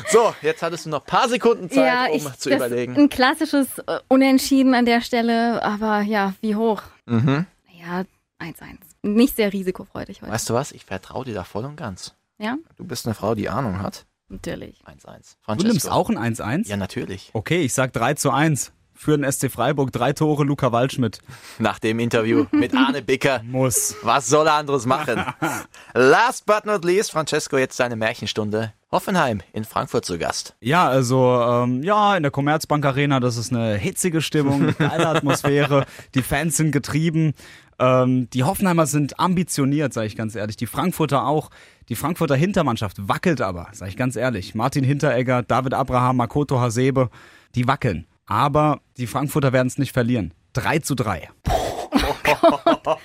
So, 0.09 0.35
jetzt 0.43 0.63
hattest 0.63 0.87
du 0.87 0.91
noch 0.91 1.01
ein 1.01 1.07
paar 1.07 1.29
Sekunden 1.29 1.69
Zeit, 1.69 1.87
ja, 1.87 2.07
um 2.07 2.17
ich, 2.17 2.33
zu 2.39 2.49
das 2.49 2.59
überlegen. 2.59 2.97
Ein 2.97 3.09
klassisches 3.09 3.79
äh, 3.81 3.99
Unentschieden 4.09 4.75
an 4.75 4.85
der 4.87 5.01
Stelle, 5.01 5.63
aber 5.63 6.01
ja, 6.03 6.35
wie 6.41 6.55
hoch? 6.57 6.83
Mhm. 7.07 7.47
Ja, 7.81 8.05
1-1. 8.41 8.55
Nicht 9.03 9.37
sehr 9.37 9.53
risikofreudig 9.53 10.23
heute. 10.23 10.33
Weißt 10.33 10.49
du 10.49 10.55
was? 10.55 10.73
Ich 10.73 10.85
vertraue 10.85 11.25
dir 11.25 11.35
da 11.35 11.45
voll 11.45 11.65
und 11.65 11.77
ganz. 11.77 12.15
Ja, 12.39 12.57
Du 12.77 12.85
bist 12.85 13.07
eine 13.07 13.15
Frau, 13.15 13.35
die 13.35 13.49
Ahnung 13.49 13.81
hat. 13.83 14.07
natürlich. 14.29 14.81
1-1. 14.87 15.37
Du 15.59 15.67
nimmst 15.67 15.91
auch 15.91 16.11
ein 16.11 16.19
1-1? 16.19 16.69
Ja, 16.69 16.77
natürlich. 16.77 17.31
Okay, 17.33 17.63
ich 17.63 17.75
sag 17.75 17.93
3 17.93 18.15
zu 18.15 18.31
1. 18.31 18.73
Für 18.97 19.17
den 19.17 19.31
SC 19.31 19.51
Freiburg 19.51 19.93
drei 19.93 20.15
Tore, 20.15 20.43
Luca 20.43 20.73
Waldschmidt. 20.73 21.21
Nach 21.59 21.79
dem 21.79 21.99
Interview 21.99 22.47
mit 22.51 22.75
Arne 22.75 23.03
Bicker. 23.03 23.43
Muss. 23.45 23.95
Was 24.03 24.27
soll 24.27 24.47
er 24.47 24.55
anderes 24.55 24.87
machen? 24.87 25.23
Last 25.95 26.47
but 26.47 26.65
not 26.65 26.83
least, 26.85 27.13
Francesco, 27.13 27.59
jetzt 27.59 27.77
seine 27.77 27.95
Märchenstunde. 27.95 28.73
Hoffenheim 28.91 29.43
in 29.53 29.65
Frankfurt 29.65 30.07
zu 30.07 30.17
Gast. 30.17 30.57
Ja, 30.61 30.89
also 30.89 31.39
ähm, 31.43 31.83
ja, 31.83 32.17
in 32.17 32.23
der 32.23 32.33
Commerzbank 32.33 32.87
Arena, 32.87 33.21
das 33.21 33.37
ist 33.37 33.53
eine 33.53 33.75
hitzige 33.75 34.23
Stimmung, 34.23 34.63
eine 34.63 34.73
geile 34.73 35.09
Atmosphäre. 35.09 35.85
Die 36.15 36.23
Fans 36.23 36.57
sind 36.57 36.73
getrieben. 36.73 37.35
Ähm, 37.79 38.31
die 38.31 38.45
Hoffenheimer 38.45 38.87
sind 38.87 39.21
ambitioniert, 39.21 39.93
sage 39.93 40.07
ich 40.07 40.17
ganz 40.17 40.35
ehrlich. 40.35 40.57
Die 40.57 40.67
Frankfurter 40.67 41.27
auch. 41.27 41.51
Die 41.91 41.95
Frankfurter 41.95 42.35
Hintermannschaft 42.35 43.07
wackelt 43.07 43.43
aber, 43.43 43.69
sage 43.73 43.91
ich 43.91 43.99
ganz 43.99 44.17
ehrlich. 44.17 44.55
Martin 44.55 44.83
Hinteregger, 44.83 45.43
David 45.43 45.75
Abraham, 45.75 46.17
Makoto 46.17 46.59
Hasebe, 46.59 47.11
die 47.55 47.69
wackeln. 47.69 48.07
Aber 48.27 48.81
die 48.97 49.07
Frankfurter 49.07 49.53
werden 49.53 49.69
es 49.69 49.79
nicht 49.79 49.93
verlieren. 49.93 50.35
3 50.55 50.81
zu 50.81 50.95
3. 50.95 51.31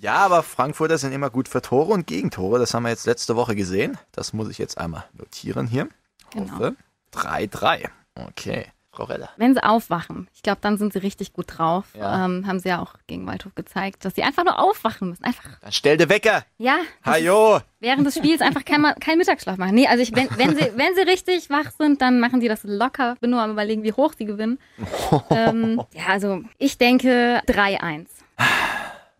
Ja, 0.00 0.14
aber 0.14 0.42
Frankfurter 0.42 0.96
sind 0.96 1.12
immer 1.12 1.28
gut 1.28 1.46
für 1.46 1.60
Tore 1.60 1.92
und 1.92 2.06
Gegentore. 2.06 2.58
Das 2.58 2.72
haben 2.72 2.84
wir 2.84 2.90
jetzt 2.90 3.04
letzte 3.04 3.36
Woche 3.36 3.54
gesehen. 3.54 3.98
Das 4.12 4.32
muss 4.32 4.48
ich 4.48 4.56
jetzt 4.56 4.78
einmal 4.78 5.04
notieren 5.12 5.66
hier. 5.66 5.88
Genau. 6.30 6.54
Hoffe. 6.54 6.76
3-3. 7.12 7.88
Okay. 8.14 8.66
Frau. 8.92 9.08
Wenn 9.36 9.54
sie 9.54 9.62
aufwachen, 9.62 10.28
ich 10.34 10.42
glaube, 10.42 10.58
dann 10.60 10.76
sind 10.76 10.92
sie 10.92 10.98
richtig 10.98 11.32
gut 11.32 11.46
drauf. 11.58 11.84
Ja. 11.94 12.24
Ähm, 12.24 12.46
haben 12.46 12.58
sie 12.58 12.68
ja 12.68 12.82
auch 12.82 12.94
gegen 13.06 13.26
Waldhof 13.26 13.54
gezeigt, 13.54 14.04
dass 14.04 14.14
sie 14.14 14.22
einfach 14.22 14.44
nur 14.44 14.58
aufwachen 14.58 15.10
müssen. 15.10 15.24
Einfach, 15.24 15.44
Dann 15.60 15.72
stell 15.72 15.96
dir 15.96 16.08
Wecker. 16.08 16.44
ja, 16.58 16.78
Hajo. 17.04 17.60
während 17.78 18.06
des 18.06 18.16
Spiels 18.16 18.40
einfach 18.40 18.64
kein, 18.64 18.82
keinen 19.00 19.18
Mittagsschlaf 19.18 19.56
machen. 19.58 19.74
Nee, 19.74 19.86
also 19.86 20.02
ich, 20.02 20.14
wenn, 20.14 20.28
wenn, 20.36 20.56
sie, 20.56 20.72
wenn 20.76 20.94
sie 20.94 21.02
richtig 21.02 21.50
wach 21.50 21.70
sind, 21.78 22.02
dann 22.02 22.20
machen 22.20 22.40
die 22.40 22.48
das 22.48 22.60
locker. 22.64 23.16
Bin 23.20 23.30
nur 23.30 23.40
am 23.40 23.52
überlegen, 23.52 23.82
wie 23.84 23.92
hoch 23.92 24.12
sie 24.16 24.24
gewinnen. 24.24 24.58
ähm, 25.30 25.80
ja, 25.94 26.06
also 26.08 26.42
ich 26.58 26.76
denke 26.76 27.42
3-1. 27.46 28.06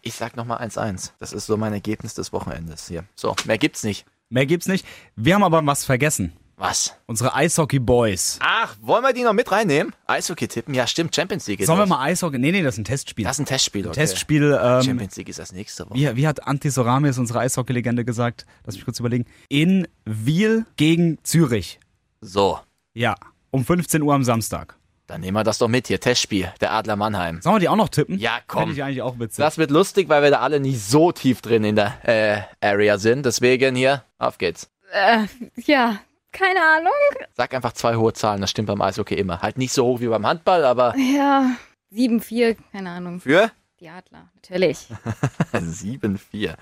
Ich 0.03 0.15
sag 0.15 0.37
nochmal 0.37 0.59
1-1. 0.59 1.13
Das 1.19 1.33
ist 1.33 1.47
so 1.47 1.57
mein 1.57 1.73
Ergebnis 1.73 2.15
des 2.15 2.33
Wochenendes 2.33 2.89
hier. 2.89 3.05
So, 3.15 3.35
mehr 3.45 3.59
gibt's 3.59 3.85
nicht. 3.85 4.07
Mehr 4.31 4.47
gibt's 4.47 4.67
nicht. 4.67 4.87
Wir 5.17 5.35
haben 5.35 5.45
aber 5.45 5.65
was 5.65 5.85
vergessen. 5.85 6.33
Was? 6.61 6.95
Unsere 7.07 7.35
Eishockey 7.35 7.79
Boys. 7.79 8.39
Ach, 8.43 8.77
wollen 8.83 9.03
wir 9.03 9.15
die 9.15 9.23
noch 9.23 9.33
mit 9.33 9.51
reinnehmen? 9.51 9.95
Eishockey 10.07 10.47
tippen? 10.47 10.75
Ja, 10.75 10.87
stimmt. 10.87 11.17
Champions 11.17 11.47
League. 11.47 11.61
ist 11.61 11.67
Sollen 11.67 11.79
wir 11.79 11.87
mal 11.87 12.03
Eishockey? 12.03 12.39
Nee, 12.39 12.53
nee, 12.53 12.63
das 12.63 12.75
ist 12.75 12.81
ein 12.81 12.85
Testspiel. 12.85 13.25
Das 13.25 13.37
ist 13.37 13.41
ein 13.41 13.47
Testspiel, 13.47 13.87
okay. 13.87 13.95
Testspiel. 13.95 14.59
Ähm, 14.63 14.83
Champions 14.83 15.17
League 15.17 15.31
ist 15.31 15.39
das 15.39 15.53
nächste 15.53 15.89
Woche. 15.89 15.99
wie, 15.99 16.17
wie 16.17 16.29
hat 16.29 16.47
Antti 16.47 16.69
Soramis, 16.69 17.17
unsere 17.17 17.39
Eishockey-Legende, 17.41 18.05
gesagt? 18.05 18.45
Lass 18.67 18.75
mich 18.75 18.85
kurz 18.85 19.01
überlegen. 19.01 19.25
In 19.49 19.89
Wiel 20.05 20.67
gegen 20.77 21.17
Zürich. 21.23 21.81
So, 22.21 22.61
Ja, 22.93 23.15
um 23.51 23.65
15 23.65 24.03
Uhr 24.03 24.13
am 24.13 24.23
Samstag. 24.23 24.77
dann 25.07 25.23
nehmen 25.23 25.39
wir 25.39 25.45
das 25.45 25.57
doch 25.57 25.69
mit 25.69 25.87
hier. 25.89 25.99
Testspiel. 25.99 26.53
Der 26.61 26.73
Adler 26.73 26.97
Mannheim. 26.97 27.41
Sollen 27.41 27.57
wir 27.57 27.61
die 27.61 27.71
auch 27.71 27.77
noch 27.77 27.89
tippen? 27.89 28.19
Ja, 28.19 28.39
komm. 28.47 28.65
Finde 28.65 28.75
ich 28.75 28.83
eigentlich 28.85 29.01
auch 29.03 29.19
witzig. 29.19 29.39
Das 29.43 29.57
wird 29.57 29.71
lustig, 29.71 30.11
weil 30.11 30.23
wir 30.23 30.31
da 30.31 30.41
alle 30.41 30.61
nicht 30.61 30.83
so 30.85 31.11
tief 31.11 31.41
drin 31.41 31.65
in 31.65 31.77
der 31.77 31.95
äh, 32.07 32.43
Area 32.61 32.99
sind. 32.99 33.25
Deswegen 33.25 33.75
hier, 33.75 34.05
auf 34.19 34.37
geht's. 34.37 34.69
Äh, 34.93 35.25
ja, 35.57 36.01
keine 36.33 36.61
Ahnung. 36.61 36.93
Sag 37.35 37.55
einfach 37.55 37.73
zwei 37.73 37.97
hohe 37.97 38.13
Zahlen, 38.13 38.41
das 38.41 38.51
stimmt 38.51 38.69
beim 38.69 38.81
Eishockey 38.81 39.15
immer. 39.15 39.41
Halt 39.43 39.59
nicht 39.59 39.73
so 39.73 39.85
hoch 39.85 40.01
wie 40.01 40.07
beim 40.09 40.27
Handball, 40.27 40.65
aber 40.65 40.95
Ja, 40.97 41.51
7-4, 41.93 42.57
keine 42.73 42.91
Ahnung. 42.91 43.21
für 43.21 43.51
Die 43.81 43.89
Adler, 43.89 44.29
natürlich. 44.35 44.87
7-4. 45.53 46.55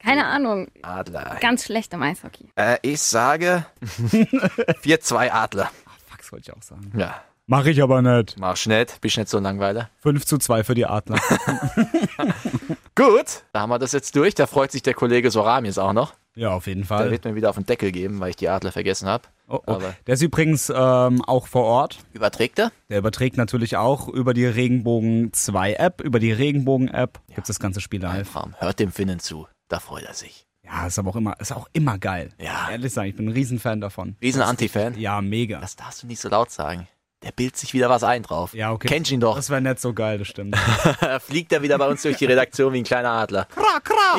Keine 0.00 0.26
Ahnung. 0.26 0.68
Adler. 0.82 1.36
Ganz 1.40 1.64
schlecht 1.64 1.92
im 1.94 2.02
Eishockey. 2.02 2.50
Äh, 2.54 2.78
ich 2.82 3.00
sage 3.02 3.66
4-2 3.82 5.30
Adler. 5.32 5.70
Fuck, 6.06 6.18
das 6.18 6.32
wollte 6.32 6.50
ich 6.50 6.56
auch 6.56 6.62
sagen. 6.62 6.92
Ja, 6.96 7.22
Mach 7.50 7.64
ich 7.64 7.82
aber 7.82 8.02
nicht. 8.02 8.36
mach 8.38 8.66
nicht, 8.66 9.00
bist 9.00 9.16
nicht 9.16 9.30
so 9.30 9.38
ein 9.38 9.42
Langweiler. 9.42 9.88
5 10.02 10.26
zu 10.26 10.36
2 10.36 10.64
für 10.64 10.74
die 10.74 10.84
Adler. 10.84 11.18
Gut, 12.94 13.42
da 13.52 13.60
haben 13.60 13.70
wir 13.70 13.78
das 13.78 13.92
jetzt 13.92 14.14
durch. 14.16 14.34
Da 14.34 14.46
freut 14.46 14.70
sich 14.72 14.82
der 14.82 14.94
Kollege 14.94 15.30
Soramis 15.30 15.78
auch 15.78 15.92
noch. 15.94 16.12
Ja, 16.38 16.50
auf 16.50 16.66
jeden 16.66 16.80
Der 16.80 16.86
Fall. 16.86 17.10
wird 17.10 17.24
mir 17.24 17.34
wieder 17.34 17.50
auf 17.50 17.56
den 17.56 17.66
Deckel 17.66 17.92
geben, 17.92 18.20
weil 18.20 18.30
ich 18.30 18.36
die 18.36 18.48
Adler 18.48 18.72
vergessen 18.72 19.08
habe. 19.08 19.24
Oh, 19.48 19.60
oh. 19.66 19.78
Der 20.06 20.14
ist 20.14 20.22
übrigens 20.22 20.70
ähm, 20.74 21.22
auch 21.24 21.46
vor 21.46 21.64
Ort. 21.64 21.98
überträgt 22.12 22.58
er? 22.58 22.70
Der 22.88 22.98
überträgt 22.98 23.36
natürlich 23.36 23.76
auch 23.76 24.08
über 24.08 24.34
die 24.34 24.46
Regenbogen 24.46 25.32
2 25.32 25.74
App, 25.74 26.00
über 26.02 26.18
die 26.18 26.32
Regenbogen 26.32 26.88
App 26.88 27.20
gibt's 27.34 27.48
das 27.48 27.58
ganze 27.60 27.80
Spiel 27.80 28.02
live. 28.02 28.34
Hört 28.58 28.78
dem 28.78 28.92
Finnen 28.92 29.18
zu. 29.18 29.46
Da 29.68 29.80
freut 29.80 30.04
er 30.04 30.14
sich. 30.14 30.46
Ja, 30.64 30.86
ist 30.86 30.98
aber 30.98 31.10
auch 31.10 31.16
immer, 31.16 31.34
ist 31.40 31.52
auch 31.52 31.66
immer 31.72 31.98
geil. 31.98 32.30
Ja. 32.38 32.68
Ehrlich 32.70 32.92
sagen, 32.92 33.08
ich 33.08 33.16
bin 33.16 33.26
ein 33.28 33.32
Riesenfan 33.32 33.80
davon. 33.80 34.16
Riesen 34.20 34.42
Anti-Fan. 34.42 34.98
Ja, 34.98 35.20
mega. 35.22 35.60
Das 35.60 35.76
darfst 35.76 36.02
du 36.02 36.06
nicht 36.06 36.20
so 36.20 36.28
laut 36.28 36.50
sagen. 36.50 36.86
Der 37.24 37.32
bildet 37.32 37.56
sich 37.56 37.74
wieder 37.74 37.90
was 37.90 38.04
ein 38.04 38.22
drauf. 38.22 38.54
Ja, 38.54 38.70
okay. 38.70 38.86
Kennst 38.86 39.10
ihn 39.10 39.18
doch. 39.18 39.34
Das 39.36 39.50
wäre 39.50 39.60
nicht 39.60 39.80
so 39.80 39.92
geil, 39.92 40.18
das 40.18 40.28
stimmt. 40.28 40.56
Fliegt 41.26 41.52
er 41.52 41.62
wieder 41.62 41.76
bei 41.76 41.88
uns 41.88 42.02
durch 42.02 42.16
die 42.16 42.26
Redaktion 42.26 42.72
wie 42.72 42.78
ein 42.78 42.84
kleiner 42.84 43.10
Adler. 43.10 43.46
Kra, 43.46 43.80
kra. 43.80 44.18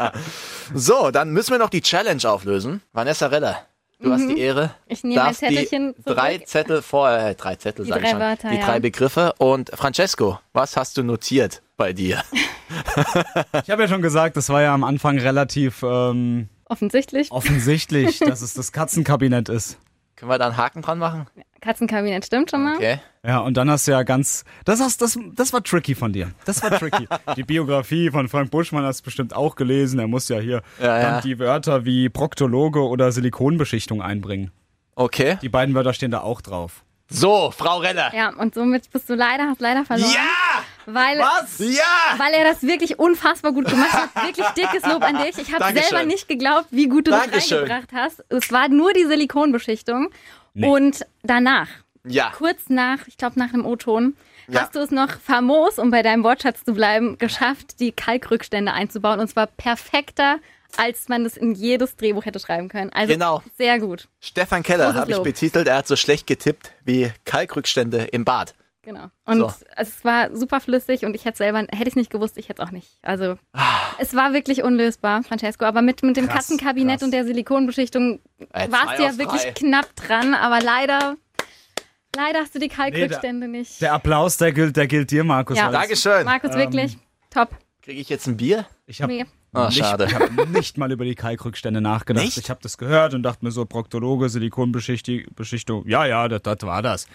Ja. 0.00 0.12
so, 0.74 1.10
dann 1.10 1.32
müssen 1.32 1.50
wir 1.50 1.58
noch 1.58 1.68
die 1.68 1.82
Challenge 1.82 2.22
auflösen. 2.26 2.80
Vanessa 2.92 3.26
Reller, 3.26 3.66
Du 4.00 4.12
hast 4.12 4.28
die 4.28 4.38
Ehre. 4.38 4.74
Ich 4.86 5.02
nehme 5.04 5.16
darfst 5.16 5.42
die 5.42 5.46
Zettelchen 5.46 5.94
zurück. 5.94 6.16
Drei 6.16 6.38
Zettel 6.38 6.82
vor, 6.82 7.10
äh, 7.10 7.34
drei 7.34 7.56
Zettel 7.56 7.84
Die 7.84 7.90
sag 7.90 7.98
ich 7.98 8.04
drei 8.04 8.10
schon. 8.10 8.20
Wörter, 8.20 8.50
die 8.50 8.56
ja. 8.56 8.66
drei 8.66 8.80
Begriffe. 8.80 9.32
Und 9.38 9.70
Francesco, 9.74 10.38
was 10.52 10.76
hast 10.76 10.96
du 10.96 11.02
notiert 11.02 11.62
bei 11.76 11.92
dir? 11.92 12.22
Ich 13.62 13.70
habe 13.70 13.82
ja 13.82 13.88
schon 13.88 14.02
gesagt, 14.02 14.36
das 14.36 14.48
war 14.48 14.62
ja 14.62 14.74
am 14.74 14.84
Anfang 14.84 15.18
relativ 15.18 15.82
ähm, 15.82 16.48
Offensichtlich. 16.66 17.30
offensichtlich, 17.30 18.18
dass 18.18 18.42
es 18.42 18.54
das 18.54 18.72
Katzenkabinett 18.72 19.48
ist. 19.48 19.78
Können 20.24 20.32
wir 20.32 20.38
da 20.38 20.46
einen 20.46 20.56
Haken 20.56 20.80
dran 20.80 20.98
machen? 20.98 21.26
Katzenkabinett 21.60 22.24
stimmt 22.24 22.50
schon 22.50 22.64
mal. 22.64 22.76
Okay. 22.76 22.98
Ja, 23.26 23.40
und 23.40 23.58
dann 23.58 23.68
hast 23.68 23.86
du 23.86 23.90
ja 23.92 24.04
ganz. 24.04 24.44
Das, 24.64 24.80
hast, 24.80 25.02
das, 25.02 25.18
das 25.34 25.52
war 25.52 25.62
tricky 25.62 25.94
von 25.94 26.14
dir. 26.14 26.30
Das 26.46 26.62
war 26.62 26.70
tricky. 26.78 27.06
Die 27.36 27.42
Biografie 27.42 28.10
von 28.10 28.26
Frank 28.30 28.50
Buschmann 28.50 28.84
hast 28.84 29.00
du 29.00 29.04
bestimmt 29.04 29.36
auch 29.36 29.54
gelesen. 29.54 29.98
Er 29.98 30.06
muss 30.08 30.30
ja 30.30 30.38
hier 30.38 30.62
Ja, 30.80 30.98
dann 30.98 31.14
ja. 31.16 31.20
die 31.20 31.38
Wörter 31.38 31.84
wie 31.84 32.08
Proktologe 32.08 32.80
oder 32.80 33.12
Silikonbeschichtung 33.12 34.00
einbringen. 34.00 34.50
Okay. 34.94 35.36
Die 35.42 35.50
beiden 35.50 35.74
Wörter 35.74 35.92
stehen 35.92 36.10
da 36.10 36.22
auch 36.22 36.40
drauf. 36.40 36.84
So, 37.14 37.50
Frau 37.56 37.78
Renner. 37.78 38.12
Ja, 38.14 38.30
und 38.30 38.54
somit 38.54 38.90
bist 38.90 39.08
du 39.08 39.14
leider, 39.14 39.48
hast 39.48 39.60
leider 39.60 39.84
verloren. 39.84 40.10
Ja! 40.12 40.62
Weil, 40.86 41.18
Was? 41.18 41.58
Ja! 41.60 42.18
weil 42.18 42.34
er 42.34 42.44
das 42.44 42.62
wirklich 42.62 42.98
unfassbar 42.98 43.52
gut 43.52 43.66
gemacht 43.66 43.92
hat. 43.92 44.14
Wirklich 44.26 44.46
dickes 44.48 44.84
Lob 44.84 45.02
an 45.02 45.18
dich. 45.22 45.38
Ich 45.38 45.52
habe 45.54 45.72
selber 45.78 46.04
nicht 46.04 46.28
geglaubt, 46.28 46.66
wie 46.70 46.88
gut 46.88 47.06
du 47.06 47.10
Dankeschön. 47.12 47.60
das 47.60 47.70
reingebracht 47.70 47.92
hast. 47.94 48.24
Es 48.28 48.52
war 48.52 48.68
nur 48.68 48.92
die 48.92 49.04
Silikonbeschichtung. 49.04 50.10
Und 50.54 51.06
danach, 51.22 51.68
Ja. 52.04 52.30
kurz 52.36 52.68
nach, 52.68 53.06
ich 53.06 53.16
glaube 53.16 53.38
nach 53.38 53.50
dem 53.52 53.64
O-Ton, 53.64 54.16
Ja. 54.46 54.60
hast 54.62 54.74
du 54.74 54.80
es 54.80 54.90
noch 54.90 55.08
famos, 55.24 55.78
um 55.78 55.90
bei 55.90 56.02
deinem 56.02 56.22
Wortschatz 56.22 56.64
zu 56.64 56.74
bleiben, 56.74 57.16
geschafft, 57.18 57.80
die 57.80 57.92
Kalkrückstände 57.92 58.72
einzubauen. 58.72 59.20
Und 59.20 59.28
zwar 59.28 59.46
perfekter, 59.46 60.36
als 60.76 61.08
man 61.08 61.24
es 61.24 61.36
in 61.36 61.54
jedes 61.54 61.96
Drehbuch 61.96 62.24
hätte 62.24 62.38
schreiben 62.40 62.68
können. 62.68 62.90
Also 62.92 63.12
Genau. 63.12 63.42
sehr 63.56 63.78
gut. 63.78 64.08
Stefan 64.20 64.62
Keller 64.62 64.94
habe 64.94 65.10
ich 65.12 65.18
betitelt. 65.18 65.66
Er 65.68 65.76
hat 65.78 65.86
so 65.86 65.96
schlecht 65.96 66.26
getippt 66.26 66.72
wie 66.84 67.12
Kalkrückstände 67.24 68.04
im 68.12 68.24
Bad. 68.24 68.54
Genau. 68.82 69.06
Und 69.24 69.38
So. 69.38 69.50
es 69.76 70.04
war 70.04 70.36
super 70.36 70.60
flüssig 70.60 71.06
und 71.06 71.14
ich 71.14 71.24
hätte 71.24 71.38
selber, 71.38 71.60
hätte 71.70 71.88
ich 71.88 71.96
nicht 71.96 72.10
gewusst, 72.10 72.36
ich 72.36 72.50
hätte 72.50 72.60
es 72.60 72.68
auch 72.68 72.70
nicht. 72.72 72.98
Also 73.00 73.38
Ah. 73.54 73.62
es 73.98 74.14
war 74.14 74.34
wirklich 74.34 74.62
unlösbar, 74.62 75.22
Francesco. 75.22 75.64
Aber 75.64 75.80
mit, 75.80 76.02
mit 76.02 76.18
dem 76.18 76.26
Krass, 76.26 76.48
Katzenkabinett 76.48 76.96
krass. 76.98 77.02
und 77.04 77.10
der 77.12 77.24
Silikonbeschichtung 77.24 78.20
Äh, 78.52 78.70
warst 78.70 78.98
du 78.98 79.02
ja 79.04 79.16
wirklich 79.16 79.40
drei. 79.42 79.52
knapp 79.52 79.96
dran, 79.96 80.34
aber 80.34 80.60
leider, 80.60 81.16
leider 82.14 82.40
hast 82.40 82.54
du 82.54 82.58
die 82.58 82.68
Kalkrückstände 82.68 83.48
nicht. 83.48 83.80
Der 83.80 83.94
Applaus, 83.94 84.36
der 84.36 84.52
gilt, 84.52 84.76
der 84.76 84.86
gilt 84.86 85.10
dir, 85.10 85.24
Markus. 85.24 85.56
Ja. 85.56 85.70
Dankeschön. 85.70 86.24
Markus, 86.26 86.50
Ähm, 86.52 86.58
wirklich 86.58 86.98
top. 87.30 87.50
Kriege 87.80 88.00
ich 88.00 88.08
jetzt 88.10 88.26
ein 88.26 88.36
Bier? 88.36 88.66
Ich 88.86 89.00
habe 89.00 89.12
Nee. 89.14 89.24
Ah, 89.54 89.66
nicht, 89.68 89.78
schade. 89.78 90.04
ich 90.06 90.14
hab 90.14 90.48
nicht 90.50 90.78
mal 90.78 90.90
über 90.92 91.04
die 91.04 91.14
Kalkrückstände 91.14 91.80
nachgedacht. 91.80 92.24
Nicht? 92.24 92.36
Ich 92.38 92.50
habe 92.50 92.60
das 92.62 92.76
gehört 92.78 93.14
und 93.14 93.22
dachte 93.22 93.44
mir 93.44 93.50
so, 93.50 93.64
Proktologe, 93.64 94.28
Silikonbeschichtung. 94.28 95.86
Ja, 95.86 96.06
ja, 96.06 96.28
das, 96.28 96.42
das 96.42 96.58
war 96.62 96.82
das. 96.82 97.06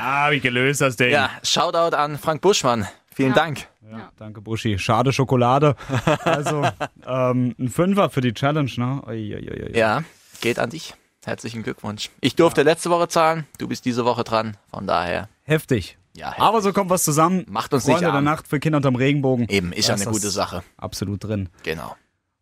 ah, 0.00 0.30
wie 0.30 0.40
gelöst 0.40 0.80
das 0.80 0.96
Ding. 0.96 1.10
Ja, 1.10 1.30
Shoutout 1.42 1.94
an 1.96 2.18
Frank 2.18 2.40
Buschmann. 2.40 2.86
Vielen 3.14 3.30
Ja. 3.30 3.34
Dank. 3.34 3.66
Ja, 3.90 4.10
danke, 4.16 4.40
Buschi. 4.40 4.78
Schade 4.78 5.12
Schokolade. 5.12 5.76
Also, 6.24 6.62
ähm, 7.06 7.54
ein 7.58 7.68
Fünfer 7.68 8.08
für 8.08 8.22
die 8.22 8.32
Challenge, 8.32 8.70
ne? 8.76 9.02
Ui, 9.06 9.34
ui, 9.34 9.50
ui, 9.50 9.62
ui. 9.64 9.76
Ja, 9.78 10.02
geht 10.40 10.58
an 10.58 10.70
dich. 10.70 10.94
Herzlichen 11.24 11.62
Glückwunsch. 11.62 12.08
Ich 12.22 12.34
durfte 12.34 12.62
letzte 12.62 12.88
Woche 12.90 13.08
zahlen, 13.08 13.46
du 13.58 13.68
bist 13.68 13.84
diese 13.84 14.04
Woche 14.06 14.24
dran. 14.24 14.56
Von 14.70 14.86
daher, 14.86 15.28
Heftig. 15.44 15.98
Ja, 16.14 16.28
heftig. 16.28 16.42
Aber 16.42 16.62
so 16.62 16.72
kommt 16.72 16.90
was 16.90 17.04
zusammen. 17.04 17.44
macht 17.48 17.72
uns 17.74 17.84
Freunde 17.84 18.04
nicht 18.04 18.14
der. 18.14 18.20
Nacht 18.20 18.48
für 18.48 18.60
Kinder 18.60 18.76
unterm 18.76 18.96
Regenbogen. 18.96 19.48
Eben, 19.48 19.72
ist 19.72 19.88
ja 19.88 19.94
eine 19.94 20.04
gute 20.04 20.30
Sache. 20.30 20.62
Absolut 20.76 21.24
drin. 21.24 21.48
Genau. 21.62 21.96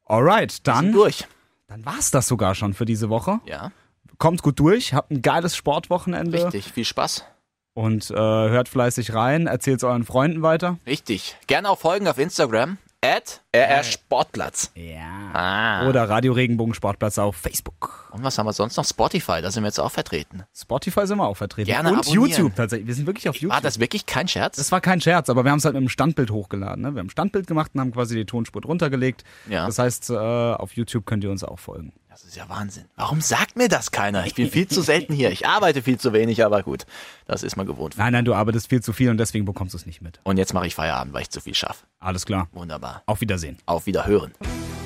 Alright, 0.06 0.66
dann, 0.66 0.92
durch. 0.92 1.26
dann 1.68 1.84
war's 1.84 2.10
das 2.10 2.26
sogar 2.26 2.54
schon 2.54 2.74
für 2.74 2.84
diese 2.84 3.08
Woche. 3.10 3.40
Ja, 3.46 3.70
Kommt 4.18 4.42
gut 4.42 4.58
durch, 4.60 4.92
habt 4.92 5.10
ein 5.10 5.22
geiles 5.22 5.56
Sportwochenende 5.56 6.44
richtig. 6.44 6.72
Viel 6.72 6.84
Spaß. 6.84 7.24
und 7.72 8.10
äh, 8.10 8.14
hört 8.14 8.68
fleißig 8.68 9.14
rein, 9.14 9.46
erzählt's 9.46 9.82
euren 9.82 10.04
Freunden 10.04 10.42
weiter. 10.42 10.78
Richtig. 10.86 11.36
Gerne 11.46 11.70
auch 11.70 11.78
folgen 11.78 12.06
auf 12.06 12.18
Instagram. 12.18 12.76
At 13.03 13.40
RR 13.57 13.82
Sportplatz. 13.82 14.72
Ja. 14.74 15.30
Ah. 15.32 15.88
Oder 15.88 16.07
Radio 16.11 16.34
Regenbogen 16.34 16.74
Sportplatz 16.74 17.16
auf 17.16 17.34
Facebook. 17.34 18.11
Und 18.12 18.22
was 18.22 18.36
haben 18.36 18.44
wir 18.44 18.53
sonst 18.53 18.76
noch? 18.76 18.84
Spotify, 18.84 19.40
da 19.40 19.51
sind 19.51 19.62
wir 19.62 19.68
jetzt 19.68 19.80
auch 19.80 19.90
vertreten. 19.90 20.42
Spotify 20.55 21.07
sind 21.07 21.16
wir 21.16 21.26
auch 21.26 21.36
vertreten. 21.36 21.68
Gerne 21.68 21.92
und 21.92 22.01
abonnieren. 22.01 22.28
YouTube 22.28 22.55
tatsächlich. 22.55 22.86
Wir 22.88 22.94
sind 22.94 23.07
wirklich 23.07 23.30
auf 23.30 23.36
YouTube. 23.36 23.55
War 23.55 23.62
das 23.62 23.80
wirklich 23.80 24.05
kein 24.05 24.28
Scherz? 24.28 24.57
Das 24.57 24.70
war 24.70 24.82
kein 24.82 25.01
Scherz, 25.01 25.30
aber 25.30 25.44
wir 25.44 25.51
haben 25.51 25.61
es 25.61 25.64
halt 25.64 25.72
mit 25.72 25.80
einem 25.80 25.88
Standbild 25.88 26.30
hochgeladen. 26.30 26.82
Ne? 26.82 26.94
Wir 26.94 26.98
haben 26.98 27.07
ein 27.07 27.11
Standbild 27.11 27.46
gemacht 27.46 27.70
und 27.72 27.80
haben 27.80 27.92
quasi 27.92 28.16
die 28.16 28.26
Tonspur 28.26 28.61
drunter 28.61 28.90
gelegt. 28.90 29.24
Ja. 29.48 29.64
Das 29.64 29.78
heißt, 29.78 30.11
äh, 30.11 30.14
auf 30.14 30.74
YouTube 30.74 31.07
könnt 31.07 31.24
ihr 31.24 31.30
uns 31.30 31.42
auch 31.42 31.59
folgen. 31.59 31.94
Das 32.11 32.24
ist 32.24 32.36
ja 32.36 32.48
Wahnsinn. 32.48 32.86
Warum 32.96 33.20
sagt 33.20 33.56
mir 33.56 33.68
das 33.68 33.92
keiner? 33.92 34.26
Ich 34.26 34.34
bin 34.34 34.50
viel 34.50 34.66
zu 34.66 34.82
selten 34.82 35.14
hier. 35.14 35.30
Ich 35.30 35.46
arbeite 35.46 35.80
viel 35.80 35.96
zu 35.96 36.12
wenig, 36.12 36.44
aber 36.44 36.64
gut. 36.64 36.84
Das 37.26 37.44
ist 37.44 37.56
mal 37.56 37.64
gewohnt. 37.64 37.96
Nein, 37.96 38.12
nein, 38.12 38.24
du 38.24 38.34
arbeitest 38.34 38.68
viel 38.68 38.82
zu 38.82 38.92
viel 38.92 39.11
und 39.11 39.16
deswegen 39.16 39.44
bekommst 39.44 39.74
du 39.74 39.78
es 39.78 39.86
nicht 39.86 40.02
mit. 40.02 40.18
Und 40.24 40.36
jetzt 40.36 40.52
mache 40.52 40.66
ich 40.66 40.74
Feierabend, 40.74 41.14
weil 41.14 41.22
ich 41.22 41.30
zu 41.30 41.40
viel 41.40 41.54
schaffe. 41.54 41.86
Alles 42.00 42.26
klar. 42.26 42.48
Wunderbar. 42.50 43.04
Auf 43.06 43.20
Wiedersehen. 43.20 43.58
Auf 43.64 43.86
Wiederhören. 43.86 44.34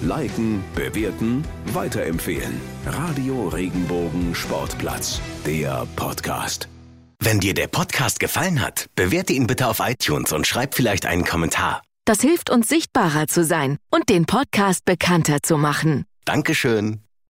Liken, 0.02 0.62
bewerten, 0.74 1.44
weiterempfehlen. 1.72 2.60
Radio 2.84 3.48
Regenbogen 3.48 4.34
Sportplatz, 4.34 5.18
der 5.46 5.86
Podcast. 5.96 6.68
Wenn 7.20 7.40
dir 7.40 7.54
der 7.54 7.68
Podcast 7.68 8.20
gefallen 8.20 8.60
hat, 8.60 8.90
bewerte 8.96 9.32
ihn 9.32 9.46
bitte 9.46 9.68
auf 9.68 9.80
iTunes 9.80 10.30
und 10.32 10.46
schreib 10.46 10.74
vielleicht 10.74 11.06
einen 11.06 11.24
Kommentar. 11.24 11.80
Das 12.04 12.20
hilft 12.20 12.50
uns 12.50 12.68
sichtbarer 12.68 13.28
zu 13.28 13.44
sein 13.44 13.78
und 13.90 14.10
den 14.10 14.26
Podcast 14.26 14.84
bekannter 14.84 15.38
zu 15.42 15.56
machen. 15.56 16.04
Dankeschön. 16.26 17.03